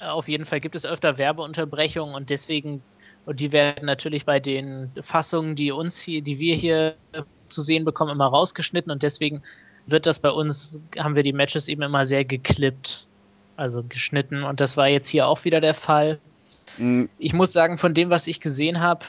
äh, 0.00 0.06
auf 0.06 0.28
jeden 0.28 0.44
Fall 0.44 0.60
gibt 0.60 0.74
es 0.74 0.84
öfter 0.84 1.18
Werbeunterbrechungen 1.18 2.14
und 2.14 2.30
deswegen, 2.30 2.82
und 3.26 3.40
die 3.40 3.52
werden 3.52 3.86
natürlich 3.86 4.24
bei 4.24 4.40
den 4.40 4.90
Fassungen, 5.02 5.54
die 5.54 5.72
uns 5.72 6.00
hier, 6.00 6.22
die 6.22 6.38
wir 6.38 6.56
hier 6.56 6.96
zu 7.46 7.62
sehen 7.62 7.84
bekommen, 7.84 8.10
immer 8.10 8.26
rausgeschnitten 8.26 8.90
und 8.90 9.02
deswegen 9.02 9.42
wird 9.86 10.06
das 10.06 10.18
bei 10.18 10.30
uns, 10.30 10.80
haben 10.98 11.16
wir 11.16 11.22
die 11.22 11.32
Matches 11.32 11.68
eben 11.68 11.82
immer 11.82 12.06
sehr 12.06 12.24
geklippt, 12.24 13.06
also 13.56 13.82
geschnitten. 13.82 14.44
Und 14.44 14.60
das 14.60 14.76
war 14.76 14.88
jetzt 14.88 15.08
hier 15.08 15.26
auch 15.26 15.44
wieder 15.44 15.60
der 15.60 15.74
Fall. 15.74 16.20
Mhm. 16.78 17.08
Ich 17.18 17.32
muss 17.32 17.52
sagen, 17.52 17.78
von 17.78 17.94
dem, 17.94 18.10
was 18.10 18.26
ich 18.26 18.40
gesehen 18.40 18.80
habe, 18.80 19.04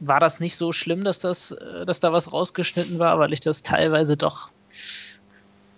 war 0.00 0.18
das 0.18 0.40
nicht 0.40 0.56
so 0.56 0.72
schlimm, 0.72 1.04
dass 1.04 1.20
das, 1.20 1.52
äh, 1.52 1.86
dass 1.86 2.00
da 2.00 2.12
was 2.12 2.32
rausgeschnitten 2.32 2.98
war, 2.98 3.18
weil 3.18 3.32
ich 3.32 3.40
das 3.40 3.62
teilweise 3.62 4.16
doch 4.16 4.50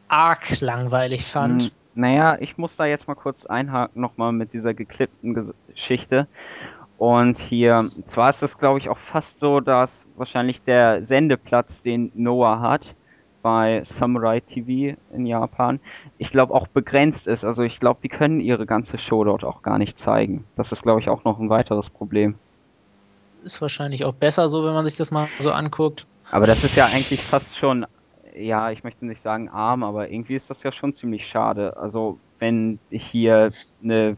arg 0.08 0.60
langweilig 0.60 1.24
fand. 1.24 1.64
Mhm. 1.64 1.70
Naja, 1.94 2.38
ich 2.40 2.56
muss 2.56 2.70
da 2.78 2.86
jetzt 2.86 3.06
mal 3.06 3.14
kurz 3.14 3.44
einhaken, 3.46 4.00
nochmal 4.00 4.32
mit 4.32 4.52
dieser 4.54 4.72
geklippten 4.72 5.52
Geschichte. 5.68 6.26
Und 6.96 7.38
hier, 7.38 7.84
zwar 8.06 8.30
ist 8.30 8.42
es, 8.42 8.56
glaube 8.58 8.78
ich, 8.78 8.88
auch 8.88 8.98
fast 9.10 9.28
so, 9.40 9.60
dass 9.60 9.90
wahrscheinlich 10.16 10.62
der 10.62 11.04
Sendeplatz, 11.06 11.68
den 11.84 12.12
Noah 12.14 12.60
hat, 12.60 12.82
bei 13.42 13.84
Samurai 13.98 14.40
TV 14.40 14.96
in 15.12 15.26
Japan, 15.26 15.80
ich 16.16 16.30
glaube 16.30 16.54
auch 16.54 16.68
begrenzt 16.68 17.26
ist. 17.26 17.44
Also 17.44 17.62
ich 17.62 17.80
glaube, 17.80 18.00
die 18.02 18.08
können 18.08 18.40
ihre 18.40 18.66
ganze 18.66 18.98
Show 18.98 19.24
dort 19.24 19.44
auch 19.44 19.62
gar 19.62 19.78
nicht 19.78 19.98
zeigen. 19.98 20.44
Das 20.56 20.70
ist, 20.70 20.82
glaube 20.82 21.00
ich, 21.00 21.08
auch 21.08 21.24
noch 21.24 21.40
ein 21.40 21.50
weiteres 21.50 21.90
Problem. 21.90 22.36
Ist 23.44 23.60
wahrscheinlich 23.60 24.04
auch 24.04 24.14
besser 24.14 24.48
so, 24.48 24.64
wenn 24.64 24.74
man 24.74 24.86
sich 24.86 24.96
das 24.96 25.10
mal 25.10 25.28
so 25.38 25.50
anguckt. 25.50 26.06
Aber 26.30 26.46
das 26.46 26.62
ist 26.62 26.76
ja 26.76 26.86
eigentlich 26.86 27.24
fast 27.24 27.54
schon, 27.56 27.86
ja, 28.36 28.70
ich 28.70 28.84
möchte 28.84 29.04
nicht 29.04 29.22
sagen 29.22 29.48
arm, 29.48 29.82
aber 29.82 30.10
irgendwie 30.10 30.36
ist 30.36 30.48
das 30.48 30.62
ja 30.62 30.72
schon 30.72 30.96
ziemlich 30.96 31.26
schade. 31.26 31.76
Also 31.76 32.18
wenn 32.38 32.78
ich 32.90 33.04
hier 33.06 33.52
eine 33.82 34.16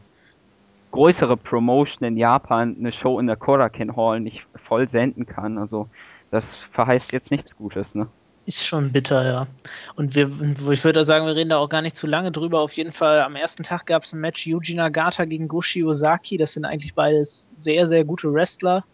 größere 0.91 1.37
Promotion 1.37 2.07
in 2.07 2.17
Japan 2.17 2.75
eine 2.79 2.93
Show 2.93 3.19
in 3.19 3.27
der 3.27 3.35
Koraken 3.35 3.95
Hall 3.95 4.19
nicht 4.19 4.45
voll 4.67 4.89
senden 4.89 5.25
kann, 5.25 5.57
also 5.57 5.89
das 6.31 6.43
verheißt 6.73 7.11
jetzt 7.11 7.31
nichts 7.31 7.57
Gutes, 7.57 7.85
ne? 7.93 8.07
Ist 8.47 8.65
schon 8.65 8.91
bitter, 8.91 9.25
ja. 9.25 9.47
Und 9.95 10.15
wir, 10.15 10.29
ich 10.71 10.83
würde 10.83 11.03
sagen, 11.03 11.25
wir 11.25 11.35
reden 11.35 11.49
da 11.49 11.57
auch 11.57 11.69
gar 11.69 11.81
nicht 11.81 11.95
zu 11.95 12.05
lange 12.05 12.31
drüber. 12.31 12.61
Auf 12.61 12.73
jeden 12.73 12.93
Fall, 12.93 13.21
am 13.21 13.35
ersten 13.35 13.63
Tag 13.63 13.87
gab 13.87 14.03
es 14.03 14.13
ein 14.13 14.21
Match 14.21 14.45
Yuji 14.45 14.75
Nagata 14.75 15.25
gegen 15.25 15.47
Goshi 15.47 15.83
Ozaki. 15.83 16.37
Das 16.37 16.53
sind 16.53 16.63
eigentlich 16.63 16.93
beides 16.93 17.49
sehr, 17.53 17.87
sehr 17.87 18.05
gute 18.05 18.31
Wrestler. 18.31 18.85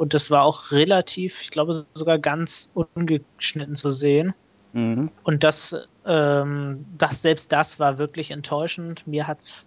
Und 0.00 0.14
das 0.14 0.30
war 0.30 0.44
auch 0.44 0.70
relativ, 0.70 1.42
ich 1.42 1.50
glaube, 1.50 1.84
sogar 1.92 2.18
ganz 2.18 2.70
ungeschnitten 2.72 3.76
zu 3.76 3.90
sehen. 3.90 4.32
Mhm. 4.72 5.10
Und 5.24 5.44
das, 5.44 5.76
ähm, 6.06 6.86
das, 6.96 7.20
selbst 7.20 7.52
das 7.52 7.78
war 7.78 7.98
wirklich 7.98 8.30
enttäuschend. 8.30 9.06
Mir 9.06 9.26
hat's, 9.26 9.66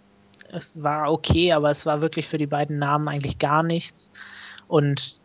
es 0.51 0.81
war 0.81 1.11
okay, 1.11 1.51
aber 1.51 1.69
es 1.69 1.85
war 1.85 2.01
wirklich 2.01 2.27
für 2.27 2.39
die 2.39 2.47
beiden 2.47 2.79
Namen 2.79 3.07
eigentlich 3.09 3.37
gar 3.37 3.61
nichts. 3.61 4.11
Und 4.67 5.21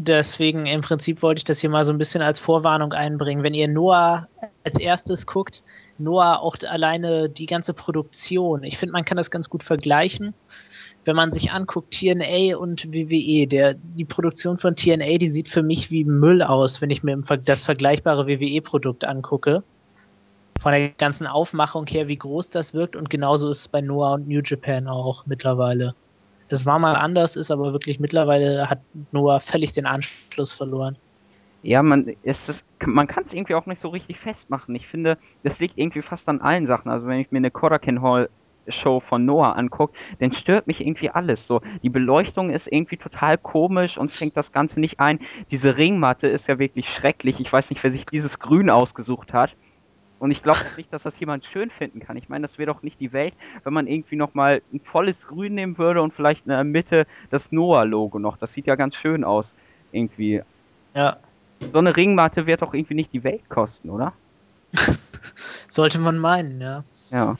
Deswegen 0.00 0.66
im 0.66 0.80
Prinzip 0.80 1.22
wollte 1.22 1.40
ich 1.40 1.44
das 1.44 1.58
hier 1.58 1.70
mal 1.70 1.84
so 1.84 1.90
ein 1.90 1.98
bisschen 1.98 2.22
als 2.22 2.38
Vorwarnung 2.38 2.92
einbringen. 2.92 3.42
Wenn 3.42 3.52
ihr 3.52 3.66
Noah 3.66 4.28
als 4.62 4.78
erstes 4.78 5.26
guckt, 5.26 5.64
Noah 5.98 6.38
auch 6.38 6.56
alleine 6.68 7.28
die 7.28 7.46
ganze 7.46 7.74
Produktion. 7.74 8.62
Ich 8.62 8.78
finde, 8.78 8.92
man 8.92 9.04
kann 9.04 9.16
das 9.16 9.32
ganz 9.32 9.50
gut 9.50 9.64
vergleichen. 9.64 10.34
Wenn 11.04 11.16
man 11.16 11.30
sich 11.30 11.52
anguckt, 11.52 11.94
TNA 11.94 12.56
und 12.56 12.92
WWE, 12.92 13.46
der, 13.46 13.74
die 13.74 14.04
Produktion 14.04 14.58
von 14.58 14.76
TNA, 14.76 15.18
die 15.18 15.28
sieht 15.28 15.48
für 15.48 15.62
mich 15.62 15.90
wie 15.90 16.04
Müll 16.04 16.42
aus, 16.42 16.80
wenn 16.80 16.90
ich 16.90 17.02
mir 17.02 17.18
das 17.44 17.64
vergleichbare 17.64 18.26
WWE-Produkt 18.26 19.04
angucke. 19.04 19.62
Von 20.60 20.72
der 20.72 20.88
ganzen 20.90 21.26
Aufmachung 21.26 21.86
her, 21.86 22.08
wie 22.08 22.18
groß 22.18 22.50
das 22.50 22.74
wirkt 22.74 22.96
und 22.96 23.10
genauso 23.10 23.48
ist 23.48 23.60
es 23.60 23.68
bei 23.68 23.80
Noah 23.80 24.14
und 24.14 24.28
New 24.28 24.40
Japan 24.44 24.88
auch 24.88 25.24
mittlerweile. 25.26 25.94
Es 26.48 26.66
war 26.66 26.78
mal 26.78 26.94
anders, 26.94 27.36
ist 27.36 27.50
aber 27.50 27.72
wirklich 27.72 28.00
mittlerweile 28.00 28.68
hat 28.68 28.80
Noah 29.12 29.40
völlig 29.40 29.72
den 29.72 29.86
Anschluss 29.86 30.52
verloren. 30.52 30.96
Ja, 31.62 31.82
man 31.82 32.12
man 32.86 33.06
kann 33.06 33.24
es 33.26 33.32
irgendwie 33.32 33.54
auch 33.54 33.66
nicht 33.66 33.82
so 33.82 33.88
richtig 33.88 34.18
festmachen. 34.20 34.74
Ich 34.74 34.86
finde, 34.86 35.18
das 35.42 35.58
liegt 35.58 35.76
irgendwie 35.76 36.02
fast 36.02 36.26
an 36.28 36.40
allen 36.40 36.66
Sachen. 36.66 36.90
Also 36.90 37.06
wenn 37.06 37.20
ich 37.20 37.30
mir 37.30 37.38
eine 37.38 37.50
Korakin 37.50 38.00
Hall 38.00 38.28
Show 38.68 39.00
von 39.00 39.24
Noah 39.24 39.56
anguckt, 39.56 39.96
dann 40.20 40.32
stört 40.32 40.66
mich 40.66 40.80
irgendwie 40.80 41.10
alles. 41.10 41.40
So, 41.46 41.60
die 41.82 41.90
Beleuchtung 41.90 42.50
ist 42.50 42.66
irgendwie 42.70 42.96
total 42.96 43.38
komisch 43.38 43.96
und 43.96 44.10
fängt 44.10 44.36
das 44.36 44.50
Ganze 44.52 44.80
nicht 44.80 45.00
ein. 45.00 45.20
Diese 45.50 45.76
Ringmatte 45.76 46.26
ist 46.26 46.46
ja 46.48 46.58
wirklich 46.58 46.86
schrecklich. 46.88 47.40
Ich 47.40 47.52
weiß 47.52 47.70
nicht, 47.70 47.82
wer 47.82 47.92
sich 47.92 48.04
dieses 48.06 48.38
Grün 48.38 48.70
ausgesucht 48.70 49.32
hat. 49.32 49.54
Und 50.18 50.32
ich 50.32 50.42
glaube 50.42 50.58
auch 50.58 50.76
nicht, 50.76 50.92
dass 50.92 51.02
das 51.02 51.14
jemand 51.20 51.44
schön 51.44 51.70
finden 51.70 52.00
kann. 52.00 52.16
Ich 52.16 52.28
meine, 52.28 52.48
das 52.48 52.58
wäre 52.58 52.72
doch 52.72 52.82
nicht 52.82 52.98
die 53.00 53.12
Welt, 53.12 53.34
wenn 53.62 53.72
man 53.72 53.86
irgendwie 53.86 54.16
nochmal 54.16 54.62
ein 54.72 54.80
volles 54.80 55.16
Grün 55.28 55.54
nehmen 55.54 55.78
würde 55.78 56.02
und 56.02 56.12
vielleicht 56.12 56.44
in 56.44 56.50
der 56.50 56.64
Mitte 56.64 57.06
das 57.30 57.42
Noah-Logo 57.50 58.18
noch. 58.18 58.36
Das 58.36 58.52
sieht 58.52 58.66
ja 58.66 58.74
ganz 58.74 58.96
schön 58.96 59.22
aus. 59.22 59.46
Irgendwie. 59.92 60.42
Ja. 60.94 61.18
So 61.72 61.78
eine 61.78 61.96
Ringmatte 61.96 62.46
wird 62.46 62.62
doch 62.62 62.74
irgendwie 62.74 62.94
nicht 62.94 63.12
die 63.12 63.24
Welt 63.24 63.48
kosten, 63.48 63.90
oder? 63.90 64.12
Sollte 65.68 66.00
man 66.00 66.18
meinen, 66.18 66.60
ja. 66.60 66.84
Ja. 67.10 67.36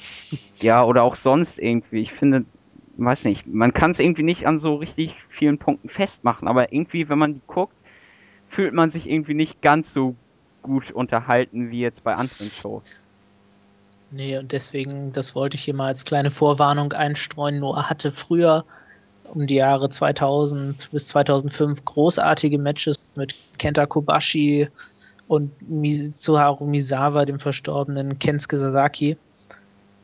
Ja, 0.60 0.84
oder 0.84 1.02
auch 1.02 1.16
sonst 1.22 1.58
irgendwie. 1.58 2.00
Ich 2.00 2.12
finde, 2.12 2.44
weiß 2.96 3.24
nicht, 3.24 3.46
man 3.46 3.72
kann 3.72 3.92
es 3.92 3.98
irgendwie 3.98 4.22
nicht 4.22 4.46
an 4.46 4.60
so 4.60 4.76
richtig 4.76 5.14
vielen 5.30 5.58
Punkten 5.58 5.88
festmachen, 5.88 6.48
aber 6.48 6.72
irgendwie, 6.72 7.08
wenn 7.08 7.18
man 7.18 7.34
die 7.34 7.42
guckt, 7.46 7.74
fühlt 8.50 8.74
man 8.74 8.90
sich 8.90 9.08
irgendwie 9.08 9.34
nicht 9.34 9.60
ganz 9.62 9.86
so 9.94 10.14
gut 10.62 10.90
unterhalten 10.90 11.70
wie 11.70 11.80
jetzt 11.80 12.02
bei 12.02 12.14
anderen 12.14 12.50
Shows. 12.50 12.82
Nee, 14.10 14.38
und 14.38 14.52
deswegen, 14.52 15.12
das 15.12 15.34
wollte 15.34 15.56
ich 15.56 15.64
hier 15.64 15.74
mal 15.74 15.88
als 15.88 16.04
kleine 16.04 16.30
Vorwarnung 16.30 16.92
einstreuen. 16.92 17.60
Noah 17.60 17.90
hatte 17.90 18.10
früher 18.10 18.64
um 19.34 19.46
die 19.46 19.56
Jahre 19.56 19.90
2000 19.90 20.90
bis 20.90 21.08
2005 21.08 21.84
großartige 21.84 22.58
Matches 22.58 22.98
mit 23.16 23.34
Kenta 23.58 23.84
Kobashi 23.84 24.68
und 25.26 25.50
Mitsuharu 25.68 26.64
Misawa, 26.64 27.26
dem 27.26 27.38
verstorbenen 27.38 28.18
Kensuke 28.18 28.58
Sasaki. 28.58 29.18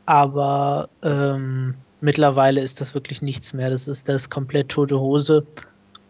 Aber 0.05 0.89
ähm, 1.03 1.75
mittlerweile 2.01 2.61
ist 2.61 2.81
das 2.81 2.93
wirklich 2.93 3.21
nichts 3.21 3.53
mehr. 3.53 3.69
Das 3.69 3.87
ist 3.87 4.07
das 4.09 4.29
komplett 4.29 4.69
tote 4.69 4.99
Hose. 4.99 5.45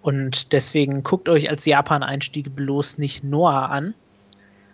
Und 0.02 0.54
deswegen 0.54 1.04
guckt 1.04 1.30
euch 1.30 1.50
als 1.50 1.66
Japan-Einstieg 1.66 2.56
bloß 2.56 2.98
nicht 2.98 3.24
Noah 3.24 3.70
an. 3.70 3.96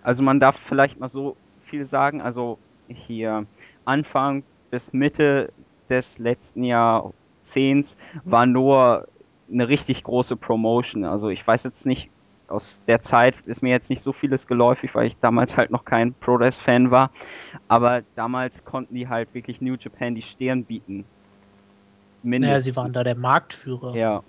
Also 0.03 0.23
man 0.23 0.39
darf 0.39 0.55
vielleicht 0.67 0.99
mal 0.99 1.09
so 1.11 1.37
viel 1.69 1.87
sagen. 1.87 2.21
Also 2.21 2.57
hier 2.87 3.45
Anfang 3.85 4.43
bis 4.71 4.81
Mitte 4.91 5.53
des 5.89 6.05
letzten 6.17 6.63
Jahrzehnts 6.63 7.89
war 8.25 8.45
Noah 8.45 9.07
eine 9.51 9.67
richtig 9.67 10.03
große 10.03 10.35
Promotion. 10.35 11.05
Also 11.05 11.29
ich 11.29 11.45
weiß 11.45 11.61
jetzt 11.63 11.85
nicht, 11.85 12.09
aus 12.51 12.63
der 12.87 13.03
Zeit 13.05 13.35
ist 13.47 13.61
mir 13.61 13.69
jetzt 13.69 13.89
nicht 13.89 14.03
so 14.03 14.13
vieles 14.13 14.45
geläufig, 14.47 14.93
weil 14.93 15.07
ich 15.07 15.15
damals 15.21 15.55
halt 15.55 15.71
noch 15.71 15.85
kein 15.85 16.13
Pro-Wrestling-Fan 16.13 16.91
war. 16.91 17.11
Aber 17.67 18.01
damals 18.15 18.53
konnten 18.65 18.95
die 18.95 19.07
halt 19.07 19.33
wirklich 19.33 19.61
New 19.61 19.75
Japan 19.75 20.15
die 20.15 20.21
Stirn 20.21 20.63
bieten. 20.63 21.05
Mindestens. 22.23 22.51
Naja, 22.51 22.61
sie 22.61 22.75
waren 22.75 22.93
da 22.93 23.03
der 23.03 23.15
Marktführer. 23.15 23.95
Ja. 23.95 24.23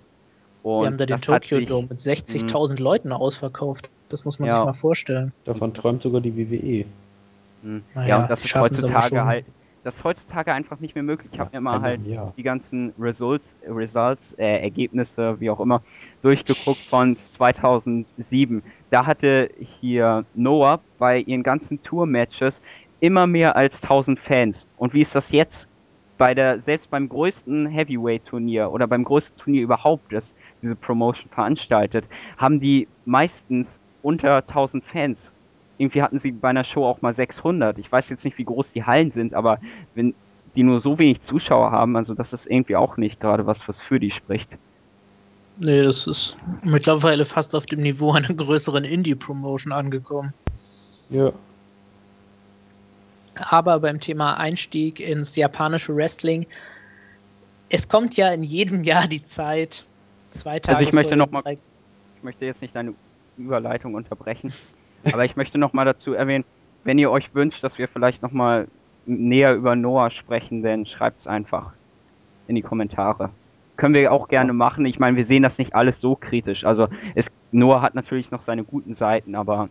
Und 0.63 0.81
Wir 0.81 0.87
haben 0.87 0.97
da 0.97 1.05
den 1.05 1.21
Tokyo 1.21 1.59
Dome 1.61 1.87
mit 1.89 1.99
60.000 1.99 2.81
Leuten 2.81 3.11
ausverkauft. 3.11 3.89
Das 4.09 4.25
muss 4.25 4.39
man 4.39 4.49
ja. 4.49 4.55
sich 4.55 4.65
mal 4.65 4.73
vorstellen. 4.73 5.33
Davon 5.43 5.73
träumt 5.73 6.01
sogar 6.01 6.21
die 6.21 6.35
WWE. 6.35 6.85
Mhm. 7.61 7.83
Naja, 7.93 8.07
ja, 8.07 8.21
und 8.21 8.31
das 8.31 8.43
ist 8.43 8.55
heutzutage 8.55 9.25
halt, 9.25 9.45
das 9.83 9.93
ist 9.95 10.03
heutzutage 10.03 10.53
einfach 10.53 10.79
nicht 10.79 10.95
mehr 10.95 11.03
möglich. 11.03 11.29
Ich 11.33 11.39
habe 11.39 11.51
mir 11.51 11.57
immer 11.57 11.81
halt 11.81 12.05
ja. 12.05 12.31
die 12.37 12.43
ganzen 12.43 12.93
Results, 12.99 13.45
Results 13.67 14.21
äh, 14.37 14.61
Ergebnisse, 14.61 15.39
wie 15.39 15.49
auch 15.49 15.59
immer, 15.59 15.81
durchgeguckt 16.21 16.79
von 16.79 17.17
2007. 17.37 18.63
Da 18.89 19.05
hatte 19.05 19.49
hier 19.81 20.25
Noah 20.35 20.79
bei 20.97 21.19
ihren 21.19 21.43
ganzen 21.43 21.81
Tour-Matches 21.83 22.53
immer 22.99 23.27
mehr 23.27 23.55
als 23.55 23.73
1000 23.81 24.19
Fans. 24.19 24.55
Und 24.77 24.93
wie 24.93 25.01
ist 25.01 25.13
das 25.13 25.25
jetzt? 25.29 25.55
Bei 26.17 26.33
der, 26.33 26.61
selbst 26.61 26.89
beim 26.89 27.09
größten 27.09 27.67
Heavyweight-Turnier 27.67 28.71
oder 28.71 28.87
beim 28.87 29.03
größten 29.03 29.35
Turnier 29.37 29.63
überhaupt, 29.63 30.13
das 30.13 30.23
diese 30.61 30.75
Promotion 30.75 31.29
veranstaltet, 31.31 32.05
haben 32.37 32.61
die 32.61 32.87
meistens 33.03 33.67
unter 34.01 34.37
1000 34.47 34.83
Fans. 34.85 35.17
Irgendwie 35.83 36.01
hatten 36.01 36.21
sie 36.21 36.31
bei 36.31 36.47
einer 36.47 36.63
Show 36.63 36.85
auch 36.85 37.01
mal 37.01 37.13
600. 37.13 37.77
Ich 37.77 37.91
weiß 37.91 38.05
jetzt 38.07 38.23
nicht, 38.23 38.37
wie 38.37 38.45
groß 38.45 38.65
die 38.73 38.85
Hallen 38.85 39.11
sind, 39.11 39.33
aber 39.33 39.59
wenn 39.95 40.15
die 40.55 40.63
nur 40.63 40.79
so 40.79 40.97
wenig 40.97 41.19
Zuschauer 41.27 41.71
haben, 41.71 41.97
also 41.97 42.13
das 42.13 42.31
ist 42.31 42.45
irgendwie 42.45 42.77
auch 42.77 42.95
nicht 42.95 43.19
gerade 43.19 43.45
was, 43.45 43.57
was 43.67 43.75
für 43.89 43.99
die 43.99 44.11
spricht. 44.11 44.47
Nee, 45.57 45.83
das 45.83 46.07
ist 46.07 46.37
mittlerweile 46.63 47.25
fast 47.25 47.53
auf 47.53 47.65
dem 47.65 47.81
Niveau 47.81 48.13
einer 48.13 48.33
größeren 48.33 48.85
Indie-Promotion 48.85 49.73
angekommen. 49.73 50.33
Ja. 51.09 51.33
Aber 53.35 53.81
beim 53.81 53.99
Thema 53.99 54.37
Einstieg 54.37 55.01
ins 55.01 55.35
japanische 55.35 55.93
Wrestling, 55.93 56.45
es 57.69 57.89
kommt 57.89 58.15
ja 58.15 58.31
in 58.31 58.43
jedem 58.43 58.85
Jahr 58.85 59.09
die 59.09 59.23
Zeit, 59.23 59.85
zwei 60.29 60.59
Tage 60.59 60.77
also 60.77 60.87
ich 60.87 60.95
möchte 60.95 61.17
noch 61.17 61.29
mal, 61.29 61.41
ich 61.45 62.23
möchte 62.23 62.45
jetzt 62.45 62.61
nicht 62.61 62.73
deine 62.73 62.93
Überleitung 63.37 63.95
unterbrechen, 63.95 64.53
aber 65.11 65.25
ich 65.25 65.35
möchte 65.35 65.57
noch 65.57 65.73
mal 65.73 65.85
dazu 65.85 66.13
erwähnen, 66.13 66.45
wenn 66.83 66.97
ihr 66.97 67.11
euch 67.11 67.33
wünscht, 67.33 67.63
dass 67.63 67.77
wir 67.77 67.87
vielleicht 67.87 68.21
noch 68.21 68.31
mal 68.31 68.67
näher 69.05 69.55
über 69.55 69.75
Noah 69.75 70.11
sprechen, 70.11 70.63
dann 70.63 70.85
schreibt 70.85 71.21
es 71.21 71.27
einfach 71.27 71.73
in 72.47 72.55
die 72.55 72.61
Kommentare. 72.61 73.29
Können 73.75 73.95
wir 73.95 74.11
auch 74.11 74.27
gerne 74.27 74.53
machen. 74.53 74.85
Ich 74.85 74.99
meine, 74.99 75.17
wir 75.17 75.25
sehen 75.25 75.43
das 75.43 75.57
nicht 75.57 75.75
alles 75.75 75.95
so 75.99 76.15
kritisch. 76.15 76.63
Also 76.63 76.87
es, 77.15 77.25
Noah 77.51 77.81
hat 77.81 77.95
natürlich 77.95 78.31
noch 78.31 78.45
seine 78.45 78.63
guten 78.63 78.95
Seiten, 78.95 79.35
aber 79.35 79.69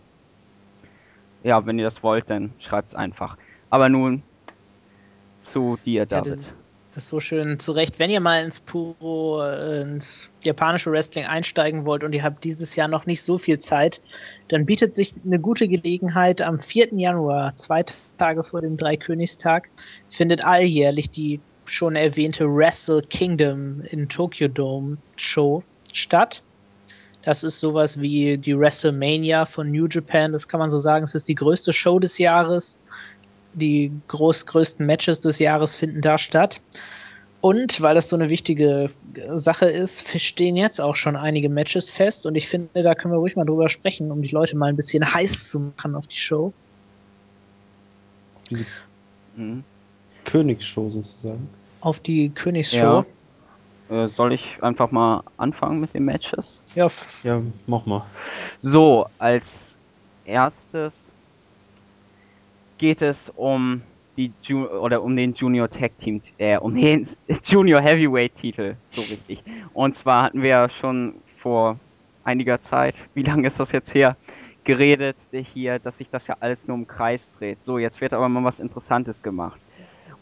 ja, 1.42 1.64
wenn 1.66 1.78
ihr 1.78 1.90
das 1.90 2.02
wollt, 2.02 2.28
dann 2.28 2.52
schreibt 2.58 2.92
es 2.92 2.96
einfach. 2.96 3.36
Aber 3.70 3.88
nun 3.88 4.22
zu 5.52 5.78
dir, 5.84 6.06
David. 6.06 6.44
Das 6.94 7.08
so 7.08 7.20
schön 7.20 7.58
zurecht. 7.58 7.98
Wenn 7.98 8.10
ihr 8.10 8.20
mal 8.20 8.44
ins 8.44 8.60
Puro, 8.60 9.42
äh, 9.42 9.80
ins 9.80 10.30
japanische 10.44 10.92
Wrestling 10.92 11.24
einsteigen 11.24 11.86
wollt 11.86 12.04
und 12.04 12.14
ihr 12.14 12.22
habt 12.22 12.44
dieses 12.44 12.76
Jahr 12.76 12.88
noch 12.88 13.06
nicht 13.06 13.22
so 13.22 13.38
viel 13.38 13.58
Zeit, 13.58 14.02
dann 14.48 14.66
bietet 14.66 14.94
sich 14.94 15.14
eine 15.24 15.38
gute 15.38 15.68
Gelegenheit. 15.68 16.42
Am 16.42 16.58
4. 16.58 16.88
Januar, 16.98 17.56
zwei 17.56 17.84
Tage 18.18 18.44
vor 18.44 18.60
dem 18.60 18.76
Dreikönigstag, 18.76 19.70
findet 20.10 20.44
alljährlich 20.44 21.08
die 21.08 21.40
schon 21.64 21.96
erwähnte 21.96 22.44
Wrestle 22.44 23.00
Kingdom 23.00 23.80
in 23.82 24.10
Tokyo 24.10 24.48
Dome 24.48 24.98
Show 25.16 25.62
statt. 25.94 26.42
Das 27.22 27.44
ist 27.44 27.60
sowas 27.60 28.00
wie 28.00 28.36
die 28.36 28.58
WrestleMania 28.58 29.46
von 29.46 29.70
New 29.70 29.86
Japan, 29.88 30.32
das 30.32 30.48
kann 30.48 30.60
man 30.60 30.70
so 30.70 30.80
sagen. 30.80 31.04
Es 31.04 31.14
ist 31.14 31.28
die 31.28 31.36
größte 31.36 31.72
Show 31.72 32.00
des 32.00 32.18
Jahres 32.18 32.78
die 33.54 33.92
groß, 34.08 34.46
größten 34.46 34.84
Matches 34.84 35.20
des 35.20 35.38
Jahres 35.38 35.74
finden 35.74 36.00
da 36.00 36.18
statt. 36.18 36.60
Und 37.40 37.82
weil 37.82 37.96
das 37.96 38.08
so 38.08 38.14
eine 38.14 38.28
wichtige 38.30 38.88
Sache 39.34 39.66
ist, 39.66 40.08
stehen 40.20 40.56
jetzt 40.56 40.80
auch 40.80 40.94
schon 40.94 41.16
einige 41.16 41.48
Matches 41.48 41.90
fest 41.90 42.24
und 42.24 42.36
ich 42.36 42.48
finde, 42.48 42.84
da 42.84 42.94
können 42.94 43.12
wir 43.12 43.18
ruhig 43.18 43.34
mal 43.34 43.44
drüber 43.44 43.68
sprechen, 43.68 44.12
um 44.12 44.22
die 44.22 44.28
Leute 44.28 44.56
mal 44.56 44.66
ein 44.66 44.76
bisschen 44.76 45.12
heiß 45.12 45.48
zu 45.48 45.72
machen 45.76 45.96
auf 45.96 46.06
die 46.06 46.16
Show. 46.16 46.52
Auf 48.36 48.44
diese 48.48 48.64
mhm. 49.34 49.64
Königsshow 50.24 50.88
sozusagen. 50.90 51.48
Auf 51.80 51.98
die 51.98 52.30
Königsshow. 52.30 53.04
Ja. 53.90 54.04
Äh, 54.04 54.08
soll 54.16 54.34
ich 54.34 54.46
einfach 54.62 54.92
mal 54.92 55.24
anfangen 55.36 55.80
mit 55.80 55.92
den 55.94 56.04
Matches? 56.04 56.44
Ja, 56.76 56.86
ja 57.24 57.42
mach 57.66 57.84
mal. 57.86 58.06
So, 58.62 59.06
als 59.18 59.42
erstes 60.24 60.92
geht 62.82 63.00
es 63.00 63.16
um 63.36 63.80
die 64.16 64.32
Ju 64.42 64.66
oder 64.66 65.04
um 65.04 65.14
den 65.14 65.34
Junior 65.34 65.70
Tag 65.70 65.92
Team, 66.00 66.20
äh, 66.38 66.58
um 66.58 66.74
den 66.74 67.08
Junior 67.44 67.80
Heavyweight 67.80 68.34
Titel, 68.40 68.74
so 68.88 69.02
richtig. 69.02 69.40
Und 69.72 69.96
zwar 69.98 70.24
hatten 70.24 70.42
wir 70.42 70.68
schon 70.80 71.14
vor 71.42 71.78
einiger 72.24 72.60
Zeit, 72.64 72.96
wie 73.14 73.22
lange 73.22 73.46
ist 73.46 73.60
das 73.60 73.70
jetzt 73.70 73.94
her, 73.94 74.16
geredet 74.64 75.16
hier, 75.54 75.78
dass 75.78 75.96
sich 75.96 76.08
das 76.10 76.26
ja 76.26 76.34
alles 76.40 76.58
nur 76.66 76.76
im 76.76 76.88
Kreis 76.88 77.20
dreht. 77.38 77.58
So, 77.64 77.78
jetzt 77.78 78.00
wird 78.00 78.12
aber 78.12 78.28
mal 78.28 78.42
was 78.42 78.58
Interessantes 78.58 79.14
gemacht. 79.22 79.60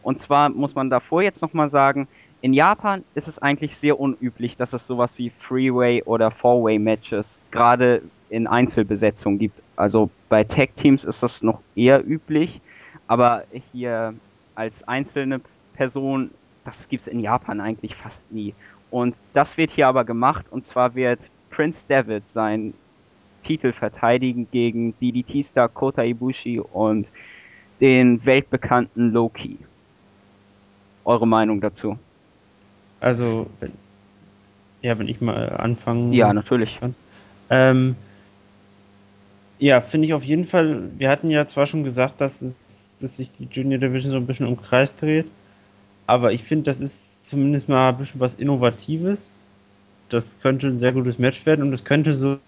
Und 0.03 0.23
zwar 0.25 0.51
muss 0.51 0.75
man 0.75 0.91
davor 0.91 1.23
jetzt 1.23 1.41
nochmal 1.41 1.71
sagen, 1.71 2.09
in 2.43 2.53
Japan 2.53 3.05
ist 3.15 3.27
es 3.27 3.39
eigentlich 3.39 3.75
sehr 3.81 3.99
unüblich, 3.99 4.59
dass 4.59 4.71
es 4.75 4.87
sowas 4.87 5.11
wie 5.17 5.33
Freeway 5.49 6.03
oder 6.03 6.31
Four-Way 6.31 6.79
Matches 6.79 7.25
gerade 7.53 8.03
in 8.29 8.47
Einzelbesetzung 8.47 9.39
gibt. 9.39 9.60
Also 9.81 10.11
bei 10.29 10.45
Tag 10.45 10.77
Teams 10.77 11.03
ist 11.05 11.23
das 11.23 11.33
noch 11.41 11.61
eher 11.75 12.07
üblich, 12.07 12.61
aber 13.07 13.45
hier 13.73 14.15
als 14.55 14.75
einzelne 14.87 15.41
Person 15.75 16.31
das 16.67 16.75
gibt's 16.91 17.07
in 17.07 17.21
Japan 17.21 17.61
eigentlich 17.61 17.95
fast 17.95 18.19
nie. 18.31 18.55
Und 18.91 19.15
das 19.33 19.49
wird 19.57 19.71
hier 19.71 19.89
aber 19.89 20.05
gemacht 20.05 20.45
und 20.51 20.69
zwar 20.69 20.95
wird 20.95 21.19
Prince 21.49 21.79
David 21.89 22.23
seinen 22.35 22.75
Titel 23.45 23.73
verteidigen 23.73 24.47
gegen 24.51 24.95
DDT-Star 25.01 25.71
Kota 25.71 26.03
Ibushi 26.03 26.61
und 26.61 27.07
den 27.81 28.23
weltbekannten 28.27 29.13
Loki. 29.13 29.59
Eure 31.05 31.27
Meinung 31.27 31.63
dazu? 31.63 31.99
Also, 33.01 33.47
wenn, 33.61 33.73
ja, 34.83 34.99
wenn 34.99 35.09
ich 35.09 35.23
mal 35.23 35.49
anfangen. 35.57 36.13
Ja, 36.13 36.35
natürlich. 36.35 36.79
kann. 36.79 36.95
Ähm, 37.49 37.97
ja, 39.61 39.81
finde 39.83 40.07
ich 40.07 40.15
auf 40.15 40.25
jeden 40.25 40.47
Fall. 40.47 40.91
Wir 40.97 41.11
hatten 41.11 41.31
ja 41.31 41.47
zwar 41.47 41.67
schon 41.67 41.85
gesagt, 41.85 42.21
dass, 42.21 42.41
es, 42.43 42.57
dass 42.99 43.19
sich 43.19 43.31
die 43.31 43.47
Junior 43.51 43.79
Division 43.79 44.11
so 44.11 44.17
ein 44.17 44.27
bisschen 44.27 44.49
im 44.49 44.57
Kreis 44.57 44.97
dreht, 44.97 45.27
aber 46.07 46.33
ich 46.33 46.43
finde, 46.43 46.65
das 46.65 46.81
ist 46.81 47.27
zumindest 47.27 47.69
mal 47.69 47.91
ein 47.91 47.99
bisschen 47.99 48.21
was 48.21 48.35
Innovatives. 48.35 49.37
Das 50.09 50.41
könnte 50.41 50.67
ein 50.67 50.79
sehr 50.79 50.93
gutes 50.93 51.19
Match 51.19 51.47
werden 51.47 51.63
und 51.63 51.73
es 51.73 51.85
könnte 51.85 52.15
so. 52.15 52.39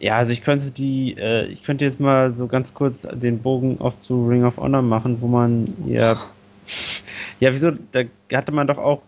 Ja, 0.00 0.18
also 0.18 0.32
ich 0.32 0.42
könnte 0.42 0.70
die, 0.72 1.16
äh, 1.16 1.46
ich 1.46 1.62
könnte 1.62 1.84
jetzt 1.84 2.00
mal 2.00 2.34
so 2.34 2.46
ganz 2.48 2.74
kurz 2.74 3.02
den 3.02 3.38
Bogen 3.40 3.80
auch 3.80 3.94
zu 3.94 4.26
Ring 4.26 4.44
of 4.44 4.58
Honor 4.58 4.82
machen, 4.82 5.20
wo 5.20 5.28
man 5.28 5.72
ja. 5.86 6.20
Ja, 7.40 7.52
wieso? 7.52 7.72
Da 7.92 8.02
hatte 8.32 8.52
man 8.52 8.66
doch 8.66 8.78
auch 8.78 9.02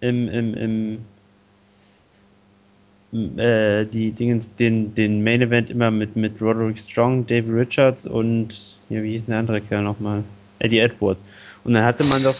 im, 0.00 0.28
im, 0.28 0.54
im 0.54 0.98
äh, 3.12 3.86
die 3.86 4.12
Dingens, 4.12 4.54
den, 4.56 4.94
den 4.94 5.24
Main 5.24 5.40
Event 5.40 5.70
immer 5.70 5.90
mit, 5.90 6.16
mit 6.16 6.40
Roderick 6.42 6.78
Strong, 6.78 7.26
Dave 7.26 7.50
Richards 7.52 8.06
und 8.06 8.76
ja, 8.90 9.02
wie 9.02 9.10
hieß 9.12 9.26
denn 9.26 9.32
der 9.32 9.40
andere 9.40 9.60
Kerl 9.60 9.82
nochmal? 9.82 10.24
Eddie 10.58 10.80
Edwards. 10.80 11.22
Und 11.64 11.74
dann 11.74 11.84
hatte 11.84 12.04
man 12.04 12.22
doch. 12.22 12.36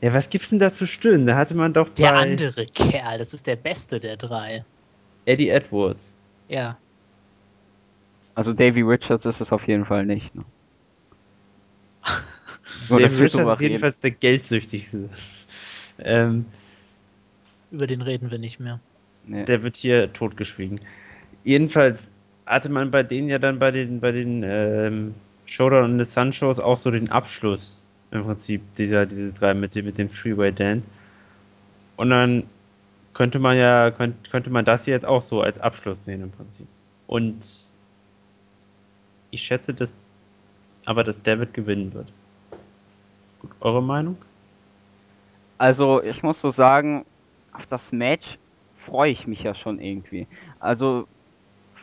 Ja, 0.00 0.14
was 0.14 0.30
gibt's 0.30 0.50
denn 0.50 0.58
da 0.58 0.72
zu 0.72 0.86
stöhnen? 0.86 1.26
Da 1.26 1.36
hatte 1.36 1.54
man 1.54 1.72
doch 1.72 1.88
Der 1.90 2.14
andere 2.14 2.66
Kerl, 2.66 3.18
das 3.18 3.34
ist 3.34 3.46
der 3.46 3.56
beste 3.56 3.98
der 3.98 4.16
drei. 4.16 4.64
Eddie 5.24 5.50
Edwards. 5.50 6.12
Ja. 6.48 6.76
Also 8.34 8.52
Davy 8.52 8.82
Richards 8.82 9.24
ist 9.24 9.40
es 9.40 9.50
auf 9.50 9.66
jeden 9.66 9.84
Fall 9.84 10.06
nicht. 10.06 10.34
Ne? 10.34 10.44
Wir 12.88 13.10
Richards 13.10 13.34
ist 13.34 13.60
jedenfalls 13.60 14.00
der 14.00 14.12
geldsüchtigste. 14.12 15.08
ähm, 15.98 16.46
Über 17.72 17.86
den 17.86 18.02
reden 18.02 18.30
wir 18.30 18.38
nicht 18.38 18.60
mehr. 18.60 18.80
Nee. 19.28 19.44
der 19.44 19.62
wird 19.62 19.76
hier 19.76 20.12
totgeschwiegen. 20.12 20.80
Jedenfalls 21.44 22.10
hatte 22.46 22.70
man 22.70 22.90
bei 22.90 23.02
denen 23.02 23.28
ja 23.28 23.38
dann 23.38 23.58
bei 23.58 23.70
den, 23.70 24.00
bei 24.00 24.10
den 24.10 24.42
ähm, 24.42 25.14
Showdown 25.44 25.84
und 25.84 25.98
the 25.98 26.04
Sun 26.04 26.32
Shows 26.32 26.58
auch 26.58 26.78
so 26.78 26.90
den 26.90 27.10
Abschluss 27.10 27.78
im 28.10 28.24
Prinzip 28.24 28.62
dieser, 28.76 29.04
diese 29.04 29.32
drei 29.32 29.52
mit 29.52 29.74
dem, 29.74 29.84
mit 29.84 29.98
dem 29.98 30.08
Freeway 30.08 30.50
Dance. 30.50 30.88
Und 31.96 32.10
dann 32.10 32.44
könnte 33.12 33.38
man 33.38 33.56
ja, 33.56 33.90
könnte, 33.90 34.30
könnte 34.30 34.50
man 34.50 34.64
das 34.64 34.86
hier 34.86 34.94
jetzt 34.94 35.06
auch 35.06 35.22
so 35.22 35.42
als 35.42 35.58
Abschluss 35.58 36.04
sehen 36.04 36.22
im 36.22 36.30
Prinzip. 36.30 36.66
Und 37.06 37.68
ich 39.30 39.42
schätze, 39.42 39.74
dass 39.74 39.94
aber 40.86 41.04
dass 41.04 41.20
David 41.22 41.52
gewinnen 41.52 41.92
wird. 41.92 42.10
Gut, 43.42 43.50
eure 43.60 43.82
Meinung? 43.82 44.16
Also 45.58 46.02
ich 46.02 46.22
muss 46.22 46.36
so 46.40 46.52
sagen, 46.52 47.04
auf 47.52 47.66
das 47.66 47.82
Match 47.90 48.38
freue 48.88 49.12
ich 49.12 49.26
mich 49.26 49.42
ja 49.42 49.54
schon 49.54 49.80
irgendwie. 49.80 50.28
Also 50.60 51.06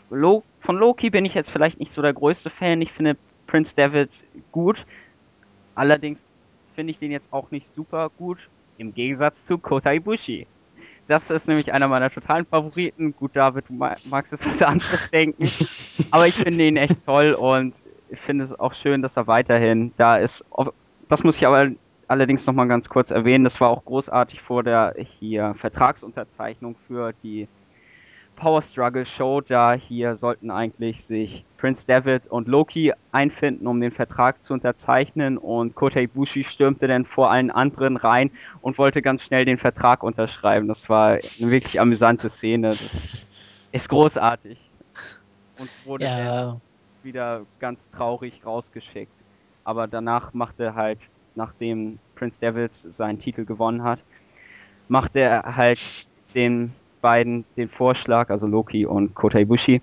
Lo 0.09 0.45
von 0.61 0.77
Loki 0.77 1.09
bin 1.09 1.25
ich 1.25 1.33
jetzt 1.33 1.51
vielleicht 1.51 1.79
nicht 1.79 1.93
so 1.95 2.01
der 2.01 2.13
größte 2.13 2.49
Fan. 2.51 2.81
Ich 2.81 2.91
finde 2.93 3.17
Prince 3.47 3.71
David 3.75 4.11
gut. 4.51 4.85
Allerdings 5.75 6.19
finde 6.73 6.91
ich 6.91 6.99
den 6.99 7.11
jetzt 7.11 7.31
auch 7.31 7.51
nicht 7.51 7.67
super 7.75 8.09
gut. 8.09 8.39
Im 8.77 8.93
Gegensatz 8.93 9.35
zu 9.47 9.57
Kota 9.57 9.93
Ibushi. 9.93 10.47
Das 11.07 11.23
ist 11.29 11.47
nämlich 11.47 11.73
einer 11.73 11.87
meiner 11.87 12.11
totalen 12.11 12.45
Favoriten. 12.47 13.15
Gut, 13.15 13.35
David, 13.35 13.69
du 13.69 13.73
ma- 13.73 13.97
magst 14.03 14.33
es 14.33 14.39
was 14.41 14.61
anderes 14.61 15.01
denken. 15.13 15.51
Aber 16.11 16.27
ich 16.27 16.35
finde 16.35 16.67
ihn 16.67 16.77
echt 16.77 17.03
toll 17.05 17.33
und 17.33 17.75
ich 18.09 18.19
finde 18.21 18.45
es 18.45 18.59
auch 18.59 18.73
schön, 18.75 19.01
dass 19.01 19.15
er 19.15 19.27
weiterhin 19.27 19.93
da 19.97 20.17
ist. 20.17 20.43
Das 21.09 21.23
muss 21.23 21.35
ich 21.35 21.45
aber 21.47 21.71
allerdings 22.07 22.45
nochmal 22.45 22.67
ganz 22.67 22.87
kurz 22.89 23.09
erwähnen. 23.11 23.45
Das 23.45 23.59
war 23.59 23.69
auch 23.69 23.85
großartig 23.85 24.41
vor 24.41 24.63
der 24.63 24.93
hier 25.19 25.55
Vertragsunterzeichnung 25.59 26.77
für 26.87 27.13
die 27.23 27.49
Power 28.35 28.61
Struggle 28.63 29.05
Show. 29.05 29.41
Da 29.41 29.73
hier 29.73 30.17
sollten 30.17 30.51
eigentlich 30.51 31.05
sich 31.07 31.45
Prince 31.57 31.81
David 31.87 32.27
und 32.27 32.47
Loki 32.47 32.93
einfinden, 33.11 33.67
um 33.67 33.79
den 33.81 33.91
Vertrag 33.91 34.43
zu 34.45 34.53
unterzeichnen. 34.53 35.37
Und 35.37 35.75
Kota 35.75 35.99
Ibushi 35.99 36.43
stürmte 36.45 36.87
dann 36.87 37.05
vor 37.05 37.31
allen 37.31 37.51
anderen 37.51 37.97
rein 37.97 38.31
und 38.61 38.77
wollte 38.77 39.01
ganz 39.01 39.21
schnell 39.23 39.45
den 39.45 39.57
Vertrag 39.57 40.03
unterschreiben. 40.03 40.67
Das 40.67 40.87
war 40.89 41.11
eine 41.11 41.51
wirklich 41.51 41.79
amüsante 41.79 42.29
Szene. 42.31 42.69
Das 42.69 43.27
ist 43.71 43.89
großartig. 43.89 44.71
Und 45.55 45.71
wurde 45.83 46.11
dann 46.11 46.33
Ja, 46.33 46.61
wieder 47.01 47.45
ganz 47.59 47.79
traurig 47.91 48.45
rausgeschickt. 48.45 49.13
Aber 49.63 49.87
danach 49.87 50.33
machte 50.33 50.75
halt, 50.75 50.99
nachdem 51.35 51.99
Prince 52.15 52.35
David 52.41 52.71
seinen 52.97 53.19
Titel 53.19 53.45
gewonnen 53.45 53.83
hat, 53.83 53.99
machte 54.87 55.19
er 55.19 55.55
halt 55.55 55.79
den 56.33 56.73
beiden 57.01 57.45
den 57.55 57.69
Vorschlag, 57.69 58.29
also 58.29 58.47
Loki 58.47 58.85
und 58.85 59.13
Kota 59.13 59.37
Ibushi, 59.37 59.81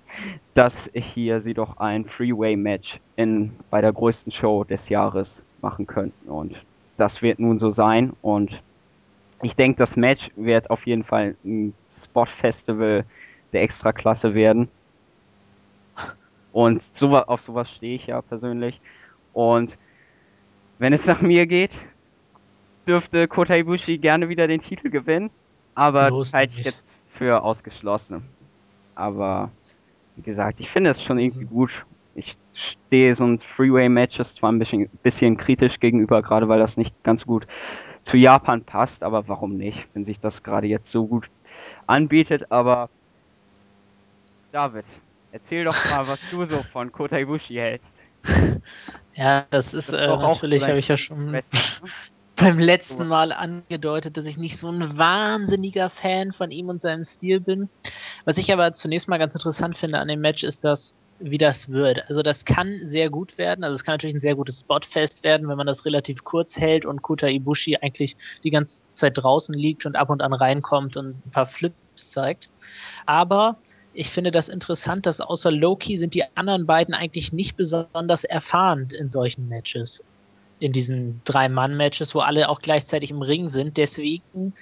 dass 0.55 0.73
hier 0.93 1.41
sie 1.41 1.53
doch 1.53 1.77
ein 1.77 2.05
Freeway-Match 2.05 2.99
in 3.15 3.51
bei 3.69 3.79
der 3.79 3.93
größten 3.93 4.31
Show 4.33 4.65
des 4.65 4.81
Jahres 4.89 5.27
machen 5.61 5.87
könnten. 5.87 6.29
Und 6.29 6.55
das 6.97 7.21
wird 7.21 7.39
nun 7.39 7.59
so 7.59 7.71
sein. 7.71 8.13
Und 8.21 8.51
ich 9.41 9.55
denke, 9.55 9.85
das 9.85 9.95
Match 9.95 10.29
wird 10.35 10.69
auf 10.69 10.85
jeden 10.85 11.05
Fall 11.05 11.35
ein 11.45 11.73
Spot-Festival 12.05 13.05
der 13.53 13.61
Extraklasse 13.61 14.33
werden. 14.33 14.67
Und 16.51 16.83
so, 16.99 17.17
auf 17.17 17.41
sowas 17.47 17.69
stehe 17.77 17.95
ich 17.95 18.07
ja 18.07 18.21
persönlich. 18.21 18.79
Und 19.31 19.71
wenn 20.83 20.91
es 20.91 21.05
nach 21.05 21.21
mir 21.21 21.47
geht, 21.47 21.71
dürfte 22.85 23.29
Kota 23.29 23.55
Ibushi 23.55 23.99
gerne 23.99 24.27
wieder 24.27 24.49
den 24.49 24.61
Titel 24.61 24.89
gewinnen. 24.89 25.29
Aber 25.75 26.11
das 26.11 26.33
halte 26.33 26.55
ich 26.57 26.65
jetzt 26.65 26.83
für 27.17 27.41
ausgeschlossen. 27.41 28.23
Aber 28.93 29.49
wie 30.17 30.23
gesagt, 30.23 30.59
ich 30.59 30.69
finde 30.71 30.91
es 30.91 31.01
schon 31.03 31.19
irgendwie 31.19 31.45
gut. 31.45 31.71
Ich 32.15 32.35
stehe 32.53 33.15
so 33.15 33.23
ein 33.23 33.39
Freeway-Matches 33.55 34.27
zwar 34.35 34.51
ein 34.51 34.59
bisschen, 34.59 34.89
bisschen 35.03 35.37
kritisch 35.37 35.79
gegenüber, 35.79 36.21
gerade 36.21 36.49
weil 36.49 36.59
das 36.59 36.75
nicht 36.75 36.93
ganz 37.05 37.23
gut 37.23 37.47
zu 38.07 38.17
Japan 38.17 38.65
passt, 38.65 39.01
aber 39.03 39.25
warum 39.29 39.55
nicht, 39.55 39.79
wenn 39.93 40.03
sich 40.03 40.19
das 40.19 40.43
gerade 40.43 40.67
jetzt 40.67 40.91
so 40.91 41.07
gut 41.07 41.29
anbietet. 41.87 42.51
Aber 42.51 42.89
David, 44.51 44.85
erzähl 45.31 45.63
doch 45.63 45.77
mal, 45.91 46.05
was 46.09 46.29
du 46.29 46.45
so 46.45 46.61
von 46.73 46.91
Kota 46.91 47.17
Ibushi 47.17 47.53
hältst. 47.53 47.92
ja, 49.15 49.45
das 49.49 49.73
ist 49.73 49.91
Das 49.91 49.99
äh, 49.99 50.07
natürlich, 50.07 50.67
habe 50.67 50.79
ich 50.79 50.87
ja 50.87 50.97
schon 50.97 51.31
ne? 51.31 51.43
beim 52.35 52.59
letzten 52.59 53.07
Mal 53.07 53.31
angedeutet, 53.31 54.17
dass 54.17 54.25
ich 54.25 54.37
nicht 54.37 54.57
so 54.57 54.69
ein 54.69 54.97
wahnsinniger 54.97 55.89
Fan 55.89 56.31
von 56.31 56.51
ihm 56.51 56.69
und 56.69 56.81
seinem 56.81 57.05
Stil 57.05 57.39
bin. 57.39 57.69
Was 58.25 58.37
ich 58.37 58.51
aber 58.51 58.73
zunächst 58.73 59.07
mal 59.07 59.19
ganz 59.19 59.33
interessant 59.35 59.77
finde 59.77 59.99
an 59.99 60.07
dem 60.07 60.19
Match 60.19 60.43
ist 60.43 60.63
das, 60.63 60.95
wie 61.19 61.37
das 61.37 61.69
wird. 61.69 62.03
Also 62.09 62.21
das 62.21 62.43
kann 62.43 62.79
sehr 62.83 63.09
gut 63.09 63.37
werden. 63.37 63.63
Also 63.63 63.75
es 63.75 63.83
kann 63.83 63.93
natürlich 63.93 64.15
ein 64.15 64.21
sehr 64.21 64.35
gutes 64.35 64.61
Spotfest 64.61 65.23
werden, 65.23 65.47
wenn 65.47 65.57
man 65.57 65.67
das 65.67 65.85
relativ 65.85 66.23
kurz 66.23 66.57
hält 66.57 66.85
und 66.85 67.01
Kota 67.01 67.27
Ibushi 67.27 67.77
eigentlich 67.77 68.17
die 68.43 68.51
ganze 68.51 68.81
Zeit 68.93 69.17
draußen 69.17 69.53
liegt 69.53 69.85
und 69.85 69.95
ab 69.95 70.09
und 70.09 70.21
an 70.21 70.33
reinkommt 70.33 70.97
und 70.97 71.25
ein 71.25 71.31
paar 71.31 71.45
Flips 71.45 72.11
zeigt. 72.11 72.49
Aber 73.05 73.57
ich 73.93 74.09
finde 74.09 74.31
das 74.31 74.49
interessant, 74.49 75.05
dass 75.05 75.21
außer 75.21 75.51
Loki 75.51 75.97
sind 75.97 76.13
die 76.13 76.23
anderen 76.35 76.65
beiden 76.65 76.93
eigentlich 76.93 77.33
nicht 77.33 77.55
besonders 77.55 78.23
erfahren 78.23 78.87
in 78.97 79.09
solchen 79.09 79.47
Matches 79.47 80.03
in 80.59 80.71
diesen 80.71 81.21
Drei-Mann-Matches, 81.25 82.15
wo 82.15 82.19
alle 82.19 82.49
auch 82.49 82.59
gleichzeitig 82.59 83.11
im 83.11 83.21
Ring 83.21 83.49
sind. 83.49 83.77
Deswegen, 83.77 84.53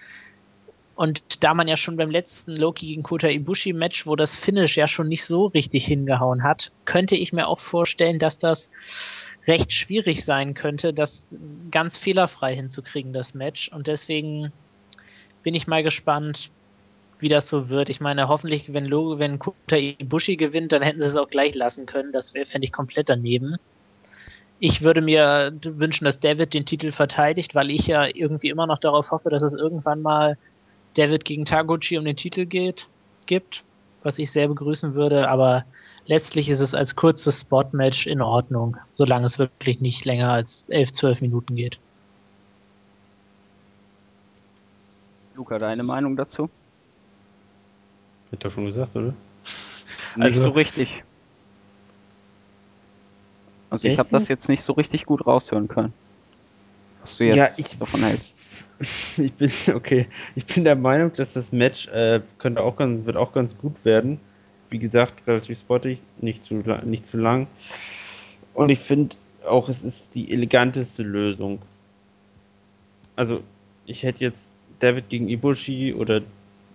und 0.95 1.43
da 1.43 1.53
man 1.53 1.67
ja 1.67 1.77
schon 1.77 1.95
beim 1.95 2.09
letzten 2.09 2.55
Loki 2.55 2.87
gegen 2.87 3.03
Kota 3.03 3.27
Ibushi-Match, 3.27 4.07
wo 4.07 4.15
das 4.15 4.35
Finish 4.35 4.77
ja 4.77 4.87
schon 4.87 5.07
nicht 5.07 5.25
so 5.25 5.45
richtig 5.45 5.85
hingehauen 5.85 6.43
hat, 6.43 6.71
könnte 6.85 7.15
ich 7.15 7.33
mir 7.33 7.47
auch 7.47 7.59
vorstellen, 7.59 8.19
dass 8.19 8.37
das 8.37 8.69
recht 9.47 9.71
schwierig 9.71 10.25
sein 10.25 10.53
könnte, 10.53 10.93
das 10.93 11.35
ganz 11.69 11.97
fehlerfrei 11.97 12.55
hinzukriegen, 12.55 13.13
das 13.13 13.33
Match. 13.33 13.69
Und 13.69 13.87
deswegen 13.87 14.51
bin 15.43 15.53
ich 15.53 15.67
mal 15.67 15.83
gespannt, 15.83 16.51
wie 17.21 17.29
das 17.29 17.47
so 17.47 17.69
wird. 17.69 17.89
Ich 17.89 18.01
meine, 18.01 18.27
hoffentlich, 18.27 18.73
wenn, 18.73 18.85
Lo 18.85 19.19
wenn 19.19 19.39
Kota 19.39 19.77
Ibushi 19.77 20.35
gewinnt, 20.35 20.71
dann 20.71 20.81
hätten 20.81 20.99
sie 20.99 21.05
es 21.05 21.15
auch 21.15 21.29
gleich 21.29 21.55
lassen 21.55 21.85
können. 21.85 22.11
Das 22.11 22.33
wäre, 22.33 22.45
fände 22.45 22.65
ich, 22.65 22.71
komplett 22.71 23.09
daneben. 23.09 23.57
Ich 24.59 24.83
würde 24.83 25.01
mir 25.01 25.53
wünschen, 25.63 26.05
dass 26.05 26.19
David 26.19 26.53
den 26.53 26.65
Titel 26.65 26.91
verteidigt, 26.91 27.55
weil 27.55 27.71
ich 27.71 27.87
ja 27.87 28.05
irgendwie 28.05 28.49
immer 28.49 28.67
noch 28.67 28.77
darauf 28.77 29.11
hoffe, 29.11 29.29
dass 29.29 29.41
es 29.41 29.53
irgendwann 29.53 30.01
mal 30.01 30.37
David 30.93 31.25
gegen 31.25 31.45
Taguchi 31.45 31.97
um 31.97 32.05
den 32.05 32.15
Titel 32.15 32.45
geht, 32.45 32.87
gibt, 33.25 33.63
was 34.03 34.19
ich 34.19 34.31
sehr 34.31 34.47
begrüßen 34.47 34.93
würde, 34.93 35.29
aber 35.29 35.65
letztlich 36.05 36.49
ist 36.49 36.59
es 36.59 36.75
als 36.75 36.95
kurzes 36.95 37.41
Spot-Match 37.41 38.07
in 38.07 38.21
Ordnung, 38.21 38.77
solange 38.91 39.25
es 39.25 39.39
wirklich 39.39 39.79
nicht 39.79 40.05
länger 40.05 40.31
als 40.31 40.65
11, 40.69 40.91
12 40.91 41.21
Minuten 41.21 41.55
geht. 41.55 41.79
Luca, 45.35 45.57
deine 45.57 45.83
Meinung 45.83 46.15
dazu? 46.15 46.49
Hat 48.31 48.43
doch 48.45 48.51
schon 48.51 48.65
gesagt, 48.65 48.95
oder? 48.95 49.13
Nicht 50.15 50.23
Also- 50.23 50.45
so 50.45 50.49
richtig. 50.51 51.03
Also 53.69 53.85
ich 53.87 53.97
habe 53.97 54.09
das 54.11 54.27
jetzt 54.27 54.49
nicht 54.49 54.63
so 54.65 54.73
richtig 54.73 55.05
gut 55.05 55.25
raushören 55.25 55.67
können. 55.69 55.93
Was 57.03 57.17
du 57.17 57.23
jetzt 57.25 57.35
Ja, 57.35 57.49
ich- 57.57 57.77
davon 57.77 58.03
hältst. 58.03 58.29
Ich 59.17 59.33
bin, 59.33 59.51
okay, 59.75 60.07
ich 60.35 60.43
bin 60.47 60.63
der 60.63 60.75
Meinung, 60.75 61.13
dass 61.13 61.33
das 61.33 61.51
Match 61.51 61.87
äh, 61.89 62.19
könnte 62.39 62.63
auch 62.63 62.75
ganz, 62.77 63.05
wird 63.05 63.15
auch 63.15 63.31
ganz 63.31 63.55
gut 63.55 63.85
werden. 63.85 64.19
Wie 64.69 64.79
gesagt, 64.79 65.27
relativ 65.27 65.59
spottig, 65.59 65.99
nicht 66.19 66.43
zu, 66.43 66.55
nicht 66.83 67.05
zu 67.05 67.17
lang. 67.19 67.45
Und 68.55 68.69
ich 68.69 68.79
finde 68.79 69.15
auch, 69.47 69.69
es 69.69 69.83
ist 69.83 70.15
die 70.15 70.31
eleganteste 70.33 71.03
Lösung. 71.03 71.61
Also, 73.15 73.43
ich 73.85 74.01
hätte 74.01 74.23
jetzt 74.23 74.51
David 74.79 75.09
gegen 75.09 75.29
Ibushi 75.29 75.93
oder 75.93 76.21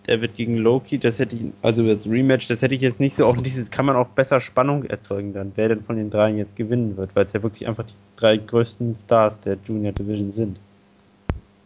David 0.06 0.36
gegen 0.36 0.56
Loki, 0.56 0.98
das 0.98 1.18
hätte 1.18 1.34
ich, 1.34 1.52
also 1.62 1.84
das 1.84 2.08
Rematch, 2.08 2.46
das 2.46 2.62
hätte 2.62 2.74
ich 2.76 2.80
jetzt 2.80 3.00
nicht 3.00 3.14
so 3.14 3.26
auch 3.26 3.36
dieses, 3.36 3.70
kann 3.70 3.86
man 3.86 3.96
auch 3.96 4.06
besser 4.06 4.38
Spannung 4.38 4.84
erzeugen 4.84 5.32
dann, 5.32 5.50
wer 5.56 5.68
denn 5.68 5.82
von 5.82 5.96
den 5.96 6.10
dreien 6.10 6.38
jetzt 6.38 6.54
gewinnen 6.54 6.96
wird, 6.96 7.16
weil 7.16 7.24
es 7.24 7.32
ja 7.32 7.42
wirklich 7.42 7.66
einfach 7.66 7.84
die 7.84 7.94
drei 8.14 8.36
größten 8.36 8.94
Stars 8.94 9.40
der 9.40 9.58
Junior 9.64 9.92
Division 9.92 10.30
sind. 10.30 10.58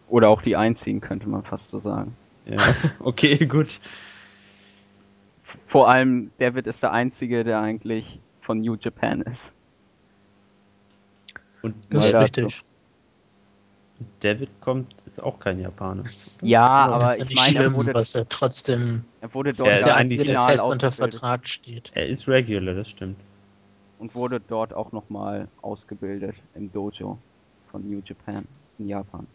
Oder 0.08 0.30
auch 0.30 0.40
die 0.40 0.56
einziehen, 0.56 1.00
könnte 1.00 1.28
man 1.28 1.42
fast 1.42 1.64
so 1.70 1.80
sagen. 1.80 2.16
Ja, 2.46 2.56
okay, 3.00 3.36
gut. 3.46 3.78
Vor 5.68 5.88
allem, 5.90 6.30
David 6.38 6.66
ist 6.66 6.82
der 6.82 6.92
Einzige, 6.92 7.44
der 7.44 7.60
eigentlich 7.60 8.18
von 8.40 8.60
New 8.60 8.76
Japan 8.80 9.20
ist. 9.20 9.38
Und 11.62 11.74
Das 11.90 12.06
ist 12.06 12.14
richtig. 12.14 12.64
David 14.20 14.48
kommt, 14.60 14.94
ist 15.06 15.22
auch 15.22 15.38
kein 15.38 15.60
Japaner. 15.60 16.04
Ja, 16.42 16.66
Aber 16.66 16.94
das 16.94 17.02
aber 17.04 17.12
ist 17.12 17.18
ja 17.18 17.24
ich 17.24 17.28
nicht 17.30 17.36
meine, 17.38 17.58
er 17.58 17.62
schlimm, 17.70 17.74
wurde, 17.76 17.94
was 17.94 18.14
er 18.14 18.28
trotzdem 18.28 19.04
er 19.20 19.34
wurde 19.34 19.52
dort 19.52 19.68
ja 19.70 20.02
der 20.02 20.08
final 20.08 20.46
fest 20.50 20.64
unter 20.64 20.86
ausgebildet 20.88 20.94
Vertrag 21.20 21.48
steht. 21.48 21.90
Er 21.94 22.06
ist 22.06 22.26
Regular, 22.28 22.74
das 22.74 22.88
stimmt. 22.88 23.16
und 23.98 24.14
wurde 24.14 24.40
dort 24.40 24.72
auch 24.72 24.92
nochmal 24.92 25.48
ausgebildet 25.60 26.34
im 26.54 26.72
Dojo 26.72 27.18
von 27.70 27.88
New 27.88 28.00
Japan 28.04 28.46
in 28.78 28.88
Japan. 28.88 29.26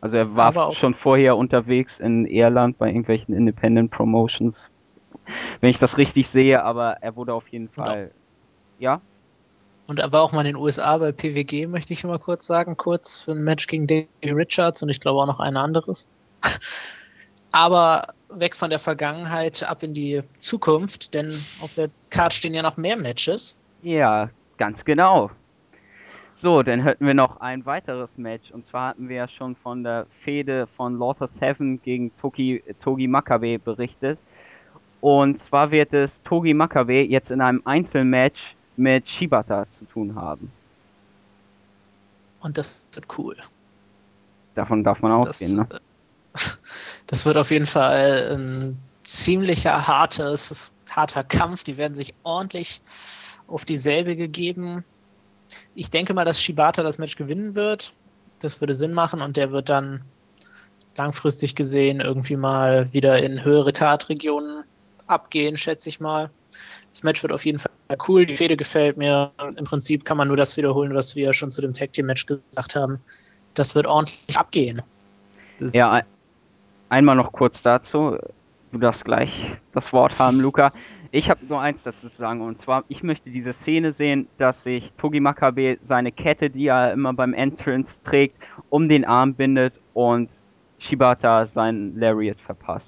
Also 0.00 0.16
er 0.16 0.36
war 0.36 0.46
Aber 0.46 0.66
auch- 0.66 0.76
schon 0.76 0.94
vorher 0.94 1.36
unterwegs 1.36 1.90
in 1.98 2.24
Irland 2.26 2.78
bei 2.78 2.86
irgendwelchen 2.86 3.34
Independent 3.34 3.90
Promotions, 3.90 4.54
wenn 5.60 5.70
ich 5.70 5.78
das 5.78 5.96
richtig 5.98 6.28
sehe, 6.32 6.62
aber 6.62 6.98
er 7.00 7.16
wurde 7.16 7.34
auf 7.34 7.48
jeden 7.48 7.68
Fall, 7.70 8.12
ja, 8.78 9.00
Und 9.88 9.98
er 9.98 10.12
war 10.12 10.22
auch 10.22 10.32
mal 10.32 10.42
in 10.42 10.52
den 10.52 10.56
USA 10.56 10.98
bei 10.98 11.12
PWG, 11.12 11.66
möchte 11.66 11.94
ich 11.94 12.04
mal 12.04 12.18
kurz 12.18 12.44
sagen, 12.46 12.76
kurz 12.76 13.24
für 13.24 13.32
ein 13.32 13.42
Match 13.42 13.66
gegen 13.66 13.86
Davey 13.86 14.32
Richards 14.32 14.82
und 14.82 14.90
ich 14.90 15.00
glaube 15.00 15.22
auch 15.22 15.26
noch 15.26 15.40
ein 15.40 15.56
anderes. 15.56 16.10
Aber 17.52 18.08
weg 18.28 18.54
von 18.54 18.68
der 18.68 18.80
Vergangenheit 18.80 19.62
ab 19.62 19.82
in 19.82 19.94
die 19.94 20.20
Zukunft, 20.36 21.14
denn 21.14 21.28
auf 21.62 21.72
der 21.74 21.88
Card 22.10 22.34
stehen 22.34 22.52
ja 22.52 22.60
noch 22.60 22.76
mehr 22.76 22.98
Matches. 22.98 23.58
Ja, 23.80 24.28
ganz 24.58 24.84
genau. 24.84 25.30
So, 26.42 26.62
dann 26.62 26.82
hätten 26.82 27.06
wir 27.06 27.14
noch 27.14 27.40
ein 27.40 27.64
weiteres 27.64 28.10
Match. 28.18 28.50
Und 28.50 28.68
zwar 28.68 28.90
hatten 28.90 29.08
wir 29.08 29.16
ja 29.16 29.28
schon 29.28 29.56
von 29.56 29.82
der 29.84 30.06
Fehde 30.22 30.66
von 30.76 30.98
Lawter 30.98 31.30
Seven 31.40 31.80
gegen 31.80 32.14
Togi, 32.18 32.62
Togi 32.82 33.08
Makabe 33.08 33.58
berichtet. 33.58 34.18
Und 35.00 35.40
zwar 35.48 35.70
wird 35.70 35.94
es 35.94 36.10
Togi 36.24 36.52
Makabe 36.52 37.06
jetzt 37.06 37.30
in 37.30 37.40
einem 37.40 37.62
Einzelmatch 37.64 38.38
mit 38.78 39.08
Shibata 39.08 39.66
zu 39.78 39.84
tun 39.86 40.14
haben. 40.14 40.50
Und 42.40 42.56
das 42.56 42.80
wird 42.92 43.06
cool. 43.18 43.36
Davon 44.54 44.84
darf 44.84 45.02
man 45.02 45.12
ausgehen, 45.12 45.56
ne? 45.56 45.68
das 47.06 47.26
wird 47.26 47.36
auf 47.36 47.50
jeden 47.50 47.66
Fall 47.66 48.36
ein 48.36 48.78
ziemlicher 49.02 49.88
hartes, 49.88 50.72
harter 50.88 51.24
Kampf. 51.24 51.64
Die 51.64 51.76
werden 51.76 51.94
sich 51.94 52.14
ordentlich 52.22 52.80
auf 53.46 53.64
dieselbe 53.64 54.14
gegeben. 54.14 54.84
Ich 55.74 55.90
denke 55.90 56.14
mal, 56.14 56.24
dass 56.24 56.40
Shibata 56.40 56.82
das 56.82 56.98
Match 56.98 57.16
gewinnen 57.16 57.54
wird. 57.54 57.92
Das 58.40 58.60
würde 58.60 58.74
Sinn 58.74 58.92
machen 58.92 59.22
und 59.22 59.36
der 59.36 59.50
wird 59.50 59.68
dann 59.68 60.02
langfristig 60.96 61.54
gesehen 61.54 62.00
irgendwie 62.00 62.36
mal 62.36 62.92
wieder 62.92 63.18
in 63.22 63.44
höhere 63.44 63.72
Kartregionen 63.72 64.64
abgehen, 65.06 65.56
schätze 65.56 65.88
ich 65.88 66.00
mal. 66.00 66.30
Das 66.92 67.02
Match 67.02 67.22
wird 67.22 67.32
auf 67.32 67.44
jeden 67.44 67.58
Fall 67.58 67.70
cool. 68.08 68.26
Die 68.26 68.36
Fehde 68.36 68.56
gefällt 68.56 68.96
mir. 68.96 69.30
Im 69.56 69.64
Prinzip 69.64 70.04
kann 70.04 70.16
man 70.16 70.28
nur 70.28 70.36
das 70.36 70.56
wiederholen, 70.56 70.94
was 70.94 71.14
wir 71.16 71.32
schon 71.32 71.50
zu 71.50 71.60
dem 71.62 71.74
Tag 71.74 71.92
Team 71.92 72.06
Match 72.06 72.26
gesagt 72.26 72.74
haben. 72.74 73.00
Das 73.54 73.74
wird 73.74 73.86
ordentlich 73.86 74.36
abgehen. 74.36 74.82
Das 75.58 75.72
Ja, 75.74 75.92
ein- 75.92 76.02
Einmal 76.90 77.16
noch 77.16 77.32
kurz 77.32 77.54
dazu. 77.62 78.16
Du 78.72 78.78
darfst 78.78 79.04
gleich 79.04 79.30
das 79.74 79.92
Wort 79.92 80.18
haben, 80.18 80.40
Luca. 80.40 80.72
Ich 81.10 81.28
habe 81.30 81.44
nur 81.46 81.60
eins 81.60 81.78
dazu 81.84 82.08
zu 82.08 82.16
sagen 82.18 82.40
und 82.42 82.62
zwar, 82.62 82.84
ich 82.88 83.02
möchte 83.02 83.30
diese 83.30 83.54
Szene 83.62 83.92
sehen, 83.94 84.26
dass 84.38 84.56
sich 84.64 84.90
Togi 84.98 85.20
Makabe 85.20 85.78
seine 85.88 86.12
Kette, 86.12 86.50
die 86.50 86.66
er 86.66 86.92
immer 86.92 87.12
beim 87.14 87.32
Entrance 87.34 87.88
trägt, 88.04 88.36
um 88.68 88.88
den 88.88 89.04
Arm 89.06 89.34
bindet 89.34 89.74
und 89.94 90.28
Shibata 90.78 91.46
seinen 91.54 91.98
Lariat 91.98 92.38
verpasst. 92.40 92.86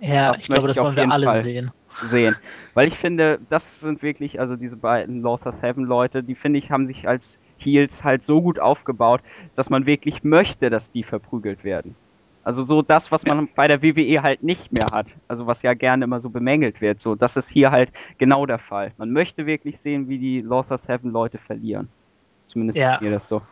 Ja, 0.00 0.32
Das 0.32 0.40
ich 0.42 0.46
glaube, 0.46 0.68
das 0.68 0.76
wollen 0.76 0.96
wir 0.96 1.10
alle 1.10 1.26
Fall. 1.26 1.42
sehen. 1.44 1.70
Sehen. 2.10 2.36
Weil 2.74 2.88
ich 2.88 2.98
finde, 2.98 3.38
das 3.50 3.62
sind 3.82 4.02
wirklich, 4.02 4.40
also 4.40 4.56
diese 4.56 4.76
beiden 4.76 5.22
Lothar 5.22 5.54
Seven 5.60 5.84
Leute, 5.84 6.22
die 6.22 6.34
finde 6.34 6.58
ich, 6.58 6.70
haben 6.70 6.86
sich 6.86 7.08
als 7.08 7.22
Heels 7.58 7.92
halt 8.04 8.22
so 8.26 8.40
gut 8.40 8.58
aufgebaut, 8.60 9.20
dass 9.56 9.68
man 9.68 9.86
wirklich 9.86 10.22
möchte, 10.22 10.70
dass 10.70 10.82
die 10.92 11.02
verprügelt 11.02 11.64
werden. 11.64 11.96
Also 12.44 12.64
so 12.64 12.82
das, 12.82 13.02
was 13.10 13.22
man 13.24 13.48
bei 13.54 13.68
der 13.68 13.82
WWE 13.82 14.22
halt 14.22 14.42
nicht 14.42 14.72
mehr 14.72 14.90
hat. 14.90 15.06
Also 15.26 15.46
was 15.46 15.60
ja 15.62 15.74
gerne 15.74 16.04
immer 16.04 16.20
so 16.20 16.30
bemängelt 16.30 16.80
wird. 16.80 17.00
So, 17.02 17.14
das 17.14 17.34
ist 17.36 17.48
hier 17.50 17.70
halt 17.70 17.90
genau 18.16 18.46
der 18.46 18.58
Fall. 18.58 18.92
Man 18.96 19.10
möchte 19.12 19.44
wirklich 19.44 19.78
sehen, 19.82 20.08
wie 20.08 20.18
die 20.18 20.40
Lothar 20.40 20.78
Seven 20.86 21.10
Leute 21.10 21.38
verlieren. 21.38 21.88
Zumindest 22.48 22.78
Ja. 22.78 22.94
ist 22.94 23.02
mir 23.02 23.10
das 23.10 23.28
so. 23.28 23.42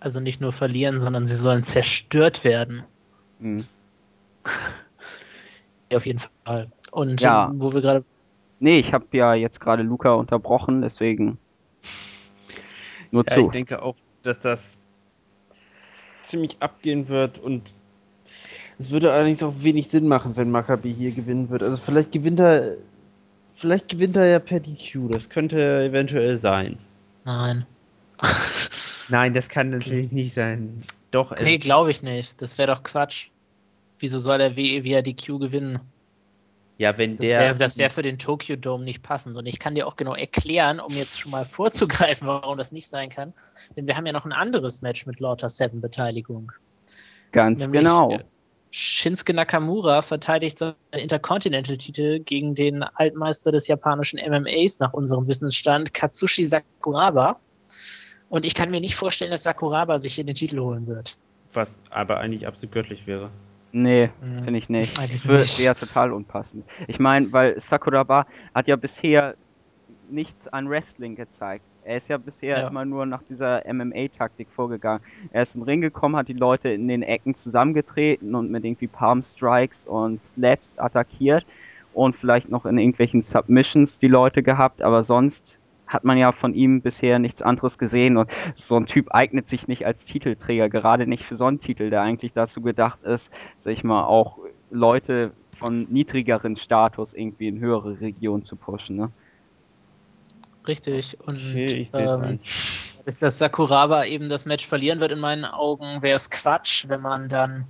Also 0.00 0.20
nicht 0.20 0.40
nur 0.40 0.52
verlieren, 0.52 1.00
sondern 1.00 1.26
sie 1.26 1.36
sollen 1.36 1.64
zerstört 1.64 2.44
werden. 2.44 2.82
Mhm. 3.38 3.64
Ja, 5.90 5.96
Auf 5.96 6.04
jeden 6.04 6.20
Fall. 6.44 6.70
Und 6.90 7.20
Ja. 7.20 7.52
wo 7.54 7.72
wir 7.72 7.80
gerade 7.80 8.04
Nee, 8.60 8.80
ich 8.80 8.92
habe 8.92 9.06
ja 9.12 9.34
jetzt 9.34 9.60
gerade 9.60 9.82
Luca 9.84 10.14
unterbrochen, 10.14 10.82
deswegen 10.82 11.38
nur 13.12 13.24
Ja, 13.28 13.36
ich 13.36 13.44
zu. 13.44 13.50
denke 13.50 13.82
auch, 13.82 13.94
dass 14.22 14.40
das 14.40 14.78
ziemlich 16.22 16.56
abgehen 16.60 17.08
wird 17.08 17.38
und 17.38 17.72
es 18.78 18.90
würde 18.90 19.12
allerdings 19.12 19.42
auch 19.42 19.54
wenig 19.62 19.88
Sinn 19.88 20.08
machen, 20.08 20.36
wenn 20.36 20.50
Maccabi 20.50 20.92
hier 20.92 21.12
gewinnen 21.12 21.50
wird. 21.50 21.62
Also 21.62 21.76
vielleicht 21.76 22.12
gewinnt 22.12 22.40
er, 22.40 22.62
vielleicht 23.52 23.88
gewinnt 23.88 24.16
er 24.16 24.26
ja 24.26 24.38
per 24.38 24.60
DQ. 24.60 25.08
Das 25.10 25.28
könnte 25.28 25.84
eventuell 25.84 26.36
sein. 26.36 26.78
Nein. 27.24 27.66
Nein, 29.08 29.34
das 29.34 29.48
kann 29.48 29.70
natürlich 29.70 30.12
nicht 30.12 30.34
sein. 30.34 30.82
Doch, 31.10 31.32
es 31.32 31.42
nee, 31.42 31.58
glaube 31.58 31.90
ich 31.90 32.02
nicht. 32.02 32.40
Das 32.42 32.58
wäre 32.58 32.74
doch 32.74 32.82
Quatsch. 32.82 33.28
Wieso 34.00 34.18
soll 34.18 34.38
der 34.38 34.56
WE 34.56 34.84
via 34.84 35.02
DQ 35.02 35.38
gewinnen? 35.38 35.80
Ja, 36.78 36.96
wenn 36.96 37.16
Das 37.16 37.26
der 37.26 37.40
wäre 37.40 37.58
das 37.58 37.76
wär 37.76 37.90
für 37.90 38.02
den 38.02 38.18
Tokyo 38.18 38.54
Dome 38.56 38.84
nicht 38.84 39.02
passend. 39.02 39.36
Und 39.36 39.46
ich 39.46 39.58
kann 39.58 39.74
dir 39.74 39.86
auch 39.86 39.96
genau 39.96 40.14
erklären, 40.14 40.78
um 40.78 40.92
jetzt 40.94 41.20
schon 41.20 41.32
mal 41.32 41.44
vorzugreifen, 41.44 42.26
warum 42.28 42.56
das 42.56 42.70
nicht 42.70 42.86
sein 42.88 43.10
kann. 43.10 43.34
Denn 43.76 43.86
wir 43.88 43.96
haben 43.96 44.06
ja 44.06 44.12
noch 44.12 44.24
ein 44.24 44.32
anderes 44.32 44.80
Match 44.80 45.04
mit 45.04 45.18
Lauter 45.18 45.48
Seven 45.48 45.80
Beteiligung. 45.80 46.52
Ganz 47.32 47.58
Nämlich 47.58 47.82
genau. 47.82 48.12
äh, 48.12 48.24
Shinsuke 48.70 49.34
Nakamura 49.34 50.02
verteidigt 50.02 50.58
seinen 50.58 50.74
Intercontinental-Titel 50.92 52.20
gegen 52.20 52.54
den 52.54 52.82
Altmeister 52.82 53.50
des 53.50 53.66
japanischen 53.66 54.20
MMAs 54.20 54.78
nach 54.78 54.92
unserem 54.92 55.26
Wissensstand, 55.26 55.92
Katsushi 55.94 56.44
Sakuraba. 56.44 57.40
Und 58.28 58.44
ich 58.44 58.54
kann 58.54 58.70
mir 58.70 58.80
nicht 58.80 58.94
vorstellen, 58.94 59.30
dass 59.30 59.42
Sakuraba 59.42 59.98
sich 59.98 60.14
hier 60.14 60.24
den 60.24 60.34
Titel 60.34 60.60
holen 60.60 60.86
wird. 60.86 61.16
was 61.52 61.80
aber 61.90 62.18
eigentlich 62.20 62.46
absolut 62.46 62.72
göttlich 62.74 63.06
wäre. 63.06 63.30
Nee, 63.72 64.10
Hm, 64.20 64.42
finde 64.44 64.58
ich 64.58 64.68
nicht. 64.68 64.98
eigentlich 64.98 65.22
Das 65.22 65.58
wäre 65.58 65.74
total 65.76 66.12
unpassend. 66.12 66.64
Ich 66.86 66.98
meine, 66.98 67.32
weil 67.32 67.60
Sakuraba 67.70 68.26
hat 68.54 68.66
ja 68.68 68.76
bisher 68.76 69.36
nichts 70.10 70.46
an 70.48 70.68
Wrestling 70.68 71.16
gezeigt. 71.16 71.64
Er 71.82 71.98
ist 71.98 72.08
ja 72.08 72.18
bisher 72.18 72.60
Ja. 72.60 72.68
immer 72.68 72.84
nur 72.84 73.06
nach 73.06 73.22
dieser 73.28 73.64
MMA-Taktik 73.66 74.50
vorgegangen. 74.50 75.02
Er 75.30 75.44
ist 75.44 75.54
im 75.54 75.62
Ring 75.62 75.80
gekommen, 75.80 76.16
hat 76.16 76.28
die 76.28 76.34
Leute 76.34 76.68
in 76.68 76.88
den 76.88 77.02
Ecken 77.02 77.34
zusammengetreten 77.42 78.34
und 78.34 78.50
mit 78.50 78.64
irgendwie 78.64 78.88
Palm 78.88 79.24
Strikes 79.34 79.76
und 79.86 80.20
Slaps 80.34 80.66
attackiert 80.76 81.44
und 81.92 82.16
vielleicht 82.16 82.48
noch 82.50 82.66
in 82.66 82.78
irgendwelchen 82.78 83.24
Submissions 83.32 83.90
die 84.00 84.08
Leute 84.08 84.42
gehabt, 84.42 84.82
aber 84.82 85.04
sonst 85.04 85.40
hat 85.88 86.04
man 86.04 86.18
ja 86.18 86.32
von 86.32 86.54
ihm 86.54 86.82
bisher 86.82 87.18
nichts 87.18 87.42
anderes 87.42 87.76
gesehen 87.78 88.16
und 88.16 88.30
so 88.68 88.76
ein 88.76 88.86
Typ 88.86 89.12
eignet 89.12 89.48
sich 89.48 89.66
nicht 89.66 89.86
als 89.86 89.98
Titelträger, 90.04 90.68
gerade 90.68 91.06
nicht 91.06 91.24
für 91.24 91.36
so 91.36 91.44
einen 91.44 91.60
Titel, 91.60 91.90
der 91.90 92.02
eigentlich 92.02 92.32
dazu 92.34 92.60
gedacht 92.60 93.02
ist, 93.02 93.24
sag 93.64 93.72
ich 93.72 93.82
mal, 93.82 94.04
auch 94.04 94.38
Leute 94.70 95.32
von 95.58 95.86
niedrigeren 95.90 96.56
Status 96.56 97.08
irgendwie 97.12 97.48
in 97.48 97.58
höhere 97.58 98.00
Regionen 98.00 98.44
zu 98.44 98.56
pushen, 98.56 98.96
ne? 98.96 99.10
Richtig. 100.66 101.18
Und 101.20 101.36
Okay, 101.36 101.64
ich 101.64 101.90
sehe 101.90 102.04
es 102.04 102.16
ähm, 102.16 102.38
dass 103.20 103.38
Sakuraba 103.38 104.04
eben 104.04 104.28
das 104.28 104.44
Match 104.44 104.66
verlieren 104.66 105.00
wird 105.00 105.12
in 105.12 105.20
meinen 105.20 105.46
Augen, 105.46 106.02
wäre 106.02 106.16
es 106.16 106.28
Quatsch, 106.28 106.88
wenn 106.88 107.00
man 107.00 107.28
dann 107.28 107.64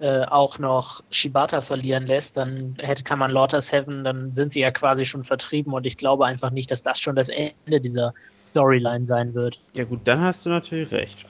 äh, 0.00 0.24
auch 0.24 0.58
noch 0.58 1.02
Shibata 1.10 1.60
verlieren 1.60 2.06
lässt, 2.06 2.36
dann 2.36 2.74
hätte, 2.78 3.04
kann 3.04 3.18
man 3.18 3.30
Lotus 3.30 3.70
Heaven, 3.70 4.02
dann 4.02 4.32
sind 4.32 4.54
sie 4.54 4.60
ja 4.60 4.70
quasi 4.70 5.04
schon 5.04 5.24
vertrieben 5.24 5.74
und 5.74 5.86
ich 5.86 5.96
glaube 5.96 6.24
einfach 6.24 6.50
nicht, 6.50 6.70
dass 6.70 6.82
das 6.82 6.98
schon 6.98 7.16
das 7.16 7.28
Ende 7.28 7.80
dieser 7.80 8.14
Storyline 8.40 9.04
sein 9.04 9.34
wird. 9.34 9.60
Ja 9.74 9.84
gut, 9.84 10.00
dann 10.04 10.20
hast 10.20 10.46
du 10.46 10.50
natürlich 10.50 10.90
recht. 10.90 11.26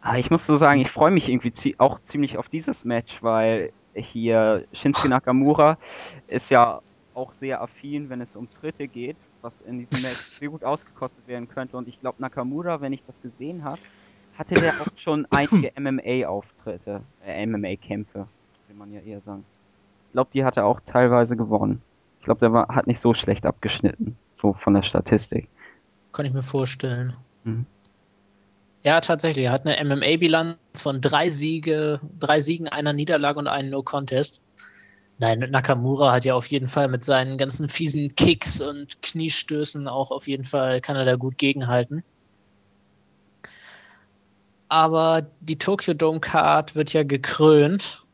Ah, 0.00 0.16
ich 0.16 0.30
muss 0.30 0.42
so 0.46 0.58
sagen, 0.58 0.80
ich 0.80 0.90
freue 0.90 1.10
mich 1.10 1.28
irgendwie 1.28 1.52
zie 1.54 1.74
auch 1.78 1.98
ziemlich 2.10 2.36
auf 2.36 2.48
dieses 2.48 2.76
Match, 2.84 3.10
weil 3.22 3.72
hier 3.94 4.66
Shinsuke 4.72 5.08
Nakamura 5.08 5.78
ist 6.28 6.50
ja 6.50 6.80
auch 7.14 7.32
sehr 7.40 7.60
affin, 7.60 8.10
wenn 8.10 8.20
es 8.20 8.34
um 8.36 8.48
Tritte 8.50 8.86
geht, 8.86 9.16
was 9.40 9.52
in 9.62 9.78
diesem 9.78 10.02
Match 10.02 10.20
sehr 10.38 10.50
gut 10.50 10.62
ausgekostet 10.62 11.26
werden 11.26 11.48
könnte. 11.48 11.76
Und 11.76 11.88
ich 11.88 11.98
glaube, 11.98 12.20
Nakamura, 12.20 12.80
wenn 12.80 12.92
ich 12.92 13.02
das 13.04 13.20
gesehen 13.20 13.64
habe, 13.64 13.82
hatte 14.38 14.54
der 14.54 14.72
auch 14.80 14.86
schon 14.96 15.26
einige 15.30 15.72
MMA-Auftritte, 15.80 17.02
äh, 17.26 17.44
MMA-Kämpfe, 17.44 18.26
will 18.68 18.76
man 18.76 18.92
ja 18.92 19.00
eher 19.00 19.20
sagen. 19.20 19.44
Ich 20.08 20.12
glaube, 20.12 20.30
die 20.32 20.44
hat 20.44 20.56
er 20.56 20.64
auch 20.64 20.80
teilweise 20.86 21.36
gewonnen. 21.36 21.82
Ich 22.20 22.24
glaube, 22.24 22.40
der 22.40 22.52
war, 22.52 22.68
hat 22.68 22.86
nicht 22.86 23.02
so 23.02 23.14
schlecht 23.14 23.44
abgeschnitten, 23.44 24.16
so 24.40 24.54
von 24.54 24.74
der 24.74 24.82
Statistik. 24.82 25.48
Kann 26.12 26.24
ich 26.24 26.32
mir 26.32 26.42
vorstellen. 26.42 27.14
Mhm. 27.44 27.66
Ja, 28.82 29.00
tatsächlich. 29.00 29.46
Er 29.46 29.52
hat 29.52 29.66
eine 29.66 29.84
MMA-Bilanz 29.84 30.56
von 30.74 31.00
drei 31.00 31.28
Siege, 31.28 32.00
drei 32.18 32.40
Siegen, 32.40 32.68
einer 32.68 32.92
Niederlage 32.92 33.38
und 33.38 33.48
einem 33.48 33.70
No-Contest. 33.70 34.40
Nein, 35.18 35.40
Nakamura 35.50 36.12
hat 36.12 36.24
ja 36.24 36.34
auf 36.34 36.46
jeden 36.46 36.68
Fall 36.68 36.88
mit 36.88 37.04
seinen 37.04 37.38
ganzen 37.38 37.68
fiesen 37.68 38.14
Kicks 38.14 38.62
und 38.62 39.02
Kniestößen 39.02 39.88
auch 39.88 40.12
auf 40.12 40.28
jeden 40.28 40.44
Fall 40.44 40.80
kann 40.80 40.94
er 40.94 41.04
da 41.04 41.16
gut 41.16 41.38
gegenhalten. 41.38 42.04
Aber 44.68 45.26
die 45.40 45.56
Tokyo 45.56 45.94
Dome 45.94 46.20
Card 46.20 46.74
wird 46.76 46.92
ja 46.92 47.02
gekrönt 47.02 48.04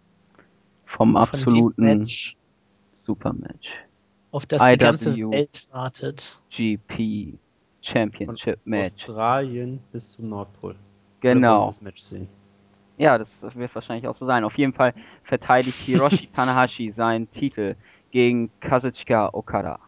Vom 0.87 1.17
absoluten 1.17 1.83
Match, 1.83 2.37
Supermatch. 3.05 3.69
auf 4.31 4.47
das 4.47 4.63
die 4.65 4.77
ganze 4.79 5.11
IW. 5.11 5.31
Welt 5.33 5.67
wartet. 5.73 6.41
GP 6.51 7.39
Championship 7.83 8.61
Von 8.63 8.71
Match. 8.71 8.95
Australien 9.03 9.81
bis 9.93 10.13
zum 10.13 10.29
Nordpol. 10.29 10.77
Genau. 11.21 11.65
wir 11.65 11.67
Das 11.69 11.81
Match 11.81 12.01
sehen. 12.03 12.29
Ja, 12.99 13.19
das, 13.19 13.29
das 13.41 13.57
wird 13.57 13.75
wahrscheinlich 13.75 14.07
auch 14.07 14.17
so 14.17 14.25
sein. 14.27 14.45
Auf 14.45 14.57
jeden 14.57 14.73
Fall 14.73 14.95
verteidigt 15.25 15.77
Hiroshi 15.81 16.29
Tanahashi 16.33 16.93
seinen 16.97 17.29
Titel 17.33 17.75
gegen 18.13 18.51
Kazuchika 18.61 19.31
Okada. 19.33 19.81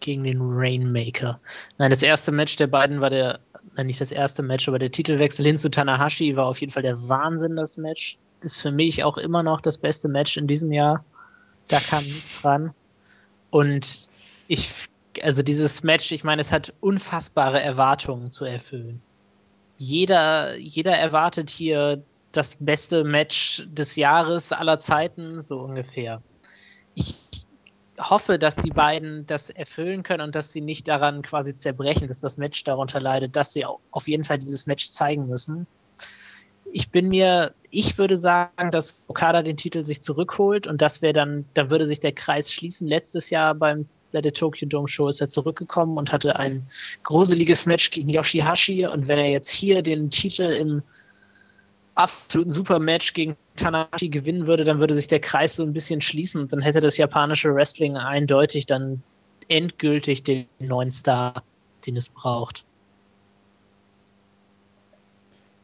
gegen 0.00 0.22
den 0.24 0.38
Rainmaker. 0.40 1.40
Nein, 1.78 1.90
das 1.90 2.02
erste 2.02 2.30
Match 2.30 2.54
der 2.56 2.66
beiden 2.68 3.00
war 3.00 3.10
der, 3.10 3.40
nein, 3.76 3.86
nicht 3.86 4.00
das 4.00 4.12
erste 4.12 4.42
Match, 4.42 4.68
aber 4.68 4.78
der 4.78 4.90
Titelwechsel 4.90 5.44
hin 5.44 5.58
zu 5.58 5.70
Tanahashi 5.70 6.36
war 6.36 6.46
auf 6.46 6.60
jeden 6.60 6.72
Fall 6.72 6.82
der 6.82 7.08
Wahnsinn, 7.08 7.56
das 7.56 7.76
Match. 7.76 8.18
Ist 8.42 8.60
für 8.60 8.72
mich 8.72 9.04
auch 9.04 9.16
immer 9.16 9.42
noch 9.42 9.60
das 9.60 9.78
beste 9.78 10.08
Match 10.08 10.36
in 10.36 10.46
diesem 10.46 10.70
Jahr. 10.72 11.04
Da 11.68 11.80
kam 11.80 12.04
nichts 12.04 12.42
dran. 12.42 12.74
Und 13.50 14.06
ich, 14.48 14.70
also 15.22 15.42
dieses 15.42 15.82
Match, 15.82 16.12
ich 16.12 16.24
meine, 16.24 16.42
es 16.42 16.52
hat 16.52 16.74
unfassbare 16.80 17.62
Erwartungen 17.62 18.32
zu 18.32 18.44
erfüllen. 18.44 19.00
Jeder, 19.78 20.56
jeder 20.56 20.96
erwartet 20.96 21.48
hier 21.50 22.02
das 22.32 22.56
beste 22.60 23.04
Match 23.04 23.66
des 23.66 23.96
Jahres 23.96 24.52
aller 24.52 24.80
Zeiten, 24.80 25.40
so 25.40 25.60
ungefähr. 25.60 26.20
Hoffe, 27.98 28.38
dass 28.38 28.56
die 28.56 28.70
beiden 28.70 29.26
das 29.26 29.50
erfüllen 29.50 30.02
können 30.02 30.22
und 30.22 30.34
dass 30.34 30.52
sie 30.52 30.60
nicht 30.60 30.88
daran 30.88 31.22
quasi 31.22 31.56
zerbrechen, 31.56 32.08
dass 32.08 32.20
das 32.20 32.36
Match 32.36 32.64
darunter 32.64 33.00
leidet, 33.00 33.36
dass 33.36 33.52
sie 33.52 33.64
au- 33.64 33.80
auf 33.90 34.08
jeden 34.08 34.24
Fall 34.24 34.38
dieses 34.38 34.66
Match 34.66 34.90
zeigen 34.90 35.28
müssen. 35.28 35.66
Ich 36.72 36.90
bin 36.90 37.08
mir, 37.08 37.54
ich 37.70 37.98
würde 37.98 38.16
sagen, 38.16 38.70
dass 38.72 39.04
Okada 39.06 39.42
den 39.42 39.56
Titel 39.56 39.84
sich 39.84 40.00
zurückholt 40.00 40.66
und 40.66 40.82
das 40.82 41.02
wäre 41.02 41.12
dann, 41.12 41.44
dann 41.54 41.70
würde 41.70 41.86
sich 41.86 42.00
der 42.00 42.12
Kreis 42.12 42.50
schließen. 42.50 42.88
Letztes 42.88 43.30
Jahr 43.30 43.54
beim 43.54 43.86
bei 44.14 44.20
der 44.22 44.32
Tokyo 44.32 44.68
Dome 44.68 44.86
Show 44.88 45.08
ist 45.08 45.20
er 45.20 45.28
zurückgekommen 45.28 45.98
und 45.98 46.12
hatte 46.12 46.36
ein 46.36 46.68
gruseliges 47.02 47.66
Match 47.66 47.90
gegen 47.90 48.08
Yoshihashi 48.08 48.86
und 48.86 49.08
wenn 49.08 49.18
er 49.18 49.28
jetzt 49.28 49.50
hier 49.50 49.82
den 49.82 50.08
Titel 50.08 50.42
im 50.42 50.82
absoluten 51.94 52.50
Supermatch 52.50 53.12
gegen 53.12 53.36
Tanahashi 53.56 54.08
gewinnen 54.08 54.46
würde, 54.46 54.64
dann 54.64 54.80
würde 54.80 54.94
sich 54.94 55.06
der 55.06 55.20
Kreis 55.20 55.56
so 55.56 55.62
ein 55.62 55.72
bisschen 55.72 56.00
schließen 56.00 56.40
und 56.40 56.52
dann 56.52 56.60
hätte 56.60 56.80
das 56.80 56.96
japanische 56.96 57.54
Wrestling 57.54 57.96
eindeutig 57.96 58.66
dann 58.66 59.02
endgültig 59.48 60.22
den 60.22 60.46
neuen 60.58 60.90
Star, 60.90 61.42
den 61.86 61.96
es 61.96 62.08
braucht. 62.08 62.64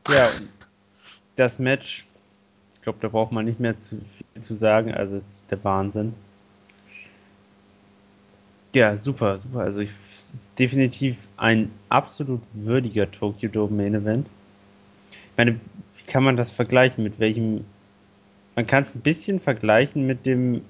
Ja, 0.08 0.30
das 1.36 1.58
Match, 1.58 2.06
ich 2.74 2.82
glaube, 2.82 2.98
da 3.00 3.08
braucht 3.08 3.32
man 3.32 3.44
nicht 3.44 3.60
mehr 3.60 3.76
zu 3.76 4.00
viel 4.00 4.42
zu 4.42 4.56
sagen. 4.56 4.92
Also, 4.92 5.16
es 5.16 5.24
ist 5.24 5.50
der 5.50 5.62
Wahnsinn. 5.64 6.14
Ja, 8.74 8.96
super, 8.96 9.38
super. 9.38 9.60
Also, 9.60 9.80
ich, 9.80 9.90
es 10.28 10.34
ist 10.34 10.58
definitiv 10.58 11.28
ein 11.36 11.70
absolut 11.88 12.40
würdiger 12.52 13.10
Tokyo 13.10 13.48
Dome 13.48 13.76
Main 13.76 13.94
Event. 13.94 14.26
Ich 15.12 15.36
meine, 15.36 15.60
kann 16.10 16.24
man 16.24 16.36
das 16.36 16.50
vergleichen? 16.50 17.02
Mit 17.04 17.18
welchem. 17.18 17.64
Man 18.56 18.66
kann 18.66 18.82
es 18.82 18.94
ein 18.94 19.00
bisschen 19.00 19.40
vergleichen 19.40 20.06
mit 20.06 20.26
dem 20.26 20.62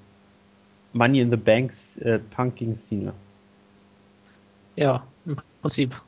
Money 0.92 1.20
in 1.20 1.30
the 1.30 1.36
Banks 1.36 1.96
äh, 1.98 2.18
Punk 2.18 2.56
gegen 2.56 2.74
Cena. 2.74 3.14
Ja, 4.76 5.04
im 5.24 5.38
Prinzip. 5.60 6.00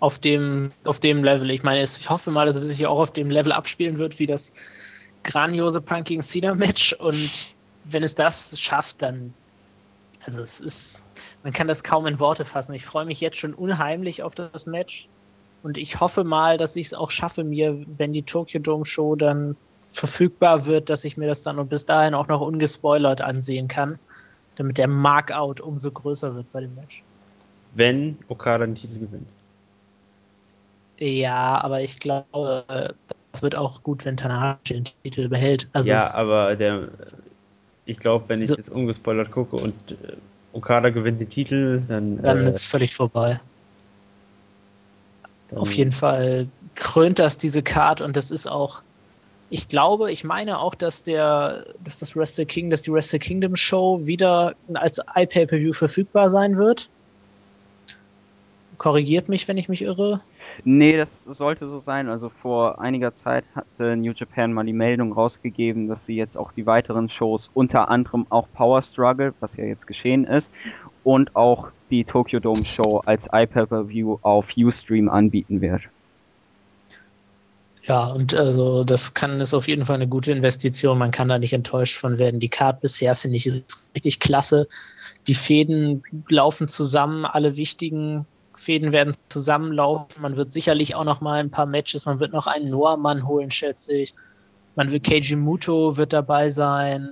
Auf 0.00 0.18
dem, 0.20 0.70
auf 0.84 1.00
dem 1.00 1.24
Level. 1.24 1.50
Ich 1.50 1.64
meine, 1.64 1.82
ich 1.82 2.08
hoffe 2.08 2.30
mal, 2.30 2.46
dass 2.46 2.54
es 2.54 2.64
sich 2.68 2.86
auch 2.86 3.00
auf 3.00 3.12
dem 3.12 3.30
Level 3.30 3.52
abspielen 3.52 3.98
wird, 3.98 4.18
wie 4.20 4.26
das 4.26 4.52
grandiose 5.24 5.80
Punk 5.80 6.06
gegen 6.06 6.22
Cena 6.22 6.54
Match. 6.54 6.92
Und 6.92 7.48
wenn 7.84 8.04
es 8.04 8.14
das 8.14 8.58
schafft, 8.60 9.02
dann, 9.02 9.34
also 10.24 10.40
es 10.40 10.60
ist, 10.60 11.02
man 11.42 11.52
kann 11.52 11.66
das 11.66 11.82
kaum 11.82 12.06
in 12.06 12.20
Worte 12.20 12.44
fassen. 12.44 12.74
Ich 12.74 12.86
freue 12.86 13.06
mich 13.06 13.20
jetzt 13.20 13.38
schon 13.38 13.54
unheimlich 13.54 14.22
auf 14.22 14.36
das 14.36 14.66
Match. 14.66 15.08
Und 15.62 15.76
ich 15.78 16.00
hoffe 16.00 16.24
mal, 16.24 16.56
dass 16.58 16.76
ich 16.76 16.88
es 16.88 16.94
auch 16.94 17.10
schaffe, 17.10 17.44
mir, 17.44 17.84
wenn 17.86 18.12
die 18.12 18.24
Tokyo 18.24 18.60
Dome 18.60 18.84
Show 18.84 19.16
dann 19.16 19.56
verfügbar 19.92 20.66
wird, 20.66 20.88
dass 20.90 21.04
ich 21.04 21.16
mir 21.16 21.26
das 21.26 21.42
dann 21.42 21.58
und 21.58 21.68
bis 21.68 21.84
dahin 21.86 22.14
auch 22.14 22.28
noch 22.28 22.40
ungespoilert 22.40 23.20
ansehen 23.20 23.68
kann, 23.68 23.98
damit 24.56 24.78
der 24.78 24.88
Markout 24.88 25.60
umso 25.60 25.90
größer 25.90 26.34
wird 26.34 26.52
bei 26.52 26.60
dem 26.60 26.74
Match. 26.74 27.02
Wenn 27.74 28.18
Okada 28.28 28.66
den 28.66 28.74
Titel 28.74 28.98
gewinnt. 28.98 29.26
Ja, 31.00 31.60
aber 31.62 31.80
ich 31.82 31.98
glaube, 32.00 32.96
das 33.32 33.42
wird 33.42 33.54
auch 33.54 33.82
gut, 33.82 34.04
wenn 34.04 34.16
Tanahashi 34.16 34.74
den 34.74 34.84
Titel 35.04 35.28
behält. 35.28 35.68
Also 35.72 35.88
ja, 35.88 36.12
aber 36.14 36.56
der, 36.56 36.88
ich 37.86 37.98
glaube, 37.98 38.28
wenn 38.28 38.40
ich 38.42 38.48
So- 38.48 38.56
das 38.56 38.68
ungespoilert 38.68 39.30
gucke 39.30 39.56
und 39.56 39.74
äh, 39.90 40.16
Okada 40.52 40.90
gewinnt 40.90 41.20
den 41.20 41.30
Titel, 41.30 41.82
dann, 41.88 42.22
dann 42.22 42.38
äh, 42.38 42.50
ist 42.50 42.62
es 42.62 42.66
völlig 42.66 42.94
vorbei. 42.94 43.40
Dann 45.48 45.58
Auf 45.58 45.72
jeden 45.72 45.92
Fall 45.92 46.48
krönt 46.74 47.18
das 47.18 47.38
diese 47.38 47.62
Card 47.62 48.00
und 48.00 48.16
das 48.16 48.30
ist 48.30 48.46
auch, 48.46 48.82
ich 49.50 49.68
glaube, 49.68 50.12
ich 50.12 50.24
meine 50.24 50.58
auch, 50.58 50.74
dass 50.74 51.02
der, 51.02 51.66
dass 51.82 51.98
das 51.98 52.14
Wrestle 52.14 52.46
King, 52.46 52.70
dass 52.70 52.82
die 52.82 52.92
Wrestle 52.92 53.18
Kingdom 53.18 53.56
Show 53.56 54.06
wieder 54.06 54.54
als 54.74 55.00
iPay-Per-View 55.14 55.72
verfügbar 55.72 56.28
sein 56.30 56.58
wird. 56.58 56.90
Korrigiert 58.76 59.28
mich, 59.28 59.48
wenn 59.48 59.56
ich 59.56 59.68
mich 59.68 59.82
irre. 59.82 60.20
Nee, 60.64 60.96
das 60.96 61.38
sollte 61.38 61.66
so 61.66 61.82
sein. 61.84 62.08
Also 62.08 62.30
vor 62.42 62.80
einiger 62.80 63.12
Zeit 63.22 63.44
hatte 63.54 63.96
New 63.96 64.12
Japan 64.12 64.52
mal 64.52 64.64
die 64.64 64.72
Meldung 64.72 65.12
rausgegeben, 65.12 65.88
dass 65.88 65.98
sie 66.06 66.16
jetzt 66.16 66.36
auch 66.36 66.52
die 66.52 66.66
weiteren 66.66 67.08
Shows, 67.08 67.48
unter 67.54 67.90
anderem 67.90 68.26
auch 68.28 68.48
Power 68.54 68.82
Struggle, 68.82 69.34
was 69.40 69.50
ja 69.56 69.64
jetzt 69.64 69.86
geschehen 69.86 70.24
ist, 70.24 70.46
und 71.04 71.34
auch 71.36 71.68
die 71.90 72.04
Tokyo 72.04 72.40
Dome 72.40 72.64
Show 72.64 73.00
als 73.06 73.22
iPay-Per-View 73.32 74.18
auf 74.22 74.46
Ustream 74.56 75.08
anbieten 75.08 75.60
wird. 75.60 75.82
Ja, 77.88 78.08
und 78.08 78.34
also 78.34 78.84
das 78.84 79.14
kann 79.14 79.40
ist 79.40 79.54
auf 79.54 79.66
jeden 79.66 79.86
Fall 79.86 79.94
eine 79.94 80.08
gute 80.08 80.30
Investition. 80.30 80.98
Man 80.98 81.10
kann 81.10 81.28
da 81.28 81.38
nicht 81.38 81.54
enttäuscht 81.54 81.98
von 81.98 82.18
werden. 82.18 82.38
Die 82.38 82.50
Card 82.50 82.82
bisher 82.82 83.14
finde 83.14 83.36
ich 83.38 83.46
ist 83.46 83.78
richtig 83.94 84.20
klasse. 84.20 84.68
Die 85.26 85.34
Fäden 85.34 86.02
laufen 86.28 86.68
zusammen, 86.68 87.24
alle 87.24 87.56
wichtigen 87.56 88.26
Fäden 88.56 88.92
werden 88.92 89.14
zusammenlaufen. 89.30 90.20
Man 90.20 90.36
wird 90.36 90.52
sicherlich 90.52 90.96
auch 90.96 91.04
noch 91.04 91.22
mal 91.22 91.40
ein 91.40 91.50
paar 91.50 91.64
Matches, 91.64 92.04
man 92.04 92.20
wird 92.20 92.32
noch 92.32 92.46
einen 92.46 92.68
Noah-Mann 92.68 93.26
holen, 93.26 93.50
schätze 93.50 93.94
ich. 93.94 94.14
Man 94.76 94.92
wird 94.92 95.04
Keiji 95.04 95.36
Muto 95.36 95.96
wird 95.96 96.12
dabei 96.12 96.50
sein 96.50 97.08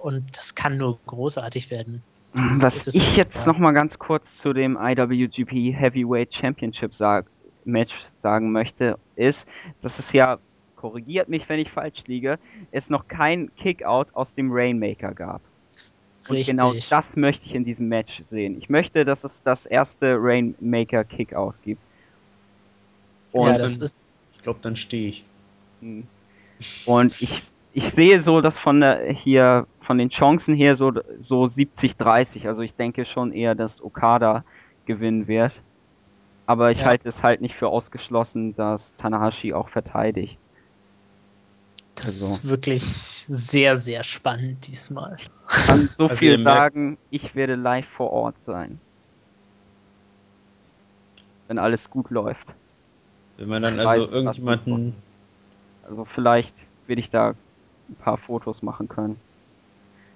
und 0.00 0.36
das 0.36 0.54
kann 0.54 0.76
nur 0.76 0.98
großartig 1.06 1.72
werden. 1.72 2.04
Was 2.32 2.94
ich 2.94 3.16
jetzt 3.16 3.34
ja. 3.34 3.46
noch 3.46 3.58
mal 3.58 3.72
ganz 3.72 3.98
kurz 3.98 4.24
zu 4.42 4.52
dem 4.52 4.78
IWGP 4.80 5.72
Heavyweight 5.74 6.32
Championship 6.34 6.94
sag, 6.94 7.26
Match 7.64 7.92
sagen 8.22 8.52
möchte, 8.52 8.98
ist, 9.16 9.38
dass 9.82 9.92
es 9.98 10.04
ja, 10.12 10.38
korrigiert 10.76 11.28
mich, 11.28 11.48
wenn 11.48 11.60
ich 11.60 11.70
falsch 11.70 12.02
liege, 12.06 12.38
es 12.70 12.88
noch 12.88 13.06
kein 13.08 13.54
Kickout 13.56 14.06
aus 14.14 14.28
dem 14.36 14.50
Rainmaker 14.50 15.12
gab. 15.12 15.42
Und 16.28 16.36
Richtig. 16.36 16.56
genau 16.56 16.72
das 16.72 17.04
möchte 17.14 17.44
ich 17.44 17.54
in 17.54 17.64
diesem 17.64 17.88
Match 17.88 18.22
sehen. 18.30 18.56
Ich 18.58 18.68
möchte, 18.70 19.04
dass 19.04 19.22
es 19.24 19.32
das 19.44 19.64
erste 19.66 20.16
Rainmaker 20.18 21.04
Kickout 21.04 21.54
gibt. 21.64 21.82
Und 23.32 23.48
ja, 23.48 23.58
das 23.58 23.74
dann- 23.74 23.84
ist 23.84 24.06
ich 24.40 24.44
glaube, 24.44 24.60
dann 24.62 24.74
stehe 24.74 25.10
ich. 25.10 25.24
Hm. 25.82 26.04
Und 26.86 27.20
ich, 27.20 27.42
ich 27.74 27.84
sehe 27.94 28.22
so, 28.24 28.40
dass 28.40 28.54
von 28.60 28.80
der, 28.80 29.12
hier, 29.12 29.66
von 29.90 29.98
den 29.98 30.10
Chancen 30.10 30.54
her 30.54 30.76
so, 30.76 30.92
so 31.26 31.46
70-30. 31.46 32.46
Also 32.46 32.60
ich 32.60 32.72
denke 32.76 33.04
schon 33.06 33.32
eher, 33.32 33.56
dass 33.56 33.72
Okada 33.80 34.44
gewinnen 34.86 35.26
wird. 35.26 35.50
Aber 36.46 36.70
ich 36.70 36.78
Ja. 36.78 36.84
halte 36.84 37.08
es 37.08 37.22
halt 37.24 37.40
nicht 37.40 37.56
für 37.56 37.66
ausgeschlossen, 37.66 38.54
dass 38.54 38.80
Tanahashi 38.98 39.52
auch 39.52 39.68
verteidigt. 39.70 40.38
Das 41.96 42.22
Also. 42.22 42.34
ist 42.36 42.48
wirklich 42.48 42.84
sehr, 42.84 43.76
sehr 43.76 44.04
spannend 44.04 44.64
diesmal. 44.68 45.16
Ich 45.18 45.66
kann 45.66 45.90
so 45.98 46.04
Also 46.08 46.20
viel 46.20 46.40
sagen, 46.44 46.96
ich 47.10 47.34
werde 47.34 47.56
live 47.56 47.88
vor 47.96 48.12
Ort 48.12 48.36
sein. 48.46 48.78
Wenn 51.48 51.58
alles 51.58 51.80
gut 51.90 52.10
läuft. 52.10 52.46
Wenn 53.38 53.48
man 53.48 53.60
dann 53.60 53.74
Ich 53.74 53.80
also 53.80 54.04
weiß, 54.04 54.12
irgendjemanden, 54.12 54.94
Also 55.82 56.04
vielleicht 56.14 56.54
werde 56.86 57.02
ich 57.02 57.10
da 57.10 57.34
ein 57.88 57.96
paar 57.96 58.18
Fotos 58.18 58.62
machen 58.62 58.88
können. 58.88 59.20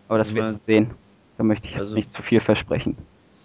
Aber 0.09 0.19
das 0.19 0.27
man- 0.29 0.37
man 0.37 0.61
sehen. 0.67 0.91
Da 1.39 1.45
möchte 1.45 1.67
ich 1.67 1.73
jetzt 1.73 1.81
Also- 1.81 1.95
nicht 1.95 2.15
zu 2.15 2.23
viel 2.23 2.41
versprechen. 2.41 2.97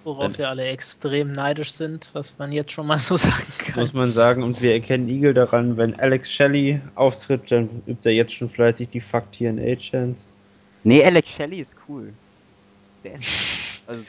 Worauf 0.06 0.38
wir 0.38 0.48
alle 0.48 0.64
extrem 0.66 1.34
neidisch 1.34 1.74
sind, 1.74 2.10
was 2.14 2.34
man 2.40 2.52
jetzt 2.54 2.72
schon 2.72 2.88
mal 2.88 2.98
so 2.98 3.18
sagen 3.18 3.44
kann. 3.58 3.80
muss 3.80 3.94
man 3.94 4.12
sagen, 4.14 4.44
und 4.44 4.62
wir 4.62 4.74
erkennen 4.74 5.10
Eagle 5.10 5.34
daran, 5.34 5.76
wenn 5.78 6.00
Alex 6.00 6.32
Shelley 6.32 6.82
auftritt, 6.96 7.52
dann 7.52 7.70
übt 7.86 8.08
er 8.10 8.14
jetzt 8.16 8.34
schon 8.34 8.48
fleißig 8.50 8.90
die 8.90 9.02
Fuck 9.02 9.32
TNA 9.34 9.76
Chance. 9.76 10.30
Nee, 10.86 11.04
Alex 11.04 11.28
Shelley 11.36 11.62
ist 11.62 11.72
cool. 11.88 12.14
Der 13.04 13.16
ist, 13.16 13.84
also, 13.88 14.02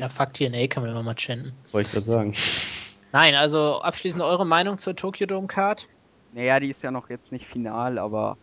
Ja, 0.00 0.08
fuck 0.08 0.32
TNA 0.32 0.66
kann 0.68 0.82
man 0.82 0.92
immer 0.92 1.02
mal 1.02 1.14
chanten. 1.14 1.52
Wollte 1.72 1.88
ich 1.88 1.92
gerade 1.92 2.06
sagen. 2.06 2.32
Nein, 3.12 3.34
also 3.34 3.80
abschließend 3.82 4.22
eure 4.22 4.46
Meinung 4.46 4.78
zur 4.78 4.96
Tokyo 4.96 5.26
Dome 5.26 5.46
Card? 5.46 5.86
naja, 6.32 6.58
die 6.58 6.70
ist 6.70 6.82
ja 6.82 6.90
noch 6.90 7.10
jetzt 7.10 7.30
nicht 7.30 7.46
final, 7.46 7.96
aber 7.98 8.36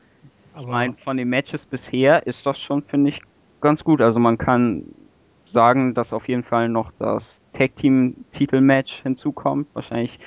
ich 0.53 0.59
Aber 0.59 0.67
meine, 0.67 0.93
von 1.03 1.17
den 1.17 1.27
Matches 1.29 1.59
bisher 1.69 2.25
ist 2.25 2.39
das 2.45 2.57
schon, 2.59 2.83
finde 2.83 3.09
ich, 3.09 3.19
ganz 3.61 3.83
gut. 3.83 4.01
Also 4.01 4.19
man 4.19 4.37
kann 4.37 4.85
sagen, 5.53 5.93
dass 5.93 6.11
auf 6.13 6.27
jeden 6.27 6.43
Fall 6.43 6.69
noch 6.69 6.91
das 6.99 7.23
Tag 7.53 7.75
Team 7.77 8.15
Titelmatch 8.33 8.91
hinzukommt. 9.03 9.67
Wahrscheinlich 9.73 10.17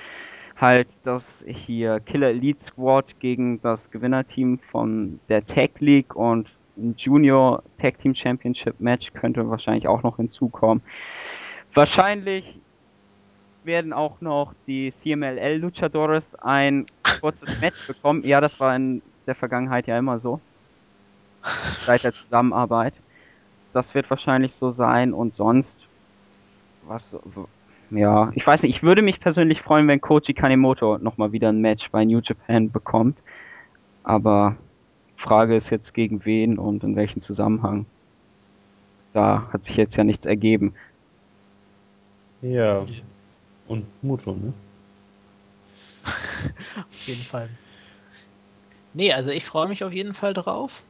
halt 0.57 0.89
das 1.03 1.23
hier 1.47 2.01
Killer 2.01 2.29
Elite 2.29 2.65
Squad 2.69 3.19
gegen 3.19 3.61
das 3.63 3.81
Gewinnerteam 3.91 4.59
von 4.71 5.19
der 5.29 5.47
Tag 5.47 5.81
League 5.81 6.15
und 6.15 6.49
ein 6.77 6.95
Junior 6.97 7.63
Tag 7.81 7.99
Team 8.01 8.15
Championship 8.15 8.81
Match 8.81 9.13
könnte 9.15 9.49
wahrscheinlich 9.49 9.89
auch 9.89 10.03
noch 10.03 10.17
hinzukommen. 10.17 10.83
Wahrscheinlich 11.75 12.61
werden 13.65 13.93
auch 13.93 14.21
noch 14.21 14.55
die 14.67 14.93
CMLL 15.03 15.57
Luchadores 15.57 16.23
ein 16.41 16.87
kurzes 17.21 17.61
Match 17.61 17.87
bekommen. 17.87 18.23
Ja, 18.25 18.41
das 18.41 18.59
war 18.61 18.77
in 18.77 19.03
der 19.27 19.35
Vergangenheit 19.35 19.87
ja 19.87 19.99
immer 19.99 20.21
so. 20.21 20.41
Seit 21.85 22.05
der 22.05 22.13
Zusammenarbeit. 22.13 22.95
Das 23.75 23.85
wird 23.93 24.09
wahrscheinlich 24.09 24.53
so 24.61 24.73
sein 24.73 25.13
und 25.13 25.37
sonst 25.37 25.69
was 26.87 27.03
ja, 27.91 28.33
ich 28.35 28.47
weiß 28.47 28.63
nicht, 28.63 28.77
ich 28.77 28.83
würde 28.83 29.03
mich 29.03 29.21
persönlich 29.21 29.61
freuen, 29.61 29.87
wenn 29.89 30.01
Koji 30.01 30.35
Kanemoto 30.35 30.99
nochmal 30.99 31.33
wieder 31.33 31.51
ein 31.51 31.61
Match 31.61 31.91
bei 31.91 32.05
New 32.05 32.21
Japan 32.21 32.71
bekommt. 32.71 33.19
Aber 34.03 34.57
Frage 35.17 35.57
ist 35.57 35.71
jetzt 35.71 35.95
gegen 35.95 36.25
wen 36.25 36.59
und 36.59 36.83
in 36.83 36.97
welchem 36.97 37.23
Zusammenhang. 37.23 37.87
Da 39.13 39.49
hat 39.53 39.65
sich 39.65 39.77
jetzt 39.77 39.95
ja 39.95 40.05
nichts 40.05 40.27
ergeben. 40.27 40.75
Ja. 42.43 42.85
Und 43.69 43.87
Muto, 44.03 44.33
ne? 44.33 44.53
auf 46.77 47.07
jeden 47.07 47.23
Fall. 47.23 47.49
Nee, 48.93 49.13
also 49.13 49.31
ich 49.31 49.45
freue 49.45 49.69
mich 49.69 49.85
auf 49.85 49.93
jeden 49.93 50.15
Fall 50.15 50.35
drauf. 50.35 50.85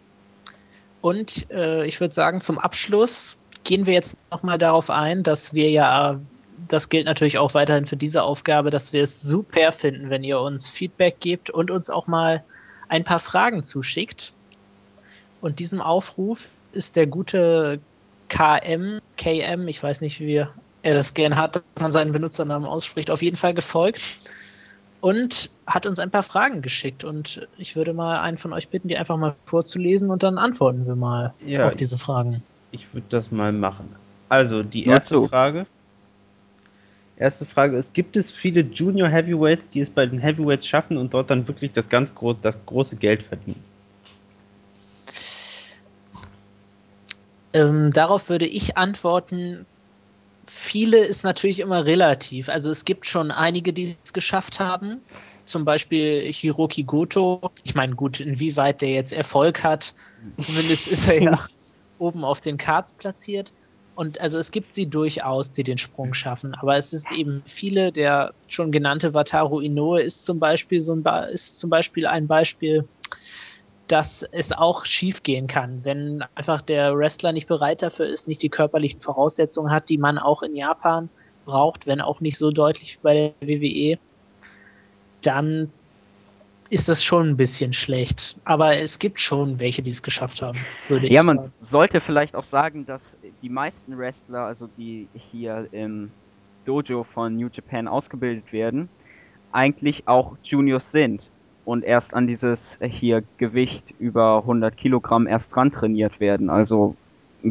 Und 1.05 1.51
äh, 1.51 1.85
ich 1.85 2.01
würde 2.01 2.15
sagen, 2.15 2.41
zum 2.41 2.59
Abschluss 2.59 3.37
gehen 3.63 3.85
wir 3.85 3.93
jetzt 3.93 4.17
nochmal 4.31 4.57
darauf 4.57 4.89
ein, 4.89 5.23
dass 5.23 5.53
wir 5.53 5.71
ja, 5.71 6.19
das 6.67 6.89
gilt 6.89 7.05
natürlich 7.05 7.37
auch 7.37 7.53
weiterhin 7.53 7.85
für 7.85 7.99
diese 7.99 8.23
Aufgabe, 8.23 8.71
dass 8.71 8.95
wir 8.95 9.03
es 9.03 9.21
super 9.21 9.71
finden, 9.73 10.09
wenn 10.09 10.25
ihr 10.25 10.41
uns 10.41 10.71
Feedback 10.71 11.21
gebt 11.21 11.51
und 11.51 11.71
uns 11.71 11.91
auch 11.91 12.07
mal 12.07 12.43
ein 12.89 13.05
paar 13.05 13.19
Fragen 13.19 13.63
zuschickt. 13.65 14.33
Und 15.43 15.59
diesem 15.59 15.83
Aufruf 15.83 16.49
ist 16.73 16.97
der 16.97 17.07
gute 17.07 17.81
KM, 18.31 18.99
KM, 19.19 19.69
ich 19.69 19.83
weiß 19.83 20.01
nicht, 20.01 20.21
wie 20.21 20.37
er 20.81 20.95
das 20.95 21.13
gern 21.13 21.37
hat, 21.37 21.57
dass 21.57 21.83
man 21.83 21.93
seinen 21.93 22.13
Benutzernamen 22.13 22.67
ausspricht, 22.67 23.11
auf 23.11 23.21
jeden 23.21 23.37
Fall 23.37 23.53
gefolgt 23.53 24.01
und 25.05 25.51
hat 25.67 25.85
uns 25.85 25.99
ein 25.99 26.11
paar 26.11 26.23
Fragen 26.23 26.63
geschickt. 26.63 27.05
Und 27.05 27.47
ich 27.59 27.77
würde 27.77 27.93
mal 27.93 28.21
einen 28.23 28.39
von 28.39 28.55
euch 28.55 28.71
bitten, 28.71 28.89
die 28.89 28.97
einfach 28.97 29.19
mal 29.19 29.35
vorzulesen 29.45 30.09
und 30.09 30.23
dann 30.23 30.39
antworten 30.39 30.87
wir 30.87 30.97
mal 30.97 31.35
Ja, 31.45 31.69
auf 31.69 31.77
diese 31.77 31.97
ich- 31.97 32.01
Fragen. 32.01 32.43
Ich 32.71 32.95
würde 32.95 33.07
das 33.11 33.31
mal 33.31 33.53
machen. 33.53 33.95
Also, 34.31 34.63
die 34.63 34.87
erste 34.87 35.17
zu. 35.17 35.29
Frage. 35.29 35.67
Erste 37.19 37.45
Frage 37.45 37.77
ist, 37.77 37.93
gibt 37.93 38.17
es 38.17 38.31
viele 38.31 38.63
Junior 38.63 39.09
Heavyweights, 39.11 39.69
die 39.69 39.81
es 39.81 39.91
bei 39.91 40.07
den 40.07 40.21
Heavyweights 40.21 40.67
schaffen 40.67 40.97
und 40.97 41.13
dort 41.13 41.29
dann 41.29 41.47
wirklich 41.47 41.73
das 41.73 41.91
ganz 41.91 42.15
gro 42.15 42.33
das 42.33 42.65
große 42.65 42.97
Geld 42.97 43.23
verdienen? 43.23 43.63
Ähm, 47.53 47.91
darauf 47.93 48.31
würde 48.31 48.47
ich 48.47 48.79
antworten, 48.79 49.67
viele 50.47 50.99
ist 50.99 51.25
natürlich 51.25 51.61
immer 51.61 51.85
relativ. 51.87 52.49
Also 52.49 52.71
es 52.71 52.85
gibt 52.85 53.07
schon 53.07 53.31
einige, 53.31 53.73
die 53.73 53.97
es 54.05 54.13
geschafft 54.13 54.61
haben. 54.61 55.01
Zum 55.45 55.65
Beispiel 55.65 56.33
Hiroki 56.33 56.85
Goto. 56.85 57.51
Ich 57.65 57.75
meine, 57.75 57.95
gut, 57.95 58.21
inwieweit 58.21 58.81
der 58.81 58.91
jetzt 58.91 59.13
Erfolg 59.13 59.63
hat. 59.63 59.95
Zumindest 60.37 60.89
ist 60.89 61.07
er 61.07 61.23
ja 61.23 61.39
oben 61.99 62.25
auf 62.25 62.41
den 62.41 62.57
Cards 62.57 62.93
platziert. 62.93 63.53
Und 63.95 64.21
also 64.21 64.39
es 64.39 64.51
gibt 64.51 64.75
sie 64.75 64.87
durchaus, 64.87 65.53
die 65.53 65.63
den 65.63 65.79
Sprung 65.79 66.15
schaffen. 66.15 66.55
Aber 66.55 66.77
es 66.77 66.93
ist 66.93 67.11
eben 67.13 67.43
viele, 67.47 67.93
der 67.93 68.35
schon 68.49 68.73
genannte 68.73 69.15
Wataru 69.15 69.61
Inoue 69.61 70.03
ist 70.03 70.25
zum 70.25 70.41
Beispiel 70.41 70.81
so 70.81 70.95
ein 70.95 71.03
ba 71.03 71.25
ist 71.25 71.61
zum 71.61 71.71
Beispiel 71.71 72.07
ein 72.07 72.27
Beispiel, 72.27 72.89
dass 73.89 74.23
es 74.23 74.53
auch 74.53 74.85
schief 74.87 75.23
gehen 75.23 75.47
kann, 75.47 75.85
wenn 75.85 76.25
einfach 76.35 76.63
der 76.63 76.97
Wrestler 76.97 77.33
nicht 77.33 77.49
bereit 77.49 77.83
dafür 77.83 78.07
ist, 78.07 78.27
nicht 78.29 78.43
die 78.43 78.49
körperlichen 78.49 79.01
Voraussetzungen 79.01 79.71
hat, 79.71 79.89
die 79.89 79.99
man 79.99 80.19
auch 80.19 80.43
in 80.43 80.57
Japan 80.57 81.11
braucht, 81.45 81.87
wenn 81.87 82.01
auch 82.01 82.21
nicht 82.21 82.39
so 82.39 82.51
deutlich 82.51 82.97
wie 82.97 83.03
bei 83.03 83.15
der 83.15 83.49
WWE, 83.49 83.99
dann 85.21 85.71
ist 86.71 86.89
das 86.89 87.05
schon 87.05 87.29
ein 87.29 87.37
bisschen 87.37 87.73
schlecht. 87.75 88.37
Aber 88.45 88.77
es 88.77 88.99
gibt 88.99 89.21
schon 89.21 89.61
welche, 89.61 89.83
die 89.83 89.91
es 89.91 90.03
geschafft 90.03 90.41
haben, 90.41 90.59
würde 90.89 91.07
Ja, 91.13 91.21
ich 91.21 91.27
man 91.27 91.37
sagen. 91.37 91.53
sollte 91.71 92.01
vielleicht 92.01 92.35
auch 92.35 92.47
sagen, 92.51 92.87
dass 92.87 93.03
die 93.43 93.49
meisten 93.51 93.99
Wrestler, 93.99 94.41
also 94.41 94.69
die 94.79 95.09
hier 95.31 95.69
im 95.73 96.11
Dojo 96.65 97.05
von 97.05 97.37
New 97.37 97.49
Japan 97.53 97.87
ausgebildet 97.87 98.51
werden, 98.53 98.89
eigentlich 99.53 100.09
auch 100.09 100.37
Juniors 100.43 100.83
sind 100.93 101.23
und 101.65 101.85
erst 101.85 102.13
an 102.15 102.27
dieses 102.27 102.59
hier 102.81 103.23
Gewicht 103.39 103.83
über 103.99 104.39
100 104.39 104.77
Kilogramm 104.77 105.27
erst 105.27 105.47
dran 105.55 105.73
trainiert 105.73 106.21
werden. 106.21 106.51
Also 106.51 106.97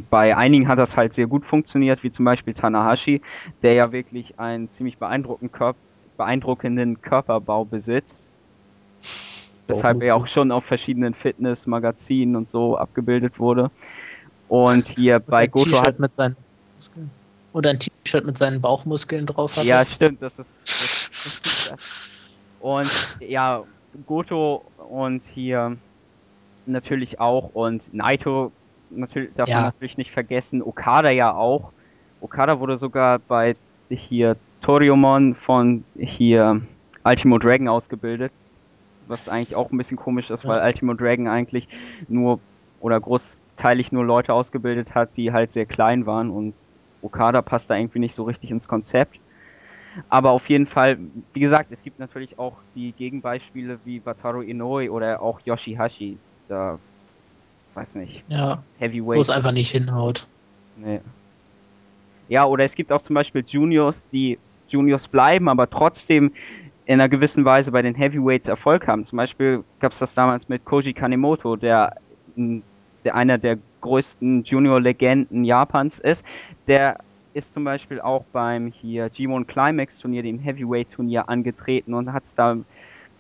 bei 0.10 0.36
einigen 0.36 0.68
hat 0.68 0.80
das 0.80 0.96
halt 0.96 1.14
sehr 1.16 1.28
gut 1.28 1.46
funktioniert, 1.46 2.04
wie 2.04 2.12
zum 2.12 2.26
Beispiel 2.26 2.54
Tanahashi, 2.54 3.22
der 3.62 3.74
ja 3.74 3.92
wirklich 3.92 4.40
einen 4.40 4.70
ziemlich 4.78 4.98
beeindruckenden, 4.98 5.52
Körp 5.52 5.76
beeindruckenden 6.18 7.02
Körperbau 7.02 7.66
besitzt. 7.66 8.10
Weshalb 9.68 10.04
er 10.04 10.16
auch 10.16 10.28
schon 10.28 10.52
auf 10.52 10.66
verschiedenen 10.66 11.14
Fitness-Magazinen 11.14 12.36
und 12.36 12.52
so 12.52 12.78
abgebildet 12.78 13.40
wurde. 13.40 13.72
Und 14.50 14.88
hier 14.90 15.16
Und 15.16 15.28
bei 15.28 15.48
Goto 15.48 15.80
hat 15.80 16.00
mit 16.00 16.16
seinen 16.16 16.36
Muskeln. 16.76 17.10
Oder 17.54 17.70
ein 17.70 17.80
T-Shirt 17.80 18.26
mit 18.26 18.38
seinen 18.38 18.62
Bauchmuskeln 18.62 19.26
drauf 19.26 19.56
hatte. 19.56 19.68
Ja, 19.68 19.86
stimmt, 19.86 20.22
das 20.22 20.34
ist 20.38 20.48
das, 20.64 21.42
T-Shirt. 21.42 21.80
Und 22.60 23.18
ja, 23.20 23.64
Goto 24.06 24.72
und 24.78 25.24
hier 25.34 25.78
natürlich 26.66 27.20
auch 27.20 27.50
und 27.50 27.82
Naito 27.94 28.54
natürlich 28.90 29.34
darf 29.36 29.50
Ja. 29.50 29.56
man 29.56 29.64
natürlich 29.66 29.98
nicht 29.98 30.12
vergessen, 30.12 30.62
Okada 30.62 31.10
ja 31.10 31.34
auch. 31.36 31.74
Okada 32.20 32.60
wurde 32.60 32.78
sogar 32.78 33.20
bei 33.20 33.56
hier 33.90 34.38
Toriumon 34.62 35.36
von 35.36 35.86
hier 35.96 36.62
Ultimo 37.04 37.38
Dragon 37.38 37.68
ausgebildet, 37.68 38.32
was 39.06 39.28
eigentlich 39.28 39.56
auch 39.56 39.72
ein 39.72 39.78
bisschen 39.78 39.98
komisch 39.98 40.30
ist, 40.30 40.44
Ja. 40.44 40.50
weil 40.50 40.62
Ultimo 40.62 40.94
Dragon 40.94 41.28
eigentlich 41.28 41.68
nur 42.08 42.40
oder 42.80 43.00
großteilig 43.00 43.92
nur 43.92 44.06
Leute 44.06 44.34
ausgebildet 44.34 44.96
hat, 44.96 45.16
die 45.18 45.32
halt 45.34 45.52
sehr 45.54 45.66
klein 45.66 46.06
waren 46.06 46.30
und 46.30 46.56
Okada 47.02 47.42
passt 47.42 47.70
da 47.70 47.76
irgendwie 47.76 48.00
nicht 48.00 48.16
so 48.16 48.24
richtig 48.24 48.50
ins 48.52 48.68
Konzept. 48.68 49.20
Aber 50.10 50.32
auf 50.32 50.48
jeden 50.50 50.68
Fall, 50.68 50.98
wie 51.34 51.40
gesagt, 51.40 51.72
es 51.72 51.82
gibt 51.84 52.00
natürlich 52.00 52.38
auch 52.40 52.54
die 52.76 52.92
Gegenbeispiele 52.94 53.80
wie 53.86 54.04
Wataru 54.06 54.42
Inoue 54.42 54.90
oder 54.92 55.22
auch 55.22 55.40
Yoshihashi. 55.42 56.18
Da, 56.48 56.80
weiß 57.74 57.88
nicht, 57.96 58.24
Ja, 58.28 58.64
wo 58.78 58.86
Heavyweight. 58.86 59.22
es 59.22 59.30
einfach 59.30 59.52
nicht 59.52 59.72
hinhaut. 59.72 60.28
Nee. 60.78 61.02
Ja, 62.30 62.46
oder 62.46 62.64
es 62.66 62.74
gibt 62.74 62.92
auch 62.92 63.04
zum 63.04 63.14
Beispiel 63.16 63.44
Juniors, 63.48 63.96
die 64.12 64.40
Juniors 64.70 65.08
bleiben, 65.10 65.50
aber 65.50 65.70
trotzdem 65.70 66.32
in 66.86 66.96
einer 66.96 67.10
gewissen 67.10 67.46
Weise 67.46 67.72
bei 67.72 67.82
den 67.82 67.96
Heavyweights 67.96 68.48
Erfolg 68.48 68.88
haben. 68.88 69.06
Zum 69.08 69.18
Beispiel 69.18 69.64
gab 69.80 69.94
es 69.94 70.00
das 70.00 70.10
damals 70.16 70.50
mit 70.50 70.66
Koji 70.66 70.94
Kanemoto, 70.94 71.56
der, 71.56 71.96
der 72.36 73.16
einer 73.16 73.38
der 73.38 73.58
größten 73.82 74.44
Junior-Legenden 74.44 75.44
Japans 75.46 75.94
ist. 76.00 76.22
Der 76.68 77.00
ist 77.34 77.52
zum 77.54 77.64
Beispiel 77.64 78.00
auch 78.00 78.24
beim 78.32 78.68
hier 78.68 79.08
G1 79.08 79.46
Climax 79.46 79.98
Turnier, 80.00 80.24
dem 80.24 80.40
Heavyweight 80.40 80.92
Turnier, 80.92 81.30
angetreten 81.30 81.94
und 81.94 82.14
hat 82.14 82.24
da 82.36 82.58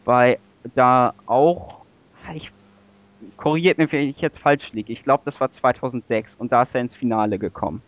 bei 0.05 0.39
da 0.75 1.13
auch, 1.25 1.83
ich 2.33 2.51
korrigiert 3.37 3.77
mich, 3.77 3.91
wenn 3.91 4.09
ich 4.09 4.21
jetzt 4.21 4.39
falsch 4.39 4.71
liege. 4.73 4.91
Ich 4.91 5.03
glaube, 5.03 5.23
das 5.25 5.39
war 5.39 5.51
2006 5.53 6.29
und 6.37 6.51
da 6.51 6.63
ist 6.63 6.73
er 6.73 6.81
ins 6.81 6.95
Finale 6.95 7.39
gekommen. 7.39 7.81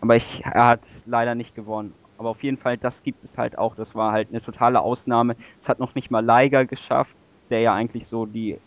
Aber 0.00 0.16
ich, 0.16 0.42
er 0.44 0.66
hat 0.66 0.80
leider 1.06 1.34
nicht 1.34 1.54
gewonnen. 1.54 1.94
Aber 2.18 2.30
auf 2.30 2.42
jeden 2.42 2.58
Fall, 2.58 2.76
das 2.76 2.94
gibt 3.04 3.24
es 3.24 3.30
halt 3.36 3.56
auch. 3.58 3.74
Das 3.76 3.94
war 3.94 4.12
halt 4.12 4.28
eine 4.30 4.42
totale 4.42 4.80
Ausnahme. 4.80 5.36
Es 5.62 5.68
hat 5.68 5.78
noch 5.78 5.94
nicht 5.94 6.10
mal 6.10 6.24
Liger 6.24 6.64
geschafft, 6.64 7.14
der 7.50 7.60
ja 7.60 7.74
eigentlich 7.74 8.06
so 8.10 8.26
die, 8.26 8.58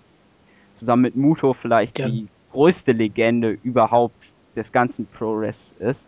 zusammen 0.79 1.03
mit 1.03 1.15
Muto 1.15 1.53
vielleicht 1.53 1.97
ja. 1.99 2.07
die 2.07 2.27
größte 2.51 2.91
Legende 2.91 3.57
überhaupt 3.63 4.15
des 4.55 4.69
ganzen 4.71 5.05
Pro-Res 5.07 5.55
ist. 5.79 5.99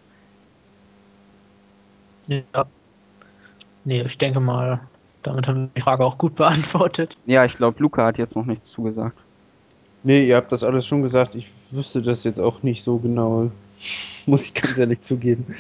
Ja. 2.28 2.66
Nee, 3.86 4.02
ich 4.02 4.18
denke 4.18 4.40
mal, 4.40 4.82
damit 5.24 5.48
haben 5.48 5.62
wir 5.62 5.70
die 5.76 5.82
Frage 5.82 6.04
auch 6.06 6.18
gut 6.18 6.36
beantwortet. 6.38 7.16
Ja, 7.26 7.46
ich 7.46 7.56
glaube, 7.56 7.82
Luca 7.82 8.06
hat 8.06 8.18
jetzt 8.18 8.36
noch 8.36 8.46
nichts 8.46 8.70
zugesagt. 8.72 9.18
Nee, 10.04 10.28
ihr 10.28 10.36
habt 10.36 10.52
das 10.52 10.64
alles 10.64 10.86
schon 10.86 11.02
gesagt. 11.02 11.36
Ich 11.36 11.48
wüsste 11.72 12.02
das 12.02 12.24
jetzt 12.24 12.40
auch 12.40 12.64
nicht 12.64 12.84
so 12.84 12.98
genau. 12.98 13.52
Muss 14.26 14.46
ich 14.46 14.54
ganz 14.54 14.78
ehrlich 14.78 15.02
zugeben. 15.02 15.56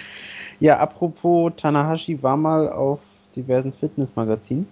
Ja, 0.59 0.77
apropos, 0.79 1.53
Tanahashi 1.55 2.21
war 2.23 2.37
mal 2.37 2.69
auf 2.69 2.99
diversen 3.35 3.71
Fitnessmagazinen. 3.71 4.67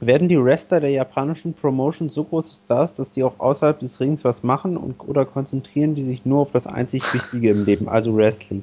Werden 0.00 0.28
die 0.28 0.42
Wrestler 0.42 0.80
der 0.80 0.90
japanischen 0.90 1.54
Promotion 1.54 2.10
so 2.10 2.24
große 2.24 2.64
Stars, 2.64 2.94
dass 2.94 3.14
sie 3.14 3.22
auch 3.22 3.38
außerhalb 3.38 3.78
des 3.78 4.00
Rings 4.00 4.24
was 4.24 4.42
machen 4.42 4.76
und, 4.76 5.00
oder 5.06 5.24
konzentrieren 5.24 5.94
die 5.94 6.02
sich 6.02 6.26
nur 6.26 6.40
auf 6.40 6.50
das 6.50 6.66
einzig 6.66 7.02
Wichtige 7.14 7.50
im 7.50 7.64
Leben, 7.64 7.88
also 7.88 8.16
Wrestling? 8.16 8.62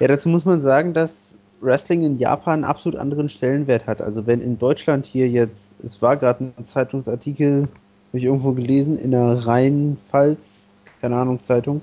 Ja, 0.00 0.08
dazu 0.08 0.28
muss 0.28 0.44
man 0.44 0.60
sagen, 0.60 0.92
dass 0.92 1.38
Wrestling 1.62 2.02
in 2.02 2.18
Japan 2.18 2.54
einen 2.54 2.64
absolut 2.64 2.98
anderen 2.98 3.28
Stellenwert 3.28 3.86
hat. 3.86 4.02
Also 4.02 4.26
wenn 4.26 4.40
in 4.40 4.58
Deutschland 4.58 5.06
hier 5.06 5.28
jetzt, 5.28 5.70
es 5.82 6.02
war 6.02 6.16
gerade 6.16 6.52
ein 6.58 6.64
Zeitungsartikel, 6.64 7.62
habe 7.62 8.18
ich 8.18 8.24
irgendwo 8.24 8.52
gelesen, 8.52 8.98
in 8.98 9.12
der 9.12 9.46
Rheinpfalz, 9.46 10.68
keine 11.00 11.16
Ahnung, 11.16 11.40
Zeitung, 11.40 11.80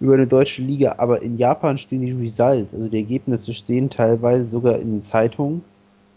über 0.00 0.14
eine 0.14 0.28
deutsche 0.28 0.62
Liga, 0.62 0.94
aber 0.98 1.20
in 1.22 1.36
Japan 1.36 1.76
stehen 1.76 2.02
die 2.02 2.12
Results, 2.12 2.72
also 2.72 2.88
die 2.88 2.98
Ergebnisse 2.98 3.52
stehen 3.52 3.90
teilweise 3.90 4.46
sogar 4.46 4.78
in 4.78 4.92
den 4.92 5.02
Zeitungen 5.02 5.64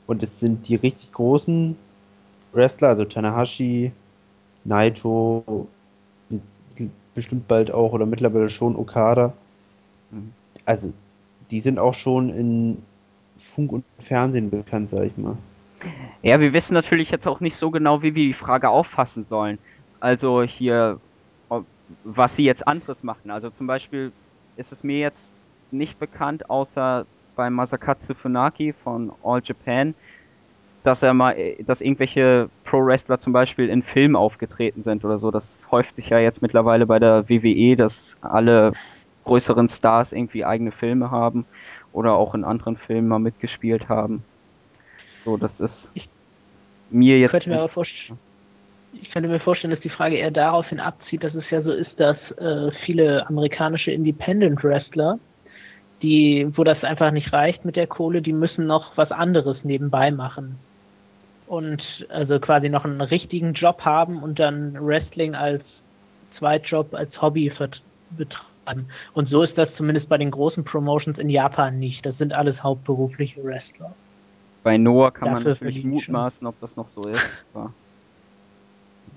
und 0.06 0.22
es 0.22 0.40
sind 0.40 0.68
die 0.70 0.76
richtig 0.76 1.12
großen 1.12 1.76
Wrestler, 2.54 2.90
also 2.90 3.06
Tanahashi, 3.06 3.92
Naito, 4.64 5.68
bestimmt 7.16 7.48
bald 7.48 7.72
auch 7.72 7.94
oder 7.94 8.06
mittlerweile 8.06 8.50
schon 8.50 8.76
Okada. 8.76 9.34
Mhm. 10.12 10.32
Also 10.66 10.94
die 11.50 11.60
sind 11.60 11.80
auch 11.80 11.96
schon 11.96 12.30
in 12.30 12.78
Funk 13.42 13.72
und 13.72 13.86
Fernsehen 14.00 14.50
bekannt, 14.50 14.90
sag 14.90 15.04
ich 15.04 15.18
mal. 15.18 15.38
Ja, 16.22 16.40
wir 16.40 16.54
wissen 16.54 16.74
natürlich 16.74 17.10
jetzt 17.10 17.28
auch 17.28 17.40
nicht 17.40 17.58
so 17.60 17.72
genau, 17.72 18.02
wie 18.02 18.14
wir 18.14 18.28
die 18.28 18.34
Frage 18.34 18.70
auffassen 18.70 19.26
sollen. 19.30 19.58
Also 20.00 20.44
hier, 20.44 21.00
was 22.04 22.32
sie 22.38 22.44
jetzt 22.44 22.68
anderes 22.68 23.02
machen. 23.02 23.32
Also 23.32 23.50
zum 23.52 23.68
Beispiel 23.68 24.12
ist 24.58 24.72
es 24.72 24.84
mir 24.84 25.00
jetzt 25.00 25.20
nicht 25.72 25.98
bekannt, 26.00 26.50
außer 26.50 27.06
bei 27.36 27.50
Masakatsu 27.50 28.14
Funaki 28.14 28.74
von 28.84 29.12
All 29.24 29.42
Japan, 29.44 29.96
dass 30.84 31.02
er 31.02 31.14
mal, 31.14 31.36
dass 31.66 31.82
irgendwelche 31.82 32.50
Pro-Wrestler 32.66 33.22
zum 33.22 33.34
Beispiel 33.34 33.70
in 33.70 33.84
Filmen 33.84 34.16
aufgetreten 34.16 34.84
sind 34.84 35.04
oder 35.06 35.20
so. 35.20 35.32
Das 35.32 35.44
häuft 35.72 35.96
sich 35.96 36.10
ja 36.10 36.20
jetzt 36.20 36.42
mittlerweile 36.42 36.86
bei 36.86 37.00
der 37.00 37.30
WWE, 37.30 37.76
dass 37.76 37.94
alle 38.22 38.74
größeren 39.24 39.70
Stars 39.70 40.12
irgendwie 40.12 40.44
eigene 40.46 40.72
Filme 40.72 41.12
haben 41.12 41.46
oder 41.94 42.14
auch 42.14 42.34
in 42.34 42.44
anderen 42.44 42.78
Filmen 42.78 43.08
mal 43.08 43.20
mitgespielt 43.20 43.90
haben. 43.90 44.24
So, 45.26 45.38
das 45.38 45.52
ist 45.60 45.74
ich, 45.94 46.08
mir 46.90 47.20
jetzt. 47.20 47.32
Könnte 47.32 47.50
mir 47.50 47.68
vorstellen, 47.70 48.20
ich 48.94 49.12
könnte 49.12 49.30
mir 49.30 49.40
vorstellen, 49.40 49.72
dass 49.72 49.80
die 49.82 49.90
Frage 49.90 50.18
eher 50.18 50.32
daraufhin 50.32 50.80
abzieht, 50.80 51.24
dass 51.24 51.34
es 51.34 51.50
ja 51.50 51.62
so 51.62 51.72
ist, 51.72 52.00
dass 52.00 52.18
äh, 52.38 52.72
viele 52.86 53.28
amerikanische 53.28 53.92
Independent 53.92 54.64
Wrestler, 54.64 55.20
die, 56.02 56.48
wo 56.56 56.64
das 56.64 56.84
einfach 56.84 57.12
nicht 57.12 57.32
reicht 57.32 57.64
mit 57.64 57.76
der 57.76 57.88
Kohle, 57.88 58.22
die 58.22 58.34
müssen 58.34 58.66
noch 58.66 58.98
was 58.98 59.12
anderes 59.12 59.64
nebenbei 59.64 60.12
machen. 60.12 60.58
Und 61.48 61.84
also 62.10 62.40
quasi 62.40 62.70
noch 62.70 62.86
einen 62.86 63.02
richtigen 63.02 63.54
Job 63.54 63.82
haben 63.82 64.24
und 64.24 64.40
dann 64.40 64.74
Wrestling 64.86 65.36
als 65.36 65.64
Zweitjob, 66.38 66.94
als 66.94 67.22
Hobby 67.22 67.52
betreiben. 68.12 68.51
Und 69.14 69.30
so 69.30 69.44
ist 69.44 69.58
das 69.58 69.70
zumindest 69.76 70.08
bei 70.08 70.18
den 70.18 70.32
großen 70.32 70.64
Promotions 70.64 71.18
in 71.18 71.30
Japan 71.30 71.80
nicht. 71.80 72.06
Das 72.06 72.18
sind 72.18 72.34
alles 72.34 72.62
hauptberufliche 72.62 73.44
Wrestler. 73.44 73.94
Bei 74.64 74.78
Noah 74.78 75.12
kann 75.12 75.30
Dafür 75.30 75.44
man 75.44 75.54
natürlich 75.54 75.84
mutmaßen, 75.84 76.46
ob 76.46 76.60
das 76.62 76.76
noch 76.76 76.88
so 76.96 77.08
ist. 77.08 77.22
Aber 77.54 77.74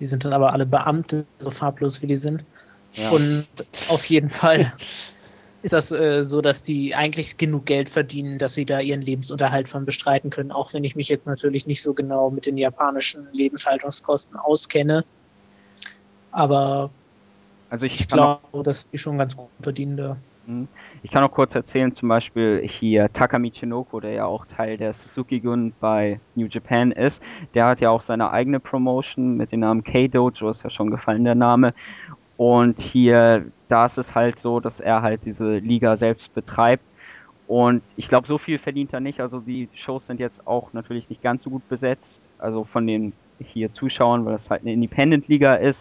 die 0.00 0.06
sind 0.06 0.24
dann 0.24 0.32
aber 0.32 0.52
alle 0.52 0.66
Beamte, 0.66 1.26
so 1.38 1.50
farblos 1.50 2.02
wie 2.02 2.06
die 2.06 2.16
sind. 2.16 2.44
Ja. 2.94 3.10
Und 3.10 3.46
auf 3.90 4.04
jeden 4.06 4.30
Fall 4.30 4.72
ist 5.62 5.72
das 5.72 5.90
äh, 5.90 6.24
so, 6.24 6.40
dass 6.40 6.62
die 6.62 6.94
eigentlich 6.94 7.36
genug 7.36 7.66
Geld 7.66 7.88
verdienen, 7.88 8.38
dass 8.38 8.54
sie 8.54 8.64
da 8.64 8.80
ihren 8.80 9.02
Lebensunterhalt 9.02 9.68
von 9.68 9.84
bestreiten 9.84 10.30
können, 10.30 10.52
auch 10.52 10.72
wenn 10.74 10.84
ich 10.84 10.94
mich 10.94 11.08
jetzt 11.08 11.26
natürlich 11.26 11.66
nicht 11.66 11.82
so 11.82 11.94
genau 11.94 12.30
mit 12.30 12.46
den 12.46 12.58
japanischen 12.58 13.28
Lebenshaltungskosten 13.32 14.36
auskenne. 14.36 15.04
Aber 16.30 16.90
also 17.74 17.86
ich, 17.86 18.02
ich 18.02 18.06
glaube, 18.06 18.62
dass 18.62 18.88
die 18.88 18.98
schon 18.98 19.18
ganz 19.18 19.36
gut 19.36 19.48
verdienen 19.60 19.96
da. 19.96 20.16
Mhm. 20.46 20.68
Ich 21.02 21.10
kann 21.10 21.22
noch 21.22 21.32
kurz 21.32 21.52
erzählen, 21.56 21.92
zum 21.96 22.08
Beispiel 22.08 22.62
hier 22.64 23.12
Takami 23.12 23.50
Chinoko, 23.50 23.98
der 23.98 24.12
ja 24.12 24.26
auch 24.26 24.46
Teil 24.56 24.76
der 24.76 24.94
Suzuki-Gun 24.94 25.72
bei 25.80 26.20
New 26.36 26.46
Japan 26.46 26.92
ist, 26.92 27.16
der 27.52 27.66
hat 27.66 27.80
ja 27.80 27.90
auch 27.90 28.04
seine 28.06 28.30
eigene 28.30 28.60
Promotion 28.60 29.36
mit 29.36 29.50
dem 29.50 29.58
Namen 29.58 29.82
K-Dojo, 29.82 30.50
ist 30.50 30.62
ja 30.62 30.70
schon 30.70 30.92
gefallen 30.92 31.24
der 31.24 31.34
Name. 31.34 31.74
Und 32.36 32.80
hier, 32.80 33.46
da 33.68 33.86
ist 33.86 33.98
es 33.98 34.14
halt 34.14 34.36
so, 34.40 34.60
dass 34.60 34.78
er 34.78 35.02
halt 35.02 35.22
diese 35.24 35.58
Liga 35.58 35.96
selbst 35.96 36.32
betreibt. 36.32 36.84
Und 37.48 37.82
ich 37.96 38.08
glaube, 38.08 38.28
so 38.28 38.38
viel 38.38 38.60
verdient 38.60 38.92
er 38.92 39.00
nicht. 39.00 39.18
Also 39.18 39.40
die 39.40 39.68
Shows 39.74 40.06
sind 40.06 40.20
jetzt 40.20 40.46
auch 40.46 40.72
natürlich 40.74 41.10
nicht 41.10 41.22
ganz 41.22 41.42
so 41.42 41.50
gut 41.50 41.68
besetzt. 41.68 42.06
Also 42.38 42.66
von 42.66 42.86
den 42.86 43.14
hier 43.40 43.72
Zuschauern, 43.74 44.24
weil 44.24 44.34
das 44.34 44.48
halt 44.48 44.62
eine 44.62 44.72
Independent-Liga 44.72 45.56
ist. 45.56 45.78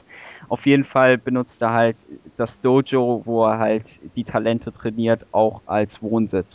Auf 0.49 0.65
jeden 0.65 0.85
Fall 0.85 1.17
benutzt 1.17 1.55
er 1.59 1.71
halt 1.71 1.97
das 2.37 2.49
Dojo, 2.61 3.21
wo 3.25 3.45
er 3.45 3.59
halt 3.59 3.85
die 4.15 4.23
Talente 4.23 4.71
trainiert, 4.71 5.25
auch 5.31 5.61
als 5.65 5.89
Wohnsitz. 6.01 6.47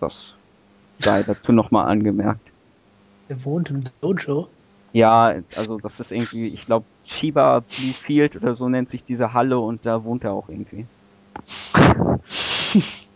Das 0.00 0.12
sei 0.98 1.22
dazu 1.22 1.52
nochmal 1.52 1.86
angemerkt. 1.86 2.48
Er 3.28 3.44
wohnt 3.44 3.70
im 3.70 3.84
Dojo? 4.00 4.48
Ja, 4.92 5.34
also 5.56 5.78
das 5.78 5.92
ist 5.98 6.10
irgendwie, 6.10 6.48
ich 6.48 6.64
glaube, 6.64 6.86
Shiba 7.04 7.60
Blue 7.60 7.92
Field 7.92 8.36
oder 8.36 8.56
so 8.56 8.68
nennt 8.68 8.90
sich 8.90 9.04
diese 9.04 9.32
Halle 9.32 9.58
und 9.58 9.84
da 9.84 10.02
wohnt 10.04 10.24
er 10.24 10.32
auch 10.32 10.48
irgendwie. 10.48 10.86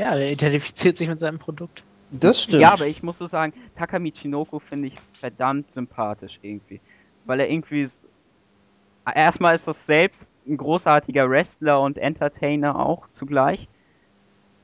Ja, 0.00 0.14
er 0.14 0.32
identifiziert 0.32 0.96
sich 0.96 1.08
mit 1.08 1.18
seinem 1.18 1.38
Produkt. 1.38 1.82
Das 2.10 2.42
stimmt. 2.42 2.62
Ja, 2.62 2.72
aber 2.72 2.86
ich 2.86 3.02
muss 3.02 3.18
so 3.18 3.28
sagen, 3.28 3.52
Takami 3.76 4.12
Chinoko 4.12 4.58
finde 4.58 4.88
ich 4.88 4.94
verdammt 5.20 5.66
sympathisch 5.74 6.38
irgendwie. 6.40 6.80
Weil 7.26 7.40
er 7.40 7.50
irgendwie. 7.50 7.90
Erstmal 9.14 9.56
ist 9.56 9.66
das 9.66 9.76
selbst 9.86 10.18
ein 10.46 10.56
großartiger 10.56 11.28
Wrestler 11.28 11.80
und 11.80 11.98
Entertainer 11.98 12.78
auch 12.78 13.06
zugleich. 13.18 13.68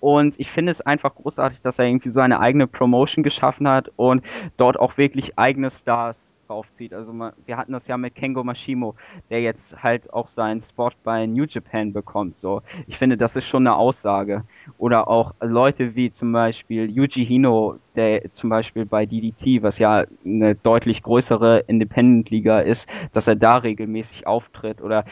Und 0.01 0.39
ich 0.39 0.51
finde 0.51 0.73
es 0.73 0.81
einfach 0.83 1.15
großartig, 1.15 1.61
dass 1.63 1.79
er 1.79 1.87
irgendwie 1.87 2.11
so 2.11 2.21
eine 2.21 2.41
eigene 2.41 2.67
Promotion 2.67 3.25
geschaffen 3.25 3.69
hat 3.69 3.91
und 3.97 4.25
dort 4.57 4.79
auch 4.79 4.99
wirklich 4.99 5.39
eigene 5.39 5.71
Stars 5.83 6.17
draufzieht. 6.47 6.93
Also 6.93 7.13
wir 7.13 7.57
hatten 7.57 7.73
das 7.73 7.87
ja 7.87 7.97
mit 7.97 8.15
Kengo 8.15 8.45
Mashimo, 8.45 8.95
der 9.31 9.43
jetzt 9.43 9.61
halt 9.83 10.13
auch 10.13 10.29
seinen 10.37 10.63
Spot 10.71 10.91
bei 11.05 11.27
New 11.27 11.45
Japan 11.45 11.93
bekommt. 11.93 12.37
So, 12.41 12.63
ich 12.87 12.99
finde, 12.99 13.17
das 13.17 13.35
ist 13.35 13.47
schon 13.47 13.67
eine 13.67 13.77
Aussage. 13.77 14.45
Oder 14.79 15.09
auch 15.09 15.35
Leute 15.41 15.95
wie 15.95 16.13
zum 16.15 16.33
Beispiel 16.33 16.91
Yuji 16.91 17.27
Hino, 17.27 17.79
der 17.95 18.23
zum 18.35 18.51
Beispiel 18.51 18.87
bei 18.87 19.07
DDT, 19.07 19.63
was 19.63 19.79
ja 19.79 20.05
eine 20.25 20.55
deutlich 20.55 21.03
größere 21.03 21.65
Independent-Liga 21.67 22.61
ist, 22.61 22.81
dass 23.13 23.27
er 23.27 23.37
da 23.37 23.59
regelmäßig 23.59 24.27
auftritt. 24.27 24.81
Oder 24.81 25.05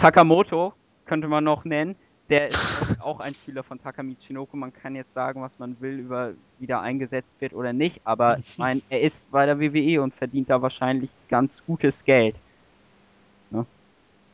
Sakamoto 0.00 0.72
könnte 1.06 1.28
man 1.28 1.44
noch 1.44 1.64
nennen, 1.64 1.96
der 2.28 2.48
ist 2.48 2.96
auch 3.00 3.20
ein 3.20 3.34
Spieler 3.34 3.62
von 3.62 3.80
Takami 3.80 4.16
Chinoko. 4.20 4.56
Man 4.56 4.72
kann 4.72 4.96
jetzt 4.96 5.12
sagen, 5.14 5.42
was 5.42 5.52
man 5.58 5.76
will, 5.80 5.98
über 6.00 6.32
wie 6.58 6.66
der 6.66 6.80
eingesetzt 6.80 7.28
wird 7.38 7.52
oder 7.52 7.72
nicht, 7.72 8.00
aber 8.04 8.38
ich 8.38 8.58
meine, 8.58 8.82
er 8.88 9.02
ist 9.02 9.16
bei 9.30 9.46
der 9.46 9.60
WWE 9.60 10.02
und 10.02 10.14
verdient 10.14 10.50
da 10.50 10.60
wahrscheinlich 10.60 11.10
ganz 11.28 11.52
gutes 11.66 11.94
Geld. 12.04 12.34
Ne? 13.50 13.64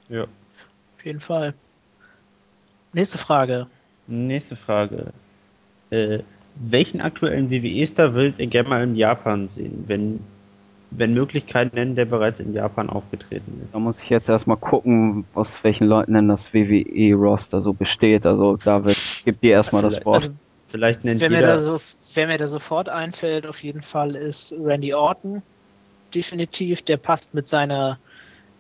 Ja. 0.09 0.25
Auf 0.25 1.05
jeden 1.05 1.21
Fall. 1.21 1.55
Nächste 2.93 3.19
Frage. 3.19 3.67
Nächste 4.07 4.57
Frage. 4.57 5.13
Äh, 5.91 6.21
welchen 6.55 7.01
aktuellen 7.01 7.51
WWE-Star 7.51 8.15
würdet 8.15 8.39
ihr 8.39 8.47
gerne 8.47 8.69
mal 8.69 8.83
in 8.83 8.95
Japan 8.95 9.49
sehen, 9.49 9.85
wenn, 9.87 10.21
wenn 10.97 11.15
Möglichkeiten 11.15 11.77
nennen, 11.77 11.95
der 11.95 12.05
bereits 12.05 12.41
in 12.41 12.53
Japan 12.53 12.91
aufgetreten 12.91 13.61
ist? 13.65 13.75
Da 13.75 13.79
muss 13.79 13.97
ich 14.03 14.11
jetzt 14.11 14.29
erstmal 14.29 14.57
gucken, 14.57 15.25
aus 15.35 15.49
welchen 15.63 15.87
Leuten 15.87 16.15
denn 16.15 16.29
das 16.29 16.41
WWE-Roster 16.53 17.63
so 17.63 17.73
besteht. 17.73 18.27
Also 18.27 18.57
David, 18.57 18.97
gib 19.25 19.41
dir 19.41 19.53
erstmal 19.53 19.83
das 19.83 20.05
Wort. 20.05 20.23
Also, 20.23 20.35
Vielleicht 20.69 21.05
nennt 21.05 21.21
wer, 21.21 21.29
mir 21.29 21.43
da 21.43 21.57
jeder. 21.59 21.79
so, 21.79 21.85
wer 22.15 22.27
mir 22.27 22.39
da 22.39 22.47
sofort 22.47 22.89
einfällt, 22.89 23.47
auf 23.47 23.63
jeden 23.63 23.83
Fall, 23.83 24.17
ist 24.17 24.55
Randy 24.59 24.95
Orton. 24.95 25.43
Definitiv, 26.15 26.83
der 26.83 26.97
passt 26.97 27.35
mit 27.35 27.47
seiner 27.47 27.99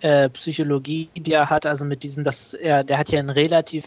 äh, 0.00 0.28
Psychologie, 0.28 1.08
die 1.16 1.32
er 1.32 1.48
hat, 1.48 1.64
also 1.64 1.84
mit 1.84 2.02
diesem, 2.02 2.24
dass 2.24 2.54
er, 2.54 2.84
der 2.84 2.98
hat 2.98 3.08
ja 3.10 3.18
ein 3.18 3.30
relativ 3.30 3.86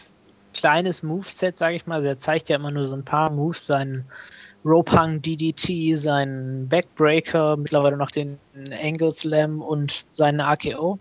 kleines 0.54 1.02
Moveset, 1.02 1.56
sage 1.56 1.76
ich 1.76 1.86
mal. 1.86 1.96
Also 1.96 2.08
er 2.08 2.18
zeigt 2.18 2.48
ja 2.48 2.56
immer 2.56 2.70
nur 2.70 2.86
so 2.86 2.96
ein 2.96 3.04
paar 3.04 3.30
Moves, 3.30 3.66
seinen 3.66 4.06
Rope 4.66 4.90
Hung 4.92 5.22
DDT, 5.22 5.96
seinen 5.96 6.68
Backbreaker, 6.68 7.56
mittlerweile 7.56 7.96
noch 7.96 8.10
den 8.10 8.38
Angle 8.82 9.12
Slam 9.12 9.62
und 9.62 10.04
seinen 10.10 10.40
AKO. 10.40 10.98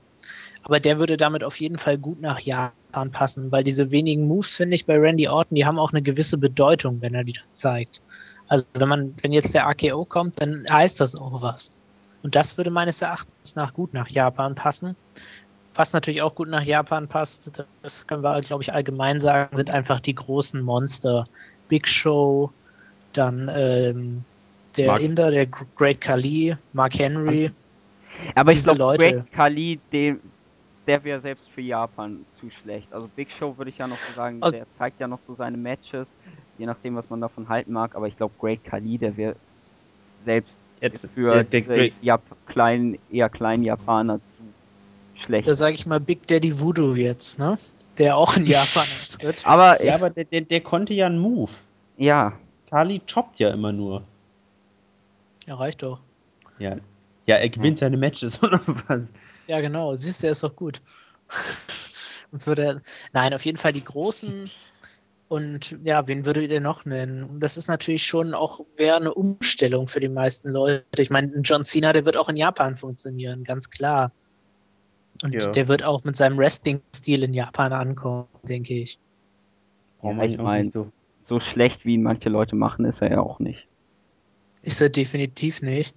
Aber 0.63 0.79
der 0.79 0.99
würde 0.99 1.17
damit 1.17 1.43
auf 1.43 1.59
jeden 1.59 1.79
Fall 1.79 1.97
gut 1.97 2.21
nach 2.21 2.39
Japan 2.39 3.11
passen, 3.11 3.51
weil 3.51 3.63
diese 3.63 3.91
wenigen 3.91 4.27
Moves, 4.27 4.55
finde 4.55 4.75
ich, 4.75 4.85
bei 4.85 4.97
Randy 4.97 5.27
Orton, 5.27 5.55
die 5.55 5.65
haben 5.65 5.79
auch 5.79 5.91
eine 5.91 6.03
gewisse 6.03 6.37
Bedeutung, 6.37 7.01
wenn 7.01 7.15
er 7.15 7.23
die 7.23 7.39
zeigt. 7.51 8.01
Also 8.47 8.65
wenn 8.75 8.87
man, 8.87 9.15
wenn 9.21 9.31
jetzt 9.31 9.55
der 9.55 9.67
AKO 9.67 10.05
kommt, 10.05 10.39
dann 10.39 10.65
heißt 10.69 11.01
das 11.01 11.15
auch 11.15 11.41
was. 11.41 11.71
Und 12.21 12.35
das 12.35 12.57
würde 12.57 12.69
meines 12.69 13.01
Erachtens 13.01 13.55
nach 13.55 13.73
gut 13.73 13.93
nach 13.93 14.09
Japan 14.09 14.53
passen. 14.53 14.95
Was 15.73 15.91
natürlich 15.91 16.21
auch 16.21 16.35
gut 16.35 16.49
nach 16.49 16.63
Japan 16.63 17.07
passt, 17.07 17.51
das 17.81 18.05
können 18.05 18.23
wir, 18.23 18.39
glaube 18.41 18.61
ich, 18.61 18.73
allgemein 18.73 19.19
sagen, 19.19 19.55
sind 19.55 19.73
einfach 19.73 19.99
die 19.99 20.15
großen 20.15 20.61
Monster. 20.61 21.23
Big 21.67 21.87
Show, 21.87 22.51
dann 23.17 23.49
ähm, 23.53 24.23
der 24.77 24.87
Mark- 24.87 25.01
Inder, 25.01 25.31
der 25.31 25.45
Gr- 25.47 25.65
Great 25.75 26.01
Khali, 26.01 26.55
Mark 26.73 26.97
Henry. 26.99 27.51
Aber 28.35 28.51
ich 28.53 28.63
glaube, 28.63 28.97
Great 28.97 29.31
Khali, 29.31 29.79
dem, 29.91 30.19
der 30.87 31.03
wäre 31.03 31.19
selbst 31.21 31.49
für 31.49 31.61
Japan 31.61 32.25
zu 32.39 32.49
schlecht. 32.61 32.91
Also 32.93 33.07
Big 33.15 33.29
Show 33.31 33.57
würde 33.57 33.69
ich 33.71 33.77
ja 33.77 33.87
noch 33.87 33.97
so 34.09 34.15
sagen, 34.15 34.41
Und- 34.41 34.53
der 34.53 34.65
zeigt 34.77 34.99
ja 34.99 35.07
noch 35.07 35.19
so 35.27 35.35
seine 35.35 35.57
Matches, 35.57 36.07
je 36.57 36.65
nachdem, 36.65 36.95
was 36.95 37.09
man 37.09 37.21
davon 37.21 37.49
halten 37.49 37.73
mag. 37.73 37.95
Aber 37.95 38.07
ich 38.07 38.15
glaube, 38.17 38.33
Great 38.39 38.63
Khali, 38.63 38.97
der 38.97 39.15
wäre 39.17 39.35
selbst 40.25 40.53
Jetzt, 40.81 41.07
für 41.13 41.43
der, 41.43 41.61
der 41.61 41.89
Jap 42.01 42.21
kleinen, 42.47 42.97
eher 43.11 43.29
kleinen 43.29 43.63
Japaner 43.63 44.17
zu 44.17 45.23
schlecht. 45.25 45.47
Da 45.47 45.55
sage 45.55 45.73
ich 45.75 45.85
mal 45.85 45.99
Big 45.99 46.27
Daddy 46.27 46.59
Voodoo 46.59 46.93
jetzt, 46.95 47.39
ne? 47.39 47.57
Der 47.97 48.17
auch 48.17 48.35
in 48.35 48.45
Japan 48.45 48.83
antritt. 48.83 49.41
aber 49.45 49.83
ja, 49.83 49.95
aber 49.95 50.09
der, 50.09 50.25
der, 50.25 50.41
der 50.41 50.59
konnte 50.61 50.93
ja 50.93 51.05
einen 51.07 51.17
Move. 51.19 51.51
ja, 51.97 52.33
Kali 52.75 52.99
choppt 53.07 53.39
ja 53.39 53.51
immer 53.51 53.71
nur. 53.71 54.03
Ja, 55.47 55.55
reicht 55.55 55.81
doch. 55.81 56.01
Ja, 56.59 56.75
ja 57.25 57.35
er 57.37 57.47
gewinnt 57.47 57.77
seine 57.77 57.95
Matches 57.95 58.43
oder 58.43 58.59
was? 58.65 59.13
Ja, 59.47 59.61
genau. 59.61 59.95
Siehst 59.95 60.21
du, 60.21 60.27
er 60.27 60.31
ist 60.33 60.43
doch 60.43 60.57
gut. 60.57 60.81
Und 62.33 62.41
so 62.41 62.53
der, 62.53 62.81
nein, 63.13 63.33
auf 63.33 63.45
jeden 63.45 63.57
Fall 63.57 63.71
die 63.71 63.83
großen. 63.83 64.49
Und 65.29 65.77
ja, 65.85 66.05
wen 66.09 66.25
würdet 66.25 66.51
ihr 66.51 66.59
noch 66.59 66.83
nennen? 66.83 67.23
Und 67.23 67.39
Das 67.39 67.55
ist 67.55 67.69
natürlich 67.69 68.05
schon 68.05 68.33
auch, 68.33 68.59
wäre 68.75 68.97
eine 68.97 69.13
Umstellung 69.13 69.87
für 69.87 70.01
die 70.01 70.09
meisten 70.09 70.49
Leute. 70.49 70.83
Ich 70.97 71.09
meine, 71.09 71.31
ein 71.33 71.43
John 71.43 71.63
Cena, 71.63 71.93
der 71.93 72.03
wird 72.03 72.17
auch 72.17 72.27
in 72.27 72.35
Japan 72.35 72.75
funktionieren, 72.75 73.45
ganz 73.45 73.69
klar. 73.69 74.11
Und 75.23 75.33
Ja. 75.33 75.49
der 75.49 75.69
wird 75.69 75.81
auch 75.81 76.03
mit 76.03 76.17
seinem 76.17 76.37
Wrestling-Stil 76.37 77.23
in 77.23 77.33
Japan 77.33 77.71
ankommen, 77.71 78.27
denke 78.43 78.73
ich. 78.73 78.99
Braucht 80.01 80.11
Ja, 80.11 80.17
man 80.17 80.25
ich 80.27 80.33
ihn 80.33 80.39
auch 80.41 80.43
mein- 80.43 80.61
nicht 80.63 80.73
so. 80.73 80.91
So 81.27 81.39
schlecht, 81.39 81.85
wie 81.85 81.95
ihn 81.95 82.03
manche 82.03 82.29
Leute 82.29 82.55
machen, 82.55 82.85
ist 82.85 83.01
er 83.01 83.11
ja 83.11 83.19
auch 83.19 83.39
nicht. 83.39 83.67
Ist 84.61 84.81
er 84.81 84.89
definitiv 84.89 85.61
nicht. 85.61 85.95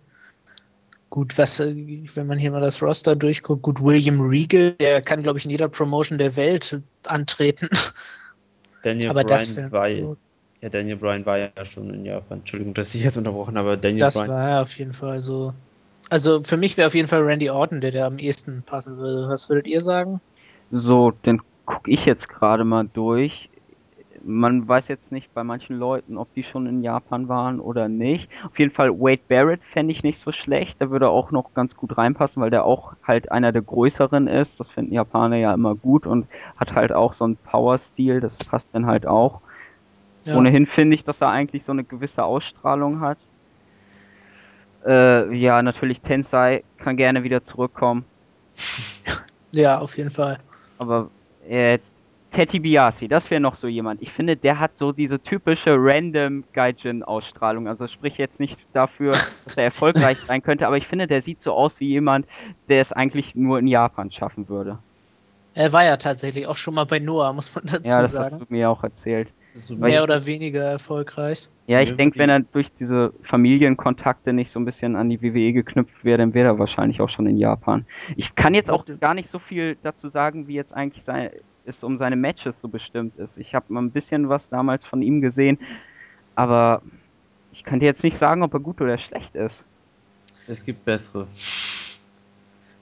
Gut, 1.10 1.38
was, 1.38 1.58
äh, 1.58 1.74
wenn 2.14 2.26
man 2.26 2.38
hier 2.38 2.50
mal 2.50 2.60
das 2.60 2.82
Roster 2.82 3.16
durchguckt, 3.16 3.62
gut, 3.62 3.82
William 3.82 4.20
Regal, 4.20 4.72
der 4.72 5.00
kann, 5.00 5.22
glaube 5.22 5.38
ich, 5.38 5.44
in 5.46 5.50
jeder 5.50 5.68
Promotion 5.68 6.18
der 6.18 6.36
Welt 6.36 6.80
antreten. 7.06 7.68
Daniel 8.82 9.10
Aber 9.10 9.24
das 9.24 9.54
Bryan 9.54 9.72
war, 9.72 9.90
so, 9.90 10.16
ja, 10.60 10.68
Daniel 10.68 10.96
Bryan 10.96 11.24
war 11.24 11.38
ja 11.38 11.64
schon 11.64 11.92
in 11.94 12.04
Japan. 12.04 12.38
Entschuldigung, 12.38 12.74
dass 12.74 12.94
ich 12.94 13.04
jetzt 13.04 13.16
unterbrochen 13.16 13.56
habe, 13.56 13.70
aber 13.70 13.76
Daniel 13.76 14.00
das 14.00 14.14
Bryan. 14.14 14.28
war 14.28 14.62
auf 14.62 14.76
jeden 14.76 14.92
Fall 14.92 15.20
so. 15.20 15.54
Also 16.10 16.42
für 16.42 16.56
mich 16.56 16.76
wäre 16.76 16.86
auf 16.86 16.94
jeden 16.94 17.08
Fall 17.08 17.22
Randy 17.22 17.50
Orton, 17.50 17.80
der 17.80 17.90
da 17.90 18.06
am 18.06 18.18
ehesten 18.18 18.62
passen 18.62 18.96
würde. 18.98 19.28
Was 19.28 19.48
würdet 19.48 19.66
ihr 19.66 19.80
sagen? 19.80 20.20
So, 20.70 21.12
dann 21.22 21.40
gucke 21.64 21.90
ich 21.90 22.04
jetzt 22.04 22.28
gerade 22.28 22.64
mal 22.64 22.88
durch. 22.92 23.48
Man 24.28 24.68
weiß 24.68 24.88
jetzt 24.88 25.10
nicht 25.10 25.32
bei 25.32 25.42
manchen 25.42 25.78
Leuten, 25.78 26.18
ob 26.18 26.32
die 26.34 26.44
schon 26.44 26.66
in 26.66 26.82
Japan 26.82 27.28
waren 27.28 27.60
oder 27.60 27.88
nicht. 27.88 28.28
Auf 28.44 28.58
jeden 28.58 28.74
Fall 28.74 28.90
Wade 28.90 29.22
Barrett 29.26 29.62
fände 29.72 29.90
ich 29.90 30.02
nicht 30.02 30.22
so 30.22 30.32
schlecht. 30.32 30.78
Der 30.80 30.90
würde 30.90 31.08
auch 31.08 31.30
noch 31.30 31.54
ganz 31.54 31.74
gut 31.74 31.96
reinpassen, 31.96 32.42
weil 32.42 32.50
der 32.50 32.66
auch 32.66 32.92
halt 33.02 33.32
einer 33.32 33.52
der 33.52 33.62
größeren 33.62 34.26
ist. 34.26 34.50
Das 34.58 34.68
finden 34.72 34.92
Japaner 34.92 35.36
ja 35.36 35.54
immer 35.54 35.74
gut 35.74 36.06
und 36.06 36.26
hat 36.58 36.74
halt 36.74 36.92
auch 36.92 37.14
so 37.14 37.24
einen 37.24 37.38
Power-Stil. 37.38 38.20
Das 38.20 38.32
passt 38.50 38.66
dann 38.72 38.84
halt 38.84 39.06
auch. 39.06 39.40
Ja. 40.26 40.36
Ohnehin 40.36 40.66
finde 40.66 40.96
ich, 40.96 41.04
dass 41.04 41.16
er 41.20 41.30
eigentlich 41.30 41.62
so 41.64 41.72
eine 41.72 41.84
gewisse 41.84 42.22
Ausstrahlung 42.22 43.00
hat. 43.00 43.16
Äh, 44.86 45.34
ja, 45.34 45.62
natürlich 45.62 46.02
Tensei 46.02 46.64
kann 46.76 46.98
gerne 46.98 47.22
wieder 47.22 47.44
zurückkommen. 47.46 48.04
Ja, 49.50 49.78
auf 49.78 49.96
jeden 49.96 50.10
Fall. 50.10 50.38
Aber 50.76 51.08
äh, 51.48 51.78
Teddy 52.32 52.60
Biasi, 52.60 53.08
das 53.08 53.28
wäre 53.30 53.40
noch 53.40 53.56
so 53.56 53.66
jemand. 53.66 54.02
Ich 54.02 54.12
finde, 54.12 54.36
der 54.36 54.60
hat 54.60 54.72
so 54.78 54.92
diese 54.92 55.18
typische 55.20 55.76
random 55.78 56.44
Gaijin-Ausstrahlung. 56.52 57.66
Also 57.68 57.86
sprich 57.88 58.16
jetzt 58.18 58.38
nicht 58.38 58.56
dafür, 58.74 59.12
dass 59.12 59.56
er 59.56 59.64
erfolgreich 59.64 60.18
sein 60.18 60.42
könnte, 60.42 60.66
aber 60.66 60.76
ich 60.76 60.86
finde, 60.86 61.06
der 61.06 61.22
sieht 61.22 61.42
so 61.42 61.52
aus 61.52 61.72
wie 61.78 61.88
jemand, 61.88 62.26
der 62.68 62.82
es 62.82 62.92
eigentlich 62.92 63.34
nur 63.34 63.58
in 63.58 63.66
Japan 63.66 64.10
schaffen 64.12 64.48
würde. 64.48 64.78
Er 65.54 65.72
war 65.72 65.84
ja 65.84 65.96
tatsächlich 65.96 66.46
auch 66.46 66.56
schon 66.56 66.74
mal 66.74 66.84
bei 66.84 66.98
Noah, 66.98 67.32
muss 67.32 67.52
man 67.54 67.64
dazu 67.66 67.88
Ja, 67.88 68.02
das 68.02 68.12
sagen. 68.12 68.38
hast 68.40 68.48
du 68.48 68.54
mir 68.54 68.70
auch 68.70 68.84
erzählt. 68.84 69.28
So 69.54 69.74
Mehr 69.76 69.98
ich- 69.98 70.02
oder 70.04 70.24
weniger 70.26 70.62
erfolgreich. 70.62 71.48
Ja, 71.66 71.80
ich 71.80 71.96
denke, 71.96 72.18
wenn 72.18 72.30
er 72.30 72.40
durch 72.40 72.68
diese 72.78 73.12
Familienkontakte 73.24 74.32
nicht 74.32 74.52
so 74.52 74.60
ein 74.60 74.64
bisschen 74.64 74.94
an 74.96 75.10
die 75.10 75.20
WWE 75.20 75.52
geknüpft 75.52 76.04
wäre, 76.04 76.18
dann 76.18 76.32
wäre 76.32 76.48
er 76.48 76.58
wahrscheinlich 76.58 77.00
auch 77.00 77.10
schon 77.10 77.26
in 77.26 77.36
Japan. 77.38 77.84
Ich 78.16 78.34
kann 78.36 78.54
jetzt 78.54 78.70
auch 78.70 78.84
gar 79.00 79.14
nicht 79.14 79.30
so 79.32 79.38
viel 79.38 79.76
dazu 79.82 80.08
sagen, 80.10 80.46
wie 80.48 80.54
jetzt 80.54 80.72
eigentlich 80.72 81.02
sein, 81.04 81.30
es 81.68 81.82
um 81.82 81.98
seine 81.98 82.16
Matches 82.16 82.54
so 82.62 82.68
bestimmt 82.68 83.16
ist. 83.18 83.30
Ich 83.36 83.54
habe 83.54 83.72
mal 83.72 83.82
ein 83.82 83.90
bisschen 83.90 84.28
was 84.28 84.42
damals 84.50 84.84
von 84.86 85.02
ihm 85.02 85.20
gesehen, 85.20 85.58
aber 86.34 86.82
ich 87.52 87.64
kann 87.64 87.80
dir 87.80 87.86
jetzt 87.86 88.02
nicht 88.02 88.18
sagen, 88.18 88.42
ob 88.42 88.54
er 88.54 88.60
gut 88.60 88.80
oder 88.80 88.98
schlecht 88.98 89.34
ist. 89.34 89.54
Es 90.46 90.64
gibt 90.64 90.84
bessere. 90.84 91.26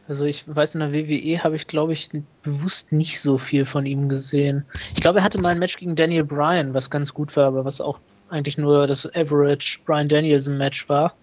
Also 0.09 0.25
ich 0.25 0.45
weiß, 0.47 0.75
in 0.75 0.81
der 0.81 0.93
WWE 0.93 1.43
habe 1.43 1.57
ich, 1.57 1.67
glaube 1.67 1.93
ich, 1.93 2.11
bewusst 2.43 2.93
nicht 2.93 3.21
so 3.21 3.39
viel 3.39 3.67
von 3.67 3.87
ihm 3.87 4.09
gesehen. 4.09 4.65
Ich 4.95 5.01
glaube, 5.01 5.19
er 5.19 5.25
hatte 5.25 5.41
mal 5.41 5.49
ein 5.49 5.59
Match 5.59 5.77
gegen 5.77 5.97
Daniel 5.97 6.23
Bryan, 6.23 6.75
was 6.75 6.91
ganz 6.91 7.13
gut 7.13 7.37
war, 7.37 7.47
aber 7.47 7.65
was 7.65 7.81
auch 7.81 7.99
eigentlich 8.29 8.57
nur 8.57 8.87
das 8.87 9.07
Average 9.15 9.81
Bryan 9.85 10.09
Danielson 10.09 10.59
Match 10.59 10.89
war. 10.89 11.15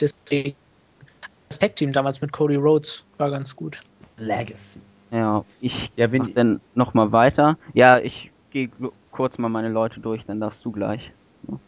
Deswegen 0.00 0.54
das 1.48 1.58
Tag 1.58 1.76
Team 1.76 1.92
damals 1.92 2.20
mit 2.20 2.32
Cody 2.32 2.56
Rhodes 2.56 3.04
war 3.18 3.30
ganz 3.30 3.54
gut. 3.54 3.82
Legacy. 4.16 4.80
Ja, 5.14 5.44
ich 5.60 5.90
Ja, 5.96 6.10
wenn- 6.10 6.22
mach 6.22 6.30
dann 6.32 6.60
nochmal 6.74 7.12
weiter. 7.12 7.56
Ja, 7.72 7.98
ich 7.98 8.30
gehe 8.50 8.68
kurz 9.12 9.38
mal 9.38 9.48
meine 9.48 9.68
Leute 9.68 10.00
durch, 10.00 10.24
dann 10.26 10.40
darfst 10.40 10.64
du 10.64 10.72
gleich. 10.72 11.12
Ja. 11.48 11.58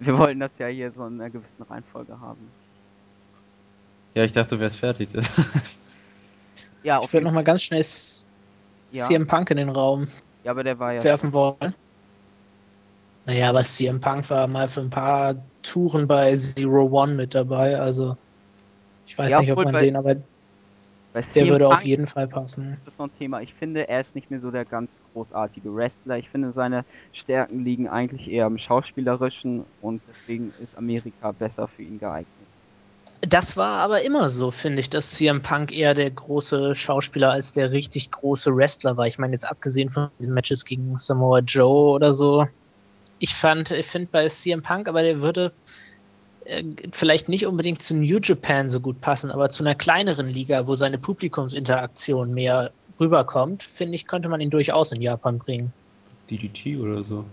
Wir 0.00 0.18
wollen 0.18 0.40
das 0.40 0.50
ja 0.58 0.68
hier 0.68 0.90
so 0.92 1.04
in 1.06 1.20
einer 1.20 1.28
gewissen 1.30 1.62
Reihenfolge 1.68 2.18
haben. 2.18 2.50
Ja, 4.14 4.24
ich 4.24 4.32
dachte, 4.32 4.54
du 4.56 4.60
wärst 4.60 4.78
fertig. 4.78 5.10
Ja, 6.82 6.98
Ich 6.98 7.04
auf 7.04 7.12
würde 7.12 7.16
jeden 7.18 7.24
noch 7.24 7.32
mal 7.32 7.44
ganz 7.44 7.62
schnell 7.62 7.84
Ja. 8.92 9.04
CM 9.06 9.26
Punk 9.26 9.50
in 9.50 9.58
den 9.58 9.68
Raum 9.68 10.08
Ja, 10.44 10.52
aber 10.52 10.64
der 10.64 10.78
war 10.78 10.94
ja. 10.94 11.04
werfen 11.04 11.32
wollen. 11.34 11.74
Naja, 13.26 13.50
aber 13.50 13.64
CM 13.64 14.00
Punk 14.00 14.30
war 14.30 14.46
mal 14.46 14.68
für 14.68 14.80
ein 14.80 14.88
paar 14.90 15.34
Touren 15.62 16.06
bei 16.06 16.34
Zero 16.36 16.84
One 16.84 17.14
mit 17.14 17.34
dabei, 17.34 17.78
also 17.78 18.16
ich 19.06 19.18
weiß 19.18 19.30
Ja, 19.32 19.40
nicht, 19.40 19.52
ob 19.52 19.64
man 19.64 19.74
den, 19.74 19.96
aber 19.96 20.16
der 21.34 21.48
würde 21.48 21.68
auf 21.68 21.74
Punk 21.74 21.86
jeden 21.86 22.06
Fall 22.06 22.28
passen. 22.28 22.76
ist 22.86 22.98
noch 22.98 23.06
ein 23.06 23.18
Thema. 23.18 23.40
Ich 23.40 23.54
finde, 23.54 23.88
er 23.88 24.02
ist 24.02 24.14
nicht 24.14 24.30
mehr 24.30 24.40
so 24.40 24.50
der 24.50 24.64
ganz 24.64 24.90
großartige 25.12 25.74
Wrestler. 25.74 26.18
Ich 26.18 26.28
finde, 26.28 26.52
seine 26.52 26.84
Stärken 27.12 27.64
liegen 27.64 27.88
eigentlich 27.88 28.30
eher 28.30 28.46
im 28.46 28.58
Schauspielerischen 28.58 29.64
und 29.80 30.02
deswegen 30.08 30.52
ist 30.62 30.76
Amerika 30.76 31.32
besser 31.32 31.68
für 31.68 31.82
ihn 31.82 31.98
geeignet. 31.98 32.26
Das 33.22 33.56
war 33.56 33.78
aber 33.78 34.02
immer 34.02 34.28
so, 34.28 34.50
finde 34.50 34.80
ich, 34.80 34.90
dass 34.90 35.12
CM 35.12 35.42
Punk 35.42 35.72
eher 35.72 35.94
der 35.94 36.10
große 36.10 36.74
Schauspieler 36.74 37.30
als 37.30 37.52
der 37.52 37.70
richtig 37.70 38.10
große 38.10 38.54
Wrestler 38.54 38.96
war. 38.96 39.06
Ich 39.06 39.18
meine, 39.18 39.32
jetzt 39.32 39.48
abgesehen 39.48 39.90
von 39.90 40.10
diesen 40.18 40.34
Matches 40.34 40.64
gegen 40.64 40.98
Samoa 40.98 41.38
Joe 41.40 41.92
oder 41.92 42.12
so. 42.12 42.46
Ich 43.18 43.34
fand, 43.34 43.70
ich 43.70 43.86
finde 43.86 44.08
bei 44.12 44.28
CM 44.28 44.62
Punk, 44.62 44.88
aber 44.88 45.02
der 45.02 45.22
würde 45.22 45.52
vielleicht 46.92 47.28
nicht 47.28 47.46
unbedingt 47.46 47.82
zu 47.82 47.94
New 47.94 48.18
Japan 48.22 48.68
so 48.68 48.80
gut 48.80 49.00
passen, 49.00 49.30
aber 49.30 49.50
zu 49.50 49.62
einer 49.64 49.74
kleineren 49.74 50.26
Liga, 50.26 50.66
wo 50.66 50.74
seine 50.74 50.98
Publikumsinteraktion 50.98 52.32
mehr 52.32 52.70
rüberkommt, 53.00 53.62
finde 53.62 53.94
ich, 53.94 54.06
könnte 54.06 54.28
man 54.28 54.40
ihn 54.40 54.50
durchaus 54.50 54.92
in 54.92 55.02
Japan 55.02 55.38
bringen. 55.38 55.72
DDT 56.30 56.76
oder 56.78 57.02
so. 57.04 57.24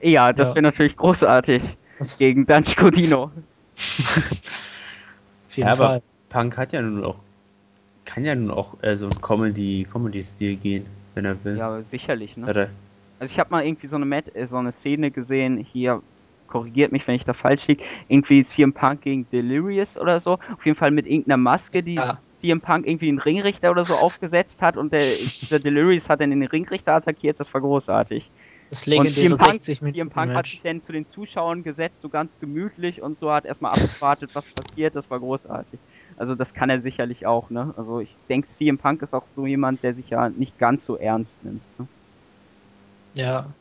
Ja, 0.00 0.32
das 0.32 0.48
Ja. 0.48 0.54
wäre 0.54 0.62
natürlich 0.62 0.96
großartig. 0.96 1.62
Das- 1.98 2.18
Gegen 2.18 2.46
Danchko 2.46 2.90
Dino. 2.90 3.30
Ja, 5.54 5.66
aber 5.68 5.76
Fall. 5.76 6.02
Punk 6.28 6.56
hat 6.58 6.72
ja 6.72 6.82
nun 6.82 7.04
auch, 7.04 7.16
kann 8.04 8.24
ja 8.24 8.34
nun 8.34 8.50
auch 8.50 8.74
äh, 8.82 8.96
so 8.96 9.06
ins 9.06 9.20
Comedy, 9.22 9.86
Comedy-Stil 9.90 10.56
gehen, 10.56 10.86
wenn 11.14 11.24
er 11.24 11.42
will. 11.44 11.56
Ja, 11.56 11.80
sicherlich, 11.90 12.36
ne? 12.36 12.68
Also 13.18 13.32
ich 13.32 13.38
habe 13.38 13.50
mal 13.50 13.64
irgendwie 13.64 13.86
so 13.86 13.96
eine 13.96 14.04
Met 14.04 14.34
äh, 14.36 14.46
so 14.50 14.56
eine 14.56 14.72
Szene 14.80 15.10
gesehen, 15.10 15.56
hier 15.72 16.02
korrigiert 16.46 16.92
mich, 16.92 17.06
wenn 17.06 17.16
ich 17.16 17.24
da 17.24 17.34
falsch 17.34 17.66
liege, 17.66 17.82
irgendwie 18.08 18.46
CM 18.54 18.72
Punk 18.74 19.02
gegen 19.02 19.28
Delirious 19.30 19.96
oder 19.96 20.20
so, 20.20 20.34
auf 20.34 20.64
jeden 20.64 20.78
Fall 20.78 20.90
mit 20.90 21.06
irgendeiner 21.06 21.36
Maske, 21.36 21.82
die 21.82 21.94
Ja. 21.94 22.18
CM 22.40 22.60
Punk 22.60 22.86
irgendwie 22.86 23.08
einen 23.08 23.18
Ringrichter 23.18 23.70
oder 23.70 23.84
so 23.86 23.94
aufgesetzt 23.94 24.60
hat 24.60 24.76
und 24.76 24.92
der, 24.92 25.16
der 25.50 25.58
Delirious 25.58 26.08
hat 26.08 26.20
dann 26.20 26.30
den 26.30 26.42
Ringrichter 26.42 26.94
attackiert, 26.94 27.40
das 27.40 27.52
war 27.54 27.60
großartig. 27.60 28.30
Das 28.68 28.86
Und 28.86 29.06
CM 29.08 29.36
Punk, 29.38 29.54
60 29.64 29.80
Minuten 29.80 29.96
CM 29.96 30.10
Punk 30.10 30.34
hat 30.34 30.46
sich 30.46 30.60
dann 30.62 30.82
zu 30.84 30.92
den 30.92 31.08
Zuschauern 31.10 31.62
gesetzt, 31.62 31.96
so 32.02 32.08
ganz 32.10 32.32
gemütlich 32.40 33.00
und 33.00 33.18
so 33.20 33.30
hat 33.32 33.44
erstmal 33.44 33.72
abgewartet, 33.72 34.30
was 34.34 34.44
passiert, 34.54 34.94
das 34.96 35.08
war 35.08 35.20
großartig. 35.20 35.80
Also 36.16 36.34
das 36.34 36.52
kann 36.52 36.68
er 36.70 36.82
sicherlich 36.82 37.26
auch, 37.26 37.48
ne? 37.50 37.72
Also 37.76 38.00
ich 38.00 38.18
denke, 38.28 38.48
CM 38.58 38.78
Punk 38.78 39.02
ist 39.02 39.12
auch 39.14 39.28
so 39.34 39.46
jemand, 39.46 39.82
der 39.82 39.94
sich 39.94 40.10
ja 40.10 40.28
nicht 40.28 40.58
ganz 40.58 40.84
so 40.84 40.96
ernst 40.96 41.32
nimmt. 41.42 41.64
Ne? 41.78 41.88
Ja. 43.14 43.54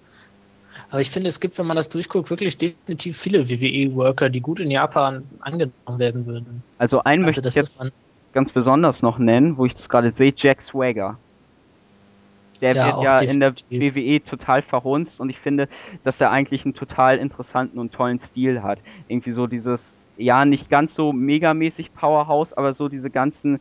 Aber 0.90 1.02
ich 1.02 1.12
finde, 1.12 1.30
es 1.30 1.40
gibt, 1.40 1.58
wenn 1.58 1.68
man 1.68 1.78
das 1.78 1.90
durchguckt, 1.90 2.30
wirklich 2.30 2.58
definitiv 2.58 3.20
viele 3.20 3.48
WWE-Worker, 3.50 4.30
die 4.30 4.42
gut 4.42 4.60
in 4.60 4.72
Japan 4.72 5.30
angenommen 5.40 5.74
werden 6.00 6.26
würden. 6.26 6.66
Also 6.78 7.04
einen 7.04 7.24
Also 7.24 7.42
möchte 7.42 7.50
ich 7.50 7.56
jetzt 7.56 7.72
ganz 8.34 8.52
besonders 8.54 9.02
noch 9.02 9.18
nennen, 9.20 9.58
wo 9.58 9.66
ich 9.66 9.76
das 9.76 9.90
gerade 9.90 10.14
sehe, 10.18 10.34
Jack 10.38 10.62
Swagger. 10.70 11.20
Der 12.62 12.80
Ja, 12.80 12.82
wird 12.82 13.00
ja 13.02 13.20
in 13.22 13.40
der 13.42 13.56
definitiv. 13.70 13.70
WWE 13.70 14.24
total 14.24 14.62
verhunzt 14.64 15.20
und 15.20 15.30
ich 15.30 15.40
finde, 15.40 15.68
dass 16.04 16.16
er 16.20 16.32
eigentlich 16.32 16.64
einen 16.66 16.74
total 16.74 17.18
interessanten 17.18 17.80
und 17.80 17.94
tollen 17.94 18.22
Stil 18.30 18.64
hat. 18.64 18.82
Irgendwie 19.08 19.34
so 19.34 19.48
dieses, 19.48 19.80
ja, 20.16 20.46
nicht 20.46 20.70
ganz 20.70 20.94
so 20.96 21.12
megamäßig 21.14 21.94
Powerhouse, 21.94 22.54
aber 22.54 22.74
so 22.76 22.88
diese 22.88 23.12
ganzen 23.12 23.60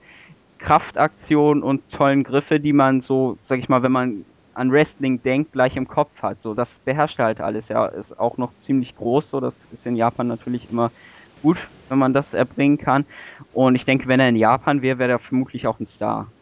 Kraftaktionen 0.59 1.63
und 1.65 1.89
tollen 1.91 2.25
Griffe, 2.25 2.61
die 2.61 2.73
man 2.73 3.03
so, 3.03 3.39
sag 3.49 3.59
ich 3.59 3.69
mal, 3.69 3.83
wenn 3.83 3.93
man 3.93 4.27
an 4.55 4.73
Wrestling 4.73 5.23
denkt, 5.23 5.53
gleich 5.53 5.77
im 5.77 5.89
Kopf 5.89 6.17
hat. 6.23 6.41
So, 6.43 6.55
das 6.55 6.69
beherrscht 6.85 7.19
er 7.19 7.27
halt 7.27 7.41
alles. 7.41 7.69
Ja, 7.69 7.87
ist 7.87 8.19
auch 8.19 8.37
noch 8.39 8.55
ziemlich 8.67 8.95
groß, 8.95 9.31
so, 9.31 9.41
das 9.41 9.55
ist 9.71 9.87
in 9.87 9.97
Japan 9.97 10.27
natürlich 10.29 10.69
immer 10.71 10.93
gut, 11.41 11.59
wenn 11.89 11.99
man 11.99 12.15
das 12.15 12.33
erbringen 12.33 12.79
kann. 12.79 13.07
Und 13.51 13.75
ich 13.77 13.85
denke, 13.85 14.09
wenn 14.09 14.21
er 14.21 14.29
in 14.29 14.37
Japan 14.37 14.83
wäre, 14.83 14.99
wäre 14.99 15.13
er 15.13 15.19
vermutlich 15.21 15.67
auch 15.67 15.79
ein 15.81 15.87
Star. 15.89 16.33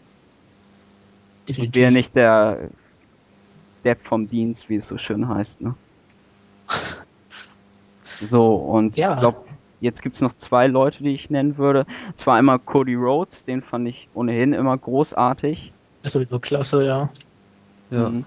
Definitiv. 1.48 1.74
wäre 1.74 1.92
nicht 1.92 2.14
der 2.16 2.70
Depp 3.84 4.04
vom 4.08 4.28
Dienst, 4.28 4.68
wie 4.68 4.76
es 4.78 4.88
so 4.88 4.98
schön 4.98 5.28
heißt, 5.28 5.60
ne? 5.60 5.76
So, 8.20 8.54
und 8.56 8.96
Ja. 8.96 9.12
ich 9.12 9.16
glaube, 9.18 9.46
jetzt 9.80 10.00
gibt's 10.02 10.20
noch 10.20 10.32
zwei 10.48 10.66
Leute, 10.66 11.02
die 11.02 11.14
ich 11.14 11.28
nennen 11.30 11.58
würde. 11.58 11.84
Zwar 12.22 12.36
einmal 12.36 12.58
Cody 12.60 12.94
Rhodes, 12.94 13.34
den 13.46 13.62
fand 13.62 13.88
ich 13.88 14.08
ohnehin 14.14 14.52
immer 14.54 14.78
großartig. 14.78 15.74
Ist 16.02 16.12
sowieso 16.12 16.38
klasse, 16.38 16.84
ja. 16.84 17.12
Ja. 17.92 18.08
Mhm. 18.08 18.24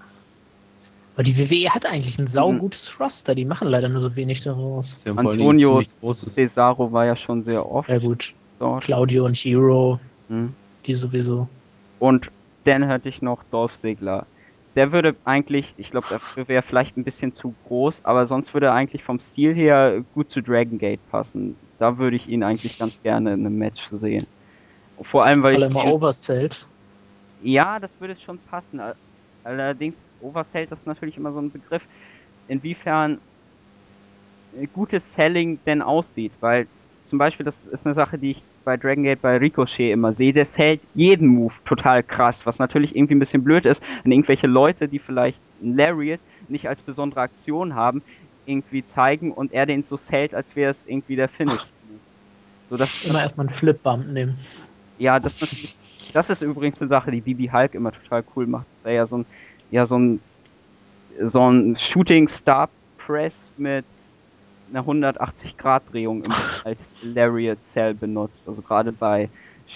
Aber 1.14 1.22
die 1.22 1.38
WWE 1.38 1.70
hat 1.74 1.86
eigentlich 1.86 2.18
ein 2.18 2.26
saugutes 2.26 3.00
Roster, 3.00 3.34
die 3.34 3.46
machen 3.46 3.68
leider 3.68 3.88
nur 3.88 4.02
so 4.02 4.14
wenig 4.16 4.42
daraus. 4.42 5.00
Antonio. 5.06 5.82
Cesaro 6.34 6.92
war 6.92 7.06
ja 7.06 7.16
schon 7.16 7.42
sehr 7.44 7.70
oft 7.70 7.88
Ja 7.88 7.98
gut. 7.98 8.34
dort. 8.58 8.84
Claudio 8.84 9.24
und 9.24 9.34
Hero, 9.34 9.98
Mhm. 10.28 10.52
die 10.84 10.94
sowieso. 10.94 11.48
Und 11.98 12.30
dann 12.64 12.86
hatte 12.88 13.08
ich 13.08 13.22
noch 13.22 13.42
Dolph 13.50 13.72
Ziggler. 13.80 14.26
Der 14.74 14.92
würde 14.92 15.16
eigentlich, 15.24 15.64
ich 15.78 15.90
glaube, 15.90 16.06
dafür 16.10 16.48
wäre 16.48 16.62
vielleicht 16.62 16.98
ein 16.98 17.04
bisschen 17.04 17.34
zu 17.36 17.54
groß, 17.66 17.94
aber 18.02 18.26
sonst 18.26 18.52
würde 18.52 18.66
er 18.66 18.74
eigentlich 18.74 19.02
vom 19.02 19.20
Stil 19.32 19.54
her 19.54 20.02
gut 20.12 20.30
zu 20.30 20.42
Dragon 20.42 20.76
Gate 20.76 21.00
passen. 21.10 21.56
Da 21.78 21.96
würde 21.96 22.16
ich 22.16 22.28
ihn 22.28 22.42
eigentlich 22.42 22.78
ganz 22.78 22.92
gerne 23.02 23.32
in 23.32 23.46
einem 23.46 23.56
Match 23.56 23.80
sehen. 24.02 24.26
Vor 25.10 25.24
allem, 25.24 25.42
weil 25.42 25.54
Weil 25.54 25.70
ich 25.70 25.74
er 25.76 25.94
immer. 25.94 26.14
Ja, 27.42 27.78
das 27.78 27.90
würde 28.00 28.16
schon 28.26 28.38
passen. 28.50 28.80
All- 29.46 29.60
Allerdings, 29.60 29.96
Oversell, 30.18 30.66
das 30.66 30.78
ist 30.80 30.86
natürlich 30.86 31.16
immer 31.16 31.32
so 31.32 31.40
ein 31.40 31.52
Begriff, 31.52 31.82
inwiefern 32.46 33.20
äh, 34.52 34.66
gutes 34.68 35.02
Selling 35.16 35.62
denn 35.66 35.82
aussieht. 35.82 36.32
Weil 36.40 36.68
zum 37.08 37.18
Beispiel, 37.18 37.46
das 37.46 37.54
ist 37.72 37.86
eine 37.86 37.94
Sache, 37.94 38.18
die 38.18 38.32
ich 38.32 38.42
bei 38.64 38.76
Dragon 38.76 39.04
Gate 39.04 39.22
bei 39.22 39.36
Ricochet 39.36 39.92
immer 39.92 40.14
sehe, 40.14 40.32
der 40.32 40.48
sellt 40.56 40.82
jeden 40.92 41.28
Move 41.28 41.54
total 41.66 42.02
krass, 42.02 42.36
was 42.44 42.58
natürlich 42.58 42.96
irgendwie 42.96 43.14
ein 43.14 43.20
bisschen 43.20 43.44
blöd 43.44 43.64
ist, 43.64 43.80
wenn 44.02 44.12
irgendwelche 44.12 44.48
Leute, 44.48 44.88
die 44.88 44.98
vielleicht 44.98 45.40
ein 45.60 45.76
Lariat 45.76 46.20
nicht 46.48 46.68
als 46.68 46.82
besondere 46.82 47.20
Aktion 47.20 47.74
haben, 47.74 48.02
irgendwie 48.44 48.86
zeigen 48.88 49.32
und 49.32 49.52
er 49.52 49.66
den 49.66 49.84
so 49.84 49.98
sellt, 50.10 50.34
als 50.34 50.48
wäre 50.56 50.72
es 50.72 50.86
irgendwie 50.86 51.16
der 51.16 51.28
Finish. 51.28 51.62
So, 52.68 52.76
das, 52.76 52.90
Immer 53.04 53.22
erstmal 53.22 53.48
einen 53.48 53.56
Flip-Bump 53.58 54.06
nehmen. 54.08 54.38
ja, 54.96 55.20
das 55.20 55.32
ist 55.32 55.40
natürlich, 55.40 55.70
das 56.12 56.28
ist 56.28 56.42
übrigens 56.42 56.80
eine 56.80 56.88
Sache, 56.88 57.10
die 57.10 57.20
Bibi 57.20 57.48
Hulk 57.48 57.74
immer 57.74 57.92
total 57.92 58.24
cool 58.34 58.46
macht. 58.46 58.66
Das 58.78 58.86
wäre 58.86 58.96
ja 58.96 59.06
so 59.06 59.18
ein, 59.18 59.26
ja, 59.70 59.86
so 59.86 59.98
ein, 59.98 60.20
so 61.32 61.50
ein 61.50 61.76
Shooting 61.92 62.28
Star 62.40 62.68
Press 62.98 63.32
mit 63.56 63.84
einer 64.70 64.80
180 64.80 65.56
Grad 65.56 65.82
Drehung 65.92 66.24
immer 66.24 66.40
als 66.64 66.78
Lariat 67.02 67.58
Cell 67.72 67.94
benutzt. 67.94 68.38
Also 68.46 68.62
gerade 68.62 68.92
bei 68.92 69.28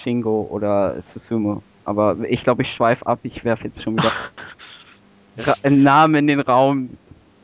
Shingo 0.03 0.47
oder 0.51 1.03
Susumu. 1.13 1.61
Aber 1.85 2.17
ich 2.29 2.43
glaube, 2.43 2.61
ich 2.63 2.69
schweife 2.73 3.05
ab, 3.05 3.19
ich 3.23 3.43
werfe 3.43 3.67
jetzt 3.67 3.81
schon 3.81 3.97
wieder 3.97 4.11
Ra 5.37 5.55
einen 5.63 5.83
Namen 5.83 6.15
in 6.15 6.27
den 6.27 6.39
Raum. 6.41 6.97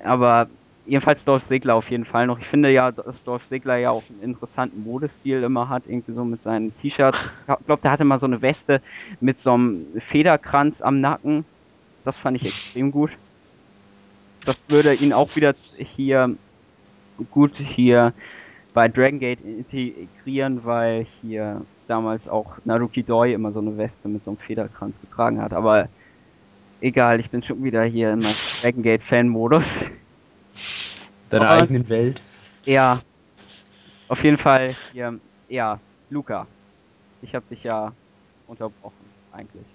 Aber 0.04 0.48
jedenfalls 0.88 1.24
Dolph 1.26 1.44
Ziggler 1.48 1.76
auf 1.76 1.90
jeden 1.90 2.06
Fall 2.06 2.28
noch. 2.28 2.40
Ich 2.40 2.48
finde 2.48 2.72
ja, 2.72 2.92
dass 2.92 3.22
Dolph 3.26 3.48
Ziggler 3.50 3.78
ja 3.78 3.92
auch 3.92 4.04
einen 4.10 4.22
interessanten 4.22 4.84
Modestil 4.84 5.44
immer 5.44 5.70
hat, 5.70 5.84
irgendwie 5.88 6.14
so 6.14 6.24
mit 6.24 6.42
seinen 6.44 6.78
T-Shirts. 6.82 7.18
Ich 7.60 7.66
glaube, 7.66 7.82
der 7.84 7.92
hatte 7.92 8.06
mal 8.06 8.20
so 8.20 8.26
eine 8.26 8.42
Weste 8.42 8.82
mit 9.20 9.38
so 9.44 9.54
einem 9.54 9.86
Federkranz 10.10 10.82
am 10.82 11.02
Nacken. 11.02 11.46
Das 12.06 12.16
fand 12.18 12.38
ich 12.38 12.44
extrem 12.44 12.92
gut. 12.92 13.12
Das 14.46 14.56
würde 14.68 14.94
ihn 14.94 15.14
auch 15.14 15.36
wieder 15.36 15.54
hier 15.78 16.36
gut 17.32 17.52
hier 17.58 18.14
bei 18.74 18.88
Dragon 18.88 19.20
Gate 19.20 19.40
integrieren, 19.44 20.64
weil 20.64 21.06
hier 21.22 21.62
damals 21.88 22.28
auch 22.28 22.58
Naruki 22.64 23.04
Doi 23.04 23.34
immer 23.34 23.52
so 23.52 23.60
eine 23.60 23.78
Weste 23.78 24.08
mit 24.08 24.24
so 24.24 24.32
einem 24.32 24.38
Federkranz 24.40 24.94
getragen 25.02 25.42
hat. 25.42 25.52
Aber 25.52 25.90
egal, 26.80 27.20
ich 27.20 27.30
bin 27.30 27.44
schon 27.44 27.64
wieder 27.64 27.84
hier 27.84 28.14
in 28.14 28.20
meinem 28.20 28.36
Dragon 28.62 28.84
Gate 28.84 29.04
Fan-Modus. 29.04 29.64
Deiner 31.30 31.50
Aber- 31.50 31.64
eigenen 31.64 31.88
Welt. 31.90 32.22
Ja, 32.66 33.02
auf 34.08 34.24
jeden 34.24 34.38
Fall 34.38 34.76
hier, 34.92 35.20
ja, 35.50 35.80
Luca. 36.10 36.48
Ich 37.22 37.34
habe 37.34 37.46
dich 37.50 37.64
ja 37.64 37.92
unterbrochen, 38.48 38.94
eigentlich. 39.32 39.66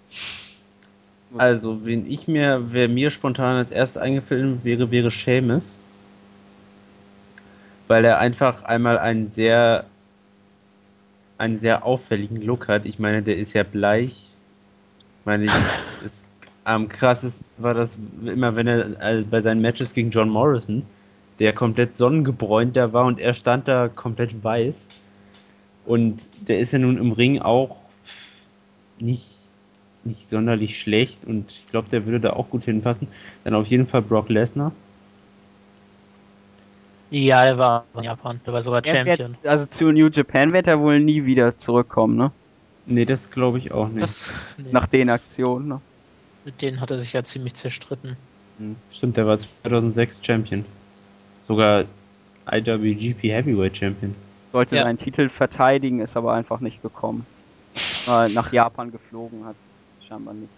Also, 1.36 1.84
wen 1.86 2.10
ich 2.10 2.28
mir, 2.28 2.62
wer 2.72 2.88
mir 2.88 3.10
spontan 3.10 3.56
als 3.56 3.70
erstes 3.70 4.00
eingefallen 4.00 4.62
wäre, 4.64 4.90
wäre 4.90 5.10
Seamus. 5.10 5.74
Weil 7.88 8.04
er 8.04 8.18
einfach 8.18 8.62
einmal 8.64 8.98
einen 8.98 9.26
sehr, 9.26 9.84
einen 11.38 11.56
sehr 11.56 11.84
auffälligen 11.84 12.42
Look 12.42 12.68
hat. 12.68 12.84
Ich 12.84 12.98
meine, 12.98 13.22
der 13.22 13.36
ist 13.38 13.54
ja 13.54 13.62
bleich. 13.62 14.12
Ich 15.20 15.26
meine, 15.26 15.50
ist, 16.04 16.26
am 16.64 16.88
krassesten 16.88 17.44
war 17.56 17.74
das 17.74 17.96
immer, 18.24 18.54
wenn 18.54 18.66
er 18.66 19.00
äh, 19.02 19.22
bei 19.22 19.40
seinen 19.40 19.62
Matches 19.62 19.94
gegen 19.94 20.10
John 20.10 20.28
Morrison, 20.28 20.84
der 21.38 21.52
komplett 21.52 21.96
sonnengebräunt 21.96 22.76
da 22.76 22.92
war 22.92 23.06
und 23.06 23.20
er 23.20 23.34
stand 23.34 23.68
da 23.68 23.88
komplett 23.88 24.42
weiß. 24.44 24.88
Und 25.84 26.28
der 26.48 26.58
ist 26.60 26.72
ja 26.72 26.78
nun 26.78 26.98
im 26.98 27.12
Ring 27.12 27.40
auch 27.40 27.76
nicht, 28.98 29.26
nicht 30.04 30.28
sonderlich 30.28 30.78
schlecht 30.80 31.24
und 31.24 31.50
ich 31.50 31.68
glaube, 31.70 31.88
der 31.90 32.06
würde 32.06 32.20
da 32.20 32.32
auch 32.34 32.50
gut 32.50 32.64
hinpassen. 32.64 33.08
Dann 33.44 33.54
auf 33.54 33.66
jeden 33.66 33.86
Fall 33.86 34.02
Brock 34.02 34.28
Lesnar. 34.28 34.72
Ja, 37.10 37.44
er 37.44 37.58
war 37.58 37.84
in 37.94 38.04
Japan, 38.04 38.40
der 38.46 38.54
war 38.54 38.62
sogar 38.62 38.84
Er 38.84 39.04
wird, 39.04 39.18
Champion. 39.18 39.36
also 39.44 39.66
zu 39.78 39.92
New 39.92 40.08
Japan 40.08 40.52
wird 40.52 40.66
er 40.66 40.80
wohl 40.80 40.98
nie 41.00 41.24
wieder 41.26 41.58
zurückkommen, 41.60 42.16
ne? 42.16 42.32
Nee, 42.86 43.04
das 43.04 43.30
glaube 43.30 43.58
ich 43.58 43.70
auch 43.72 43.88
nicht. 43.88 44.02
Das, 44.02 44.32
nee, 44.56 44.72
Nach 44.72 44.86
den 44.86 45.10
Aktionen, 45.10 45.68
ne? 45.68 45.80
mit 46.44 46.60
denen 46.62 46.80
hat 46.80 46.90
er 46.90 46.98
sich 46.98 47.12
ja 47.12 47.22
ziemlich 47.22 47.54
zerstritten. 47.54 48.16
Stimmt, 48.90 49.16
der 49.16 49.26
war 49.26 49.36
2006 49.36 50.24
Champion. 50.24 50.64
Sogar 51.42 51.84
IWGP 52.50 53.30
Heavyweight 53.30 53.76
Champion. 53.76 54.14
Sollte 54.52 54.76
Ja. 54.76 54.84
seinen 54.84 54.98
Titel 54.98 55.28
verteidigen, 55.28 56.00
ist 56.00 56.16
aber 56.16 56.32
einfach 56.32 56.60
nicht 56.60 56.80
gekommen. 56.82 57.26
Äh, 58.06 58.28
nach 58.30 58.52
Japan 58.52 58.90
geflogen 58.90 59.44
hat, 59.44 59.56
scheinbar 60.06 60.34
nicht 60.34 60.50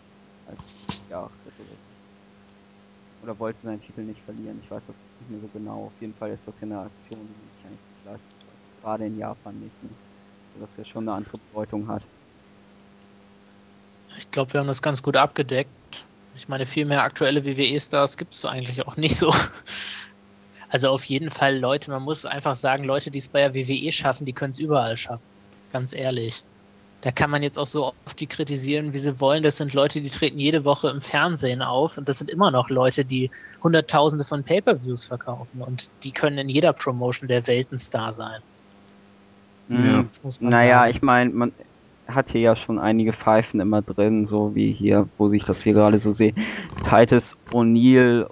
als 0.48 1.04
geachtet 1.08 1.52
oder 1.58 1.68
so. 1.68 3.24
Oder 3.24 3.38
wollte 3.38 3.58
seinen 3.62 3.80
Titel 3.82 4.02
nicht 4.02 4.20
verlieren, 4.22 4.60
ich 4.62 4.70
weiß 4.70 4.82
das 4.86 4.96
nicht 5.20 5.30
mehr 5.30 5.40
so 5.40 5.48
genau. 5.58 5.86
Auf 5.86 6.00
jeden 6.00 6.14
Fall 6.14 6.30
ist 6.30 6.42
das 6.46 6.54
ja 6.60 6.66
eine 6.66 6.78
Aktion, 6.80 7.20
die 7.26 7.56
sich 7.56 7.66
eigentlich 7.66 7.80
nicht 7.96 8.04
leisten. 8.04 8.28
Gerade 8.82 9.06
in 9.06 9.18
Japan 9.18 9.58
nicht, 9.60 9.82
ne? 9.82 9.88
Dass 10.60 10.68
er 10.76 10.84
schon 10.84 11.08
eine 11.08 11.16
andere 11.16 11.38
Bedeutung 11.38 11.88
hat. 11.88 12.02
Ich 14.18 14.30
glaube, 14.30 14.52
wir 14.52 14.60
haben 14.60 14.66
das 14.66 14.82
ganz 14.82 15.02
gut 15.02 15.16
abgedeckt. 15.16 15.70
Ich 16.36 16.48
meine, 16.48 16.66
viel 16.66 16.84
mehr 16.84 17.02
aktuelle 17.02 17.44
WWE-Stars 17.44 18.16
gibt 18.16 18.34
es 18.34 18.44
eigentlich 18.44 18.86
auch 18.86 18.96
nicht 18.96 19.16
so. 19.16 19.32
Also 20.74 20.88
auf 20.88 21.04
jeden 21.04 21.30
Fall 21.30 21.56
Leute, 21.56 21.92
man 21.92 22.02
muss 22.02 22.26
einfach 22.26 22.56
sagen, 22.56 22.82
Leute, 22.82 23.12
die 23.12 23.20
es 23.20 23.28
bei 23.28 23.46
der 23.48 23.54
WWE 23.54 23.92
schaffen, 23.92 24.24
die 24.26 24.32
können 24.32 24.50
es 24.50 24.58
überall 24.58 24.96
schaffen. 24.96 25.24
Ganz 25.72 25.92
ehrlich. 25.92 26.42
Da 27.02 27.12
kann 27.12 27.30
man 27.30 27.44
jetzt 27.44 27.60
auch 27.60 27.66
so 27.68 27.92
oft 28.06 28.18
die 28.18 28.26
kritisieren, 28.26 28.92
wie 28.92 28.98
sie 28.98 29.20
wollen. 29.20 29.44
Das 29.44 29.56
sind 29.56 29.72
Leute, 29.72 30.00
die 30.00 30.10
treten 30.10 30.40
jede 30.40 30.64
Woche 30.64 30.88
im 30.88 31.00
Fernsehen 31.00 31.62
auf 31.62 31.96
und 31.96 32.08
das 32.08 32.18
sind 32.18 32.28
immer 32.28 32.50
noch 32.50 32.70
Leute, 32.70 33.04
die 33.04 33.30
Hunderttausende 33.62 34.24
von 34.24 34.42
Pay-per-Views 34.42 35.04
verkaufen 35.04 35.62
und 35.62 35.90
die 36.02 36.10
können 36.10 36.38
in 36.38 36.48
jeder 36.48 36.72
Promotion 36.72 37.28
der 37.28 37.46
Welt 37.46 37.70
ein 37.70 37.78
Star 37.78 38.12
sein. 38.12 38.40
Ja. 39.68 40.04
Muss 40.24 40.40
man 40.40 40.50
Naja, 40.50 40.78
sagen. 40.80 40.96
ich 40.96 41.02
meine, 41.02 41.30
man 41.30 41.52
hat 42.08 42.26
hier 42.32 42.40
ja 42.40 42.56
schon 42.56 42.80
einige 42.80 43.12
Pfeifen 43.12 43.60
immer 43.60 43.80
drin, 43.80 44.26
so 44.26 44.56
wie 44.56 44.72
hier, 44.72 45.08
wo 45.18 45.30
ich 45.30 45.44
das 45.44 45.62
hier 45.62 45.74
gerade 45.74 46.00
so 46.00 46.14
sehe. 46.14 46.34
Titus 46.82 47.22
O'Neill 47.52 48.26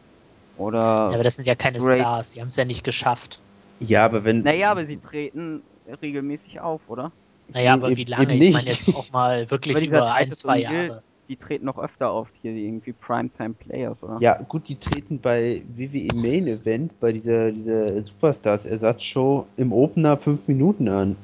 oder. 0.59 0.79
Ja, 0.79 1.11
aber 1.15 1.25
das 1.25 1.37
sind 1.37 1.47
ja 1.47 1.55
keine 1.55 1.79
Great. 1.79 2.01
Stars, 2.01 2.31
die 2.31 2.41
haben 2.41 2.49
es 2.49 2.57
ja 2.57 2.65
nicht 2.65 2.85
geschafft. 2.85 3.41
Ja, 3.81 4.05
aber 4.05 4.25
wenn. 4.25 4.43
naja, 4.43 4.71
aber 4.71 4.87
sie 4.87 4.97
treten 4.99 5.63
regelmäßig 6.01 6.61
auf, 6.61 6.81
oder? 6.89 7.13
Naja, 7.49 7.75
aber 7.75 7.89
eben- 7.89 7.97
wie 7.97 8.05
lange? 8.05 8.33
eben 8.35 8.43
Ich 8.43 8.53
meine 8.53 8.67
jetzt 8.71 8.95
auch 8.95 9.11
mal 9.13 9.51
wirklich 9.51 9.83
über 9.83 10.13
ein, 10.13 10.31
zwei 10.33 10.61
Jahre. 10.61 11.03
Die 11.29 11.37
treten 11.37 11.65
noch 11.65 11.79
öfter 11.79 12.11
auf, 12.11 12.29
hier 12.43 12.53
irgendwie 12.53 12.93
Primetime 12.93 13.55
Players, 13.55 13.97
oder? 14.03 14.19
Ja, 14.21 14.37
gut, 14.49 14.69
die 14.69 14.75
treten 14.75 15.19
bei 15.19 15.63
WWE 15.77 16.15
Main 16.21 16.47
Event, 16.47 16.99
bei 17.01 17.13
dieser, 17.13 17.51
dieser 17.53 18.05
Superstars-Ersatzshow 18.05 19.47
im 19.57 19.73
Opener 19.73 20.17
fünf 20.17 20.47
Minuten 20.47 20.89
an. 20.89 21.17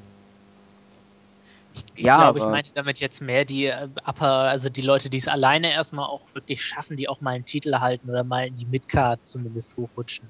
Ich 1.99 2.07
Ja, 2.07 2.17
glaube, 2.17 2.39
ich 2.39 2.45
meinte 2.45 2.71
damit 2.75 3.01
jetzt 3.01 3.21
mehr 3.21 3.45
die 3.45 3.67
äh, 3.67 3.89
Upper, 4.07 4.25
also 4.25 4.69
die 4.69 4.83
Leute, 4.83 5.11
die 5.11 5.17
es 5.17 5.27
alleine 5.27 5.73
erstmal 5.73 6.07
auch 6.07 6.23
wirklich 6.33 6.65
schaffen, 6.65 6.97
die 6.97 7.09
auch 7.09 7.21
mal 7.21 7.31
einen 7.33 7.45
Titel 7.45 7.75
halten 7.81 8.09
oder 8.09 8.23
mal 8.23 8.47
in 8.47 8.57
die 8.57 8.67
Midcard 8.67 9.27
zumindest 9.27 9.77
hochrutschen. 9.77 10.29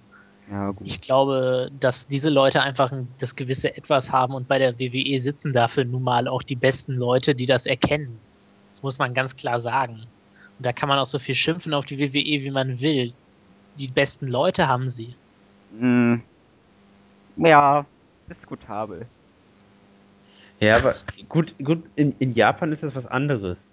Ja, 0.51 0.71
gut. 0.71 0.87
Ich 0.87 0.99
glaube, 1.03 1.71
dass 1.79 2.07
diese 2.07 2.31
Leute 2.31 2.63
einfach 2.63 2.91
ein, 2.91 3.09
das 3.19 3.37
gewisse 3.37 3.77
Etwas 3.77 4.11
haben 4.11 4.33
und 4.33 4.49
bei 4.49 4.59
der 4.59 4.79
WWE 4.79 5.21
sitzen 5.21 5.53
dafür 5.53 5.85
nun 5.85 6.03
mal 6.03 6.27
auch 6.27 6.43
die 6.43 6.57
besten 6.57 6.95
Leute, 6.95 7.35
die 7.35 7.45
das 7.45 7.67
erkennen. 7.67 8.19
Das 8.71 8.83
muss 8.83 8.99
man 8.99 9.13
ganz 9.13 9.37
klar 9.37 9.61
sagen. 9.61 10.07
Und 10.59 10.65
da 10.65 10.73
kann 10.73 10.89
man 10.89 10.99
auch 10.99 11.07
so 11.07 11.19
viel 11.19 11.35
schimpfen 11.35 11.75
auf 11.75 11.85
die 11.85 11.99
WWE, 11.99 12.45
wie 12.45 12.51
man 12.51 12.81
will. 12.81 13.13
Die 13.77 13.89
besten 13.89 14.27
Leute 14.27 14.69
haben 14.69 14.89
sie. 14.89 15.15
Hm. 15.79 16.23
Ja, 17.37 17.85
diskutabel. 18.31 19.07
Ja, 20.61 20.77
aber 20.77 20.95
gut, 21.29 21.55
gut, 21.63 21.85
in, 21.95 22.13
in 22.19 22.35
Japan 22.35 22.73
ist 22.73 22.83
das 22.83 22.97
was 22.97 23.07
anderes. 23.07 23.67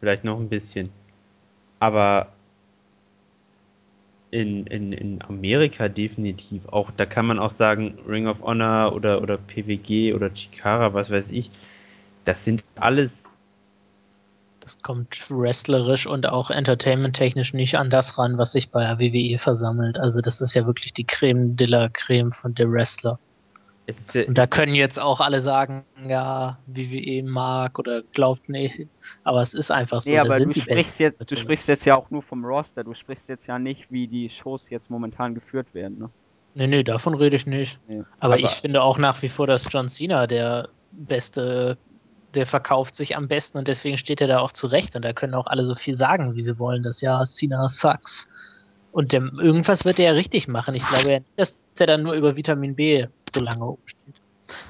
Vielleicht 0.00 0.24
noch 0.24 0.38
ein 0.38 0.48
bisschen. 0.48 0.90
Aber 1.80 2.28
in, 4.30 4.66
in, 4.66 4.92
in 4.92 5.22
Amerika 5.22 5.88
definitiv 5.88 6.68
auch. 6.68 6.90
Da 6.96 7.06
kann 7.06 7.26
man 7.26 7.38
auch 7.38 7.52
sagen, 7.52 7.98
Ring 8.06 8.26
of 8.26 8.42
Honor 8.42 8.94
oder, 8.94 9.22
oder 9.22 9.38
PWG 9.38 10.12
oder 10.14 10.32
Chikara, 10.32 10.92
was 10.94 11.10
weiß 11.10 11.30
ich. 11.30 11.50
Das 12.24 12.44
sind 12.44 12.62
alles. 12.76 13.24
Das 14.60 14.82
kommt 14.82 15.30
wrestlerisch 15.30 16.06
und 16.06 16.26
auch 16.26 16.50
entertainment-technisch 16.50 17.54
nicht 17.54 17.76
an 17.76 17.88
das 17.88 18.18
ran, 18.18 18.36
was 18.36 18.52
sich 18.52 18.70
bei 18.70 18.98
WWE 18.98 19.38
versammelt. 19.38 19.98
Also 19.98 20.20
das 20.20 20.42
ist 20.42 20.52
ja 20.52 20.66
wirklich 20.66 20.92
die 20.92 21.04
Creme 21.04 21.56
de 21.56 21.66
la 21.66 21.88
Creme 21.88 22.30
von 22.30 22.54
der 22.54 22.70
Wrestler. 22.70 23.18
Es 23.88 24.12
ja, 24.12 24.26
Und 24.26 24.36
da 24.36 24.44
es 24.44 24.50
können 24.50 24.74
jetzt 24.74 25.00
auch 25.00 25.18
alle 25.18 25.40
sagen, 25.40 25.82
ja, 26.06 26.58
WWE 26.66 27.22
mag 27.22 27.78
oder 27.78 28.02
glaubt 28.12 28.50
nicht. 28.50 28.86
Aber 29.24 29.40
es 29.40 29.54
ist 29.54 29.70
einfach 29.70 30.02
so. 30.02 30.10
Nee, 30.10 30.18
aber 30.18 30.36
sind 30.36 30.50
du 30.50 30.60
die 30.60 30.60
sprichst, 30.60 30.92
jetzt, 30.98 31.30
du 31.30 31.36
sprichst 31.38 31.66
jetzt 31.68 31.86
ja 31.86 31.96
auch 31.96 32.10
nur 32.10 32.22
vom 32.22 32.44
Roster. 32.44 32.84
Du 32.84 32.92
sprichst 32.92 33.24
jetzt 33.28 33.46
ja 33.46 33.58
nicht, 33.58 33.90
wie 33.90 34.06
die 34.06 34.28
Shows 34.28 34.60
jetzt 34.68 34.90
momentan 34.90 35.34
geführt 35.34 35.72
werden. 35.72 35.98
Ne? 35.98 36.10
Nee, 36.54 36.66
nee, 36.66 36.82
davon 36.82 37.14
rede 37.14 37.36
ich 37.36 37.46
nicht. 37.46 37.80
Nee. 37.88 38.02
Aber, 38.20 38.34
Aber- 38.34 38.42
ich 38.42 38.50
finde 38.50 38.82
auch 38.82 38.98
nach 38.98 39.22
wie 39.22 39.30
vor, 39.30 39.46
dass 39.46 39.66
John 39.72 39.88
Cena 39.88 40.26
der 40.26 40.68
beste, 40.92 41.78
der 42.34 42.44
verkauft 42.44 42.94
sich 42.94 43.16
am 43.16 43.26
besten 43.26 43.56
und 43.56 43.68
deswegen 43.68 43.96
steht 43.96 44.20
er 44.20 44.26
da 44.26 44.40
auch 44.40 44.52
zurecht. 44.52 44.96
Und 44.96 45.02
da 45.06 45.14
können 45.14 45.34
auch 45.34 45.46
alle 45.46 45.64
so 45.64 45.74
viel 45.74 45.94
sagen, 45.94 46.34
wie 46.34 46.42
sie 46.42 46.58
wollen, 46.58 46.82
dass 46.82 47.00
ja, 47.00 47.24
Cena 47.24 47.66
sucks. 47.70 48.28
Und 48.92 49.14
dem, 49.14 49.38
irgendwas 49.40 49.86
wird 49.86 49.98
er 49.98 50.06
ja 50.06 50.12
richtig 50.12 50.46
machen. 50.46 50.74
Ich 50.74 50.86
glaube 50.86 51.10
ja 51.10 51.18
nicht, 51.20 51.30
dass 51.36 51.54
der 51.78 51.86
dann 51.86 52.02
nur 52.02 52.14
über 52.14 52.36
Vitamin 52.36 52.74
B 52.74 53.06
so 53.34 53.40
lange 53.40 53.64
umsteht. 53.64 54.14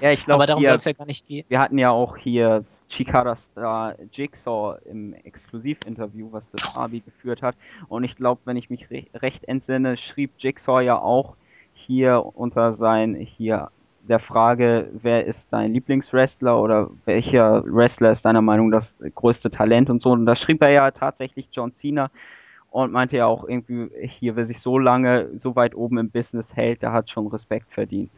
Ja, 0.00 0.10
ich 0.10 0.24
glaube, 0.24 0.42
Aber 0.42 0.46
darum 0.46 0.64
soll 0.64 0.76
es 0.76 0.84
ja 0.84 0.92
gar 0.92 1.06
nicht 1.06 1.26
gehen. 1.26 1.44
wir 1.48 1.60
hatten 1.60 1.78
ja 1.78 1.90
auch 1.90 2.16
hier 2.16 2.64
Chikara 2.88 3.36
Star 3.52 3.94
Jigsaw 4.12 4.78
im 4.86 5.12
Exklusivinterview, 5.12 6.32
was 6.32 6.42
das 6.52 6.72
Fabi 6.72 7.00
geführt 7.00 7.42
hat. 7.42 7.54
Und 7.88 8.04
ich 8.04 8.16
glaube, 8.16 8.40
wenn 8.44 8.56
ich 8.56 8.70
mich 8.70 8.90
re 8.90 9.04
recht 9.14 9.44
entsinne, 9.44 9.96
schrieb 9.96 10.32
Jigsaw 10.38 10.80
ja 10.80 10.98
auch 10.98 11.36
hier 11.74 12.24
unter 12.34 12.76
sein, 12.76 13.14
hier 13.14 13.70
der 14.08 14.20
Frage, 14.20 14.88
wer 15.02 15.26
ist 15.26 15.38
dein 15.50 15.74
Lieblingswrestler 15.74 16.60
oder 16.60 16.90
welcher 17.04 17.62
Wrestler 17.66 18.12
ist 18.12 18.24
deiner 18.24 18.40
Meinung 18.40 18.70
das 18.70 18.84
größte 19.14 19.50
Talent 19.50 19.90
und 19.90 20.02
so. 20.02 20.10
Und 20.10 20.24
da 20.24 20.34
schrieb 20.34 20.62
er 20.62 20.70
ja 20.70 20.90
tatsächlich 20.90 21.48
John 21.52 21.72
Cena 21.80 22.10
und 22.70 22.90
meinte 22.90 23.18
ja 23.18 23.26
auch 23.26 23.46
irgendwie, 23.46 23.90
hier, 24.18 24.34
wer 24.36 24.46
sich 24.46 24.60
so 24.62 24.78
lange 24.78 25.28
so 25.42 25.54
weit 25.56 25.74
oben 25.74 25.98
im 25.98 26.10
Business 26.10 26.46
hält, 26.54 26.80
der 26.82 26.92
hat 26.92 27.10
schon 27.10 27.26
Respekt 27.26 27.70
verdient. 27.72 28.10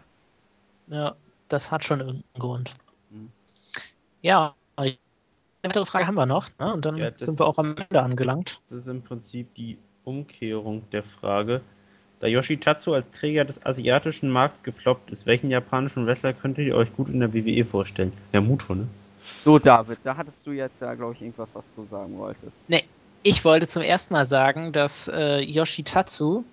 Ja, 0.90 1.16
das 1.48 1.70
hat 1.70 1.84
schon 1.84 2.00
irgendeinen 2.00 2.24
Grund. 2.38 2.74
Mhm. 3.10 3.30
Ja, 4.22 4.54
eine 4.76 4.98
weitere 5.62 5.86
Frage 5.86 6.06
haben 6.06 6.16
wir 6.16 6.26
noch. 6.26 6.48
Ne? 6.58 6.72
Und 6.72 6.84
dann 6.84 6.96
Ja, 6.96 7.14
sind 7.14 7.38
wir 7.38 7.46
auch 7.46 7.58
am 7.58 7.76
Ende 7.76 8.02
angelangt. 8.02 8.60
Das 8.68 8.80
ist 8.80 8.86
im 8.88 9.02
Prinzip 9.02 9.54
die 9.54 9.78
Umkehrung 10.04 10.88
der 10.90 11.02
Frage. 11.02 11.62
Da 12.18 12.26
Yoshitatsu 12.26 12.92
als 12.92 13.10
Träger 13.10 13.46
des 13.46 13.64
asiatischen 13.64 14.30
Markts 14.30 14.62
gefloppt 14.62 15.10
ist, 15.10 15.24
welchen 15.24 15.50
japanischen 15.50 16.06
Wrestler 16.06 16.34
könntet 16.34 16.66
ihr 16.66 16.76
euch 16.76 16.92
gut 16.92 17.08
in 17.08 17.20
der 17.20 17.32
WWE 17.32 17.64
vorstellen? 17.64 18.12
Ja, 18.32 18.42
Muto, 18.42 18.74
ne? 18.74 18.88
So, 19.44 19.58
David, 19.58 19.98
da 20.04 20.16
hattest 20.16 20.36
du 20.44 20.52
jetzt 20.52 20.80
ja, 20.80 20.94
glaube 20.94 21.14
ich, 21.14 21.22
irgendwas, 21.22 21.48
was 21.54 21.64
du 21.76 21.86
sagen 21.90 22.18
wolltest. 22.18 22.52
Nee, 22.68 22.84
ich 23.22 23.44
wollte 23.44 23.66
zum 23.68 23.82
ersten 23.82 24.12
Mal 24.14 24.26
sagen, 24.26 24.72
dass 24.72 25.08
äh, 25.08 25.40
Yoshitatsu, 25.40 26.44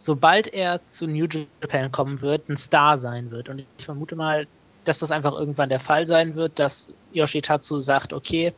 sobald 0.00 0.46
er 0.48 0.84
zu 0.86 1.06
New 1.06 1.26
Japan 1.60 1.92
kommen 1.92 2.22
wird, 2.22 2.48
ein 2.48 2.56
Star 2.56 2.96
sein 2.96 3.30
wird. 3.30 3.50
Und 3.50 3.64
ich 3.76 3.84
vermute 3.84 4.16
mal, 4.16 4.46
dass 4.84 4.98
das 4.98 5.10
einfach 5.10 5.34
irgendwann 5.34 5.68
der 5.68 5.78
Fall 5.78 6.06
sein 6.06 6.34
wird, 6.34 6.58
dass 6.58 6.94
Yoshitatsu 7.12 7.80
sagt, 7.80 8.14
okay, 8.14 8.54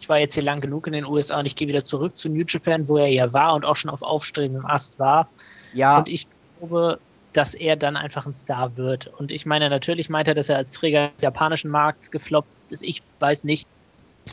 ich 0.00 0.08
war 0.08 0.18
jetzt 0.18 0.34
hier 0.34 0.42
lang 0.42 0.60
genug 0.60 0.88
in 0.88 0.92
den 0.92 1.04
USA 1.04 1.38
und 1.38 1.46
ich 1.46 1.54
gehe 1.54 1.68
wieder 1.68 1.84
zurück 1.84 2.16
zu 2.18 2.28
New 2.28 2.44
Japan, 2.46 2.88
wo 2.88 2.96
er 2.96 3.06
ja 3.06 3.32
war 3.32 3.54
und 3.54 3.64
auch 3.64 3.76
schon 3.76 3.90
auf 3.90 4.02
aufstrebendem 4.02 4.66
Ast 4.66 4.98
war. 4.98 5.28
Ja, 5.72 5.98
Und 5.98 6.08
ich 6.08 6.26
glaube, 6.58 6.98
dass 7.34 7.54
er 7.54 7.76
dann 7.76 7.96
einfach 7.96 8.26
ein 8.26 8.34
Star 8.34 8.76
wird. 8.76 9.06
Und 9.06 9.30
ich 9.30 9.46
meine, 9.46 9.70
natürlich 9.70 10.08
meint 10.08 10.26
er, 10.26 10.34
dass 10.34 10.48
er 10.48 10.56
als 10.56 10.72
Träger 10.72 11.10
des 11.14 11.22
japanischen 11.22 11.70
Markts 11.70 12.10
gefloppt 12.10 12.48
ist. 12.70 12.82
Ich 12.82 13.02
weiß 13.20 13.44
nicht, 13.44 13.68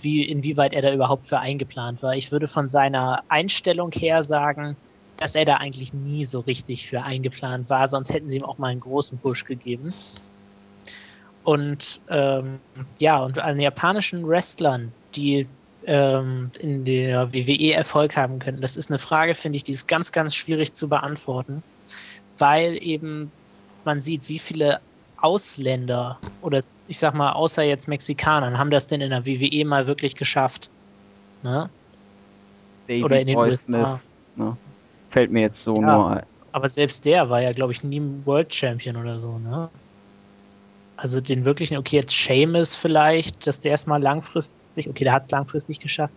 wie, 0.01 0.23
inwieweit 0.23 0.73
er 0.73 0.81
da 0.81 0.91
überhaupt 0.91 1.27
für 1.27 1.37
eingeplant 1.37 2.01
war. 2.01 2.15
Ich 2.15 2.31
würde 2.31 2.47
von 2.47 2.67
seiner 2.67 3.23
Einstellung 3.27 3.91
her 3.91 4.23
sagen, 4.23 4.75
dass 5.17 5.35
er 5.35 5.45
da 5.45 5.57
eigentlich 5.57 5.93
nie 5.93 6.25
so 6.25 6.39
richtig 6.39 6.87
für 6.87 7.03
eingeplant 7.03 7.69
war, 7.69 7.87
sonst 7.87 8.13
hätten 8.13 8.29
sie 8.29 8.37
ihm 8.37 8.45
auch 8.45 8.57
mal 8.57 8.67
einen 8.67 8.79
großen 8.79 9.17
Push 9.17 9.45
gegeben. 9.45 9.93
Und 11.43 12.01
ähm, 12.09 12.59
ja, 12.99 13.19
und 13.23 13.39
an 13.39 13.59
japanischen 13.59 14.27
Wrestlern, 14.27 14.91
die 15.15 15.47
ähm, 15.85 16.51
in 16.59 16.85
der 16.85 17.33
WWE 17.33 17.73
Erfolg 17.73 18.17
haben 18.17 18.39
können, 18.39 18.61
das 18.61 18.75
ist 18.75 18.91
eine 18.91 18.99
Frage, 18.99 19.33
finde 19.33 19.57
ich, 19.57 19.63
die 19.63 19.71
ist 19.71 19.87
ganz, 19.87 20.11
ganz 20.11 20.35
schwierig 20.35 20.73
zu 20.73 20.89
beantworten, 20.89 21.63
weil 22.37 22.77
eben 22.81 23.31
man 23.85 24.01
sieht, 24.01 24.27
wie 24.27 24.39
viele 24.39 24.81
Ausländer 25.17 26.19
oder 26.41 26.63
ich 26.87 26.99
sag 26.99 27.13
mal, 27.13 27.33
außer 27.33 27.63
jetzt 27.63 27.87
Mexikanern, 27.87 28.57
haben 28.57 28.71
das 28.71 28.87
denn 28.87 29.01
in 29.01 29.09
der 29.09 29.25
WWE 29.25 29.65
mal 29.65 29.87
wirklich 29.87 30.15
geschafft? 30.15 30.69
Ne? 31.43 31.69
Davey 32.87 33.03
Oder 33.03 33.19
in 33.19 33.27
den 33.27 33.35
Boy 33.35 33.49
USA. 33.49 33.63
Smith, 33.63 33.99
ne? 34.35 34.57
Fällt 35.11 35.31
mir 35.31 35.41
jetzt 35.41 35.63
so 35.63 35.79
Ja. 35.79 35.97
nur 35.97 36.09
ein. 36.11 36.25
Aber 36.51 36.69
selbst 36.69 37.05
der 37.05 37.29
war 37.29 37.41
ja, 37.41 37.51
glaube 37.51 37.71
ich, 37.73 37.83
nie 37.83 38.01
World 38.25 38.53
Champion 38.53 38.97
oder 38.97 39.19
so, 39.19 39.37
ne? 39.37 39.69
Also 40.95 41.21
den 41.21 41.45
wirklichen, 41.45 41.77
okay, 41.77 41.97
jetzt 41.97 42.13
Seamus 42.13 42.75
vielleicht, 42.75 43.45
dass 43.45 43.59
der 43.59 43.75
es 43.75 43.85
mal 43.85 44.01
langfristig, 44.01 44.89
okay, 44.89 45.03
der 45.03 45.13
hat 45.13 45.23
es 45.23 45.31
langfristig 45.31 45.79
geschafft, 45.79 46.15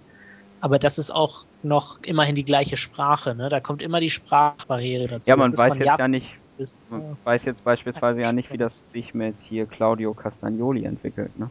aber 0.61 0.79
das 0.79 0.97
ist 0.99 1.11
auch 1.11 1.45
noch 1.63 1.99
immerhin 2.03 2.35
die 2.35 2.45
gleiche 2.45 2.79
Sprache, 2.79 3.35
ne? 3.35 3.51
Da 3.51 3.61
kommt 3.61 3.83
immer 3.83 4.01
die 4.01 4.09
Sprachbarriere 4.09 5.07
dazu. 5.07 5.29
Ja, 5.29 5.37
man 5.37 5.53
ist 5.53 5.59
weiß 5.59 5.75
jetzt 5.75 5.87
Japan 5.87 6.15
ja 6.15 6.19
nicht, 6.21 6.35
bis, 6.57 6.79
man 6.89 7.19
weiß 7.25 7.43
jetzt 7.45 7.63
beispielsweise 7.63 8.23
ja 8.23 8.33
nicht, 8.33 8.51
wie 8.51 8.57
das 8.57 8.73
sich 8.93 9.13
mit 9.13 9.35
hier 9.43 9.67
Claudio 9.67 10.15
Castagnoli 10.15 10.85
entwickelt, 10.85 11.39
ne? 11.39 11.51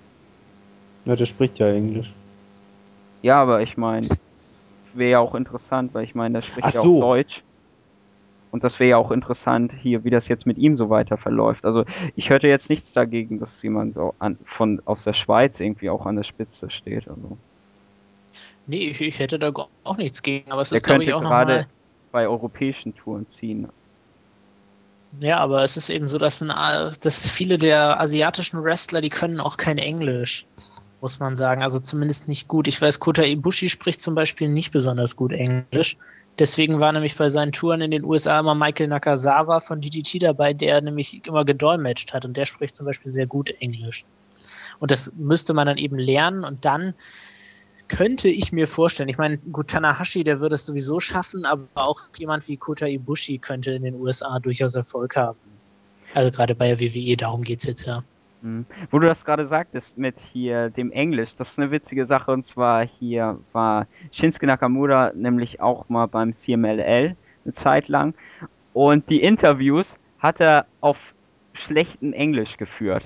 Ja, 1.05 1.15
der 1.15 1.25
spricht 1.25 1.59
ja 1.59 1.69
Englisch. 1.71 2.11
Ja, 3.21 3.41
aber 3.41 3.61
ich 3.61 3.77
meine, 3.77 4.07
wäre 4.93 5.11
ja 5.11 5.19
auch 5.19 5.35
interessant, 5.35 5.93
weil 5.93 6.03
ich 6.03 6.15
meine, 6.15 6.35
der 6.35 6.41
spricht 6.41 6.67
Ach 6.67 6.73
ja 6.73 6.81
so. 6.81 6.97
auch 6.97 7.01
Deutsch. 7.01 7.43
Und 8.51 8.63
das 8.63 8.79
wäre 8.79 8.89
ja 8.89 8.97
auch 8.97 9.11
interessant 9.11 9.71
hier, 9.79 10.03
wie 10.03 10.09
das 10.09 10.27
jetzt 10.27 10.47
mit 10.47 10.57
ihm 10.57 10.75
so 10.75 10.89
weiter 10.89 11.17
verläuft. 11.17 11.65
Also 11.65 11.85
ich 12.15 12.29
hörte 12.29 12.47
jetzt 12.47 12.67
nichts 12.69 12.87
dagegen, 12.93 13.39
dass 13.39 13.49
jemand 13.61 13.93
so 13.93 14.15
an, 14.17 14.39
von 14.57 14.81
aus 14.85 14.97
der 15.05 15.13
Schweiz 15.13 15.53
irgendwie 15.59 15.89
auch 15.89 16.05
an 16.05 16.15
der 16.15 16.23
Spitze 16.23 16.69
steht. 16.71 17.07
Also 17.07 17.37
nee, 18.65 18.89
ich, 18.89 19.01
ich 19.01 19.19
hätte 19.19 19.37
da 19.37 19.51
auch 19.83 19.97
nichts 19.97 20.23
gegen, 20.23 20.51
aber 20.51 20.61
es 20.61 20.69
der 20.69 20.77
ist, 20.77 20.83
glaube 20.83 21.05
könnte 21.05 21.11
ich, 21.11 21.13
auch 21.13 21.21
gerade 21.21 21.67
bei 22.11 22.27
europäischen 22.27 22.95
Touren 22.95 23.27
ziehen. 23.39 23.67
Ja, 25.19 25.37
aber 25.37 25.63
es 25.63 25.75
ist 25.75 25.89
eben 25.89 26.07
so, 26.07 26.17
dass, 26.17 26.41
ein, 26.41 26.95
dass 27.01 27.29
viele 27.29 27.57
der 27.57 27.99
asiatischen 27.99 28.63
Wrestler, 28.63 29.01
die 29.01 29.09
können 29.09 29.39
auch 29.39 29.57
kein 29.57 29.79
Englisch, 29.79 30.45
muss 31.01 31.19
man 31.19 31.35
sagen. 31.35 31.63
Also 31.63 31.79
zumindest 31.79 32.27
nicht 32.27 32.47
gut. 32.47 32.67
Ich 32.67 32.81
weiß, 32.81 32.99
Kota 32.99 33.23
Ibushi 33.23 33.69
spricht 33.69 34.01
zum 34.01 34.15
Beispiel 34.15 34.49
nicht 34.49 34.71
besonders 34.71 35.15
gut 35.15 35.31
Englisch. 35.31 35.97
Deswegen 36.37 36.79
war 36.79 36.91
nämlich 36.93 37.17
bei 37.17 37.29
seinen 37.29 37.51
Touren 37.51 37.81
in 37.81 37.91
den 37.91 38.05
USA 38.05 38.39
immer 38.39 38.55
Michael 38.55 38.87
Nakazawa 38.87 39.59
von 39.59 39.81
DDT 39.81 40.23
dabei, 40.23 40.53
der 40.53 40.81
nämlich 40.81 41.25
immer 41.25 41.43
gedolmetscht 41.43 42.13
hat 42.13 42.23
und 42.23 42.37
der 42.37 42.45
spricht 42.45 42.75
zum 42.75 42.85
Beispiel 42.85 43.11
sehr 43.11 43.27
gut 43.27 43.49
Englisch. 43.59 44.05
Und 44.79 44.91
das 44.91 45.11
müsste 45.17 45.53
man 45.53 45.67
dann 45.67 45.77
eben 45.77 45.99
lernen 45.99 46.45
und 46.45 46.63
dann 46.63 46.93
könnte 47.89 48.29
ich 48.29 48.53
mir 48.53 48.67
vorstellen, 48.67 49.09
ich 49.09 49.17
meine, 49.17 49.37
gut, 49.37 49.69
Tanahashi, 49.69 50.23
der 50.23 50.39
würde 50.39 50.55
es 50.55 50.65
sowieso 50.65 50.99
schaffen, 50.99 51.45
aber 51.45 51.67
auch 51.73 52.01
jemand 52.15 52.47
wie 52.47 52.55
Kota 52.55 52.85
Ibushi 52.85 53.39
könnte 53.39 53.71
in 53.71 53.83
den 53.83 53.95
USA 53.95 54.39
durchaus 54.39 54.75
Erfolg 54.75 55.15
haben. 55.15 55.39
Also 56.13 56.31
gerade 56.31 56.55
bei 56.55 56.73
der 56.73 56.79
WWE, 56.79 57.17
darum 57.17 57.43
geht 57.43 57.59
es 57.59 57.65
jetzt 57.65 57.85
ja. 57.85 58.03
Mhm. 58.41 58.65
Wo 58.91 58.99
du 58.99 59.07
das 59.07 59.21
gerade 59.25 59.47
sagtest 59.47 59.97
mit 59.97 60.15
hier 60.31 60.69
dem 60.69 60.91
Englisch, 60.91 61.29
das 61.37 61.49
ist 61.49 61.57
eine 61.57 61.71
witzige 61.71 62.05
Sache 62.05 62.31
und 62.31 62.47
zwar 62.49 62.85
hier 62.85 63.39
war 63.51 63.87
Shinsuke 64.11 64.47
Nakamura 64.47 65.11
nämlich 65.13 65.59
auch 65.59 65.89
mal 65.89 66.07
beim 66.07 66.33
CMLL 66.45 67.15
eine 67.45 67.55
Zeit 67.63 67.87
lang 67.87 68.13
und 68.73 69.09
die 69.09 69.21
Interviews 69.21 69.85
hat 70.19 70.39
er 70.39 70.65
auf 70.81 70.97
schlechten 71.53 72.13
Englisch 72.13 72.55
geführt. 72.57 73.03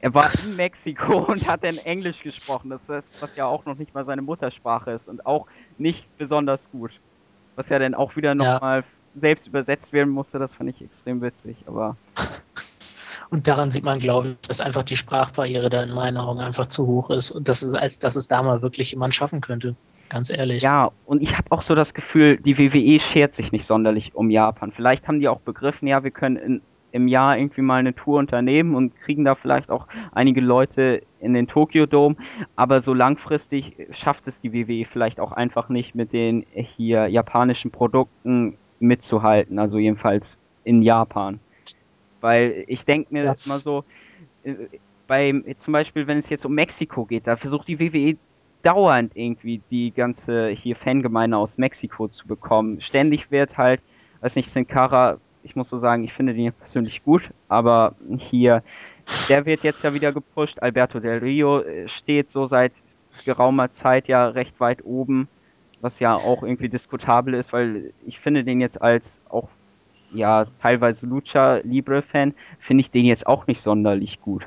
Er 0.00 0.14
war 0.14 0.30
in 0.44 0.54
Mexiko 0.56 1.18
und 1.28 1.48
hat 1.48 1.64
in 1.64 1.78
Englisch 1.78 2.22
gesprochen, 2.22 2.70
das 2.70 2.80
ist, 2.88 3.22
was 3.22 3.34
ja 3.34 3.46
auch 3.46 3.64
noch 3.64 3.76
nicht 3.76 3.94
mal 3.94 4.04
seine 4.04 4.22
Muttersprache 4.22 4.92
ist 4.92 5.08
und 5.08 5.26
auch 5.26 5.46
nicht 5.78 6.06
besonders 6.18 6.60
gut. 6.70 6.92
Was 7.56 7.68
ja 7.68 7.78
dann 7.78 7.94
auch 7.94 8.14
wieder 8.14 8.34
nochmal 8.34 8.80
ja. 8.80 9.20
selbst 9.20 9.46
übersetzt 9.46 9.92
werden 9.92 10.12
musste, 10.12 10.38
das 10.38 10.52
fand 10.52 10.70
ich 10.70 10.82
extrem 10.82 11.22
witzig, 11.22 11.56
aber 11.66 11.96
und 13.30 13.46
daran 13.46 13.70
sieht 13.70 13.84
man, 13.84 13.98
glaube 13.98 14.30
ich, 14.30 14.48
dass 14.48 14.60
einfach 14.60 14.82
die 14.82 14.96
Sprachbarriere 14.96 15.70
da 15.70 15.82
in 15.82 15.94
meinen 15.94 16.16
Augen 16.16 16.40
einfach 16.40 16.66
zu 16.66 16.86
hoch 16.86 17.10
ist 17.10 17.30
und 17.30 17.48
das 17.48 17.62
ist, 17.62 17.74
als 17.74 17.98
dass 17.98 18.16
es 18.16 18.28
da 18.28 18.42
mal 18.42 18.62
wirklich 18.62 18.92
jemand 18.92 19.14
schaffen 19.14 19.40
könnte. 19.40 19.76
Ganz 20.08 20.30
ehrlich. 20.30 20.62
Ja, 20.62 20.92
und 21.04 21.22
ich 21.22 21.36
habe 21.36 21.50
auch 21.50 21.62
so 21.62 21.74
das 21.74 21.92
Gefühl, 21.92 22.38
die 22.38 22.56
WWE 22.58 23.00
schert 23.12 23.34
sich 23.34 23.50
nicht 23.50 23.66
sonderlich 23.66 24.14
um 24.14 24.30
Japan. 24.30 24.72
Vielleicht 24.72 25.08
haben 25.08 25.20
die 25.20 25.28
auch 25.28 25.40
begriffen, 25.40 25.88
ja, 25.88 26.04
wir 26.04 26.12
können 26.12 26.36
in, 26.36 26.62
im 26.92 27.08
Jahr 27.08 27.36
irgendwie 27.36 27.62
mal 27.62 27.76
eine 27.76 27.94
Tour 27.94 28.18
unternehmen 28.18 28.74
und 28.74 28.94
kriegen 28.96 29.24
da 29.24 29.34
vielleicht 29.34 29.68
auch 29.68 29.88
einige 30.12 30.40
Leute 30.40 31.02
in 31.20 31.34
den 31.34 31.48
Tokyo 31.48 31.86
Dome, 31.86 32.16
aber 32.54 32.82
so 32.82 32.94
langfristig 32.94 33.76
schafft 33.92 34.26
es 34.26 34.34
die 34.42 34.52
WWE 34.52 34.86
vielleicht 34.90 35.18
auch 35.18 35.32
einfach 35.32 35.68
nicht 35.68 35.94
mit 35.94 36.12
den 36.12 36.46
hier 36.52 37.08
japanischen 37.08 37.72
Produkten 37.72 38.56
mitzuhalten, 38.78 39.58
also 39.58 39.78
jedenfalls 39.78 40.24
in 40.62 40.82
Japan. 40.82 41.40
Weil 42.26 42.64
ich 42.66 42.84
denke 42.84 43.14
mir 43.14 43.22
ja. 43.22 43.34
mal 43.44 43.60
so, 43.60 43.84
äh, 44.42 44.54
bei, 45.06 45.32
zum 45.64 45.72
Beispiel, 45.72 46.08
wenn 46.08 46.18
es 46.18 46.28
jetzt 46.28 46.44
um 46.44 46.56
Mexiko 46.56 47.04
geht, 47.04 47.24
da 47.24 47.36
versucht 47.36 47.68
die 47.68 47.78
WWE 47.78 48.16
dauernd 48.64 49.12
irgendwie 49.14 49.62
die 49.70 49.92
ganze 49.92 50.48
hier 50.48 50.74
Fangemeinde 50.74 51.36
aus 51.36 51.50
Mexiko 51.56 52.08
zu 52.08 52.26
bekommen. 52.26 52.80
Ständig 52.80 53.30
wird 53.30 53.56
halt, 53.56 53.80
weiß 54.22 54.34
nicht, 54.34 54.52
Sin 54.52 54.66
Cara, 54.66 55.18
ich 55.44 55.54
muss 55.54 55.70
so 55.70 55.78
sagen, 55.78 56.02
ich 56.02 56.12
finde 56.14 56.34
den 56.34 56.52
persönlich 56.52 57.04
gut, 57.04 57.22
aber 57.46 57.94
hier, 58.18 58.64
der 59.28 59.46
wird 59.46 59.62
jetzt 59.62 59.84
ja 59.84 59.94
wieder 59.94 60.12
gepusht. 60.12 60.60
Alberto 60.60 60.98
Del 60.98 61.18
Rio 61.18 61.60
äh, 61.60 61.86
steht 62.00 62.32
so 62.32 62.48
seit 62.48 62.72
geraumer 63.24 63.72
Zeit 63.82 64.08
ja 64.08 64.26
recht 64.30 64.58
weit 64.58 64.84
oben, 64.84 65.28
was 65.80 65.92
ja 66.00 66.16
auch 66.16 66.42
irgendwie 66.42 66.70
diskutabel 66.70 67.34
ist, 67.34 67.52
weil 67.52 67.92
ich 68.04 68.18
finde 68.18 68.42
den 68.42 68.60
jetzt 68.60 68.82
als 68.82 69.04
auch 69.28 69.48
ja, 70.12 70.46
teilweise 70.62 71.06
Lucha 71.06 71.56
Libre 71.64 72.02
Fan, 72.02 72.34
finde 72.60 72.82
ich 72.82 72.90
den 72.90 73.04
jetzt 73.04 73.26
auch 73.26 73.46
nicht 73.46 73.62
sonderlich 73.62 74.20
gut. 74.20 74.46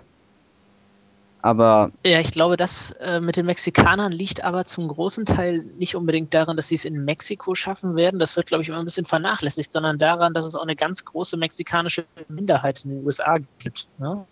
Aber. 1.41 1.91
Ja, 2.05 2.19
ich 2.19 2.31
glaube, 2.31 2.57
das 2.57 2.91
äh, 2.99 3.21
mit 3.21 3.37
den 3.37 3.45
Mexikanern 3.45 4.11
liegt 4.11 4.43
aber 4.43 4.65
zum 4.65 4.87
großen 4.87 5.25
Teil 5.25 5.63
nicht 5.77 5.95
unbedingt 5.95 6.33
daran, 6.33 6.57
dass 6.57 6.67
sie 6.67 6.75
es 6.75 6.85
in 6.85 7.05
Mexiko 7.05 7.55
schaffen 7.55 7.95
werden. 7.95 8.19
Das 8.19 8.35
wird, 8.35 8.47
glaube 8.47 8.63
ich, 8.63 8.69
immer 8.69 8.79
ein 8.79 8.85
bisschen 8.85 9.05
vernachlässigt, 9.05 9.71
sondern 9.71 9.97
daran, 9.97 10.33
dass 10.33 10.45
es 10.45 10.55
auch 10.55 10.63
eine 10.63 10.75
ganz 10.75 11.05
große 11.05 11.37
mexikanische 11.37 12.05
Minderheit 12.27 12.83
in 12.83 12.89
den 12.89 13.05
USA 13.05 13.37
gibt. 13.59 13.87
Ne? 13.99 14.25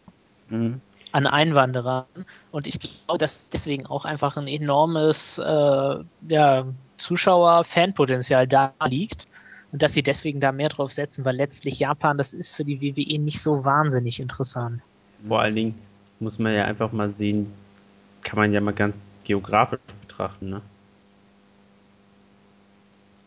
Mhm. 0.49 0.81
An 1.13 1.27
Einwanderern. 1.27 2.05
Und 2.51 2.67
ich 2.67 2.77
glaube, 2.79 3.19
dass 3.19 3.49
deswegen 3.51 3.85
auch 3.85 4.03
einfach 4.03 4.35
ein 4.35 4.47
enormes 4.47 5.37
äh, 5.37 6.03
ja, 6.27 6.65
Zuschauer-Fanpotenzial 6.97 8.47
da 8.47 8.73
liegt 8.85 9.27
und 9.71 9.81
dass 9.81 9.93
sie 9.93 10.03
deswegen 10.03 10.39
da 10.39 10.51
mehr 10.51 10.69
drauf 10.69 10.93
setzen, 10.93 11.25
weil 11.25 11.35
letztlich 11.35 11.79
Japan, 11.79 12.17
das 12.17 12.33
ist 12.33 12.55
für 12.55 12.63
die 12.63 12.81
WWE 12.81 13.19
nicht 13.19 13.41
so 13.41 13.65
wahnsinnig 13.65 14.19
interessant. 14.19 14.81
Vor 15.23 15.41
allen 15.41 15.55
Dingen 15.55 15.75
muss 16.19 16.39
man 16.39 16.53
ja 16.53 16.65
einfach 16.65 16.91
mal 16.91 17.09
sehen, 17.09 17.51
kann 18.23 18.39
man 18.39 18.53
ja 18.53 18.61
mal 18.61 18.73
ganz 18.73 19.09
geografisch 19.23 19.79
betrachten, 20.01 20.49
ne? 20.49 20.61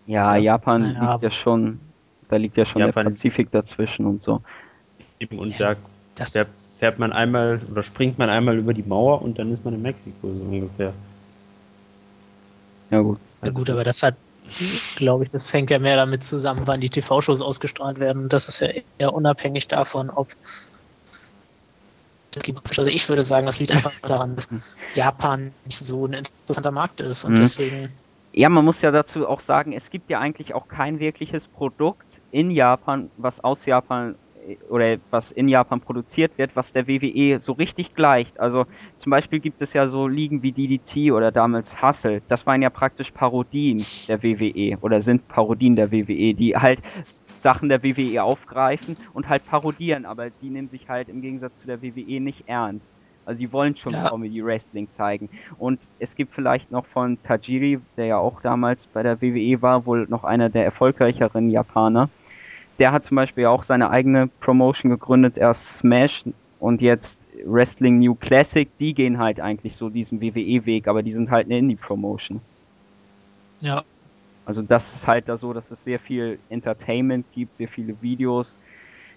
Ja, 0.06 0.34
ja. 0.34 0.54
Japan 0.54 0.94
ja. 0.94 1.12
liegt 1.12 1.22
ja 1.24 1.30
schon, 1.30 1.80
da 2.28 2.36
liegt 2.36 2.56
ja 2.56 2.66
schon 2.66 2.80
Japan, 2.80 3.06
der 3.06 3.12
Pazifik 3.12 3.50
dazwischen 3.50 4.06
und 4.06 4.24
so. 4.24 4.42
Eben, 5.20 5.38
und 5.38 5.58
ja, 5.58 5.76
da 6.16 6.24
fährt, 6.24 6.48
fährt 6.78 6.98
man 6.98 7.12
einmal 7.12 7.60
oder 7.70 7.82
springt 7.82 8.18
man 8.18 8.30
einmal 8.30 8.56
über 8.56 8.72
die 8.72 8.82
Mauer 8.82 9.22
und 9.22 9.38
dann 9.38 9.52
ist 9.52 9.64
man 9.64 9.74
in 9.74 9.82
Mexiko 9.82 10.32
so 10.32 10.44
ungefähr. 10.44 10.94
Ja 12.90 13.00
gut. 13.00 13.18
Ja 13.42 13.50
gut, 13.50 13.70
aber 13.70 13.84
das 13.84 14.02
hat 14.02 14.16
glaube 14.97 15.24
ich, 15.24 15.31
das 15.31 15.48
fängt 15.48 15.70
ja 15.70 15.78
mehr 15.78 15.97
damit 15.97 16.24
zusammen, 16.24 16.62
wann 16.66 16.81
die 16.81 16.90
TV-Shows 16.90 17.40
ausgestrahlt 17.40 18.01
werden. 18.01 18.28
Das 18.28 18.48
ist 18.48 18.60
ja 18.60 18.68
eher 18.98 19.14
unabhängig 19.14 19.68
davon, 19.68 20.10
ob. 20.10 20.28
Also 22.68 22.86
ich 22.86 23.09
würde 23.09 23.24
sagen, 23.24 23.47
das 23.47 23.59
liegt 23.59 23.72
einfach 23.72 23.93
daran, 24.02 24.36
dass 24.36 24.48
Japan 24.94 25.52
nicht 25.64 25.78
so 25.78 26.06
ein 26.06 26.12
interessanter 26.12 26.70
Markt 26.70 27.01
ist 27.01 27.24
und 27.24 27.32
mhm. 27.32 27.40
deswegen. 27.40 27.93
Ja, 28.32 28.48
man 28.48 28.64
muss 28.64 28.77
ja 28.81 28.93
dazu 28.93 29.27
auch 29.27 29.40
sagen, 29.48 29.72
es 29.72 29.82
gibt 29.90 30.09
ja 30.09 30.20
eigentlich 30.20 30.55
auch 30.55 30.68
kein 30.68 31.01
wirkliches 31.01 31.43
Produkt 31.56 32.06
in 32.31 32.52
Japan, 32.52 33.10
was 33.16 33.35
aus 33.43 33.59
Japan 33.66 34.14
oder 34.68 34.96
was 35.10 35.24
in 35.32 35.48
Japan 35.48 35.80
produziert 35.80 36.36
wird, 36.36 36.54
was 36.54 36.66
der 36.72 36.86
WWE 36.86 37.40
so 37.44 37.52
richtig 37.52 37.94
gleicht. 37.94 38.38
Also 38.38 38.66
zum 39.00 39.10
Beispiel 39.10 39.40
gibt 39.40 39.60
es 39.62 39.72
ja 39.72 39.88
so 39.88 40.08
Ligen 40.08 40.42
wie 40.42 40.52
DDT 40.52 41.12
oder 41.12 41.30
damals 41.30 41.66
Hustle. 41.80 42.22
Das 42.28 42.44
waren 42.46 42.62
ja 42.62 42.70
praktisch 42.70 43.10
Parodien 43.10 43.84
der 44.08 44.22
WWE 44.22 44.78
oder 44.80 45.02
sind 45.02 45.26
Parodien 45.28 45.76
der 45.76 45.90
WWE, 45.92 46.34
die 46.34 46.56
halt 46.56 46.80
Sachen 47.42 47.68
der 47.68 47.82
WWE 47.82 48.22
aufgreifen 48.22 48.96
und 49.14 49.28
halt 49.28 49.46
parodieren, 49.46 50.04
aber 50.04 50.30
die 50.30 50.50
nehmen 50.50 50.68
sich 50.68 50.88
halt 50.88 51.08
im 51.08 51.22
Gegensatz 51.22 51.52
zu 51.60 51.66
der 51.66 51.82
WWE 51.82 52.20
nicht 52.20 52.44
ernst. 52.46 52.84
Also 53.26 53.38
die 53.38 53.52
wollen 53.52 53.76
schon 53.76 53.92
ja. 53.92 54.08
Comedy 54.08 54.44
Wrestling 54.44 54.88
zeigen. 54.96 55.28
Und 55.58 55.78
es 55.98 56.08
gibt 56.16 56.34
vielleicht 56.34 56.70
noch 56.70 56.86
von 56.86 57.22
Tajiri, 57.22 57.78
der 57.96 58.06
ja 58.06 58.18
auch 58.18 58.40
damals 58.42 58.80
bei 58.92 59.02
der 59.02 59.20
WWE 59.20 59.62
war, 59.62 59.86
wohl 59.86 60.06
noch 60.08 60.24
einer 60.24 60.48
der 60.48 60.64
erfolgreicheren 60.64 61.50
Japaner 61.50 62.08
der 62.81 62.93
hat 62.93 63.07
zum 63.07 63.16
Beispiel 63.16 63.47
auch 63.47 63.65
seine 63.66 63.90
eigene 63.90 64.28
Promotion 64.40 64.90
gegründet, 64.90 65.36
erst 65.36 65.61
Smash 65.78 66.24
und 66.59 66.81
jetzt 66.81 67.07
Wrestling 67.44 67.98
New 68.01 68.15
Classic, 68.15 68.69
die 68.78 68.94
gehen 68.94 69.19
halt 69.19 69.39
eigentlich 69.40 69.77
so 69.77 69.89
diesen 69.90 70.20
WWE-Weg, 70.20 70.89
aber 70.89 71.02
die 71.02 71.12
sind 71.12 71.31
halt 71.31 71.47
eine 71.47 71.59
Indie-Promotion. 71.59 72.40
Ja. 73.61 73.85
Also 74.47 74.62
das 74.62 74.82
ist 74.97 75.07
halt 75.07 75.28
da 75.28 75.39
so, 75.39 75.52
dass 75.52 75.65
es 75.70 75.78
sehr 75.85 76.01
viel 76.01 76.39
Entertainment 76.48 77.27
gibt, 77.32 77.57
sehr 77.59 77.69
viele 77.69 77.94
Videos 78.01 78.47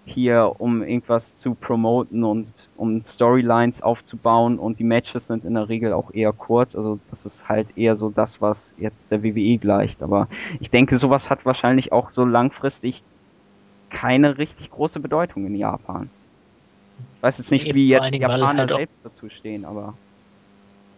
hier, 0.06 0.53
um 0.57 0.84
irgendwas 0.84 1.23
zu 1.41 1.56
promoten 1.56 2.26
und 2.26 2.48
um 2.76 3.06
Storylines 3.15 3.81
aufzubauen 3.81 4.60
und 4.60 4.77
die 4.77 4.84
Matches 4.84 5.26
sind 5.27 5.45
in 5.45 5.53
der 5.53 5.69
Regel 5.69 5.94
auch 5.94 6.14
eher 6.14 6.34
kurz, 6.34 6.76
also 6.76 6.99
das 7.10 7.26
ist 7.26 7.48
halt 7.48 7.68
eher 7.77 7.95
so 7.95 8.10
das, 8.10 8.30
was 8.40 8.57
jetzt 8.77 8.98
der 9.10 9.23
WWE 9.23 9.57
gleicht, 9.57 10.03
aber 10.03 10.27
ich 10.60 10.69
denke, 10.69 10.99
sowas 10.99 11.30
hat 11.30 11.45
wahrscheinlich 11.45 11.94
auch 11.94 12.11
so 12.11 12.26
langfristig 12.26 13.02
keine 13.93 14.37
richtig 14.37 14.69
große 14.71 14.99
Bedeutung 14.99 15.45
in 15.45 15.55
Japan. 15.55 16.09
Ich 17.17 17.23
weiß 17.23 17.35
jetzt 17.37 17.51
nicht, 17.51 17.73
wie 17.73 17.87
jetzt 17.87 18.13
die 18.13 18.17
Japaner 18.17 18.59
halt 18.59 18.69
selbst 18.69 18.97
dazu 19.03 19.29
stehen, 19.29 19.63
aber. 19.63 19.93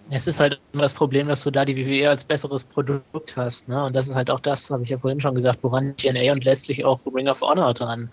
Es 0.09 0.27
ist 0.27 0.39
halt 0.39 0.59
immer 0.71 0.83
das 0.83 0.93
Problem, 0.93 1.27
dass 1.27 1.43
du 1.43 1.51
da 1.51 1.65
die 1.65 1.75
WWE 1.75 2.09
als 2.09 2.23
besseres 2.23 2.63
Produkt 2.63 3.35
hast, 3.35 3.67
ne? 3.67 3.85
Und 3.85 3.95
das 3.95 4.07
ist 4.07 4.15
halt 4.15 4.29
auch 4.29 4.39
das, 4.39 4.69
habe 4.69 4.83
ich 4.83 4.89
ja 4.89 4.99
vorhin 4.99 5.19
schon 5.19 5.33
gesagt, 5.33 5.63
woran 5.63 5.95
TNA 5.97 6.31
und 6.31 6.43
letztlich 6.43 6.85
auch 6.85 6.99
Ring 7.13 7.27
of 7.27 7.41
Honor 7.41 7.73
dran. 7.73 8.11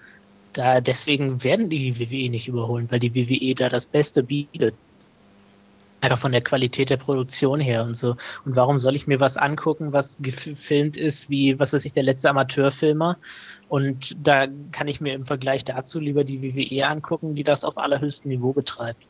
Da 0.55 0.81
deswegen 0.81 1.45
werden 1.45 1.71
die 1.71 1.99
WWE 1.99 2.31
nicht 2.31 2.49
überholen, 2.49 2.91
weil 2.91 3.01
die 3.01 3.15
WWE 3.15 3.55
da 3.55 3.69
das 3.69 3.87
Beste 3.87 4.23
bietet. 4.23 4.75
Einfach 6.01 6.19
von 6.19 6.33
der 6.33 6.41
Qualität 6.41 6.91
der 6.91 6.97
Produktion 6.97 7.61
her 7.61 7.85
und 7.85 7.95
so. 7.95 8.17
Und 8.45 8.57
warum 8.57 8.79
soll 8.79 8.97
ich 8.97 9.07
mir 9.07 9.21
was 9.21 9.37
angucken, 9.37 9.93
was 9.93 10.19
gefilmt 10.21 10.97
ist, 10.97 11.31
wie, 11.31 11.59
was 11.59 11.73
weiß 11.73 11.85
ich, 11.85 11.93
der 11.93 12.03
letzte 12.03 12.29
Amateurfilmer? 12.29 13.19
Und 13.73 14.15
da 14.23 14.49
kann 14.71 14.87
ich 14.87 15.01
mir 15.01 15.15
im 15.15 15.25
Vergleich 15.25 15.65
dazu 15.65 15.99
lieber 15.99 16.25
die 16.25 16.43
WWE 16.43 16.87
angucken, 16.87 17.35
die 17.35 17.43
das 17.43 17.65
auf 17.65 17.79
allerhöchstem 17.79 18.29
Niveau 18.29 18.53
betreibt. 18.53 19.03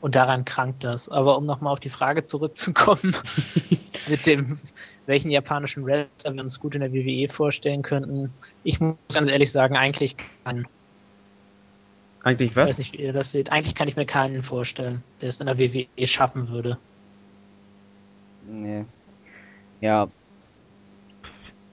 Und 0.00 0.14
daran 0.14 0.46
krankt 0.46 0.82
das. 0.82 1.10
Aber 1.10 1.36
um 1.36 1.44
nochmal 1.44 1.74
auf 1.74 1.80
die 1.80 1.90
Frage 1.90 2.24
zurückzukommen, 2.24 3.14
mit 4.08 4.24
dem, 4.24 4.60
welchen 5.04 5.30
japanischen 5.30 5.84
Wrestler 5.84 6.32
wir 6.32 6.42
uns 6.42 6.58
gut 6.58 6.74
in 6.74 6.80
der 6.80 6.94
WWE 6.94 7.28
vorstellen 7.28 7.82
könnten, 7.82 8.32
ich 8.64 8.80
muss 8.80 8.96
ganz 9.12 9.28
ehrlich 9.28 9.52
sagen, 9.52 9.76
eigentlich 9.76 10.16
keinen. 10.42 10.66
Eigentlich 12.22 12.52
Ich 12.52 12.56
was? 12.56 12.70
weiß 12.70 12.78
nicht, 12.78 12.94
wie 12.94 13.02
ihr 13.02 13.12
das 13.12 13.30
seht. 13.30 13.52
Eigentlich 13.52 13.74
kann 13.74 13.88
ich 13.88 13.96
mir 13.96 14.06
keinen 14.06 14.42
vorstellen, 14.42 15.02
der 15.20 15.28
es 15.28 15.38
in 15.38 15.48
der 15.48 15.58
WWE 15.58 16.06
schaffen 16.06 16.48
würde. 16.48 16.78
Nee. 18.46 18.86
Ja. 19.82 20.08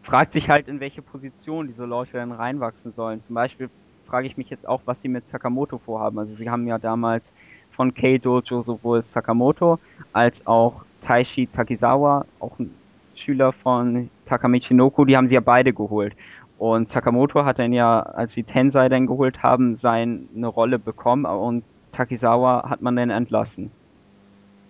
Fragt 0.06 0.34
sich 0.34 0.50
halt, 0.50 0.68
in 0.68 0.80
welche 0.80 1.02
Position 1.02 1.68
diese 1.68 1.86
Leute 1.86 2.14
dann 2.14 2.32
reinwachsen 2.32 2.94
sollen. 2.96 3.24
Zum 3.26 3.34
Beispiel 3.34 3.70
frage 4.06 4.28
ich 4.28 4.38
mich 4.38 4.52
jetzt 4.52 4.68
auch, 4.68 4.82
was 4.86 4.98
sie 5.02 5.08
mit 5.08 5.24
Sakamoto 5.32 5.80
vorhaben. 5.80 6.20
Also 6.20 6.36
sie 6.36 6.48
haben 6.48 6.68
ja 6.68 6.78
damals 6.78 7.24
von 7.72 7.92
K-Dojo 7.92 8.62
sowohl 8.62 9.04
Sakamoto 9.16 9.80
als 10.14 10.36
auch 10.46 10.86
Taishi 11.06 11.48
Takizawa, 11.48 12.26
auch 12.40 12.58
ein 12.60 12.70
Schüler 13.16 13.52
von 13.52 14.12
Takamichi 14.28 14.76
Noku, 14.76 15.06
die 15.06 15.18
haben 15.18 15.28
sie 15.28 15.34
ja 15.34 15.42
beide 15.42 15.74
geholt. 15.74 16.16
Und 16.60 16.92
Sakamoto 16.92 17.44
hat 17.44 17.58
dann 17.58 17.74
ja, 17.74 18.00
als 18.00 18.32
sie 18.34 18.44
Tensei 18.44 18.90
dann 18.90 19.08
geholt 19.08 19.42
haben, 19.42 19.80
seine 19.82 20.48
Rolle 20.48 20.78
bekommen 20.78 21.26
und 21.26 21.64
Takizawa 21.94 22.70
hat 22.70 22.82
man 22.82 22.96
dann 22.96 23.10
entlassen. 23.10 23.72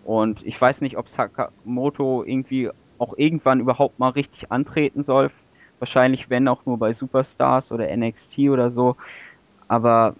Und 0.06 0.45
ich 0.45 0.60
weiß 0.60 0.82
nicht, 0.82 0.98
ob 0.98 1.07
Sakamoto 1.10 2.24
irgendwie 2.24 2.70
auch 3.00 3.14
irgendwann 3.18 3.60
überhaupt 3.60 4.00
mal 4.00 4.10
richtig 4.10 4.52
antreten 4.52 5.04
soll. 5.06 5.32
Wahrscheinlich, 5.80 6.30
wenn 6.30 6.48
auch 6.48 6.66
nur 6.66 6.78
bei 6.78 6.94
Superstars 6.94 7.72
oder 7.72 7.88
NXT 7.96 8.50
oder 8.50 8.72
so. 8.72 8.96
Aber 9.68 10.16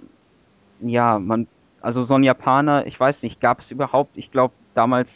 ja, 0.82 1.20
man, 1.20 1.48
also 1.82 2.06
so 2.06 2.16
ein 2.16 2.24
Japaner, 2.24 2.86
ich 2.88 3.00
weiß 3.00 3.22
nicht, 3.22 3.40
gab 3.40 3.62
es 3.62 3.72
überhaupt, 3.72 4.18
ich 4.18 4.32
glaube 4.32 4.54
damals 4.74 5.08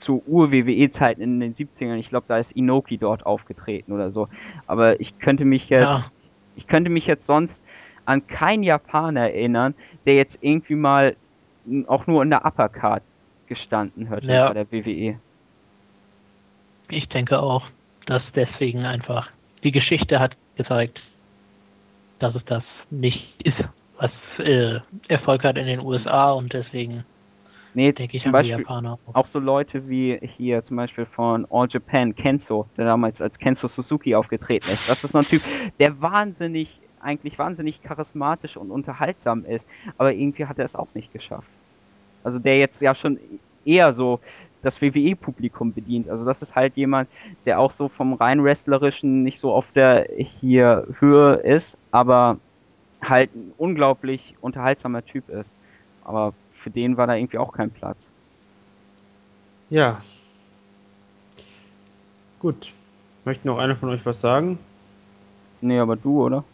zu 0.00 0.22
Ur-WWE-Zeiten 0.26 1.20
in 1.20 1.40
den 1.40 1.54
70ern, 1.54 1.96
ich 1.96 2.08
glaube, 2.08 2.26
da 2.28 2.38
ist 2.38 2.52
Inoki 2.52 2.96
dort 2.96 3.26
aufgetreten 3.26 3.92
oder 3.92 4.10
so. 4.12 4.26
Aber 4.66 5.00
ich 5.00 5.18
könnte 5.18 5.44
mich 5.44 5.68
jetzt, 5.68 5.82
Ja. 5.82 6.10
ich 6.54 6.66
könnte 6.66 6.90
mich 6.90 7.06
jetzt 7.06 7.26
sonst 7.26 7.54
an 8.04 8.26
keinen 8.26 8.62
Japaner 8.62 9.22
erinnern, 9.32 9.74
der 10.06 10.14
jetzt 10.14 10.36
irgendwie 10.40 10.76
mal 10.76 11.16
auch 11.88 12.06
nur 12.06 12.22
in 12.22 12.30
der 12.30 12.46
Uppercard 12.46 13.02
gestanden 13.48 14.06
hätte 14.06 14.26
Ja. 14.32 14.48
bei 14.48 14.54
der. 14.54 14.70
WWE. 14.70 15.18
Ich 16.88 17.08
denke 17.08 17.40
auch, 17.40 17.64
dass 18.06 18.22
deswegen 18.34 18.84
einfach 18.84 19.28
die 19.64 19.72
Geschichte 19.72 20.20
hat 20.20 20.36
gezeigt, 20.56 21.00
dass 22.18 22.34
es 22.34 22.44
das 22.46 22.62
nicht 22.90 23.42
ist, 23.42 23.56
was 23.98 24.10
äh, 24.38 24.80
Erfolg 25.08 25.44
hat 25.44 25.56
in 25.56 25.66
den 25.66 25.80
USA 25.80 26.32
und 26.32 26.52
deswegen 26.52 27.04
Nee, 27.74 27.92
denke 27.92 28.16
ich 28.16 28.22
zum 28.22 28.34
an 28.34 28.42
die 28.42 28.50
Japaner. 28.50 28.98
auch. 29.06 29.14
auch 29.14 29.26
so 29.34 29.38
Leute 29.38 29.86
wie 29.86 30.18
hier 30.38 30.64
zum 30.64 30.78
Beispiel 30.78 31.04
von 31.04 31.46
All 31.50 31.68
Japan, 31.68 32.16
Kenzo, 32.16 32.66
der 32.78 32.86
damals 32.86 33.20
als 33.20 33.36
Kenzo 33.38 33.68
Suzuki 33.68 34.14
aufgetreten 34.14 34.66
ist. 34.70 34.80
Das 34.88 35.02
ist 35.04 35.12
so 35.12 35.18
ein 35.18 35.26
Typ, 35.26 35.42
der 35.78 36.00
wahnsinnig, 36.00 36.70
eigentlich 37.02 37.38
wahnsinnig 37.38 37.82
charismatisch 37.82 38.56
und 38.56 38.70
unterhaltsam 38.70 39.44
ist, 39.44 39.62
aber 39.98 40.14
irgendwie 40.14 40.46
hat 40.46 40.58
er 40.58 40.64
es 40.64 40.74
auch 40.74 40.88
nicht 40.94 41.12
geschafft. 41.12 41.48
Also 42.24 42.38
der 42.38 42.58
jetzt 42.58 42.80
ja 42.80 42.94
schon 42.94 43.18
eher 43.66 43.92
so 43.92 44.20
das 44.66 44.80
WWE-Publikum 44.82 45.72
bedient. 45.72 46.08
Also 46.08 46.24
das 46.24 46.36
ist 46.42 46.54
halt 46.54 46.76
jemand, 46.76 47.08
der 47.44 47.58
auch 47.60 47.72
so 47.78 47.88
vom 47.88 48.14
rein 48.14 48.42
wrestlerischen 48.42 49.22
nicht 49.22 49.40
so 49.40 49.52
auf 49.52 49.64
der 49.74 50.08
hier 50.40 50.86
Höhe 50.98 51.34
ist, 51.34 51.66
aber 51.90 52.38
halt 53.02 53.34
ein 53.34 53.52
unglaublich 53.56 54.34
unterhaltsamer 54.40 55.04
Typ 55.04 55.28
ist. 55.28 55.48
Aber 56.04 56.34
für 56.62 56.70
den 56.70 56.96
war 56.96 57.06
da 57.06 57.14
irgendwie 57.14 57.38
auch 57.38 57.52
kein 57.52 57.70
Platz. 57.70 57.96
Ja. 59.70 60.02
Gut. 62.40 62.72
Möchte 63.24 63.46
noch 63.46 63.58
einer 63.58 63.76
von 63.76 63.88
euch 63.88 64.04
was 64.04 64.20
sagen? 64.20 64.58
Nee, 65.60 65.78
aber 65.78 65.96
du, 65.96 66.24
oder? 66.24 66.44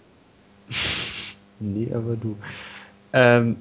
Nee, 1.64 1.92
aber 1.94 2.16
du. 2.16 2.36
Ähm, 3.12 3.56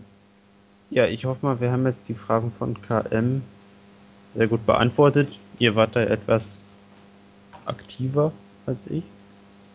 ja, 0.90 1.06
ich 1.06 1.26
hoffe 1.26 1.46
mal, 1.46 1.60
wir 1.60 1.72
haben 1.72 1.86
jetzt 1.86 2.10
die 2.10 2.16
Fragen 2.16 2.50
von 2.50 2.82
KM 2.82 3.44
sehr 4.36 4.48
gut 4.48 4.66
beantwortet. 4.66 5.28
Ihr 5.60 5.76
wart 5.76 5.96
da 5.96 6.02
etwas 6.02 6.62
aktiver 7.66 8.32
als 8.66 8.88
ich. 8.88 9.04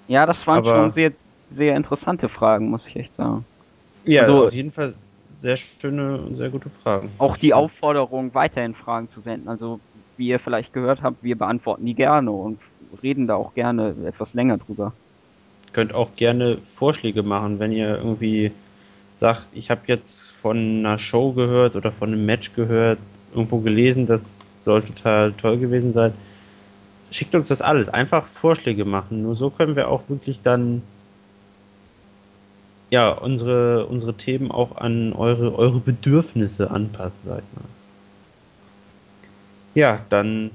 Ja, 0.08 0.26
das 0.26 0.36
waren 0.46 0.58
Aber- 0.58 0.76
schon 0.76 0.92
sehr, 0.92 1.12
sehr 1.56 1.76
interessante 1.76 2.28
Fragen, 2.28 2.70
muss 2.70 2.82
ich 2.86 2.96
echt 2.96 3.16
sagen. 3.16 3.44
Ja, 4.04 4.22
Also- 4.22 4.46
auf 4.46 4.52
jeden 4.52 4.70
Fall 4.70 4.94
sehr 5.38 5.56
schöne 5.56 6.18
und 6.18 6.34
sehr 6.34 6.48
gute 6.48 6.70
Fragen. 6.70 7.10
Auch 7.18 7.36
die 7.36 7.52
Aufforderung, 7.52 8.32
weiterhin 8.34 8.74
Fragen 8.74 9.08
zu 9.14 9.20
senden. 9.20 9.48
Also, 9.48 9.80
wie 10.16 10.28
ihr 10.28 10.40
vielleicht 10.40 10.72
gehört 10.72 11.02
habt, 11.02 11.22
wir 11.22 11.36
beantworten 11.36 11.84
die 11.84 11.94
gerne 11.94 12.30
und 12.30 12.58
reden 13.02 13.26
da 13.26 13.34
auch 13.34 13.52
gerne 13.54 13.94
etwas 14.06 14.32
länger 14.32 14.58
drüber. 14.58 14.92
könnt 15.72 15.92
auch 15.92 16.16
gerne 16.16 16.56
Vorschläge 16.62 17.22
machen, 17.22 17.58
wenn 17.58 17.70
ihr 17.70 17.98
irgendwie 17.98 18.50
sagt, 19.10 19.48
ich 19.52 19.70
habe 19.70 19.82
jetzt 19.88 20.30
von 20.30 20.56
einer 20.56 20.98
Show 20.98 21.32
gehört 21.32 21.76
oder 21.76 21.92
von 21.92 22.10
einem 22.14 22.24
Match 22.24 22.54
gehört, 22.54 22.98
irgendwo 23.34 23.58
gelesen, 23.58 24.06
das 24.06 24.45
soll 24.66 24.82
total 24.82 25.32
toll 25.32 25.56
gewesen 25.58 25.94
sein. 25.94 26.12
Schickt 27.10 27.34
uns 27.34 27.48
das 27.48 27.62
alles, 27.62 27.88
einfach 27.88 28.26
Vorschläge 28.26 28.84
machen. 28.84 29.22
Nur 29.22 29.34
so 29.34 29.48
können 29.48 29.76
wir 29.76 29.88
auch 29.88 30.08
wirklich 30.10 30.42
dann 30.42 30.82
ja 32.90 33.10
unsere, 33.10 33.86
unsere 33.86 34.14
Themen 34.14 34.50
auch 34.50 34.76
an 34.76 35.12
eure, 35.14 35.56
eure 35.56 35.80
Bedürfnisse 35.80 36.70
anpassen, 36.70 37.20
sag 37.24 37.38
ich 37.38 37.56
mal. 37.56 37.68
Ja, 39.74 40.00
dann 40.08 40.50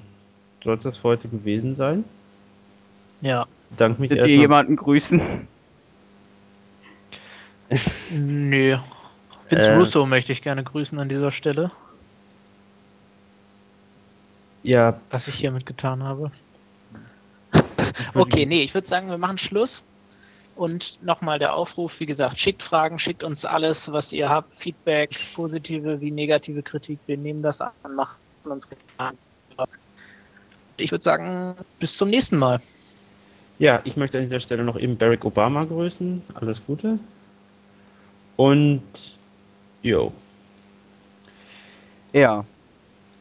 soll 0.64 0.78
es 0.78 0.84
das 0.84 0.98
für 0.98 1.10
heute 1.10 1.30
gewesen 1.30 1.74
sein. 1.74 2.04
Ja, 3.22 3.48
Danke 3.78 4.02
mich 4.02 4.10
Könnt 4.10 4.20
ihr 4.20 4.24
erstmal. 4.24 4.42
jemanden 4.42 4.76
grüßen? 4.76 5.48
nö. 8.12 8.78
Vince 9.50 9.64
Äh. 9.66 9.76
Russo 9.76 10.06
möchte 10.06 10.34
ich 10.34 10.42
gerne 10.42 10.64
grüßen 10.64 11.00
an 11.00 11.08
dieser 11.10 11.32
Stelle, 11.32 11.72
Ja, 14.64 15.00
was 15.10 15.28
ich 15.28 15.36
hiermit 15.36 15.66
getan 15.66 16.04
habe. 16.04 16.32
Okay, 18.14 18.46
nee, 18.46 18.64
ich 18.64 18.74
würde 18.74 18.88
sagen, 18.88 19.10
wir 19.10 19.18
machen 19.18 19.38
Schluss. 19.38 19.84
Und 20.56 21.00
nochmal 21.02 21.40
der 21.40 21.56
Aufruf, 21.56 22.00
wie 22.00 22.06
gesagt, 22.06 22.38
schickt 22.38 22.62
Fragen, 22.62 23.00
schickt 23.00 23.24
uns 23.24 23.46
alles, 23.46 23.92
was 23.92 24.14
ihr 24.14 24.30
habt, 24.30 24.54
Feedback, 24.56 25.12
positive 25.34 26.02
wie 26.02 26.12
negative 26.12 26.62
Kritik. 26.62 27.00
Wir 27.08 27.18
nehmen 27.18 27.42
das 27.42 27.62
an, 27.62 27.72
machen 27.96 28.16
uns 28.44 28.68
Gedanken. 28.68 29.18
Ich 30.78 30.92
würde 30.92 31.04
sagen, 31.04 31.56
bis 31.80 31.96
zum 31.98 32.10
nächsten 32.10 32.38
Mal. 32.38 32.62
Ja, 33.60 33.82
ich 33.84 33.96
möchte 33.98 34.18
an 34.18 34.24
dieser 34.24 34.40
Stelle 34.40 34.64
noch 34.64 34.78
eben 34.78 34.98
Barack 34.98 35.24
Obama 35.26 35.64
grüßen. 35.64 36.22
Alles 36.34 36.66
Gute. 36.66 37.00
Und 38.36 38.82
jo, 39.84 40.12
Ja. 42.14 42.46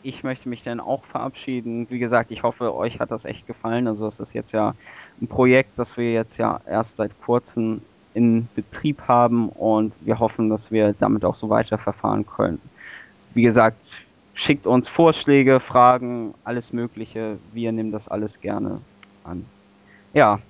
Ich 0.03 0.23
möchte 0.23 0.49
mich 0.49 0.63
dann 0.63 0.81
auch 0.81 1.05
verabschieden. 1.05 1.87
Wie 1.91 1.99
gesagt, 1.99 2.31
ich 2.31 2.43
hoffe, 2.43 2.75
euch 2.75 2.99
hat 2.99 3.11
das 3.11 3.25
echt 3.25 3.47
gefallen. 3.47 3.87
Also 3.87 4.09
es 4.09 4.19
ist 4.19 4.33
jetzt 4.33 4.53
ja 4.53 4.75
ein 5.21 5.29
Projekt, 5.29 5.71
das 5.77 5.89
wir 5.97 6.13
jetzt 6.13 6.37
ja 6.39 6.61
erst 6.67 6.91
seit 6.97 7.11
kurzem 7.23 7.83
in 8.15 8.49
Betrieb 8.55 9.01
haben 9.07 9.51
und 9.51 9.93
wir 10.01 10.19
hoffen, 10.19 10.49
dass 10.49 10.63
wir 10.71 10.95
damit 10.95 11.25
auch 11.25 11.37
so 11.37 11.49
weiterverfahren 11.49 12.27
können. 12.27 12.61
Wie 13.35 13.43
gesagt, 13.43 13.77
schickt 14.35 14.67
uns 14.67 14.89
Vorschläge, 14.89 15.61
Fragen, 15.61 16.35
alles 16.45 16.73
Mögliche. 16.73 17.39
Wir 17.53 17.71
nehmen 17.71 17.93
das 17.93 18.07
alles 18.09 18.33
gerne 18.41 18.81
an. 19.23 19.45
Ja, 20.15 20.41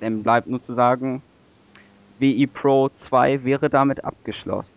dann 0.00 0.22
bleibt 0.22 0.46
nur 0.46 0.64
zu 0.66 0.74
sagen, 0.74 1.22
WI 2.18 2.46
Pro 2.46 2.90
2 3.08 3.44
wäre 3.44 3.68
damit 3.68 4.04
abgeschlossen. 4.04 4.75